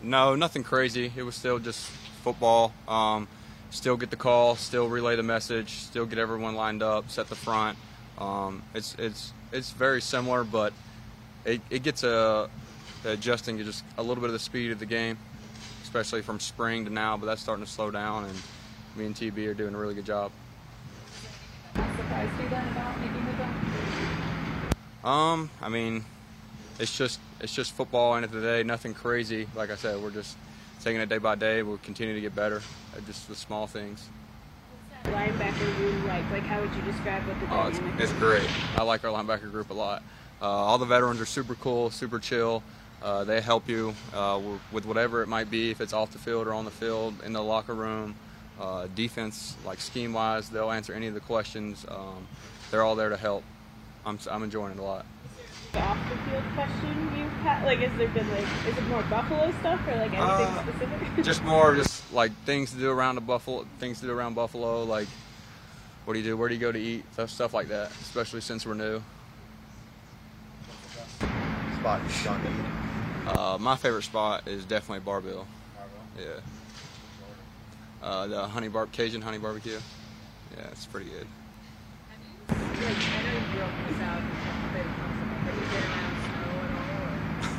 no, 0.00 0.36
nothing 0.36 0.62
crazy. 0.62 1.12
It 1.16 1.24
was 1.24 1.34
still 1.34 1.58
just 1.58 1.90
football. 2.22 2.72
Um, 2.86 3.26
still 3.70 3.96
get 3.96 4.10
the 4.10 4.16
call, 4.16 4.54
still 4.54 4.88
relay 4.88 5.16
the 5.16 5.24
message, 5.24 5.70
still 5.70 6.06
get 6.06 6.20
everyone 6.20 6.54
lined 6.54 6.84
up, 6.84 7.10
set 7.10 7.26
the 7.26 7.34
front. 7.34 7.76
Um, 8.16 8.62
it's 8.76 8.94
it's 8.96 9.32
it's 9.50 9.72
very 9.72 10.00
similar, 10.00 10.44
but 10.44 10.72
it, 11.44 11.62
it 11.68 11.82
gets 11.82 12.04
a 12.04 12.48
adjusting 13.04 13.58
to 13.58 13.64
just 13.64 13.82
a 13.98 14.02
little 14.04 14.20
bit 14.20 14.28
of 14.28 14.34
the 14.34 14.38
speed 14.38 14.70
of 14.70 14.78
the 14.78 14.86
game, 14.86 15.18
especially 15.82 16.22
from 16.22 16.38
spring 16.38 16.84
to 16.84 16.92
now. 16.92 17.16
But 17.16 17.26
that's 17.26 17.42
starting 17.42 17.64
to 17.64 17.70
slow 17.70 17.90
down, 17.90 18.26
and 18.26 18.42
me 18.94 19.06
and 19.06 19.16
TB 19.16 19.48
are 19.48 19.54
doing 19.54 19.74
a 19.74 19.78
really 19.78 19.96
good 19.96 20.06
job. 20.06 20.30
Surprised 22.02 22.42
you 22.42 22.48
then 22.48 22.68
about 22.72 23.00
making 23.00 23.26
the 23.26 23.32
jump? 23.32 25.06
Um, 25.06 25.50
I 25.60 25.68
mean, 25.68 26.04
it's 26.78 26.96
just 26.96 27.20
it's 27.40 27.54
just 27.54 27.72
football. 27.72 28.16
End 28.16 28.24
of 28.24 28.32
the 28.32 28.40
day, 28.40 28.62
nothing 28.62 28.92
crazy. 28.92 29.46
Like 29.54 29.70
I 29.70 29.76
said, 29.76 30.02
we're 30.02 30.10
just 30.10 30.36
taking 30.82 31.00
it 31.00 31.08
day 31.08 31.18
by 31.18 31.36
day. 31.36 31.62
We'll 31.62 31.78
continue 31.78 32.14
to 32.14 32.20
get 32.20 32.34
better 32.34 32.60
at 32.96 33.06
just 33.06 33.28
the 33.28 33.36
small 33.36 33.66
things. 33.66 34.08
Linebacker 35.04 35.78
room 35.78 36.06
like? 36.06 36.28
Like, 36.30 36.42
how 36.42 36.60
would 36.60 36.74
you 36.74 36.82
describe 36.82 37.22
what 37.26 37.38
the 37.40 37.46
Oh, 37.54 37.68
it's, 37.68 38.02
it's 38.02 38.18
great. 38.18 38.48
I 38.76 38.82
like 38.82 39.04
our 39.04 39.10
linebacker 39.10 39.50
group 39.50 39.70
a 39.70 39.74
lot. 39.74 40.02
Uh, 40.40 40.46
all 40.46 40.78
the 40.78 40.86
veterans 40.86 41.20
are 41.20 41.26
super 41.26 41.54
cool, 41.54 41.90
super 41.90 42.18
chill. 42.18 42.62
Uh, 43.02 43.24
they 43.24 43.40
help 43.40 43.68
you 43.68 43.94
uh, 44.14 44.40
with 44.70 44.86
whatever 44.86 45.22
it 45.22 45.28
might 45.28 45.50
be, 45.50 45.70
if 45.70 45.80
it's 45.80 45.92
off 45.92 46.12
the 46.12 46.18
field 46.18 46.46
or 46.46 46.52
on 46.52 46.64
the 46.64 46.70
field, 46.70 47.14
in 47.24 47.32
the 47.32 47.42
locker 47.42 47.74
room. 47.74 48.14
Uh, 48.62 48.86
defense, 48.94 49.56
like 49.66 49.80
scheme 49.80 50.12
wise, 50.12 50.48
they'll 50.48 50.70
answer 50.70 50.92
any 50.94 51.08
of 51.08 51.14
the 51.14 51.20
questions. 51.20 51.84
Um, 51.88 52.28
they're 52.70 52.84
all 52.84 52.94
there 52.94 53.08
to 53.08 53.16
help. 53.16 53.42
I'm, 54.06 54.14
s- 54.14 54.28
I'm 54.30 54.44
enjoying 54.44 54.70
it 54.72 54.78
a 54.78 54.82
lot. 54.82 55.04
The 55.72 55.80
off 55.80 55.98
the 56.08 56.16
field 56.30 56.44
question 56.54 57.10
you've 57.18 57.28
had? 57.42 57.64
Like, 57.66 57.80
has 57.80 57.98
there 57.98 58.06
been 58.08 58.30
like, 58.30 58.44
is 58.68 58.78
it 58.78 58.86
more 58.86 59.02
Buffalo 59.10 59.50
stuff 59.58 59.80
or 59.88 59.96
like 59.96 60.12
anything 60.12 60.20
Uh, 60.20 60.62
specific? 60.62 61.24
Just 61.24 61.42
more, 61.42 61.74
just 61.74 62.12
like 62.12 62.30
things 62.44 62.70
to 62.70 62.78
do 62.78 62.88
around 62.90 63.16
the 63.16 63.20
Buffalo, 63.20 63.66
things 63.80 63.98
to 64.00 64.06
do 64.06 64.12
around 64.12 64.34
Buffalo, 64.34 64.84
like 64.84 65.08
what 66.04 66.12
do 66.14 66.20
you 66.20 66.24
do, 66.24 66.36
where 66.36 66.48
do 66.48 66.54
you 66.54 66.60
go 66.60 66.70
to 66.70 66.78
eat, 66.78 67.04
stuff, 67.14 67.30
stuff 67.30 67.52
like 67.54 67.66
that. 67.68 67.90
Especially 68.02 68.40
since 68.42 68.64
we're 68.64 68.74
new. 68.74 69.02
Spot 71.80 72.00
you've 72.04 72.24
gone 72.24 72.40
to 72.42 72.48
eat. 72.48 73.36
Uh, 73.36 73.58
my 73.58 73.74
favorite 73.76 74.02
spot 74.04 74.46
is 74.46 74.64
definitely 74.64 75.00
Bar-Bill. 75.00 75.46
Bar-Bill. 75.76 76.24
Yeah. 76.26 76.40
Uh, 78.02 78.26
the 78.26 78.48
honey 78.48 78.68
bar 78.68 78.86
Cajun 78.86 79.22
honey 79.22 79.38
barbecue. 79.38 79.78
Yeah, 80.56 80.66
it's 80.72 80.86
pretty 80.86 81.08
good. 81.10 81.26
like, 82.48 82.58
I 82.58 83.22
know 83.22 83.32
you 83.32 83.52
grew 83.52 83.62
up 83.62 83.70
in 83.78 83.92
the 83.92 83.98
South, 83.98 84.22
but 84.72 84.82
have 84.82 85.54
you 85.54 85.66
been 85.70 85.84
around 85.90 86.14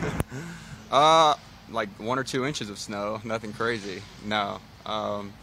snow 0.01 0.19
at 0.91 0.91
all? 0.91 1.31
Or? 1.31 1.31
Uh, 1.31 1.35
like 1.71 1.89
one 1.97 2.19
or 2.19 2.23
two 2.23 2.45
inches 2.45 2.69
of 2.69 2.77
snow, 2.77 3.21
nothing 3.23 3.53
crazy. 3.53 4.01
No. 4.25 4.59
Um, 4.85 5.33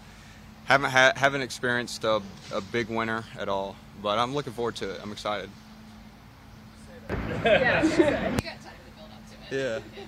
haven't 0.66 0.90
ha- 0.90 1.14
haven't 1.16 1.40
experienced 1.42 2.04
a, 2.04 2.20
a 2.52 2.60
big 2.60 2.88
winter 2.88 3.24
at 3.38 3.48
all, 3.48 3.76
but 4.02 4.18
I'm 4.18 4.34
looking 4.34 4.52
forward 4.52 4.76
to 4.76 4.90
it. 4.90 5.00
I'm 5.02 5.12
excited. 5.12 5.48
yeah, 7.44 7.82
You 7.82 7.88
got 7.88 7.98
time 7.98 8.28
to 8.30 8.92
build 8.96 9.10
up 9.10 9.48
to 9.50 9.56
it. 9.56 9.82
Yeah. 9.96 10.02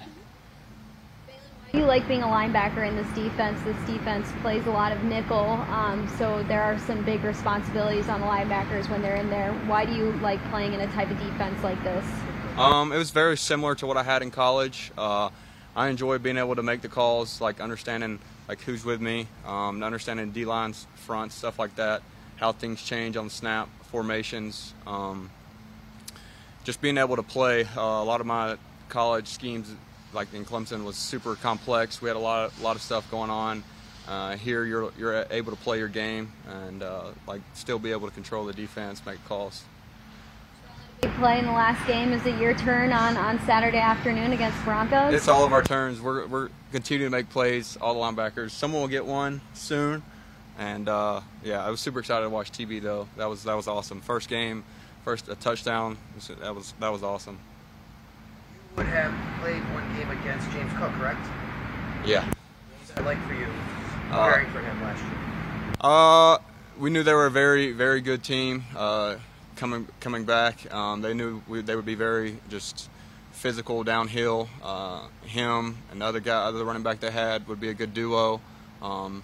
You 1.74 1.86
like 1.86 2.06
being 2.06 2.22
a 2.22 2.26
linebacker 2.26 2.86
in 2.86 2.96
this 2.96 3.08
defense? 3.14 3.58
This 3.62 3.76
defense 3.86 4.30
plays 4.42 4.66
a 4.66 4.70
lot 4.70 4.92
of 4.92 5.04
nickel, 5.04 5.38
um, 5.38 6.06
so 6.18 6.42
there 6.42 6.62
are 6.62 6.78
some 6.78 7.02
big 7.02 7.24
responsibilities 7.24 8.10
on 8.10 8.20
the 8.20 8.26
linebackers 8.26 8.90
when 8.90 9.00
they're 9.00 9.16
in 9.16 9.30
there. 9.30 9.54
Why 9.66 9.86
do 9.86 9.94
you 9.94 10.12
like 10.20 10.38
playing 10.50 10.74
in 10.74 10.80
a 10.80 10.86
type 10.88 11.10
of 11.10 11.18
defense 11.18 11.62
like 11.64 11.82
this? 11.82 12.04
Um, 12.58 12.92
it 12.92 12.98
was 12.98 13.10
very 13.10 13.38
similar 13.38 13.74
to 13.76 13.86
what 13.86 13.96
I 13.96 14.02
had 14.02 14.20
in 14.20 14.30
college. 14.30 14.92
Uh, 14.98 15.30
I 15.74 15.88
enjoy 15.88 16.18
being 16.18 16.36
able 16.36 16.56
to 16.56 16.62
make 16.62 16.82
the 16.82 16.88
calls, 16.88 17.40
like 17.40 17.58
understanding 17.58 18.18
like 18.48 18.60
who's 18.60 18.84
with 18.84 19.00
me, 19.00 19.26
um, 19.46 19.82
understanding 19.82 20.30
D 20.30 20.44
lines, 20.44 20.86
front, 20.94 21.32
stuff 21.32 21.58
like 21.58 21.74
that, 21.76 22.02
how 22.36 22.52
things 22.52 22.82
change 22.82 23.16
on 23.16 23.30
snap, 23.30 23.70
formations. 23.84 24.74
Um, 24.86 25.30
just 26.64 26.82
being 26.82 26.98
able 26.98 27.16
to 27.16 27.22
play. 27.22 27.64
Uh, 27.64 27.80
a 27.80 28.04
lot 28.04 28.20
of 28.20 28.26
my 28.26 28.58
college 28.90 29.28
schemes, 29.28 29.74
like 30.12 30.32
in 30.34 30.44
Clemson, 30.44 30.84
was 30.84 30.96
super 30.96 31.34
complex. 31.36 32.02
We 32.02 32.08
had 32.08 32.16
a 32.16 32.20
lot, 32.20 32.46
of, 32.46 32.62
lot 32.62 32.76
of 32.76 32.82
stuff 32.82 33.10
going 33.10 33.30
on. 33.30 33.64
Uh, 34.08 34.36
here, 34.36 34.64
you're 34.64 34.92
you're 34.98 35.26
able 35.30 35.52
to 35.52 35.58
play 35.58 35.78
your 35.78 35.88
game 35.88 36.32
and 36.48 36.82
uh, 36.82 37.04
like 37.26 37.40
still 37.54 37.78
be 37.78 37.92
able 37.92 38.08
to 38.08 38.14
control 38.14 38.44
the 38.44 38.52
defense, 38.52 39.04
make 39.06 39.24
calls. 39.26 39.62
Big 41.00 41.12
play 41.14 41.38
in 41.38 41.46
the 41.46 41.52
last 41.52 41.84
game. 41.86 42.12
Is 42.12 42.24
it 42.26 42.40
your 42.40 42.54
turn 42.54 42.92
on, 42.92 43.16
on 43.16 43.40
Saturday 43.40 43.78
afternoon 43.78 44.32
against 44.32 44.62
Broncos? 44.64 45.12
It's 45.14 45.26
all 45.26 45.44
of 45.44 45.52
our 45.52 45.62
turns. 45.62 46.00
We're, 46.00 46.26
we're 46.26 46.48
continuing 46.70 47.10
to 47.10 47.16
make 47.16 47.28
plays, 47.28 47.76
all 47.80 47.94
the 47.94 48.00
linebackers. 48.00 48.50
Someone 48.50 48.82
will 48.82 48.88
get 48.88 49.04
one 49.04 49.40
soon. 49.52 50.02
And 50.58 50.88
uh, 50.88 51.22
yeah, 51.42 51.64
I 51.64 51.70
was 51.70 51.80
super 51.80 51.98
excited 51.98 52.24
to 52.24 52.30
watch 52.30 52.52
TB 52.52 52.82
though. 52.82 53.08
That 53.16 53.26
was 53.26 53.44
that 53.44 53.54
was 53.54 53.68
awesome. 53.68 54.00
First 54.00 54.28
game, 54.28 54.64
first 55.04 55.28
a 55.28 55.34
touchdown. 55.34 55.96
That 56.40 56.54
was 56.54 56.74
that 56.78 56.92
was 56.92 57.02
awesome. 57.02 57.38
Would 58.76 58.86
have 58.86 59.12
played 59.40 59.62
one 59.74 59.84
game 59.96 60.10
against 60.10 60.50
James 60.50 60.72
Cook, 60.78 60.92
correct? 60.92 61.20
Yeah. 62.06 62.24
What 62.24 62.80
was 62.80 62.90
that 62.94 63.04
like 63.04 63.26
for 63.26 63.34
you, 63.34 63.46
Uh, 64.10 64.32
for 64.50 64.60
him 64.60 64.82
last 64.82 65.02
year? 65.02 65.74
Uh, 65.80 66.38
we 66.78 66.90
knew 66.90 67.02
they 67.02 67.12
were 67.12 67.26
a 67.26 67.30
very 67.30 67.72
very 67.72 68.00
good 68.00 68.22
team. 68.22 68.64
Uh, 68.74 69.16
coming 69.56 69.86
coming 70.00 70.24
back, 70.24 70.72
um, 70.72 71.02
they 71.02 71.12
knew 71.12 71.42
we, 71.48 71.60
they 71.60 71.76
would 71.76 71.84
be 71.84 71.94
very 71.94 72.38
just 72.48 72.88
physical 73.32 73.84
downhill. 73.84 74.48
Uh, 74.62 75.06
him 75.24 75.76
and 75.90 76.00
the 76.00 76.04
other 76.06 76.20
guy, 76.20 76.44
other 76.44 76.64
running 76.64 76.82
back 76.82 77.00
they 77.00 77.10
had 77.10 77.46
would 77.48 77.60
be 77.60 77.68
a 77.68 77.74
good 77.74 77.92
duo. 77.92 78.40
Um, 78.80 79.22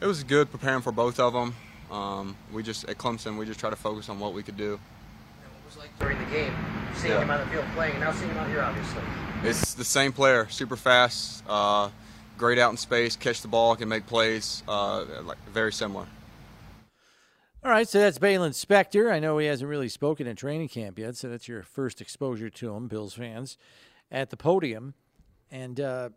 it 0.00 0.06
was 0.06 0.24
good 0.24 0.50
preparing 0.50 0.82
for 0.82 0.92
both 0.92 1.18
of 1.18 1.32
them. 1.32 1.54
Um, 1.90 2.36
we 2.52 2.62
just 2.62 2.84
at 2.88 2.98
Clemson 2.98 3.38
we 3.38 3.46
just 3.46 3.58
try 3.60 3.70
to 3.70 3.76
focus 3.76 4.08
on 4.08 4.20
what 4.20 4.34
we 4.34 4.42
could 4.42 4.56
do. 4.58 4.78
What 5.70 5.76
was 5.76 5.84
like 5.84 5.98
during 6.00 6.18
the 6.18 6.30
game, 6.32 6.52
seeing 6.96 7.12
Yeah. 7.12 7.22
him 7.22 7.30
on 7.30 7.38
the 7.38 7.46
field 7.46 7.64
playing, 7.74 7.92
and 7.92 8.00
now 8.00 8.12
seeing 8.12 8.28
him 8.28 8.38
out 8.38 8.48
here, 8.48 8.60
obviously? 8.60 9.02
It's 9.44 9.74
the 9.74 9.84
same 9.84 10.12
player, 10.12 10.48
super 10.48 10.74
fast, 10.74 11.44
uh, 11.48 11.90
great 12.36 12.58
out 12.58 12.72
in 12.72 12.76
space, 12.76 13.14
catch 13.14 13.40
the 13.40 13.46
ball, 13.46 13.76
can 13.76 13.88
make 13.88 14.04
plays, 14.06 14.64
uh, 14.66 15.04
like 15.22 15.38
very 15.48 15.72
similar. 15.72 16.06
All 17.62 17.70
right, 17.70 17.86
so 17.86 18.00
that's 18.00 18.18
Baylon 18.18 18.50
Spector. 18.50 19.12
I 19.12 19.20
know 19.20 19.38
he 19.38 19.46
hasn't 19.46 19.68
really 19.70 19.88
spoken 19.88 20.26
in 20.26 20.34
training 20.34 20.68
camp 20.70 20.98
yet, 20.98 21.14
so 21.14 21.28
that's 21.28 21.46
your 21.46 21.62
first 21.62 22.00
exposure 22.00 22.50
to 22.50 22.74
him, 22.74 22.88
Bills 22.88 23.14
fans, 23.14 23.56
at 24.10 24.30
the 24.30 24.36
podium. 24.36 24.94
And 25.52 25.78
uh, 25.78 26.08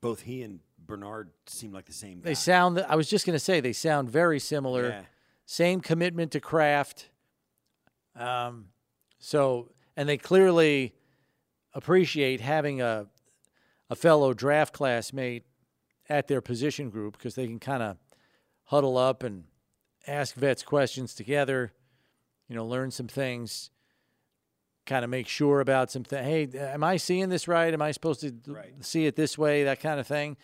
Both 0.00 0.22
he 0.22 0.42
and 0.42 0.58
Bernard 0.78 1.30
seem 1.46 1.72
like 1.72 1.84
the 1.84 1.92
same 1.92 2.18
guy. 2.20 2.30
they 2.30 2.34
sound, 2.34 2.84
I 2.88 2.96
was 2.96 3.08
just 3.08 3.26
going 3.26 3.34
to 3.34 3.40
say, 3.44 3.60
they 3.60 3.72
sound 3.72 4.10
very 4.10 4.40
similar. 4.40 4.88
Yeah. 4.88 5.02
Same 5.46 5.80
commitment 5.80 6.32
to 6.32 6.40
craft. 6.40 7.10
Um, 8.18 8.66
so, 9.18 9.70
and 9.96 10.08
they 10.08 10.16
clearly 10.16 10.94
appreciate 11.72 12.40
having 12.40 12.80
a, 12.80 13.06
a 13.88 13.96
fellow 13.96 14.34
draft 14.34 14.72
classmate 14.74 15.44
at 16.08 16.26
their 16.26 16.40
position 16.40 16.90
group 16.90 17.16
because 17.16 17.34
they 17.34 17.46
can 17.46 17.58
kind 17.58 17.82
of 17.82 17.96
huddle 18.64 18.96
up 18.96 19.22
and 19.22 19.44
ask 20.06 20.34
vets 20.34 20.62
questions 20.62 21.14
together, 21.14 21.72
you 22.48 22.56
know, 22.56 22.66
learn 22.66 22.90
some 22.90 23.08
things, 23.08 23.70
kind 24.86 25.04
of 25.04 25.10
make 25.10 25.28
sure 25.28 25.60
about 25.60 25.90
some 25.90 26.02
things. 26.04 26.26
Hey, 26.26 26.48
am 26.58 26.82
I 26.82 26.96
seeing 26.96 27.28
this 27.28 27.46
right? 27.46 27.72
Am 27.72 27.82
I 27.82 27.92
supposed 27.92 28.20
to 28.20 28.34
see 28.80 29.06
it 29.06 29.16
this 29.16 29.36
way? 29.38 29.64
That 29.64 29.80
kind 29.80 30.00
of 30.00 30.06
thing. 30.06 30.36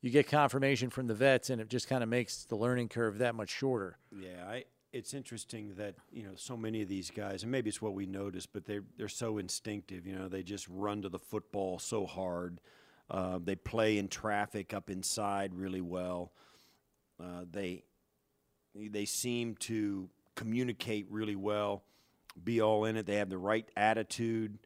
You 0.00 0.10
get 0.10 0.28
confirmation 0.28 0.90
from 0.90 1.08
the 1.08 1.14
vets, 1.14 1.50
and 1.50 1.60
it 1.60 1.68
just 1.68 1.88
kind 1.88 2.04
of 2.04 2.08
makes 2.08 2.44
the 2.44 2.54
learning 2.54 2.88
curve 2.88 3.18
that 3.18 3.34
much 3.34 3.50
shorter. 3.50 3.98
Yeah, 4.16 4.44
I, 4.48 4.64
it's 4.92 5.12
interesting 5.12 5.74
that 5.76 5.94
you 6.10 6.22
know 6.22 6.32
so 6.34 6.56
many 6.56 6.82
of 6.82 6.88
these 6.88 7.10
guys, 7.10 7.42
and 7.42 7.52
maybe 7.52 7.68
it's 7.68 7.82
what 7.82 7.94
we 7.94 8.06
notice, 8.06 8.46
but 8.46 8.64
they 8.64 8.80
they're 8.96 9.08
so 9.08 9.38
instinctive. 9.38 10.06
You 10.06 10.16
know, 10.16 10.28
they 10.28 10.42
just 10.42 10.66
run 10.68 11.02
to 11.02 11.08
the 11.08 11.18
football 11.18 11.78
so 11.78 12.06
hard. 12.06 12.60
Uh, 13.10 13.38
they 13.42 13.54
play 13.54 13.98
in 13.98 14.08
traffic 14.08 14.74
up 14.74 14.90
inside 14.90 15.54
really 15.54 15.80
well. 15.80 16.32
Uh, 17.22 17.44
they 17.50 17.84
they 18.74 19.04
seem 19.04 19.56
to 19.56 20.08
communicate 20.34 21.06
really 21.10 21.36
well, 21.36 21.82
be 22.42 22.60
all 22.60 22.84
in 22.84 22.96
it. 22.96 23.06
They 23.06 23.16
have 23.16 23.30
the 23.30 23.38
right 23.38 23.68
attitude, 23.76 24.58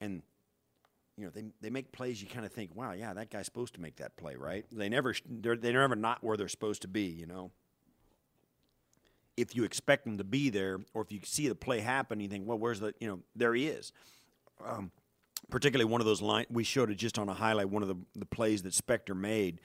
and 0.00 0.22
you 1.16 1.24
know 1.24 1.30
they 1.30 1.44
they 1.60 1.70
make 1.70 1.90
plays. 1.90 2.22
You 2.22 2.28
kind 2.28 2.46
of 2.46 2.52
think, 2.52 2.76
wow, 2.76 2.92
yeah, 2.92 3.12
that 3.14 3.30
guy's 3.30 3.46
supposed 3.46 3.74
to 3.74 3.80
make 3.80 3.96
that 3.96 4.16
play, 4.16 4.36
right? 4.36 4.64
They 4.70 4.88
never 4.88 5.14
they're 5.28 5.56
they're 5.56 5.72
never 5.72 5.96
not 5.96 6.22
where 6.22 6.36
they're 6.36 6.48
supposed 6.48 6.82
to 6.82 6.88
be. 6.88 7.06
You 7.06 7.26
know 7.26 7.50
if 9.36 9.56
you 9.56 9.64
expect 9.64 10.06
him 10.06 10.18
to 10.18 10.24
be 10.24 10.50
there, 10.50 10.78
or 10.94 11.02
if 11.02 11.10
you 11.10 11.20
see 11.24 11.48
the 11.48 11.54
play 11.54 11.80
happen, 11.80 12.20
you 12.20 12.28
think, 12.28 12.46
well, 12.46 12.58
where's 12.58 12.80
the, 12.80 12.94
you 13.00 13.08
know, 13.08 13.20
there 13.34 13.54
he 13.54 13.66
is. 13.68 13.92
Um, 14.64 14.90
particularly 15.50 15.90
one 15.90 16.00
of 16.00 16.06
those 16.06 16.22
line 16.22 16.46
we 16.50 16.62
showed 16.64 16.90
it 16.90 16.94
just 16.94 17.18
on 17.18 17.28
a 17.28 17.34
highlight. 17.34 17.68
One 17.68 17.82
of 17.82 17.88
the 17.88 17.96
the 18.14 18.26
plays 18.26 18.62
that 18.62 18.72
Spector 18.72 19.16
made, 19.16 19.60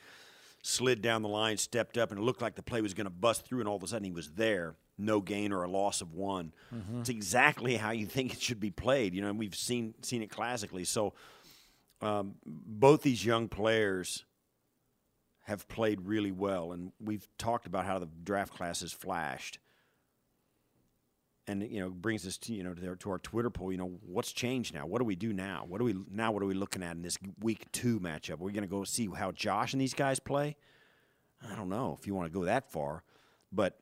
slid 0.64 1.02
down 1.02 1.22
the 1.22 1.30
line, 1.30 1.58
stepped 1.58 1.98
up, 1.98 2.12
and 2.12 2.20
it 2.20 2.24
looked 2.24 2.42
like 2.42 2.56
the 2.56 2.64
play 2.64 2.82
was 2.82 2.94
going 2.94 3.06
to 3.06 3.12
bust 3.12 3.46
through, 3.46 3.60
and 3.60 3.70
all 3.70 3.76
of 3.76 3.84
a 3.84 3.88
sudden 3.88 4.06
he 4.06 4.12
was 4.12 4.32
there, 4.32 4.76
no 4.98 5.22
gain 5.22 5.52
or 5.52 5.64
a 5.64 5.70
loss 5.70 6.02
of 6.02 6.14
one. 6.14 6.52
Mhm. 6.74 7.02
It's 7.02 7.10
exactly 7.10 7.76
how 7.76 7.92
you 7.92 8.08
think 8.08 8.34
it 8.34 8.42
should 8.42 8.60
be 8.60 8.72
played. 8.72 9.14
You 9.14 9.22
know, 9.22 9.30
and 9.30 9.38
we've 9.38 9.56
seen 9.56 9.94
seen 10.02 10.22
it 10.24 10.30
classically. 10.32 10.84
So 10.84 11.14
um, 12.02 12.36
both 12.46 13.02
these 13.04 13.24
young 13.26 13.48
players 13.50 14.24
have 15.48 15.68
played 15.70 16.02
really 16.02 16.32
well, 16.32 16.74
and 16.74 16.92
we've 17.00 17.26
talked 17.38 17.68
about 17.68 17.86
how 17.86 18.00
the 18.00 18.10
draft 18.24 18.54
class 18.54 18.82
has 18.82 18.92
flashed. 18.92 19.60
And 21.50 21.64
you 21.64 21.80
know, 21.80 21.90
brings 21.90 22.28
us 22.28 22.38
to 22.40 22.54
you 22.54 22.62
know 22.64 22.74
to, 22.74 22.82
their, 22.82 22.96
to 22.98 23.12
our 23.12 23.20
Twitter 23.20 23.50
poll. 23.50 23.72
You 23.72 23.78
know, 23.78 23.94
what's 24.06 24.34
changed 24.34 24.74
now? 24.74 24.86
What 24.86 25.00
do 25.00 25.06
we 25.06 25.16
do 25.16 25.32
now? 25.32 25.64
What 25.66 25.78
do 25.78 25.86
we 25.86 25.96
now? 26.12 26.34
What 26.34 26.44
are 26.44 26.48
we 26.48 26.54
looking 26.54 26.84
at 26.84 26.98
in 26.98 27.02
this 27.02 27.18
week 27.40 27.72
two 27.72 28.02
matchup? 28.02 28.42
Are 28.42 28.44
we 28.44 28.52
going 28.52 28.64
to 28.64 28.70
go 28.70 28.84
see 28.84 29.08
how 29.08 29.32
Josh 29.32 29.72
and 29.72 29.82
these 29.82 29.94
guys 29.94 30.20
play? 30.20 30.58
I 31.50 31.56
don't 31.56 31.70
know 31.70 31.96
if 31.98 32.06
you 32.06 32.14
want 32.14 32.28
to 32.28 32.38
go 32.38 32.44
that 32.44 32.70
far, 32.70 33.04
but 33.50 33.80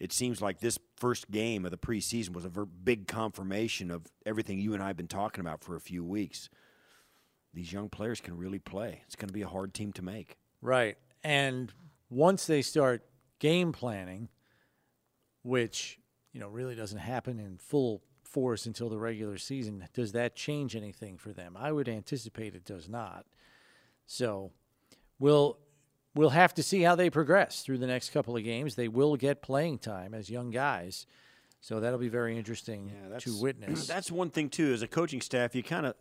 it 0.00 0.12
seems 0.12 0.42
like 0.42 0.58
this 0.58 0.80
first 0.96 1.30
game 1.30 1.64
of 1.64 1.70
the 1.70 1.78
preseason 1.78 2.30
was 2.30 2.44
a 2.44 2.48
ver- 2.48 2.64
big 2.64 3.06
confirmation 3.06 3.92
of 3.92 4.06
everything 4.26 4.58
you 4.58 4.74
and 4.74 4.82
I 4.82 4.88
have 4.88 4.96
been 4.96 5.06
talking 5.06 5.40
about 5.40 5.62
for 5.62 5.76
a 5.76 5.80
few 5.80 6.02
weeks. 6.02 6.48
These 7.54 7.72
young 7.72 7.88
players 7.88 8.20
can 8.20 8.36
really 8.36 8.58
play. 8.58 9.02
It's 9.06 9.14
going 9.14 9.28
to 9.28 9.34
be 9.34 9.42
a 9.42 9.48
hard 9.48 9.74
team 9.74 9.92
to 9.92 10.02
make. 10.02 10.39
Right. 10.62 10.96
And 11.22 11.72
once 12.08 12.46
they 12.46 12.62
start 12.62 13.02
game 13.38 13.72
planning, 13.72 14.28
which, 15.42 15.98
you 16.32 16.40
know, 16.40 16.48
really 16.48 16.74
doesn't 16.74 16.98
happen 16.98 17.38
in 17.38 17.58
full 17.58 18.02
force 18.24 18.66
until 18.66 18.88
the 18.88 18.98
regular 18.98 19.38
season, 19.38 19.86
does 19.94 20.12
that 20.12 20.36
change 20.36 20.76
anything 20.76 21.18
for 21.18 21.32
them? 21.32 21.56
I 21.58 21.72
would 21.72 21.88
anticipate 21.88 22.54
it 22.54 22.64
does 22.64 22.88
not. 22.88 23.26
So 24.06 24.52
we'll 25.18 25.58
we'll 26.14 26.30
have 26.30 26.54
to 26.54 26.62
see 26.62 26.82
how 26.82 26.94
they 26.94 27.10
progress 27.10 27.62
through 27.62 27.78
the 27.78 27.86
next 27.86 28.10
couple 28.10 28.36
of 28.36 28.44
games. 28.44 28.74
They 28.74 28.88
will 28.88 29.16
get 29.16 29.42
playing 29.42 29.78
time 29.78 30.14
as 30.14 30.28
young 30.28 30.50
guys. 30.50 31.06
So 31.60 31.78
that'll 31.78 31.98
be 31.98 32.08
very 32.08 32.36
interesting 32.38 32.90
to 33.18 33.40
witness. 33.40 33.86
That's 33.88 34.10
one 34.10 34.30
thing 34.30 34.48
too. 34.48 34.72
As 34.72 34.82
a 34.82 34.88
coaching 34.88 35.20
staff, 35.20 35.54
you 35.54 35.62
kind 35.62 35.86
of 35.86 35.94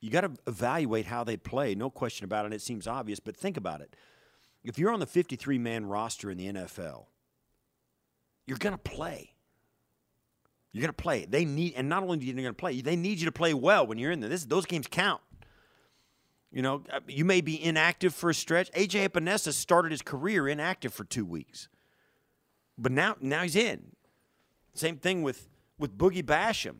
you 0.00 0.10
got 0.10 0.20
to 0.22 0.32
evaluate 0.46 1.06
how 1.06 1.24
they 1.24 1.36
play. 1.36 1.74
No 1.74 1.90
question 1.90 2.24
about 2.24 2.46
it. 2.46 2.52
It 2.52 2.62
seems 2.62 2.86
obvious, 2.86 3.20
but 3.20 3.36
think 3.36 3.56
about 3.56 3.80
it. 3.80 3.96
If 4.64 4.78
you're 4.78 4.92
on 4.92 5.00
the 5.00 5.06
53 5.06 5.58
man 5.58 5.86
roster 5.86 6.30
in 6.30 6.38
the 6.38 6.52
NFL, 6.52 7.06
you're 8.46 8.58
going 8.58 8.74
to 8.74 8.78
play. 8.78 9.34
You're 10.72 10.82
going 10.82 10.88
to 10.88 11.02
play. 11.02 11.26
They 11.28 11.44
need, 11.44 11.74
and 11.76 11.88
not 11.88 12.02
only 12.02 12.18
are 12.18 12.22
you 12.22 12.32
going 12.34 12.44
to 12.44 12.52
play, 12.52 12.80
they 12.80 12.96
need 12.96 13.18
you 13.18 13.26
to 13.26 13.32
play 13.32 13.54
well 13.54 13.86
when 13.86 13.98
you're 13.98 14.12
in 14.12 14.20
there. 14.20 14.30
This, 14.30 14.44
those 14.44 14.66
games 14.66 14.86
count. 14.88 15.20
You 16.50 16.62
know, 16.62 16.82
uh, 16.92 17.00
you 17.06 17.24
may 17.24 17.40
be 17.40 17.62
inactive 17.62 18.14
for 18.14 18.30
a 18.30 18.34
stretch. 18.34 18.70
AJ 18.72 19.08
Epenesa 19.08 19.52
started 19.52 19.92
his 19.92 20.02
career 20.02 20.48
inactive 20.48 20.94
for 20.94 21.04
two 21.04 21.26
weeks, 21.26 21.68
but 22.78 22.90
now 22.90 23.16
now 23.20 23.42
he's 23.42 23.56
in. 23.56 23.92
Same 24.72 24.96
thing 24.96 25.22
with 25.22 25.46
with 25.78 25.98
Boogie 25.98 26.24
Basham. 26.24 26.76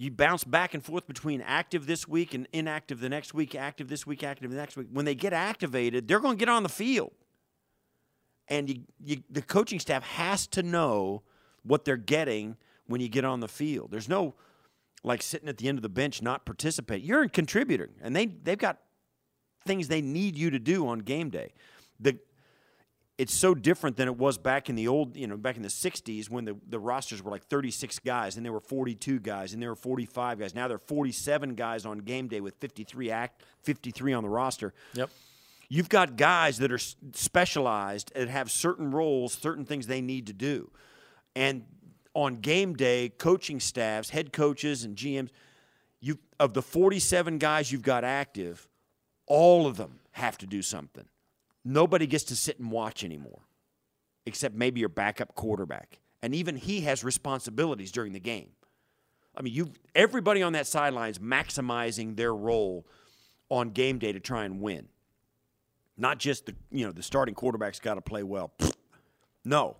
You 0.00 0.12
bounce 0.12 0.44
back 0.44 0.74
and 0.74 0.84
forth 0.84 1.08
between 1.08 1.40
active 1.40 1.86
this 1.86 2.06
week 2.06 2.32
and 2.32 2.46
inactive 2.52 3.00
the 3.00 3.08
next 3.08 3.34
week, 3.34 3.56
active 3.56 3.88
this 3.88 4.06
week, 4.06 4.22
active 4.22 4.50
the 4.50 4.56
next 4.56 4.76
week. 4.76 4.86
When 4.92 5.04
they 5.04 5.16
get 5.16 5.32
activated, 5.32 6.06
they're 6.06 6.20
going 6.20 6.36
to 6.36 6.38
get 6.38 6.48
on 6.48 6.62
the 6.62 6.68
field, 6.68 7.10
and 8.46 8.68
you, 8.70 8.82
you, 9.04 9.22
the 9.28 9.42
coaching 9.42 9.80
staff 9.80 10.04
has 10.04 10.46
to 10.48 10.62
know 10.62 11.22
what 11.64 11.84
they're 11.84 11.96
getting 11.96 12.56
when 12.86 13.00
you 13.00 13.08
get 13.08 13.24
on 13.24 13.40
the 13.40 13.48
field. 13.48 13.90
There's 13.90 14.08
no 14.08 14.34
like 15.02 15.20
sitting 15.20 15.48
at 15.48 15.58
the 15.58 15.68
end 15.68 15.78
of 15.78 15.82
the 15.82 15.88
bench 15.88 16.22
not 16.22 16.46
participate. 16.46 17.02
You're 17.02 17.22
a 17.22 17.28
contributor, 17.28 17.90
and 18.00 18.14
they 18.14 18.26
they've 18.26 18.56
got 18.56 18.78
things 19.66 19.88
they 19.88 20.00
need 20.00 20.36
you 20.36 20.50
to 20.50 20.60
do 20.60 20.86
on 20.86 21.00
game 21.00 21.28
day. 21.28 21.52
The 21.98 22.18
it's 23.18 23.34
so 23.34 23.52
different 23.52 23.96
than 23.96 24.06
it 24.06 24.16
was 24.16 24.38
back 24.38 24.70
in 24.70 24.76
the 24.76 24.86
old, 24.86 25.16
you 25.16 25.26
know, 25.26 25.36
back 25.36 25.56
in 25.56 25.62
the 25.62 25.68
60s 25.68 26.30
when 26.30 26.44
the, 26.44 26.56
the 26.68 26.78
rosters 26.78 27.20
were 27.20 27.32
like 27.32 27.44
36 27.44 27.98
guys 27.98 28.36
and 28.36 28.46
there 28.46 28.52
were 28.52 28.60
42 28.60 29.18
guys 29.18 29.52
and 29.52 29.60
there 29.60 29.70
were 29.70 29.76
45 29.76 30.38
guys. 30.38 30.54
Now 30.54 30.68
there 30.68 30.76
are 30.76 30.78
47 30.86 31.56
guys 31.56 31.84
on 31.84 31.98
game 31.98 32.28
day 32.28 32.40
with 32.40 32.54
53 32.54 33.10
act 33.10 33.42
53 33.62 34.12
on 34.12 34.22
the 34.22 34.28
roster. 34.28 34.72
Yep. 34.94 35.10
You've 35.68 35.88
got 35.88 36.16
guys 36.16 36.58
that 36.58 36.72
are 36.72 36.78
specialized 36.78 38.12
and 38.14 38.30
have 38.30 38.50
certain 38.50 38.92
roles, 38.92 39.34
certain 39.34 39.64
things 39.64 39.86
they 39.86 40.00
need 40.00 40.28
to 40.28 40.32
do. 40.32 40.70
And 41.34 41.64
on 42.14 42.36
game 42.36 42.74
day, 42.74 43.10
coaching 43.10 43.60
staffs, 43.60 44.10
head 44.10 44.32
coaches, 44.32 44.84
and 44.84 44.96
GMs, 44.96 45.28
you 46.00 46.18
of 46.40 46.54
the 46.54 46.62
47 46.62 47.38
guys 47.38 47.70
you've 47.70 47.82
got 47.82 48.04
active, 48.04 48.68
all 49.26 49.66
of 49.66 49.76
them 49.76 49.98
have 50.12 50.38
to 50.38 50.46
do 50.46 50.62
something. 50.62 51.04
Nobody 51.70 52.06
gets 52.06 52.24
to 52.24 52.36
sit 52.36 52.58
and 52.58 52.70
watch 52.70 53.04
anymore, 53.04 53.42
except 54.24 54.54
maybe 54.54 54.80
your 54.80 54.88
backup 54.88 55.34
quarterback, 55.34 55.98
and 56.22 56.34
even 56.34 56.56
he 56.56 56.80
has 56.80 57.04
responsibilities 57.04 57.92
during 57.92 58.14
the 58.14 58.20
game. 58.20 58.48
I 59.36 59.42
mean, 59.42 59.52
you 59.52 59.72
everybody 59.94 60.42
on 60.42 60.54
that 60.54 60.66
sideline 60.66 61.10
is 61.10 61.18
maximizing 61.18 62.16
their 62.16 62.34
role 62.34 62.86
on 63.50 63.72
game 63.72 63.98
day 63.98 64.12
to 64.12 64.18
try 64.18 64.46
and 64.46 64.62
win. 64.62 64.88
Not 65.98 66.16
just 66.16 66.46
the 66.46 66.54
you 66.70 66.86
know 66.86 66.92
the 66.92 67.02
starting 67.02 67.34
quarterback's 67.34 67.80
got 67.80 67.96
to 67.96 68.00
play 68.00 68.22
well. 68.22 68.50
No, 69.44 69.76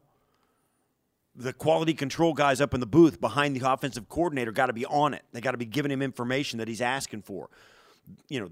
the 1.34 1.54
quality 1.54 1.94
control 1.94 2.34
guys 2.34 2.60
up 2.60 2.74
in 2.74 2.80
the 2.80 2.86
booth 2.86 3.18
behind 3.18 3.56
the 3.56 3.66
offensive 3.66 4.10
coordinator 4.10 4.52
got 4.52 4.66
to 4.66 4.74
be 4.74 4.84
on 4.84 5.14
it. 5.14 5.22
They 5.32 5.40
got 5.40 5.52
to 5.52 5.56
be 5.56 5.64
giving 5.64 5.90
him 5.90 6.02
information 6.02 6.58
that 6.58 6.68
he's 6.68 6.82
asking 6.82 7.22
for. 7.22 7.48
You 8.28 8.40
know, 8.40 8.50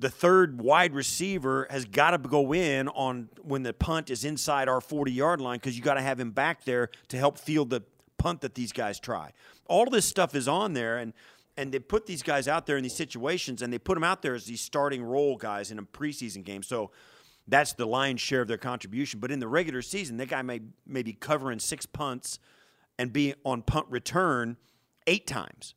the 0.00 0.08
third 0.08 0.62
wide 0.62 0.94
receiver 0.94 1.66
has 1.68 1.84
got 1.84 2.12
to 2.12 2.18
go 2.18 2.54
in 2.54 2.88
on 2.88 3.28
when 3.42 3.62
the 3.62 3.74
punt 3.74 4.10
is 4.10 4.24
inside 4.24 4.66
our 4.66 4.80
40 4.80 5.12
yard 5.12 5.40
line 5.42 5.58
because 5.58 5.76
you 5.76 5.82
got 5.82 5.94
to 5.94 6.00
have 6.00 6.18
him 6.18 6.30
back 6.30 6.64
there 6.64 6.88
to 7.08 7.18
help 7.18 7.38
field 7.38 7.68
the 7.68 7.82
punt 8.16 8.40
that 8.40 8.54
these 8.54 8.72
guys 8.72 8.98
try. 8.98 9.32
All 9.66 9.84
this 9.90 10.06
stuff 10.06 10.34
is 10.34 10.48
on 10.48 10.72
there, 10.72 10.96
and 10.96 11.12
and 11.56 11.70
they 11.70 11.78
put 11.78 12.06
these 12.06 12.22
guys 12.22 12.48
out 12.48 12.64
there 12.64 12.78
in 12.78 12.82
these 12.82 12.96
situations, 12.96 13.60
and 13.60 13.70
they 13.70 13.78
put 13.78 13.94
them 13.94 14.04
out 14.04 14.22
there 14.22 14.34
as 14.34 14.46
these 14.46 14.62
starting 14.62 15.02
role 15.02 15.36
guys 15.36 15.70
in 15.70 15.78
a 15.78 15.82
preseason 15.82 16.42
game. 16.42 16.62
So 16.62 16.90
that's 17.46 17.74
the 17.74 17.86
lion's 17.86 18.22
share 18.22 18.40
of 18.40 18.48
their 18.48 18.56
contribution. 18.56 19.20
But 19.20 19.30
in 19.30 19.40
the 19.40 19.48
regular 19.48 19.82
season, 19.82 20.16
that 20.18 20.28
guy 20.28 20.40
may, 20.40 20.60
may 20.86 21.02
be 21.02 21.12
covering 21.12 21.58
six 21.58 21.84
punts 21.84 22.38
and 22.98 23.12
be 23.12 23.34
on 23.44 23.60
punt 23.62 23.86
return 23.90 24.56
eight 25.06 25.26
times. 25.26 25.74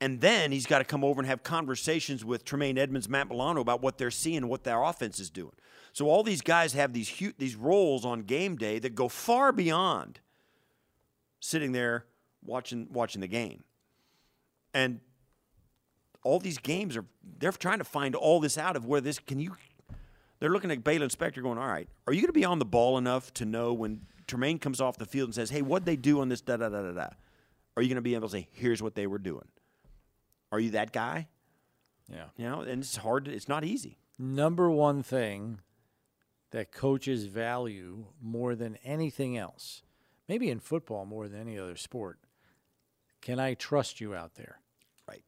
And 0.00 0.20
then 0.20 0.52
he's 0.52 0.66
got 0.66 0.78
to 0.78 0.84
come 0.84 1.02
over 1.02 1.20
and 1.20 1.28
have 1.28 1.42
conversations 1.42 2.24
with 2.24 2.44
Tremaine 2.44 2.76
Edmunds, 2.76 3.08
Matt 3.08 3.28
Milano 3.28 3.60
about 3.60 3.80
what 3.82 3.96
they're 3.96 4.10
seeing, 4.10 4.46
what 4.48 4.64
their 4.64 4.82
offense 4.82 5.18
is 5.18 5.30
doing. 5.30 5.54
So 5.92 6.08
all 6.08 6.22
these 6.22 6.42
guys 6.42 6.74
have 6.74 6.92
these 6.92 7.10
these 7.38 7.56
roles 7.56 8.04
on 8.04 8.20
game 8.20 8.56
day 8.56 8.78
that 8.78 8.94
go 8.94 9.08
far 9.08 9.52
beyond 9.52 10.20
sitting 11.40 11.72
there 11.72 12.04
watching 12.44 12.88
watching 12.92 13.22
the 13.22 13.26
game. 13.26 13.64
And 14.74 15.00
all 16.22 16.38
these 16.38 16.58
games 16.58 16.96
are 16.98 17.06
they're 17.38 17.52
trying 17.52 17.78
to 17.78 17.84
find 17.84 18.14
all 18.14 18.40
this 18.40 18.58
out 18.58 18.76
of 18.76 18.84
where 18.84 19.00
this 19.00 19.18
can 19.18 19.38
you 19.38 19.56
they're 20.38 20.50
looking 20.50 20.70
at 20.70 20.84
Baylon 20.84 21.10
Spector 21.10 21.42
going, 21.42 21.58
all 21.58 21.66
right, 21.66 21.88
are 22.06 22.12
you 22.12 22.20
going 22.20 22.28
to 22.28 22.32
be 22.32 22.44
on 22.44 22.58
the 22.58 22.64
ball 22.64 22.98
enough 22.98 23.32
to 23.34 23.44
know 23.44 23.72
when 23.72 24.02
Tremaine 24.26 24.58
comes 24.58 24.80
off 24.80 24.98
the 24.98 25.06
field 25.06 25.28
and 25.28 25.34
says, 25.34 25.50
hey, 25.50 25.62
what'd 25.62 25.86
they 25.86 25.96
do 25.96 26.20
on 26.20 26.28
this 26.28 26.40
da 26.40 26.56
da 26.56 26.68
da 26.68 26.82
da 26.82 26.92
da? 26.92 27.08
Are 27.76 27.82
you 27.82 27.88
going 27.88 27.96
to 27.96 28.02
be 28.02 28.14
able 28.14 28.28
to 28.28 28.32
say, 28.32 28.48
here's 28.52 28.82
what 28.82 28.94
they 28.94 29.06
were 29.06 29.18
doing? 29.18 29.46
Are 30.52 30.60
you 30.60 30.70
that 30.70 30.92
guy? 30.92 31.28
Yeah. 32.08 32.26
You 32.36 32.48
know, 32.48 32.60
and 32.60 32.82
it's 32.82 32.96
hard, 32.96 33.26
to, 33.26 33.32
it's 33.32 33.48
not 33.48 33.64
easy. 33.64 33.98
Number 34.18 34.70
one 34.70 35.02
thing 35.02 35.60
that 36.52 36.72
coaches 36.72 37.24
value 37.24 38.06
more 38.22 38.54
than 38.54 38.78
anything 38.84 39.36
else, 39.36 39.82
maybe 40.28 40.50
in 40.50 40.60
football 40.60 41.04
more 41.04 41.28
than 41.28 41.40
any 41.40 41.58
other 41.58 41.76
sport, 41.76 42.18
can 43.20 43.40
I 43.40 43.54
trust 43.54 44.00
you 44.00 44.14
out 44.14 44.36
there? 44.36 44.60
Right. 45.08 45.24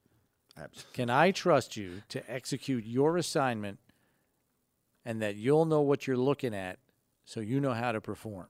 Absolutely. 0.56 0.92
Can 0.94 1.10
I 1.10 1.32
trust 1.32 1.76
you 1.76 2.02
to 2.10 2.30
execute 2.30 2.86
your 2.86 3.16
assignment 3.16 3.78
and 5.04 5.22
that 5.22 5.36
you'll 5.36 5.64
know 5.64 5.80
what 5.80 6.06
you're 6.06 6.16
looking 6.16 6.54
at 6.54 6.78
so 7.24 7.40
you 7.40 7.60
know 7.60 7.74
how 7.74 7.92
to 7.92 8.00
perform. 8.00 8.46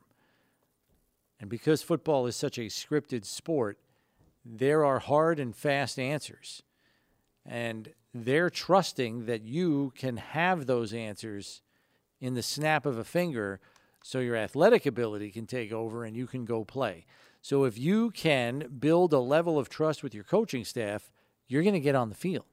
And 1.40 1.48
because 1.48 1.82
football 1.82 2.26
is 2.26 2.36
such 2.36 2.58
a 2.58 2.62
scripted 2.62 3.24
sport, 3.24 3.78
there 4.44 4.84
are 4.84 4.98
hard 4.98 5.38
and 5.38 5.54
fast 5.54 5.98
answers. 5.98 6.62
And 7.44 7.92
they're 8.14 8.50
trusting 8.50 9.26
that 9.26 9.42
you 9.42 9.92
can 9.96 10.16
have 10.16 10.66
those 10.66 10.92
answers 10.92 11.62
in 12.20 12.34
the 12.34 12.42
snap 12.42 12.86
of 12.86 12.98
a 12.98 13.04
finger 13.04 13.60
so 14.02 14.20
your 14.20 14.36
athletic 14.36 14.86
ability 14.86 15.30
can 15.30 15.46
take 15.46 15.72
over 15.72 16.04
and 16.04 16.16
you 16.16 16.26
can 16.26 16.44
go 16.44 16.64
play. 16.64 17.04
So 17.42 17.64
if 17.64 17.78
you 17.78 18.10
can 18.10 18.68
build 18.78 19.12
a 19.12 19.18
level 19.18 19.58
of 19.58 19.68
trust 19.68 20.02
with 20.02 20.14
your 20.14 20.24
coaching 20.24 20.64
staff, 20.64 21.10
you're 21.46 21.62
going 21.62 21.74
to 21.74 21.80
get 21.80 21.94
on 21.94 22.08
the 22.08 22.14
field. 22.14 22.46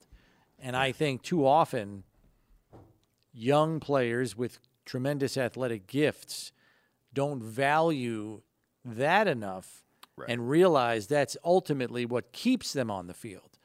And 0.59 0.75
I 0.75 0.91
think 0.91 1.21
too 1.21 1.45
often 1.45 2.03
young 3.33 3.79
players 3.79 4.37
with 4.37 4.59
tremendous 4.85 5.37
athletic 5.37 5.87
gifts 5.87 6.51
don't 7.13 7.41
value 7.41 8.41
that 8.83 9.27
enough 9.27 9.84
right. 10.17 10.29
and 10.29 10.49
realize 10.49 11.07
that's 11.07 11.37
ultimately 11.43 12.05
what 12.05 12.31
keeps 12.31 12.73
them 12.73 12.89
on 12.89 13.07
the 13.07 13.13
field. 13.13 13.57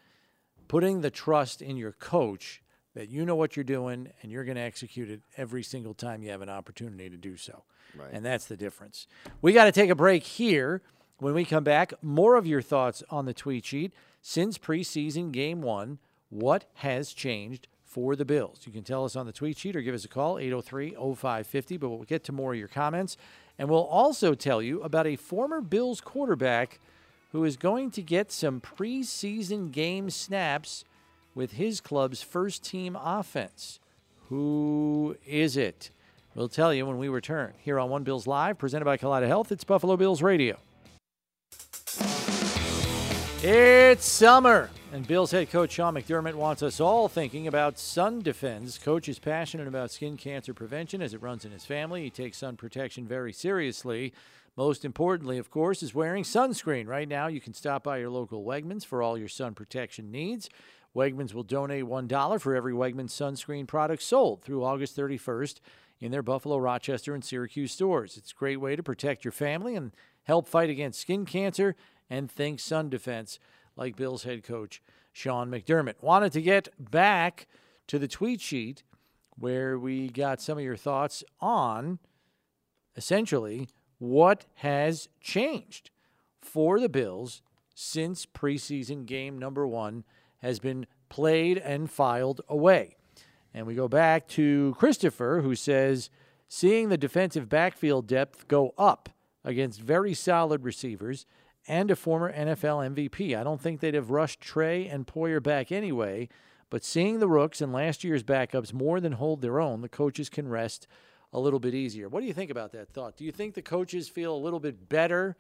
Putting 0.68 1.01
the 1.01 1.10
trust 1.10 1.62
in 1.62 1.77
your 1.77 1.93
coach 1.93 2.62
that 2.94 3.09
you 3.09 3.24
know 3.24 3.36
what 3.36 3.56
you're 3.56 3.64
doing 3.64 4.09
and 4.22 4.32
you're 4.32 4.44
going 4.44 4.56
to 4.56 4.62
execute 4.62 5.10
it 5.10 5.20
every 5.36 5.62
single 5.62 5.94
time 5.94 6.22
you 6.22 6.31
have 6.31 6.43
an 6.43 6.48
opportunity 6.48 7.09
to 7.09 7.16
do 7.16 7.36
so. 7.36 7.64
Right. 7.97 8.10
And 8.12 8.24
that's 8.24 8.47
the 8.47 8.56
difference. 8.56 9.06
We 9.43 9.52
got 9.52 9.64
to 9.64 9.72
take 9.72 9.90
a 9.90 9.94
break 9.94 10.22
here. 10.22 10.82
When 11.18 11.35
we 11.35 11.44
come 11.44 11.64
back, 11.64 11.93
more 12.02 12.36
of 12.36 12.47
your 12.47 12.62
thoughts 12.62 13.02
on 13.10 13.27
the 13.27 13.35
tweet 13.35 13.66
sheet. 13.66 13.93
Since 14.22 14.59
preseason 14.59 15.32
game 15.32 15.60
one, 15.60 15.98
what 16.31 16.66
has 16.74 17.12
changed 17.12 17.68
for 17.90 18.14
the 18.14 18.24
Bills. 18.24 18.60
You 18.64 18.72
can 18.72 18.85
tell 18.85 19.05
us 19.05 19.16
on 19.16 19.27
the 19.27 19.32
tweet 19.32 19.59
sheet 19.59 19.74
or 19.74 19.82
give 19.82 19.94
us 19.94 20.05
a 20.05 20.09
call, 20.09 20.39
803 20.39 20.90
0550. 20.93 21.77
But 21.77 21.89
we'll 21.89 22.05
get 22.05 22.22
to 22.24 22.32
more 22.32 22.52
of 22.52 22.59
your 22.59 22.68
comments. 22.68 23.16
And 23.61 23.69
we'll 23.69 23.85
also 23.85 24.35
tell 24.35 24.62
you 24.62 24.81
about 24.81 25.07
a 25.07 25.16
former 25.16 25.61
Bills 25.61 26.01
quarterback 26.01 26.81
who 27.32 27.45
is 27.45 27.59
going 27.59 27.91
to 27.91 28.01
get 28.01 28.32
some 28.32 28.59
preseason 28.59 29.70
game 29.70 30.09
snaps 30.09 30.82
with 31.35 31.53
his 31.53 31.78
club's 31.82 32.23
first 32.23 32.65
team 32.65 32.97
offense. 32.97 33.78
Who 34.31 35.15
is 35.27 35.59
it? 35.59 35.91
We'll 36.35 36.49
tell 36.49 36.73
you 36.73 36.87
when 36.87 36.97
we 36.97 37.09
return 37.09 37.53
here 37.59 37.78
on 37.78 37.91
One 37.91 38.03
Bills 38.03 38.27
Live, 38.27 38.57
presented 38.57 38.87
by 38.87 38.97
Kaleida 38.97 39.27
Health. 39.27 39.53
It's 39.53 39.62
Buffalo 39.62 39.99
Bills 39.99 40.23
Radio. 40.23 40.59
It's 43.42 44.04
summer, 44.04 44.68
and 44.92 45.08
Bills 45.08 45.30
head 45.30 45.48
coach 45.50 45.72
Sean 45.72 45.94
McDermott 45.94 46.34
wants 46.34 46.62
us 46.62 46.78
all 46.78 47.08
thinking 47.08 47.46
about 47.46 47.78
sun 47.78 48.20
defense. 48.20 48.76
Coach 48.76 49.08
is 49.08 49.18
passionate 49.18 49.66
about 49.66 49.90
skin 49.90 50.18
cancer 50.18 50.52
prevention 50.52 51.00
as 51.00 51.14
it 51.14 51.22
runs 51.22 51.46
in 51.46 51.50
his 51.50 51.64
family. 51.64 52.02
He 52.02 52.10
takes 52.10 52.36
sun 52.36 52.58
protection 52.58 53.08
very 53.08 53.32
seriously. 53.32 54.12
Most 54.58 54.84
importantly, 54.84 55.38
of 55.38 55.50
course, 55.50 55.82
is 55.82 55.94
wearing 55.94 56.22
sunscreen. 56.22 56.86
Right 56.86 57.08
now, 57.08 57.28
you 57.28 57.40
can 57.40 57.54
stop 57.54 57.82
by 57.82 57.96
your 57.96 58.10
local 58.10 58.44
Wegmans 58.44 58.84
for 58.84 59.02
all 59.02 59.16
your 59.16 59.26
sun 59.26 59.54
protection 59.54 60.10
needs. 60.10 60.50
Wegmans 60.94 61.32
will 61.32 61.42
donate 61.42 61.84
$1 61.84 62.40
for 62.42 62.54
every 62.54 62.74
Wegmans 62.74 63.08
sunscreen 63.08 63.66
product 63.66 64.02
sold 64.02 64.42
through 64.42 64.64
August 64.64 64.94
31st 64.98 65.60
in 65.98 66.10
their 66.10 66.22
Buffalo, 66.22 66.58
Rochester, 66.58 67.14
and 67.14 67.24
Syracuse 67.24 67.72
stores. 67.72 68.18
It's 68.18 68.32
a 68.32 68.34
great 68.38 68.60
way 68.60 68.76
to 68.76 68.82
protect 68.82 69.24
your 69.24 69.32
family 69.32 69.76
and 69.76 69.92
help 70.24 70.46
fight 70.46 70.68
against 70.68 71.00
skin 71.00 71.24
cancer 71.24 71.74
and 72.11 72.31
think 72.31 72.61
sun 72.61 72.91
defense, 72.91 73.39
like 73.77 73.97
Bills 73.97 74.24
head 74.24 74.43
coach 74.43 74.82
Sean 75.12 75.51
McDermott. 75.51 76.03
Wanted 76.03 76.32
to 76.32 76.43
get 76.43 76.69
back 76.78 77.47
to 77.87 77.99
the 77.99 78.09
tweet 78.09 78.41
sheet 78.41 78.82
where 79.39 79.78
we 79.78 80.09
got 80.09 80.43
some 80.43 80.59
of 80.59 80.65
your 80.65 80.77
thoughts 80.77 81.24
on 81.41 81.99
essentially 82.97 83.69
what 83.99 84.47
has 84.57 85.09
changed 85.20 85.91
for 86.41 86.81
the 86.81 86.89
Bills 86.89 87.43
since 87.74 88.27
preseason 88.27 89.07
game 89.07 89.39
number 89.39 89.66
one 89.66 90.05
has 90.39 90.59
been 90.59 90.87
played 91.09 91.59
and 91.59 91.91
filed 91.91 92.41
away. 92.49 92.97
And 93.53 93.66
we 93.66 93.74
go 93.74 93.89
back 93.89 94.28
to 94.28 94.74
Christopher, 94.78 95.41
who 95.43 95.55
says, 95.55 96.11
seeing 96.49 96.89
the 96.89 96.99
defensive 96.99 97.49
backfield 97.49 98.07
depth 98.07 98.49
go 98.49 98.74
up 98.78 99.09
against 99.45 99.81
very 99.81 100.15
solid 100.15 100.65
receivers 100.65 101.27
and 101.70 101.88
a 101.88 101.97
former 101.97 102.32
NFL 102.32 102.94
MVP. 102.94 103.38
I 103.38 103.44
don't 103.44 103.60
think 103.60 103.78
they'd 103.78 103.94
have 103.94 104.10
rushed 104.10 104.40
Tre 104.40 104.88
and 104.88 105.06
Poyer 105.06 105.40
back 105.40 105.70
anyway, 105.70 106.28
but 106.68 106.84
seeing 106.84 107.20
the 107.20 107.28
Rooks 107.28 107.60
and 107.60 107.72
last 107.72 108.02
year's 108.02 108.24
backups 108.24 108.72
more 108.72 109.01
than 109.01 109.12
hold 109.12 109.40
their 109.40 109.60
own, 109.60 109.80
the 109.80 109.88
coaches 109.88 110.28
can 110.28 110.48
rest 110.48 110.88
a 111.32 111.38
little 111.38 111.60
bit 111.60 111.72
easier. 111.72 112.09
What 112.09 112.20
do 112.20 112.26
you 112.26 112.32
think 112.32 112.51
about 112.51 112.72
that 112.72 112.88
thought? 112.88 113.16
Do 113.16 113.24
you 113.24 113.30
think 113.30 113.55
the 113.55 113.62
coaches 113.62 114.09
feel 114.09 114.34
a 114.34 114.36
little 114.36 114.59
bit 114.59 114.88
better 114.88 115.36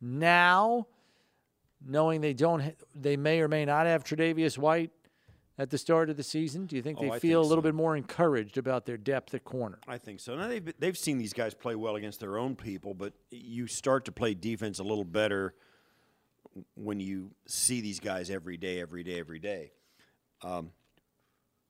now, 0.00 0.86
knowing 1.86 2.22
they 2.22 2.32
don't, 2.32 2.74
they 2.94 3.18
may 3.18 3.42
or 3.42 3.48
may 3.48 3.66
not 3.66 3.84
have 3.84 4.02
Tre'Davious 4.02 4.56
White 4.56 4.92
at 5.60 5.68
the 5.70 5.76
start 5.78 6.08
of 6.08 6.16
the 6.16 6.22
season? 6.22 6.64
Do 6.64 6.74
you 6.74 6.82
think 6.82 6.98
Oh, 6.98 7.02
they 7.02 7.10
I 7.10 7.18
feel 7.18 7.42
think 7.42 7.46
a 7.46 7.48
little 7.48 7.62
so. 7.62 7.68
bit 7.68 7.74
more 7.74 7.94
encouraged 7.96 8.56
about 8.56 8.86
their 8.86 8.96
depth 8.96 9.34
at 9.34 9.44
corner? 9.44 9.78
I 9.86 9.98
think 9.98 10.18
so. 10.20 10.34
Now 10.34 10.48
they've 10.48 10.72
they've 10.78 10.96
seen 10.96 11.18
these 11.18 11.34
guys 11.34 11.52
play 11.54 11.74
well 11.74 11.96
against 11.96 12.18
their 12.20 12.38
own 12.38 12.56
people, 12.56 12.94
but 12.94 13.12
you 13.30 13.66
start 13.66 14.06
to 14.06 14.12
play 14.12 14.32
defense 14.34 14.78
a 14.78 14.82
little 14.82 15.04
better 15.04 15.54
when 16.74 16.98
you 16.98 17.32
see 17.46 17.80
these 17.80 18.00
guys 18.00 18.30
every 18.30 18.56
day, 18.56 18.80
every 18.80 19.04
day, 19.04 19.20
every 19.20 19.38
day. 19.38 19.72
Um, 20.42 20.70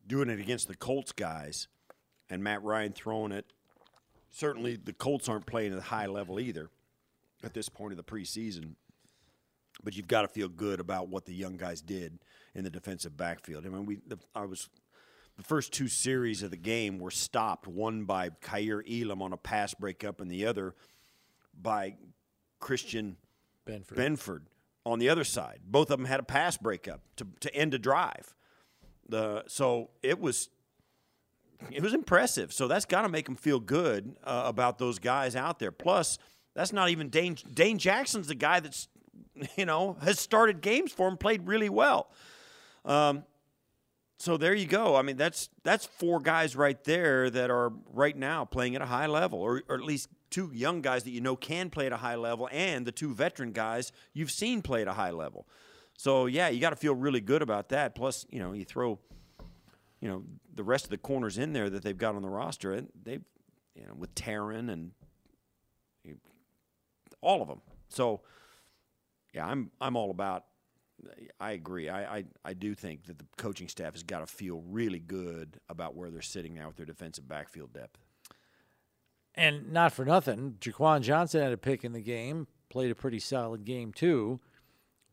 doing 0.07 0.31
it 0.31 0.39
against 0.41 0.69
the 0.69 0.77
Colts 0.77 1.13
guys 1.13 1.67
and 2.31 2.43
Matt 2.45 2.63
Ryan 2.63 2.93
throwing 2.93 3.33
it. 3.33 3.53
Certainly, 4.31 4.77
the 4.85 4.93
Colts 4.93 5.29
aren't 5.29 5.47
playing 5.47 5.73
at 5.73 5.79
a 5.79 5.83
high 5.83 6.07
level 6.07 6.39
either 6.39 6.71
at 7.43 7.53
this 7.55 7.69
point 7.69 7.93
of 7.93 7.97
the 7.97 8.05
preseason. 8.05 8.75
But 9.83 9.97
you've 9.97 10.09
got 10.09 10.23
to 10.23 10.29
feel 10.29 10.49
good 10.49 10.81
about 10.81 11.09
what 11.09 11.25
the 11.25 11.35
young 11.35 11.57
guys 11.57 11.81
did 11.81 12.19
in 12.55 12.65
the 12.65 12.71
defensive 12.71 13.17
backfield. 13.17 13.65
I 13.67 13.71
mean, 13.71 13.87
we 13.87 13.99
the, 14.07 14.19
I 14.35 14.45
was 14.45 14.69
the 15.37 15.43
first 15.43 15.73
two 15.73 15.89
series 15.89 16.43
of 16.43 16.51
the 16.51 16.57
game 16.57 16.99
were 16.99 17.11
stopped, 17.11 17.67
one 17.67 18.05
by 18.05 18.31
Kaiir 18.43 18.83
Elam 18.87 19.23
on 19.23 19.33
a 19.33 19.39
pass 19.39 19.73
breakup, 19.73 20.21
and 20.21 20.31
the 20.31 20.45
other 20.47 20.75
by 21.61 21.95
Christian 22.59 23.17
Benford. 23.67 23.97
Benford 23.97 24.41
on 24.85 24.99
the 24.99 25.09
other 25.09 25.25
side. 25.25 25.61
Both 25.65 25.91
of 25.91 25.99
them 25.99 26.07
had 26.07 26.21
a 26.21 26.25
pass 26.25 26.57
breakup 26.57 27.01
to, 27.17 27.27
to 27.41 27.55
end 27.55 27.75
a 27.75 27.79
drive. 27.79 28.35
The 29.09 29.45
so 29.47 29.91
it 30.03 30.21
was 30.21 30.51
it 31.71 31.83
was 31.83 31.95
impressive. 31.95 32.53
So 32.53 32.69
that's 32.69 32.85
got 32.85 33.03
to 33.03 33.09
make 33.09 33.27
them 33.27 33.37
feel 33.37 33.61
good 33.61 34.17
uh, 34.25 34.45
about 34.47 34.79
those 34.79 34.99
guys 34.99 35.37
out 35.37 35.59
there. 35.59 35.73
Plus, 35.73 36.19
that's 36.55 36.73
not 36.73 36.91
even 36.91 37.09
Dane. 37.09 37.37
Dane 37.53 37.79
Jackson's 37.79 38.29
the 38.29 38.35
guy 38.35 38.61
that's 38.61 38.89
you 39.57 39.67
know 39.67 39.97
has 40.03 40.19
started 40.19 40.61
games 40.61 40.93
for 40.93 41.09
him, 41.09 41.17
played 41.17 41.47
really 41.47 41.69
well. 41.69 42.11
Um, 42.85 43.25
so 44.19 44.37
there 44.37 44.55
you 44.55 44.67
go. 44.67 44.97
I 44.97 45.03
mean, 45.03 45.17
that's 45.17 45.49
that's 45.63 45.87
four 45.87 46.21
guys 46.21 46.55
right 46.55 46.83
there 46.85 47.31
that 47.31 47.51
are 47.51 47.73
right 47.93 48.17
now 48.17 48.45
playing 48.45 48.77
at 48.77 48.83
a 48.83 48.87
high 48.87 49.07
level, 49.07 49.41
or, 49.41 49.63
or 49.69 49.77
at 49.77 49.83
least 49.83 50.09
two 50.29 50.51
young 50.53 50.83
guys 50.83 51.05
that 51.05 51.11
you 51.11 51.21
know 51.21 51.37
can 51.37 51.71
play 51.71 51.87
at 51.87 51.93
a 51.93 51.97
high 51.97 52.17
level, 52.17 52.49
and 52.53 52.87
the 52.87 52.93
two 52.93 53.15
veteran 53.15 53.53
guys 53.53 53.93
you've 54.13 54.31
seen 54.31 54.63
play 54.63 54.83
at 54.83 54.89
a 54.89 54.93
high 54.93 55.11
level. 55.11 55.47
So 55.97 56.27
yeah, 56.27 56.49
you 56.49 56.61
got 56.61 56.71
to 56.71 56.77
feel 56.77 56.95
really 56.95 57.21
good 57.21 57.43
about 57.43 57.71
that. 57.71 57.95
Plus, 57.95 58.27
you 58.31 58.39
know, 58.39 58.53
you 58.53 58.65
throw, 58.65 58.99
you 60.01 60.09
know, 60.09 60.25
the 60.55 60.65
rest 60.65 60.85
of 60.85 60.91
the 60.91 60.99
corners 60.99 61.39
in 61.39 61.53
there 61.53 61.71
that 61.71 61.83
they've 61.83 61.97
got 61.97 62.15
on 62.15 62.23
the 62.23 62.29
roster, 62.29 62.73
and 62.73 62.89
they've, 63.03 63.25
you 63.75 63.87
know, 63.87 63.95
with 63.97 64.15
Taron 64.15 64.71
and 64.71 64.93
all 67.23 67.43
of 67.43 67.49
them. 67.49 67.61
So 67.89 68.21
yeah, 69.33 69.47
I'm 69.47 69.71
I'm 69.81 69.97
all 69.97 70.11
about. 70.11 70.45
I 71.39 71.53
agree. 71.53 71.89
I, 71.89 72.19
I, 72.19 72.25
I 72.45 72.53
do 72.53 72.75
think 72.75 73.07
that 73.07 73.19
the 73.19 73.25
coaching 73.39 73.69
staff 73.69 73.95
has 73.95 74.03
got 74.03 74.21
to 74.21 74.27
feel 74.27 74.63
really 74.67 74.99
good 74.99 75.59
about 75.71 75.95
where 75.95 76.11
they're 76.11 76.21
sitting 76.21 76.55
now 76.55 76.67
with 76.67 76.77
their 76.77 76.85
defensive 76.85 77.27
backfield 77.27 77.73
depth. 77.73 77.99
And 79.35 79.73
not 79.73 79.93
for 79.93 80.05
nothing, 80.05 80.57
Jaquan 80.61 81.01
Johnson 81.01 81.43
had 81.43 81.53
a 81.53 81.57
pick 81.57 81.85
in 81.85 81.93
the 81.93 82.03
game, 82.03 82.49
played 82.69 82.91
a 82.91 82.95
pretty 82.95 83.19
solid 83.19 83.65
game 83.65 83.93
too. 83.93 84.41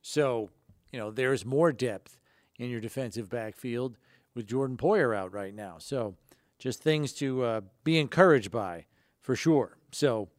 So, 0.02 0.50
you 0.92 1.00
know, 1.00 1.12
there's 1.12 1.46
more 1.46 1.72
depth 1.72 2.18
in 2.58 2.70
your 2.70 2.82
defensive 2.82 3.30
backfield 3.30 3.98
with 4.36 4.48
Jordan 4.48 4.78
Poyer 4.78 5.16
out 5.16 5.34
right 5.34 5.54
now. 5.54 5.76
So, 5.80 6.16
just 6.60 6.82
things 6.82 7.14
to 7.14 7.44
uh, 7.44 7.62
be 7.84 8.00
encouraged 8.00 8.52
by 8.52 8.86
for 9.22 9.36
sure. 9.36 9.78
So, 9.92 10.30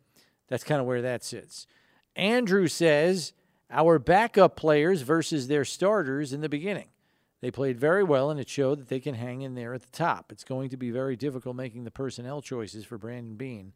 that's 0.48 0.64
kind 0.64 0.80
of 0.80 0.86
where 0.86 1.02
that 1.02 1.22
sits. 1.22 1.66
Andrew 2.16 2.66
says 2.66 3.32
our 3.70 3.98
backup 3.98 4.56
players 4.56 5.02
versus 5.02 5.48
their 5.48 5.64
starters 5.64 6.32
in 6.32 6.40
the 6.40 6.48
beginning. 6.48 6.88
They 7.40 7.50
played 7.50 7.78
very 7.78 8.02
well, 8.02 8.30
and 8.30 8.40
it 8.40 8.48
showed 8.48 8.80
that 8.80 8.88
they 8.88 9.00
can 9.00 9.14
hang 9.14 9.42
in 9.42 9.54
there 9.54 9.72
at 9.74 9.82
the 9.82 9.92
top. 9.92 10.32
It's 10.32 10.44
going 10.44 10.70
to 10.70 10.76
be 10.76 10.90
very 10.90 11.14
difficult 11.14 11.54
making 11.54 11.84
the 11.84 11.90
personnel 11.90 12.42
choices 12.42 12.84
for 12.84 12.98
Brandon 12.98 13.36
Beane 13.36 13.72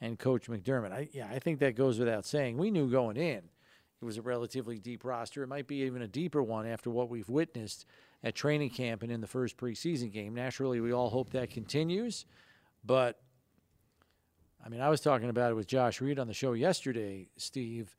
and 0.00 0.18
Coach 0.18 0.48
McDermott. 0.48 0.92
I, 0.92 1.08
yeah, 1.12 1.28
I 1.30 1.38
think 1.38 1.58
that 1.58 1.76
goes 1.76 1.98
without 1.98 2.24
saying. 2.24 2.56
We 2.56 2.70
knew 2.70 2.90
going 2.90 3.16
in 3.16 3.42
it 4.04 4.06
was 4.06 4.18
a 4.18 4.22
relatively 4.22 4.78
deep 4.78 5.02
roster. 5.02 5.42
It 5.42 5.48
might 5.48 5.66
be 5.66 5.76
even 5.76 6.02
a 6.02 6.08
deeper 6.08 6.42
one 6.42 6.66
after 6.66 6.90
what 6.90 7.08
we've 7.08 7.28
witnessed 7.28 7.86
at 8.22 8.34
training 8.34 8.68
camp 8.68 9.02
and 9.02 9.10
in 9.10 9.22
the 9.22 9.26
first 9.26 9.56
preseason 9.56 10.12
game. 10.12 10.34
Naturally, 10.34 10.78
we 10.80 10.92
all 10.92 11.08
hope 11.08 11.30
that 11.30 11.48
continues, 11.50 12.26
but 12.84 13.18
I 14.64 14.68
mean, 14.68 14.82
I 14.82 14.90
was 14.90 15.00
talking 15.00 15.30
about 15.30 15.50
it 15.50 15.54
with 15.54 15.66
Josh 15.66 16.02
Reed 16.02 16.18
on 16.18 16.26
the 16.26 16.34
show 16.34 16.52
yesterday, 16.52 17.28
Steve. 17.38 17.96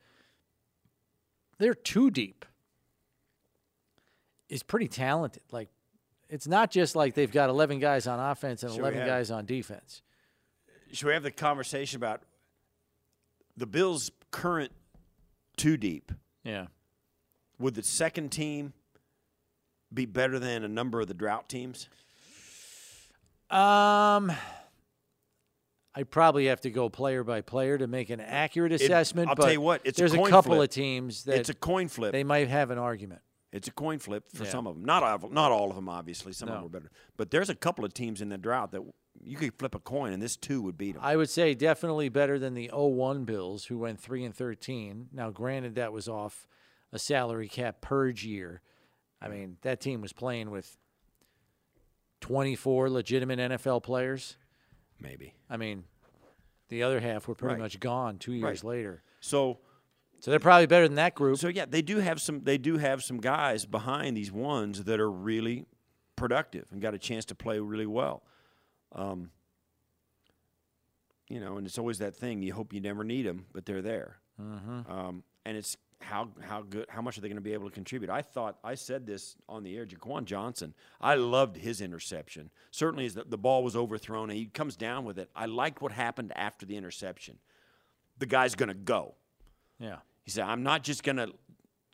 They're 1.58 1.74
too 1.74 2.12
deep. 2.12 2.46
Is 4.50 4.64
pretty 4.64 4.88
talented. 4.88 5.44
Like, 5.52 5.70
it's 6.30 6.48
not 6.48 6.70
just 6.72 6.96
like 6.96 7.14
they've 7.14 7.32
got 7.32 7.50
11 7.50 7.80
guys 7.80 8.08
on 8.08 8.20
offense 8.20 8.64
and 8.64 8.72
Should 8.72 8.80
11 8.82 9.00
have- 9.00 9.08
guys 9.08 9.32
on 9.32 9.46
defense. 9.46 10.02
Should 10.92 11.08
we 11.08 11.14
have 11.14 11.24
the 11.24 11.32
conversation 11.32 11.98
about 11.98 12.22
the 13.58 13.66
Bills' 13.66 14.12
current 14.32 14.72
too 15.58 15.78
deep? 15.78 16.12
Yeah. 16.44 16.68
Would 17.60 17.74
the 17.76 17.84
second 17.84 18.30
team 18.32 18.74
be 19.94 20.06
better 20.06 20.40
than 20.40 20.64
a 20.64 20.68
number 20.68 21.02
of 21.02 21.08
the 21.08 21.14
drought 21.14 21.50
teams? 21.50 21.90
Um, 23.50 24.32
I 25.96 26.04
probably 26.04 26.48
have 26.48 26.60
to 26.62 26.70
go 26.70 26.90
player 26.90 27.24
by 27.24 27.42
player 27.42 27.78
to 27.78 27.88
make 27.88 28.10
an 28.10 28.20
accurate 28.20 28.72
It- 28.74 28.82
assessment. 28.82 29.30
I'll 29.30 29.36
but 29.36 29.44
tell 29.44 29.54
you 29.54 29.62
what, 29.62 29.82
it's 29.86 29.98
a 29.98 30.02
there's 30.02 30.14
coin 30.14 30.30
couple 30.30 30.56
flip. 30.56 30.70
of 30.70 30.74
teams 30.74 31.24
that 31.24 31.40
It's 31.40 31.50
a 31.50 31.54
coin 31.54 31.88
flip. 31.88 32.12
They 32.12 32.24
might 32.26 32.48
have 32.50 32.70
an 32.72 32.78
argument. 32.78 33.22
It's 33.54 33.70
a 33.70 33.72
coin 33.72 34.00
flip 34.00 34.26
for 34.34 34.44
Yeah. 34.44 34.50
some 34.50 34.68
of 34.68 34.76
them. 34.76 34.84
Not 34.84 35.02
all, 35.04 35.30
not 35.30 35.52
all 35.54 35.70
of 35.70 35.76
them, 35.78 35.88
obviously. 35.88 36.34
Some 36.34 36.50
of 36.50 36.56
them 36.56 36.64
were 36.64 36.70
better. 36.70 36.92
But 37.16 37.32
there's 37.32 37.50
a 37.50 37.56
couple 37.56 37.86
of 37.86 37.94
teams 37.94 38.20
in 38.22 38.28
the 38.28 38.38
drought 38.38 38.72
that 38.74 38.82
you 39.24 39.38
could 39.38 39.54
flip 39.58 39.74
a 39.74 39.80
coin, 39.80 40.12
and 40.12 40.22
this 40.22 40.36
two 40.36 40.62
would 40.64 40.78
beat 40.78 40.96
them. 40.96 41.02
I 41.04 41.16
would 41.16 41.30
say 41.30 41.54
definitely 41.54 42.10
better 42.10 42.38
than 42.38 42.54
the 42.54 42.70
01 42.74 43.24
Bills, 43.24 43.66
who 43.68 43.78
went 43.78 43.98
3 44.02 44.26
and 44.26 44.36
13. 44.36 45.08
Now, 45.14 45.30
granted, 45.32 45.76
that 45.76 45.94
was 45.94 46.10
off 46.10 46.46
a 46.92 47.00
salary 47.00 47.48
cap 47.48 47.80
purge 47.80 48.26
year. 48.26 48.62
I 49.22 49.30
mean, 49.30 49.58
that 49.62 49.80
team 49.80 50.02
was 50.02 50.12
playing 50.12 50.52
with 50.52 50.78
24 52.22 52.90
legitimate 52.90 53.40
NFL 53.40 53.82
players. 53.84 54.38
Maybe. 55.00 55.34
I 55.50 55.58
mean, 55.58 55.84
the 56.70 56.84
other 56.84 57.00
half 57.00 57.28
were 57.28 57.36
pretty 57.36 57.56
Right. 57.56 57.62
much 57.62 57.80
gone 57.80 58.18
two 58.18 58.34
years 58.34 58.44
Right. 58.44 58.64
later. 58.64 59.04
So 59.20 59.60
So 60.22 60.32
they're 60.32 60.40
probably 60.40 60.66
better 60.66 60.88
than 60.88 60.96
that 60.96 61.14
group. 61.14 61.38
So 61.38 61.50
yeah, 61.50 61.66
they 61.66 61.82
do 61.84 61.98
have 61.98 62.20
some. 62.20 62.40
They 62.44 62.58
do 62.58 62.78
have 62.78 63.04
some 63.04 63.18
guys 63.20 63.66
behind 63.66 64.18
these 64.18 64.32
ones 64.32 64.86
that 64.86 65.00
are 65.00 65.12
really 65.12 65.66
productive 66.16 66.72
and 66.72 66.82
got 66.82 66.94
a 66.96 66.98
chance 66.98 67.26
to 67.26 67.36
play 67.36 67.60
really 67.60 67.86
well. 67.86 68.24
Um, 68.94 69.30
you 71.30 71.40
know, 71.40 71.58
and 71.58 71.68
it's 71.68 71.78
always 71.78 71.98
that 72.00 72.16
thing. 72.16 72.42
You 72.42 72.54
hope 72.54 72.74
you 72.74 72.80
never 72.82 73.04
need 73.04 73.24
them, 73.26 73.46
but 73.52 73.66
they're 73.66 73.82
there. 73.82 74.20
Mhm. 74.40 74.90
Um, 74.90 75.24
and 75.46 75.58
it's 75.58 75.78
how 76.06 76.30
how 76.42 76.62
good 76.62 76.86
how 76.90 77.02
much 77.02 77.18
are 77.18 77.22
they 77.22 77.28
going 77.28 77.36
to 77.38 77.42
be 77.42 77.54
able 77.54 77.68
to 77.68 77.74
contribute? 77.74 78.10
I 78.10 78.22
thought 78.22 78.58
I 78.64 78.76
said 78.76 79.06
this 79.06 79.36
on 79.50 79.64
the 79.64 79.76
air. 79.76 79.86
Jaquan 79.86 80.26
Johnson, 80.26 80.74
I 81.02 81.16
loved 81.16 81.58
his 81.58 81.82
interception. 81.82 82.52
Certainly, 82.72 83.08
as 83.08 83.16
the, 83.16 83.24
the 83.24 83.38
ball 83.38 83.64
was 83.64 83.76
overthrown 83.76 84.30
and 84.30 84.38
he 84.38 84.46
comes 84.46 84.76
down 84.76 85.04
with 85.06 85.18
it. 85.18 85.30
I 85.36 85.48
liked 85.48 85.82
what 85.82 85.92
happened 85.92 86.32
after 86.36 86.66
the 86.66 86.78
interception. 86.78 87.40
The 88.20 88.26
guy's 88.26 88.56
going 88.56 88.70
to 88.70 88.76
go. 88.76 89.16
Yeah. 89.80 89.98
He 90.24 90.32
said, 90.32 90.46
I'm 90.46 90.64
not 90.64 90.84
just 90.84 91.04
going 91.04 91.18
to 91.18 91.34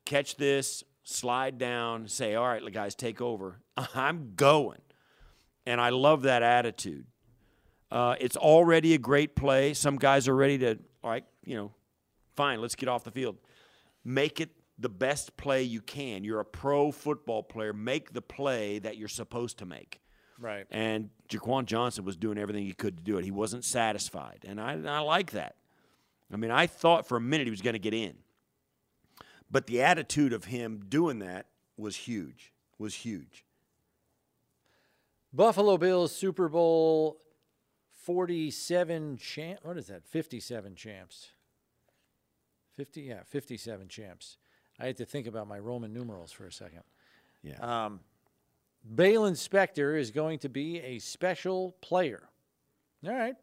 catch 0.05 0.35
this, 0.35 0.83
slide 1.03 1.57
down, 1.57 2.07
say, 2.07 2.35
all 2.35 2.47
right, 2.47 2.61
guys, 2.71 2.95
take 2.95 3.21
over. 3.21 3.59
I'm 3.95 4.33
going. 4.35 4.81
And 5.65 5.81
I 5.81 5.89
love 5.89 6.23
that 6.23 6.43
attitude. 6.43 7.05
Uh, 7.91 8.15
it's 8.19 8.37
already 8.37 8.93
a 8.93 8.97
great 8.97 9.35
play. 9.35 9.73
Some 9.73 9.97
guys 9.97 10.27
are 10.27 10.35
ready 10.35 10.57
to, 10.59 10.79
all 11.03 11.09
right, 11.09 11.25
you 11.43 11.55
know, 11.55 11.71
fine, 12.35 12.61
let's 12.61 12.75
get 12.75 12.87
off 12.87 13.03
the 13.03 13.11
field. 13.11 13.37
Make 14.03 14.41
it 14.41 14.49
the 14.77 14.89
best 14.89 15.37
play 15.37 15.63
you 15.63 15.81
can. 15.81 16.23
You're 16.23 16.39
a 16.39 16.45
pro 16.45 16.91
football 16.91 17.43
player. 17.43 17.73
Make 17.73 18.13
the 18.13 18.21
play 18.21 18.79
that 18.79 18.97
you're 18.97 19.07
supposed 19.07 19.59
to 19.59 19.65
make. 19.65 20.01
Right. 20.39 20.65
And 20.71 21.11
Jaquan 21.29 21.65
Johnson 21.65 22.03
was 22.03 22.17
doing 22.17 22.37
everything 22.37 22.65
he 22.65 22.73
could 22.73 22.97
to 22.97 23.03
do 23.03 23.17
it. 23.17 23.23
He 23.25 23.31
wasn't 23.31 23.63
satisfied. 23.63 24.43
And 24.47 24.59
I, 24.59 24.71
I 24.73 24.99
like 24.99 25.31
that. 25.31 25.55
I 26.33 26.37
mean, 26.37 26.49
I 26.49 26.65
thought 26.65 27.07
for 27.07 27.15
a 27.15 27.21
minute 27.21 27.45
he 27.45 27.51
was 27.51 27.61
going 27.61 27.73
to 27.73 27.79
get 27.79 27.93
in. 27.93 28.15
But 29.51 29.67
the 29.67 29.81
attitude 29.81 30.33
of 30.33 30.45
him 30.45 30.85
doing 30.87 31.19
that 31.19 31.47
was 31.77 31.95
huge. 31.95 32.53
Was 32.79 32.95
huge. 32.95 33.45
Buffalo 35.33 35.77
Bills 35.77 36.15
Super 36.15 36.49
Bowl 36.49 37.17
47 38.03 39.17
champ. 39.17 39.59
What 39.63 39.77
is 39.77 39.87
that? 39.87 40.05
57 40.05 40.75
champs. 40.75 41.31
50, 42.75 43.01
yeah, 43.01 43.23
57 43.25 43.87
champs. 43.87 44.37
I 44.79 44.85
had 44.87 44.97
to 44.97 45.05
think 45.05 45.27
about 45.27 45.47
my 45.47 45.59
Roman 45.59 45.93
numerals 45.93 46.31
for 46.31 46.45
a 46.45 46.51
second. 46.51 46.81
Yeah. 47.43 47.57
Um, 47.85 47.99
Baylon 48.95 49.33
Spector 49.33 49.99
is 49.99 50.09
going 50.11 50.39
to 50.39 50.49
be 50.49 50.79
a 50.79 50.99
special 50.99 51.75
player. 51.81 52.23
All 53.05 53.13
right. 53.13 53.35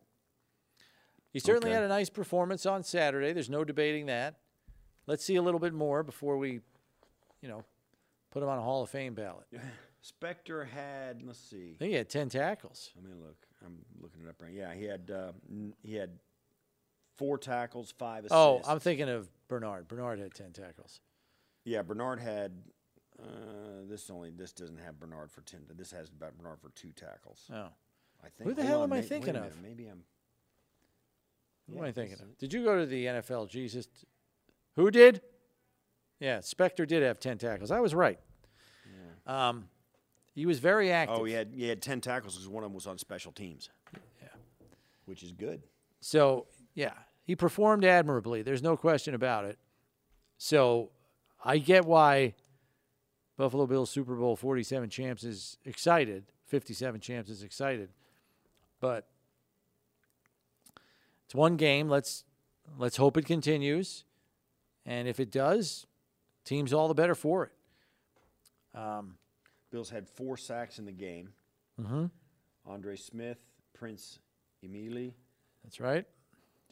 He 1.33 1.39
certainly 1.41 1.69
Okay. 1.71 1.75
had 1.77 1.85
a 1.85 1.89
nice 1.89 2.11
performance 2.11 2.67
on 2.67 2.83
Saturday. 2.83 3.33
There's 3.33 3.51
no 3.51 3.65
debating 3.65 4.07
that. 4.07 4.41
Let's 5.07 5.25
see 5.25 5.37
a 5.37 5.43
little 5.43 5.61
bit 5.61 5.73
more 5.75 6.03
before 6.03 6.37
we, 6.39 6.61
you 7.41 7.49
know, 7.49 7.65
put 8.31 8.43
him 8.43 8.49
on 8.49 8.59
a 8.59 8.63
Hall 8.63 8.83
of 8.83 8.91
Fame 8.91 9.15
ballot. 9.15 9.47
Spector 10.03 10.67
had, 10.69 11.23
let's 11.23 11.39
see. 11.39 11.73
I 11.75 11.79
think 11.79 11.91
he 11.91 11.97
had 11.97 12.09
10 12.09 12.31
tackles. 12.31 12.91
Let 12.97 13.05
me 13.05 13.13
look. 13.23 13.37
I'm 13.65 13.79
looking 14.01 14.23
it 14.23 14.29
up 14.29 14.41
right. 14.41 14.53
Yeah, 14.53 14.73
he 14.75 14.85
had 14.85 15.11
uh, 15.11 15.33
n- 15.51 15.75
he 15.83 15.95
had 15.95 16.11
four 17.19 17.37
tackles, 17.37 17.93
five 17.99 18.25
assists. 18.25 18.35
Oh, 18.35 18.63
I'm 18.67 18.81
thinking 18.81 19.09
of 19.09 19.29
Bernard. 19.49 19.89
Bernard 19.89 20.19
had 20.19 20.33
10 20.33 20.53
tackles. 20.53 21.01
Yeah, 21.65 21.83
Bernard 21.83 22.21
had. 22.21 22.53
Uh, 23.21 23.83
this 23.89 24.09
only 24.11 24.31
this 24.31 24.53
doesn't 24.53 24.79
have 24.79 25.01
Bernard 25.01 25.31
for 25.33 25.41
ten. 25.41 25.63
This 25.75 25.91
has 25.91 26.09
about 26.09 26.39
Bernard 26.39 26.61
for 26.61 26.69
two 26.71 26.93
tackles. 26.93 27.51
Oh. 27.53 27.67
I 28.25 28.29
think. 28.29 28.49
Who 28.49 28.55
the 28.55 28.63
hell 28.63 28.83
on, 28.83 28.85
am 28.85 28.93
I 28.93 29.03
thinking 29.03 29.35
minute, 29.35 29.51
of? 29.51 29.61
Maybe 29.61 29.89
I'm. 29.89 30.05
Who 31.67 31.75
Yeah, 31.75 31.81
am 31.81 31.87
I 31.87 31.93
thinking 31.93 32.21
of? 32.21 32.39
Did 32.39 32.53
you 32.53 32.63
go 32.63 32.79
to 32.79 32.87
the 32.87 33.07
NFL, 33.07 33.49
Jesus? 33.51 33.89
Who 34.77 34.89
did? 34.93 35.21
Yeah, 36.21 36.39
Spector 36.39 36.87
did 36.87 37.03
have 37.03 37.19
10 37.19 37.39
tackles. 37.39 37.73
I 37.73 37.81
was 37.81 37.95
right. 37.95 38.19
Yeah. 39.27 39.49
Um, 39.49 39.69
he 40.35 40.47
was 40.47 40.61
very 40.61 40.93
active. 40.93 41.19
Oh, 41.19 41.25
he 41.25 41.33
had 41.33 41.53
he 41.55 41.69
had 41.69 41.83
ten 41.83 42.01
tackles 42.01 42.35
because 42.35 42.49
one 42.49 42.63
of 42.63 42.71
them 42.71 42.75
was 42.75 42.87
on 42.87 42.99
special 42.99 43.33
teams. 43.33 43.71
Yeah, 44.23 44.29
which 45.07 45.25
is 45.25 45.33
good. 45.33 45.63
So, 46.01 46.47
yeah, 46.75 46.93
he 47.29 47.37
performed 47.37 47.85
admirably. 47.85 48.41
There's 48.41 48.63
no 48.63 48.75
question 48.75 49.15
about 49.15 49.45
it. 49.45 49.59
So, 50.39 50.91
I 51.45 51.59
get 51.59 51.85
why 51.85 52.35
Buffalo 53.37 53.67
Bills 53.67 53.91
Super 53.91 54.17
Bowl 54.17 54.35
47 54.35 54.89
champs 54.89 55.23
is 55.25 55.59
excited, 55.67 56.25
57 56.47 57.01
champs 57.03 57.29
is 57.29 57.43
excited. 57.43 57.91
But 58.81 59.07
it's 61.27 61.35
one 61.35 61.57
game. 61.57 61.89
Let's 61.91 62.25
let's 62.79 62.97
hope 62.97 63.19
it 63.19 63.27
continues. 63.27 64.05
And 64.87 65.07
if 65.07 65.21
it 65.21 65.31
does, 65.31 65.87
team's 66.47 66.73
all 66.73 66.89
the 66.89 66.95
better 66.95 67.15
for 67.15 67.45
it. 67.45 68.79
Um, 68.79 69.19
Bills 69.71 69.91
had 69.91 70.09
four 70.09 70.39
sacks 70.39 70.79
in 70.79 70.87
the 70.87 70.93
game. 70.93 71.35
Mhm. 71.79 72.11
Andre 72.65 72.97
Smith, 72.97 73.39
Prince 73.75 74.19
Emili, 74.65 75.13
that's 75.63 75.79
right. 75.79 76.07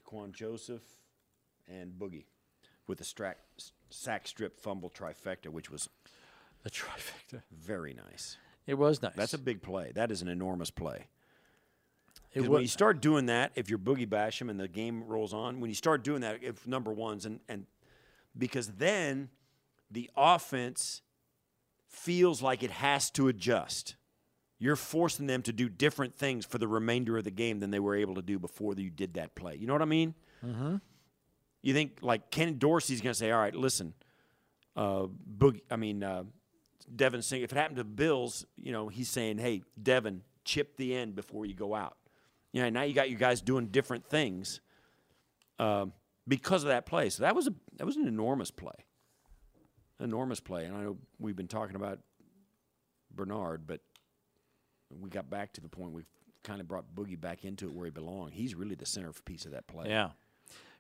Daquan 0.07 0.33
Joseph, 0.33 0.83
and 1.69 1.93
Boogie 1.99 2.25
with 2.87 3.01
a 3.01 3.05
strack, 3.05 3.35
sack 3.91 4.27
strip 4.29 4.59
fumble 4.59 4.91
trifecta, 4.91 5.49
which 5.49 5.71
was 5.71 5.89
the 6.63 6.71
trifecta. 6.71 7.43
Very 7.51 7.95
nice. 7.95 8.37
It 8.67 8.75
was 8.75 9.03
nice. 9.03 9.15
That's 9.17 9.35
a 9.35 9.39
big 9.39 9.63
play. 9.63 9.93
That 9.95 10.11
is 10.11 10.23
an 10.23 10.29
enormous 10.29 10.71
play. 10.71 11.07
It 12.33 12.41
'Cause 12.41 12.49
wa- 12.49 12.55
when 12.55 12.63
you 12.63 12.69
start 12.69 13.01
doing 13.01 13.27
that, 13.27 13.53
if 13.55 13.69
you're 13.71 13.79
Boogie 13.79 14.07
Basham 14.09 14.51
and 14.51 14.59
the 14.61 14.69
game 14.69 15.05
rolls 15.05 15.33
on, 15.33 15.61
when 15.61 15.71
you 15.71 15.75
start 15.75 16.03
doing 16.05 16.21
that, 16.21 16.43
if 16.43 16.67
number 16.67 16.93
ones 16.93 17.25
and 17.27 17.41
and 17.49 17.67
because 18.37 18.73
then 18.73 19.31
the 19.91 20.11
offense 20.17 21.01
feels 21.89 22.43
like 22.43 22.63
it 22.63 22.71
has 22.71 23.11
to 23.13 23.29
adjust. 23.29 23.97
You're 24.59 24.77
forcing 24.77 25.27
them 25.27 25.43
to 25.43 25.53
do 25.53 25.69
different 25.69 26.15
things 26.17 26.47
for 26.47 26.59
the 26.59 26.69
remainder 26.69 27.19
of 27.19 27.25
the 27.25 27.31
game 27.31 27.61
than 27.61 27.71
they 27.71 27.81
were 27.81 27.95
able 27.95 28.15
to 28.15 28.23
do 28.23 28.39
before 28.39 28.75
you 28.75 28.91
did 28.91 29.15
that 29.15 29.35
play. 29.35 29.57
You 29.57 29.67
know 29.67 29.75
what 29.75 29.83
I 29.83 29.87
mean? 29.87 30.15
Mm-hmm. 30.45 30.77
You 31.63 31.75
think 31.75 31.99
like 32.01 32.31
Ken 32.31 32.59
Dorsey's 32.59 33.01
going 33.01 33.13
to 33.13 33.19
say, 33.19 33.31
"All 33.31 33.41
right, 33.41 33.55
listen, 33.55 33.93
uh, 34.77 35.07
Boogie. 35.39 35.63
I 35.71 35.77
mean, 35.77 36.03
uh, 36.03 36.25
Devin 36.95 37.23
Sing. 37.23 37.43
If 37.43 37.53
it 37.53 37.59
happened 37.59 37.79
to 37.79 37.85
Bills, 37.85 38.47
you 38.57 38.73
know, 38.73 38.89
he's 38.89 39.11
saying, 39.11 39.39
"Hey, 39.39 39.63
Devin, 39.83 40.23
chip 40.45 40.77
the 40.77 40.95
end 40.95 41.17
before 41.17 41.45
you 41.45 41.55
go 41.55 41.75
out." 41.75 41.97
You 42.53 42.63
know, 42.63 42.71
now 42.71 42.83
you 42.83 42.95
got 42.95 43.11
you 43.11 43.17
guys 43.17 43.43
doing 43.43 43.67
different 43.67 44.07
things 44.07 44.61
um, 45.59 45.93
because 46.27 46.63
of 46.63 46.69
that 46.69 46.87
play. 46.87 47.11
So 47.11 47.23
that 47.23 47.35
was 47.35 47.49
a 47.49 47.55
that 47.77 47.87
was 47.87 47.97
an 47.97 48.07
enormous 48.07 48.51
play, 48.51 48.87
enormous 50.01 50.41
play. 50.41 50.65
And 50.65 50.77
I 50.77 50.83
know 50.83 50.99
we've 51.19 51.37
been 51.37 51.49
talking 51.49 51.77
about 51.77 51.99
Bernard, 53.15 53.67
but 53.67 53.81
we 54.91 55.11
got 55.11 55.29
back 55.31 55.53
to 55.55 55.61
the 55.61 55.69
point 55.69 55.93
we've 55.93 56.07
kind 56.45 56.61
of 56.61 56.69
brought 56.69 56.95
Boogie 56.95 57.21
back 57.21 57.45
into 57.45 57.67
it 57.67 57.73
where 57.73 57.87
he 57.87 57.91
belonged. 57.91 58.35
He's 58.35 58.55
really 58.55 58.75
the 58.75 58.87
centerpiece 58.87 59.45
of 59.45 59.53
that 59.53 59.67
play. 59.67 59.89
Yeah. 59.89 60.11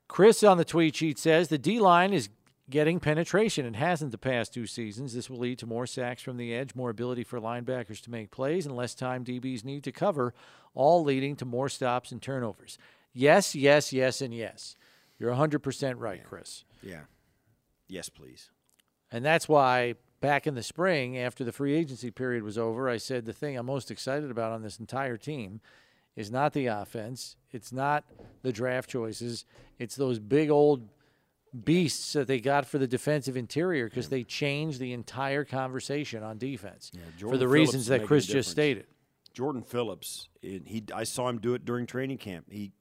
Chris 0.09 0.45
on 0.45 0.59
the 0.59 0.65
tweet 0.65 0.95
sheet 0.95 1.19
says 1.19 1.49
the 1.49 1.59
D 1.59 1.81
line 1.81 2.12
is 2.12 2.28
getting 2.70 3.01
penetration. 3.01 3.66
It 3.66 3.77
hasn't 3.77 4.12
the 4.12 4.19
past 4.19 4.55
two 4.55 4.66
seasons. 4.66 5.15
This 5.15 5.28
will 5.28 5.39
lead 5.39 5.59
to 5.59 5.66
more 5.66 5.87
sacks 5.87 6.23
from 6.23 6.37
the 6.37 6.55
edge, 6.55 6.74
more 6.74 6.91
ability 6.91 7.24
for 7.24 7.41
linebackers 7.41 8.01
to 8.03 8.11
make 8.11 8.31
plays, 8.31 8.66
and 8.66 8.77
less 8.77 8.95
time 8.95 9.24
DBs 9.24 9.65
need 9.65 9.85
to 9.85 9.93
cover, 9.93 10.35
all 10.74 11.03
leading 11.03 11.37
to 11.37 11.45
more 11.45 11.69
stops 11.69 12.12
and 12.12 12.23
turnovers. 12.23 12.78
Yes, 13.12 13.55
yes, 13.55 13.93
yes, 13.93 14.20
and 14.20 14.35
yes. 14.35 14.77
You're 15.19 15.33
100% 15.33 15.95
right, 15.99 16.23
Chris. 16.24 16.65
Yeah. 16.83 17.03
Yes, 17.89 18.09
please. 18.09 18.51
And 19.11 19.24
that's 19.24 19.49
why 19.49 19.95
back 20.27 20.48
in 20.48 20.57
the 20.57 20.62
spring, 20.62 21.16
after 21.16 21.44
the 21.44 21.53
free 21.53 21.73
agency 21.73 22.11
period 22.11 22.43
was 22.43 22.59
over, 22.59 22.89
I 22.89 22.97
said 22.97 23.27
the 23.27 23.32
thing 23.32 23.57
I'm 23.57 23.66
most 23.66 23.93
excited 23.93 24.28
about 24.28 24.51
on 24.51 24.61
this 24.61 24.81
entire 24.81 25.16
team 25.16 25.61
is 26.16 26.32
not 26.32 26.53
the 26.53 26.66
offense, 26.66 27.36
it's 27.53 27.73
not 27.73 28.03
the 28.43 28.53
draft 28.53 28.90
choices, 28.90 29.44
it's 29.78 29.94
those 29.94 30.19
big 30.19 30.51
old 30.51 30.89
beasts 31.65 32.12
that 32.15 32.27
they 32.27 32.40
got 32.40 32.66
for 32.66 32.78
the 32.78 32.89
defensive 32.89 33.36
interior 33.36 33.89
because 33.89 34.09
they 34.09 34.24
changed 34.24 34.81
the 34.81 34.93
entire 34.93 35.44
conversation 35.44 36.24
on 36.24 36.39
defense 36.39 36.90
for 37.19 37.36
the 37.36 37.44
Phillips 37.44 37.53
reasons 37.53 37.86
that 37.86 38.05
Chris 38.05 38.27
just 38.27 38.51
stated. 38.51 38.86
Jordan 39.32 39.62
Phillips, 39.62 40.28
he 40.43 40.82
I 40.93 41.05
saw 41.05 41.28
him 41.28 41.39
do 41.39 41.55
it 41.55 41.65
during 41.65 41.86
training 41.86 42.19
camp. 42.19 42.47
He 42.51 42.73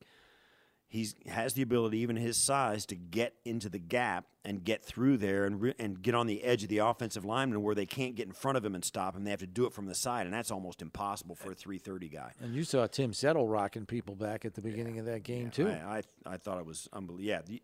he's 0.88 1.16
has 1.28 1.54
the 1.54 1.62
ability, 1.62 2.00
even 2.00 2.16
his 2.16 2.38
size, 2.38 2.86
to 2.88 2.96
get 2.96 3.34
into 3.44 3.70
the 3.70 3.80
gap 3.80 4.26
and 4.44 4.64
get 4.64 4.84
through 4.84 5.18
there 5.18 5.46
and 5.46 5.62
re, 5.62 5.74
and 5.80 6.02
get 6.02 6.14
on 6.16 6.28
the 6.28 6.44
edge 6.44 6.64
of 6.64 6.70
the 6.70 6.78
offensive 6.78 7.26
lineman 7.26 7.62
where 7.62 7.76
they 7.76 7.86
can't 7.86 8.16
get 8.16 8.28
in 8.28 8.34
front 8.34 8.58
of 8.58 8.66
him 8.66 8.76
and 8.76 8.86
stop 8.86 9.16
him. 9.16 9.24
They 9.24 9.32
have 9.32 9.40
to 9.40 9.48
do 9.48 9.66
it 9.66 9.74
from 9.74 9.88
the 9.88 9.96
side, 9.96 10.26
and 10.26 10.34
that's 10.34 10.52
almost 10.52 10.82
impossible 10.82 11.36
for 11.36 11.52
a 11.52 11.56
three 11.56 11.78
thirty 11.78 12.10
guy. 12.10 12.32
And 12.40 12.54
you 12.54 12.64
saw 12.64 12.88
Tim 12.88 13.14
Settle 13.14 13.48
rocking 13.48 13.86
people 13.86 14.16
back 14.16 14.46
at 14.46 14.54
the 14.54 14.62
beginning 14.62 15.00
of 15.00 15.06
that 15.06 15.24
game, 15.24 15.50
too. 15.50 15.68
I, 15.70 15.98
I 16.26 16.34
I 16.34 16.38
thought 16.38 16.60
it 16.60 16.66
was 16.66 16.88
unbelievable. 16.94 17.26
Yeah. 17.26 17.42
The, 17.46 17.62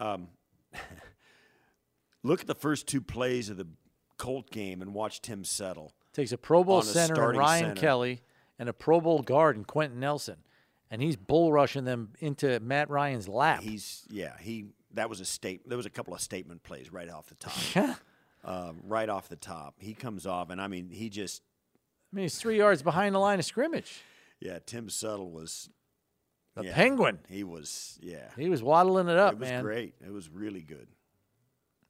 um, 0.00 0.28
look 2.22 2.40
at 2.40 2.46
the 2.46 2.54
first 2.54 2.86
two 2.86 3.00
plays 3.00 3.48
of 3.48 3.56
the 3.56 3.66
Colt 4.16 4.50
game 4.50 4.80
and 4.82 4.94
watch 4.94 5.20
Tim 5.22 5.44
Settle. 5.44 5.92
Takes 6.12 6.32
a 6.32 6.38
Pro 6.38 6.62
Bowl 6.64 6.82
center 6.82 7.32
Ryan 7.32 7.64
center. 7.64 7.80
Kelly 7.80 8.22
and 8.58 8.68
a 8.68 8.72
Pro 8.72 9.00
Bowl 9.00 9.20
guard 9.22 9.56
in 9.56 9.64
Quenton 9.64 9.98
Nelson, 9.98 10.36
and 10.90 11.02
he's 11.02 11.16
bull 11.16 11.52
rushing 11.52 11.84
them 11.84 12.10
into 12.20 12.60
Matt 12.60 12.90
Ryan's 12.90 13.28
lap. 13.28 13.62
He's 13.62 14.04
yeah. 14.10 14.32
He 14.40 14.66
that 14.94 15.08
was 15.08 15.20
a 15.20 15.24
state. 15.24 15.68
There 15.68 15.76
was 15.76 15.86
a 15.86 15.90
couple 15.90 16.14
of 16.14 16.20
statement 16.20 16.62
plays 16.62 16.92
right 16.92 17.08
off 17.10 17.26
the 17.26 17.34
top. 17.34 17.98
um, 18.44 18.80
right 18.84 19.08
off 19.08 19.28
the 19.28 19.36
top, 19.36 19.74
he 19.78 19.94
comes 19.94 20.26
off, 20.26 20.50
and 20.50 20.60
I 20.60 20.68
mean, 20.68 20.90
he 20.90 21.08
just 21.08 21.42
I 22.12 22.16
mean, 22.16 22.22
he's 22.24 22.38
three 22.38 22.58
yards 22.58 22.82
behind 22.82 23.14
the 23.14 23.18
line 23.18 23.38
of 23.38 23.44
scrimmage. 23.44 24.02
yeah. 24.40 24.58
Tim 24.64 24.88
Settle 24.88 25.30
was 25.30 25.68
The 26.54 26.64
yeah, 26.66 26.74
Penguin. 26.74 27.18
He 27.28 27.42
was 27.42 27.98
yeah. 28.00 28.28
He 28.36 28.48
was 28.48 28.62
waddling 28.62 29.08
it 29.08 29.16
up, 29.16 29.32
It 29.34 29.40
was 29.40 29.48
man. 29.48 29.62
great. 29.64 29.94
It 30.04 30.12
was 30.12 30.28
really 30.28 30.62
good. 30.62 30.86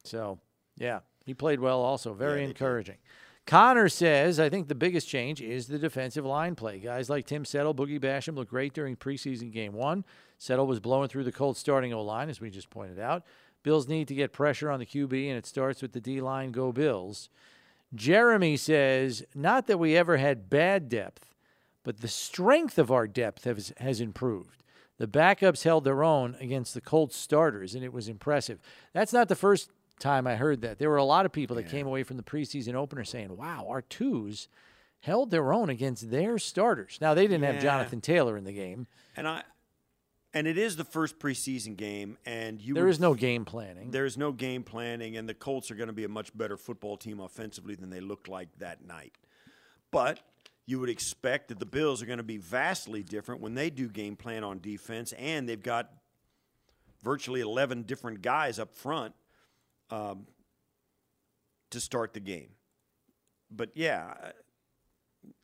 So, 0.04 0.38
yeah, 0.76 1.00
he 1.24 1.34
played 1.34 1.60
well 1.60 1.80
also. 1.80 2.12
Very 2.14 2.44
encouraging. 2.44 2.96
did. 2.96 3.00
Connor 3.46 3.90
says, 3.90 4.40
I 4.40 4.48
think 4.48 4.68
the 4.68 4.74
biggest 4.74 5.06
change 5.06 5.42
is 5.42 5.66
the 5.66 5.78
defensive 5.78 6.24
line 6.24 6.54
play. 6.54 6.78
Guys 6.78 7.10
like 7.10 7.26
Tim 7.26 7.44
Settle, 7.44 7.74
Boogie 7.74 8.00
Basham 8.00 8.36
looked 8.36 8.50
great 8.50 8.72
during 8.72 8.96
preseason 8.96 9.52
game 9.52 9.74
one. 9.74 10.04
Settle 10.38 10.66
was 10.66 10.80
blowing 10.80 11.08
through 11.08 11.24
the 11.24 11.32
Colts 11.32 11.60
starting 11.60 11.92
O 11.92 12.02
line, 12.02 12.30
as 12.30 12.40
we 12.40 12.48
just 12.48 12.70
pointed 12.70 12.98
out. 12.98 13.22
Bills 13.62 13.86
need 13.86 14.08
to 14.08 14.14
get 14.14 14.32
pressure 14.32 14.70
on 14.70 14.78
the 14.78 14.86
QB, 14.86 15.28
and 15.28 15.36
it 15.36 15.46
starts 15.46 15.82
with 15.82 15.92
the 15.92 16.00
D 16.00 16.20
line. 16.20 16.52
Go 16.52 16.72
Bills. 16.72 17.28
Jeremy 17.94 18.56
says, 18.56 19.24
not 19.34 19.66
that 19.66 19.78
we 19.78 19.96
ever 19.96 20.16
had 20.16 20.50
bad 20.50 20.88
depth, 20.88 21.34
but 21.84 22.00
the 22.00 22.08
strength 22.08 22.78
of 22.78 22.90
our 22.90 23.06
depth 23.06 23.44
has, 23.44 23.72
has 23.78 24.00
improved. 24.00 24.62
The 24.96 25.06
backups 25.06 25.64
held 25.64 25.84
their 25.84 26.02
own 26.02 26.36
against 26.40 26.72
the 26.72 26.80
Colts 26.80 27.16
starters, 27.16 27.74
and 27.74 27.84
it 27.84 27.92
was 27.92 28.08
impressive. 28.08 28.58
That's 28.92 29.12
not 29.12 29.28
the 29.28 29.34
first 29.34 29.70
time 29.98 30.26
I 30.26 30.36
heard 30.36 30.62
that. 30.62 30.78
There 30.78 30.90
were 30.90 30.96
a 30.96 31.04
lot 31.04 31.26
of 31.26 31.32
people 31.32 31.56
that 31.56 31.68
came 31.68 31.86
away 31.86 32.02
from 32.02 32.16
the 32.16 32.22
preseason 32.22 32.74
opener 32.74 33.04
saying, 33.04 33.36
wow, 33.36 33.66
our 33.68 33.82
twos 33.82 34.48
held 35.00 35.30
their 35.30 35.52
own 35.52 35.68
against 35.70 36.10
their 36.10 36.38
starters. 36.38 36.98
Now, 37.00 37.14
they 37.14 37.26
didn't 37.26 37.44
have 37.44 37.62
Jonathan 37.62 38.00
Taylor 38.00 38.36
in 38.36 38.44
the 38.44 38.52
game. 38.52 38.86
And 39.16 39.28
I 39.28 39.42
and 40.34 40.48
it 40.48 40.58
is 40.58 40.74
the 40.74 40.84
first 40.84 41.20
preseason 41.20 41.76
game, 41.76 42.18
and 42.26 42.60
you 42.60 42.74
there 42.74 42.88
is 42.88 42.98
no 42.98 43.14
game 43.14 43.44
planning. 43.44 43.92
There 43.92 44.04
is 44.04 44.18
no 44.18 44.32
game 44.32 44.64
planning, 44.64 45.16
and 45.16 45.28
the 45.28 45.34
Colts 45.34 45.70
are 45.70 45.76
going 45.76 45.86
to 45.86 45.92
be 45.94 46.02
a 46.02 46.08
much 46.08 46.36
better 46.36 46.56
football 46.56 46.96
team 46.96 47.20
offensively 47.20 47.76
than 47.76 47.88
they 47.88 48.00
looked 48.00 48.28
like 48.28 48.48
that 48.58 48.84
night. 48.84 49.12
But 49.92 50.18
you 50.66 50.80
would 50.80 50.88
expect 50.88 51.48
that 51.48 51.60
the 51.60 51.66
Bills 51.66 52.02
are 52.02 52.06
going 52.06 52.18
to 52.18 52.24
be 52.24 52.38
vastly 52.38 53.04
different 53.04 53.40
when 53.40 53.54
they 53.54 53.70
do 53.70 53.88
game 53.88 54.16
plan 54.16 54.42
on 54.42 54.58
defense, 54.58 55.12
and 55.12 55.48
they've 55.48 55.62
got 55.62 55.90
virtually 57.02 57.40
11 57.40 57.82
different 57.82 58.20
guys 58.20 58.58
up 58.58 58.74
front 58.74 59.14
um, 59.90 60.27
to 61.70 61.81
start 61.81 62.15
the 62.15 62.20
game. 62.20 62.51
But 63.51 63.70
yeah, 63.74 64.15
uh, 64.23 64.28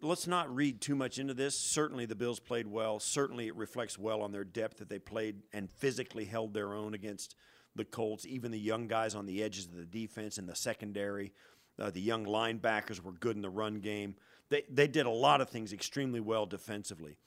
let's 0.00 0.26
not 0.26 0.54
read 0.54 0.80
too 0.80 0.94
much 0.94 1.18
into 1.18 1.34
this. 1.34 1.58
Certainly, 1.58 2.06
the 2.06 2.14
Bills 2.14 2.40
played 2.40 2.66
well. 2.66 2.98
Certainly, 3.00 3.48
it 3.48 3.56
reflects 3.56 3.98
well 3.98 4.22
on 4.22 4.32
their 4.32 4.44
depth 4.44 4.78
that 4.78 4.88
they 4.88 4.98
played 4.98 5.42
and 5.52 5.70
physically 5.70 6.24
held 6.24 6.54
their 6.54 6.74
own 6.74 6.94
against 6.94 7.34
the 7.76 7.84
Colts. 7.84 8.26
Even 8.26 8.50
the 8.50 8.58
young 8.58 8.88
guys 8.88 9.14
on 9.14 9.26
the 9.26 9.42
edges 9.42 9.66
of 9.66 9.76
the 9.76 9.84
defense 9.84 10.38
and 10.38 10.48
the 10.48 10.56
secondary, 10.56 11.32
uh, 11.78 11.90
the 11.90 12.00
young 12.00 12.24
linebackers 12.24 13.02
were 13.02 13.12
good 13.12 13.36
in 13.36 13.42
the 13.42 13.50
run 13.50 13.80
game. 13.80 14.16
They 14.48 14.64
they 14.68 14.88
did 14.88 15.06
a 15.06 15.10
lot 15.10 15.40
of 15.40 15.48
things 15.48 15.72
extremely 15.72 16.20
well 16.20 16.46
defensively. 16.46 17.18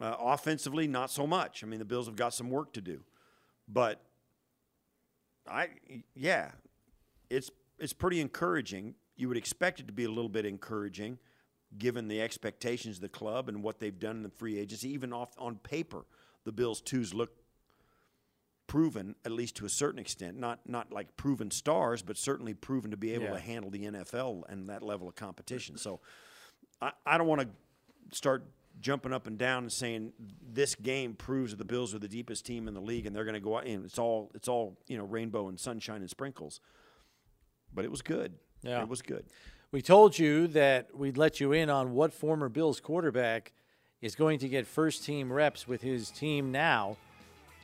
Uh, 0.00 0.16
offensively, 0.18 0.88
not 0.88 1.10
so 1.10 1.26
much. 1.26 1.62
I 1.62 1.66
mean, 1.66 1.78
the 1.78 1.84
Bills 1.84 2.06
have 2.06 2.16
got 2.16 2.34
some 2.34 2.50
work 2.50 2.72
to 2.72 2.80
do, 2.80 3.04
but 3.68 4.02
I 5.48 5.68
yeah, 6.14 6.50
it's 7.30 7.50
it's 7.78 7.92
pretty 7.92 8.20
encouraging. 8.20 8.94
You 9.16 9.28
would 9.28 9.36
expect 9.36 9.80
it 9.80 9.86
to 9.86 9.92
be 9.92 10.04
a 10.04 10.08
little 10.08 10.28
bit 10.28 10.44
encouraging, 10.44 11.18
given 11.78 12.08
the 12.08 12.20
expectations 12.20 12.96
of 12.96 13.02
the 13.02 13.08
club 13.08 13.48
and 13.48 13.62
what 13.62 13.78
they've 13.78 13.98
done 13.98 14.16
in 14.16 14.22
the 14.22 14.30
free 14.30 14.58
agency. 14.58 14.88
Even 14.90 15.12
off 15.12 15.30
on 15.38 15.56
paper, 15.56 16.06
the 16.44 16.52
Bills 16.52 16.80
twos 16.80 17.14
look 17.14 17.30
proven, 18.66 19.14
at 19.24 19.30
least 19.32 19.56
to 19.56 19.66
a 19.66 19.68
certain 19.68 19.98
extent. 19.98 20.38
Not 20.38 20.60
not 20.68 20.92
like 20.92 21.16
proven 21.16 21.50
stars, 21.50 22.02
but 22.02 22.16
certainly 22.16 22.54
proven 22.54 22.90
to 22.90 22.96
be 22.96 23.12
able 23.12 23.24
Yeah. 23.24 23.32
to 23.34 23.40
handle 23.40 23.70
the 23.70 23.84
NFL 23.84 24.44
and 24.48 24.66
that 24.68 24.82
level 24.82 25.08
of 25.08 25.14
competition. 25.14 25.76
So 25.76 26.00
I, 26.80 26.92
I 27.06 27.18
don't 27.18 27.26
want 27.26 27.42
to 27.42 27.48
start 28.16 28.44
jumping 28.80 29.12
up 29.12 29.26
and 29.26 29.38
down 29.38 29.64
and 29.64 29.72
saying 29.72 30.12
this 30.52 30.74
game 30.74 31.14
proves 31.14 31.52
that 31.52 31.56
the 31.56 31.64
Bills 31.64 31.94
are 31.94 31.98
the 31.98 32.08
deepest 32.08 32.44
team 32.44 32.68
in 32.68 32.74
the 32.74 32.80
league 32.80 33.06
and 33.06 33.14
they're 33.14 33.24
going 33.24 33.34
to 33.34 33.40
go 33.40 33.56
out 33.56 33.66
and 33.66 33.84
it's 33.84 33.98
all 33.98 34.30
it's 34.34 34.48
all 34.48 34.76
you 34.86 34.98
know 34.98 35.04
rainbow 35.04 35.48
and 35.48 35.58
sunshine 35.58 36.00
and 36.00 36.10
sprinkles. 36.10 36.60
But 37.72 37.84
it 37.84 37.90
was 37.90 38.02
good. 38.02 38.34
Yeah. 38.62 38.82
it 38.82 38.88
was 38.88 39.02
good. 39.02 39.24
We 39.72 39.82
told 39.82 40.18
you 40.18 40.46
that 40.48 40.96
we'd 40.96 41.16
let 41.16 41.40
you 41.40 41.52
in 41.52 41.68
on 41.68 41.94
what 41.94 42.12
former 42.12 42.48
Bills 42.48 42.80
quarterback 42.80 43.52
is 44.00 44.14
going 44.14 44.38
to 44.38 44.48
get 44.48 44.66
first 44.66 45.04
team 45.04 45.32
reps 45.32 45.66
with 45.66 45.82
his 45.82 46.10
team 46.10 46.52
now. 46.52 46.96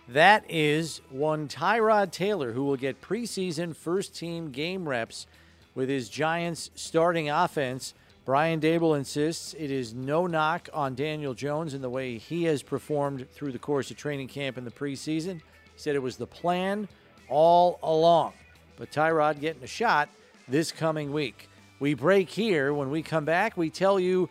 That 0.08 0.44
is 0.48 1.00
one 1.10 1.46
Tyrod 1.46 2.10
Taylor, 2.10 2.52
who 2.52 2.64
will 2.64 2.76
get 2.76 3.00
preseason 3.00 3.76
first 3.76 4.16
team 4.16 4.50
game 4.50 4.88
reps 4.88 5.26
with 5.74 5.88
his 5.88 6.08
Giants 6.08 6.70
starting 6.74 7.30
offense. 7.30 7.94
Brian 8.30 8.60
Daboll 8.60 8.96
insists 8.96 9.54
it 9.58 9.72
is 9.72 9.92
no 9.92 10.28
knock 10.28 10.68
on 10.72 10.94
Daniel 10.94 11.34
Jones 11.34 11.74
and 11.74 11.82
the 11.82 11.90
way 11.90 12.16
he 12.16 12.44
has 12.44 12.62
performed 12.62 13.28
through 13.32 13.50
the 13.50 13.58
course 13.58 13.90
of 13.90 13.96
training 13.96 14.28
camp 14.28 14.56
in 14.56 14.64
the 14.64 14.70
preseason. 14.70 15.38
He 15.38 15.40
said 15.74 15.96
it 15.96 16.00
was 16.00 16.16
the 16.16 16.28
plan 16.28 16.86
all 17.28 17.80
along. 17.82 18.34
But 18.76 18.92
Tyrod 18.92 19.40
getting 19.40 19.64
a 19.64 19.66
shot 19.66 20.10
this 20.46 20.70
coming 20.70 21.12
week. 21.12 21.48
We 21.80 21.94
break 21.94 22.30
here. 22.30 22.72
When 22.72 22.92
we 22.92 23.02
come 23.02 23.24
back, 23.24 23.56
we 23.56 23.68
tell 23.68 23.98
you 23.98 24.28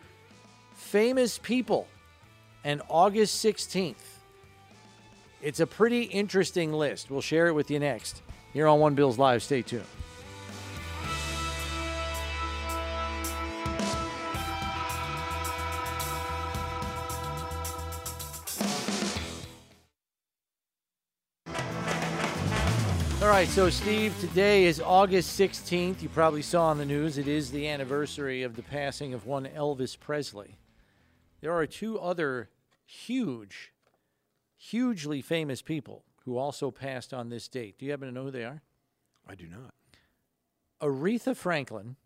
famous 0.72 1.36
people 1.36 1.86
and 2.64 2.80
August 2.88 3.44
16th. 3.44 3.96
It's 5.42 5.60
a 5.60 5.66
pretty 5.66 6.04
interesting 6.04 6.72
list. 6.72 7.10
We'll 7.10 7.20
share 7.20 7.48
it 7.48 7.52
with 7.52 7.70
you 7.70 7.78
next 7.78 8.22
here 8.54 8.66
on 8.66 8.80
One 8.80 8.94
Bills 8.94 9.18
Live. 9.18 9.42
Stay 9.42 9.60
tuned. 9.60 9.84
Right, 23.40 23.48
so 23.48 23.70
Steve, 23.70 24.14
today 24.20 24.64
is 24.64 24.82
August 24.82 25.40
16th. 25.40 26.02
You 26.02 26.10
probably 26.10 26.42
saw 26.42 26.66
on 26.66 26.76
the 26.76 26.84
news 26.84 27.16
it 27.16 27.26
is 27.26 27.50
the 27.50 27.68
anniversary 27.68 28.42
of 28.42 28.54
the 28.54 28.62
passing 28.62 29.14
of 29.14 29.24
one 29.24 29.46
Elvis 29.46 29.98
Presley. 29.98 30.58
There 31.40 31.54
are 31.54 31.64
two 31.64 31.98
other 31.98 32.50
huge, 32.84 33.72
hugely 34.58 35.22
famous 35.22 35.62
people 35.62 36.04
who 36.26 36.36
also 36.36 36.70
passed 36.70 37.14
on 37.14 37.30
this 37.30 37.48
date. 37.48 37.78
Do 37.78 37.86
you 37.86 37.92
happen 37.92 38.08
to 38.08 38.12
know 38.12 38.24
who 38.24 38.30
they 38.30 38.44
are? 38.44 38.60
I 39.26 39.36
do 39.36 39.46
not. 39.46 39.72
Aretha 40.82 41.34
Franklin 41.34 41.96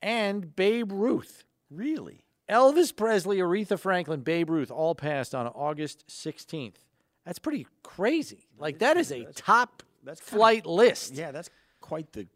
and 0.00 0.54
Babe 0.54 0.92
Ruth. 0.92 1.42
Really? 1.68 2.22
Elvis 2.48 2.94
Presley, 2.94 3.38
Aretha 3.38 3.76
Franklin, 3.76 4.20
Babe 4.20 4.48
Ruth 4.48 4.70
all 4.70 4.94
passed 4.94 5.34
on 5.34 5.48
August 5.48 6.06
16th. 6.06 6.84
That's 7.26 7.40
pretty 7.40 7.66
crazy. 7.82 8.46
Like 8.56 8.78
that 8.78 8.96
is 8.96 9.10
a 9.10 9.24
top 9.32 9.82
that's 10.04 10.20
flight 10.20 10.66
list. 10.66 11.14
Yeah, 11.14 11.30
that's 11.32 11.50
quite 11.80 12.12
the 12.12 12.26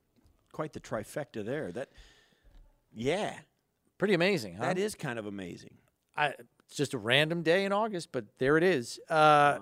quite 0.52 0.72
the 0.72 0.80
trifecta 0.80 1.44
there. 1.44 1.70
That 1.72 1.88
yeah, 2.94 3.34
Pretty 3.98 4.14
amazing, 4.14 4.54
huh? 4.54 4.64
that 4.64 4.78
is 4.78 4.94
kind 4.94 5.18
of 5.18 5.26
amazing. 5.26 5.74
I, 6.16 6.28
it's 6.66 6.76
just 6.76 6.94
a 6.94 6.98
random 6.98 7.42
day 7.42 7.64
in 7.64 7.72
August, 7.72 8.10
but 8.12 8.24
there 8.38 8.56
it 8.56 8.62
is. 8.62 9.00
Uh, 9.08 9.58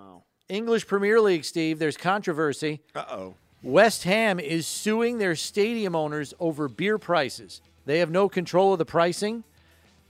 English 0.49 0.87
Premier 0.87 1.21
League, 1.21 1.45
Steve. 1.45 1.79
There's 1.79 1.97
controversy. 1.97 2.83
Uh 2.95 3.05
oh. 3.11 3.35
West 3.63 4.05
Ham 4.05 4.39
is 4.39 4.67
suing 4.67 5.19
their 5.19 5.35
stadium 5.35 5.97
owners 5.97 6.35
over 6.39 6.69
beer 6.69 6.99
prices. 6.99 7.63
They 7.87 7.99
have 8.01 8.11
no 8.11 8.29
control 8.29 8.73
of 8.73 8.79
the 8.79 8.85
pricing. 8.85 9.45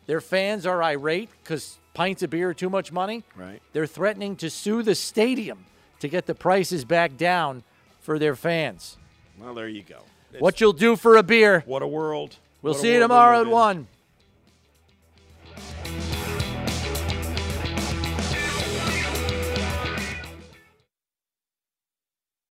Their 0.06 0.20
fans 0.20 0.66
are 0.66 0.82
irate 0.82 1.30
because 1.42 1.78
pints 1.94 2.22
of 2.22 2.30
beer 2.30 2.50
are 2.50 2.54
too 2.54 2.68
much 2.70 2.92
money. 2.92 3.24
Right. 3.34 3.62
They're 3.72 3.86
threatening 3.86 4.36
to 4.36 4.50
sue 4.50 4.82
the 4.82 4.94
stadium 4.94 5.66
to 6.00 6.08
get 6.08 6.26
the 6.26 6.34
prices 6.34 6.84
back 6.84 7.16
down 7.16 7.62
for 8.06 8.20
their 8.20 8.36
fans. 8.36 8.96
Well, 9.36 9.52
there 9.52 9.68
you 9.68 9.82
go. 9.82 9.98
what 10.38 10.60
you'll 10.60 10.72
do 10.72 10.94
for 10.94 11.16
a 11.16 11.24
beer. 11.24 11.64
What 11.66 11.82
a 11.82 11.88
world. 11.88 12.36
We'll 12.62 12.72
What 12.72 12.80
see 12.80 12.92
you 12.94 13.00
tomorrow 13.00 13.40
at 13.40 13.48
1. 13.48 13.88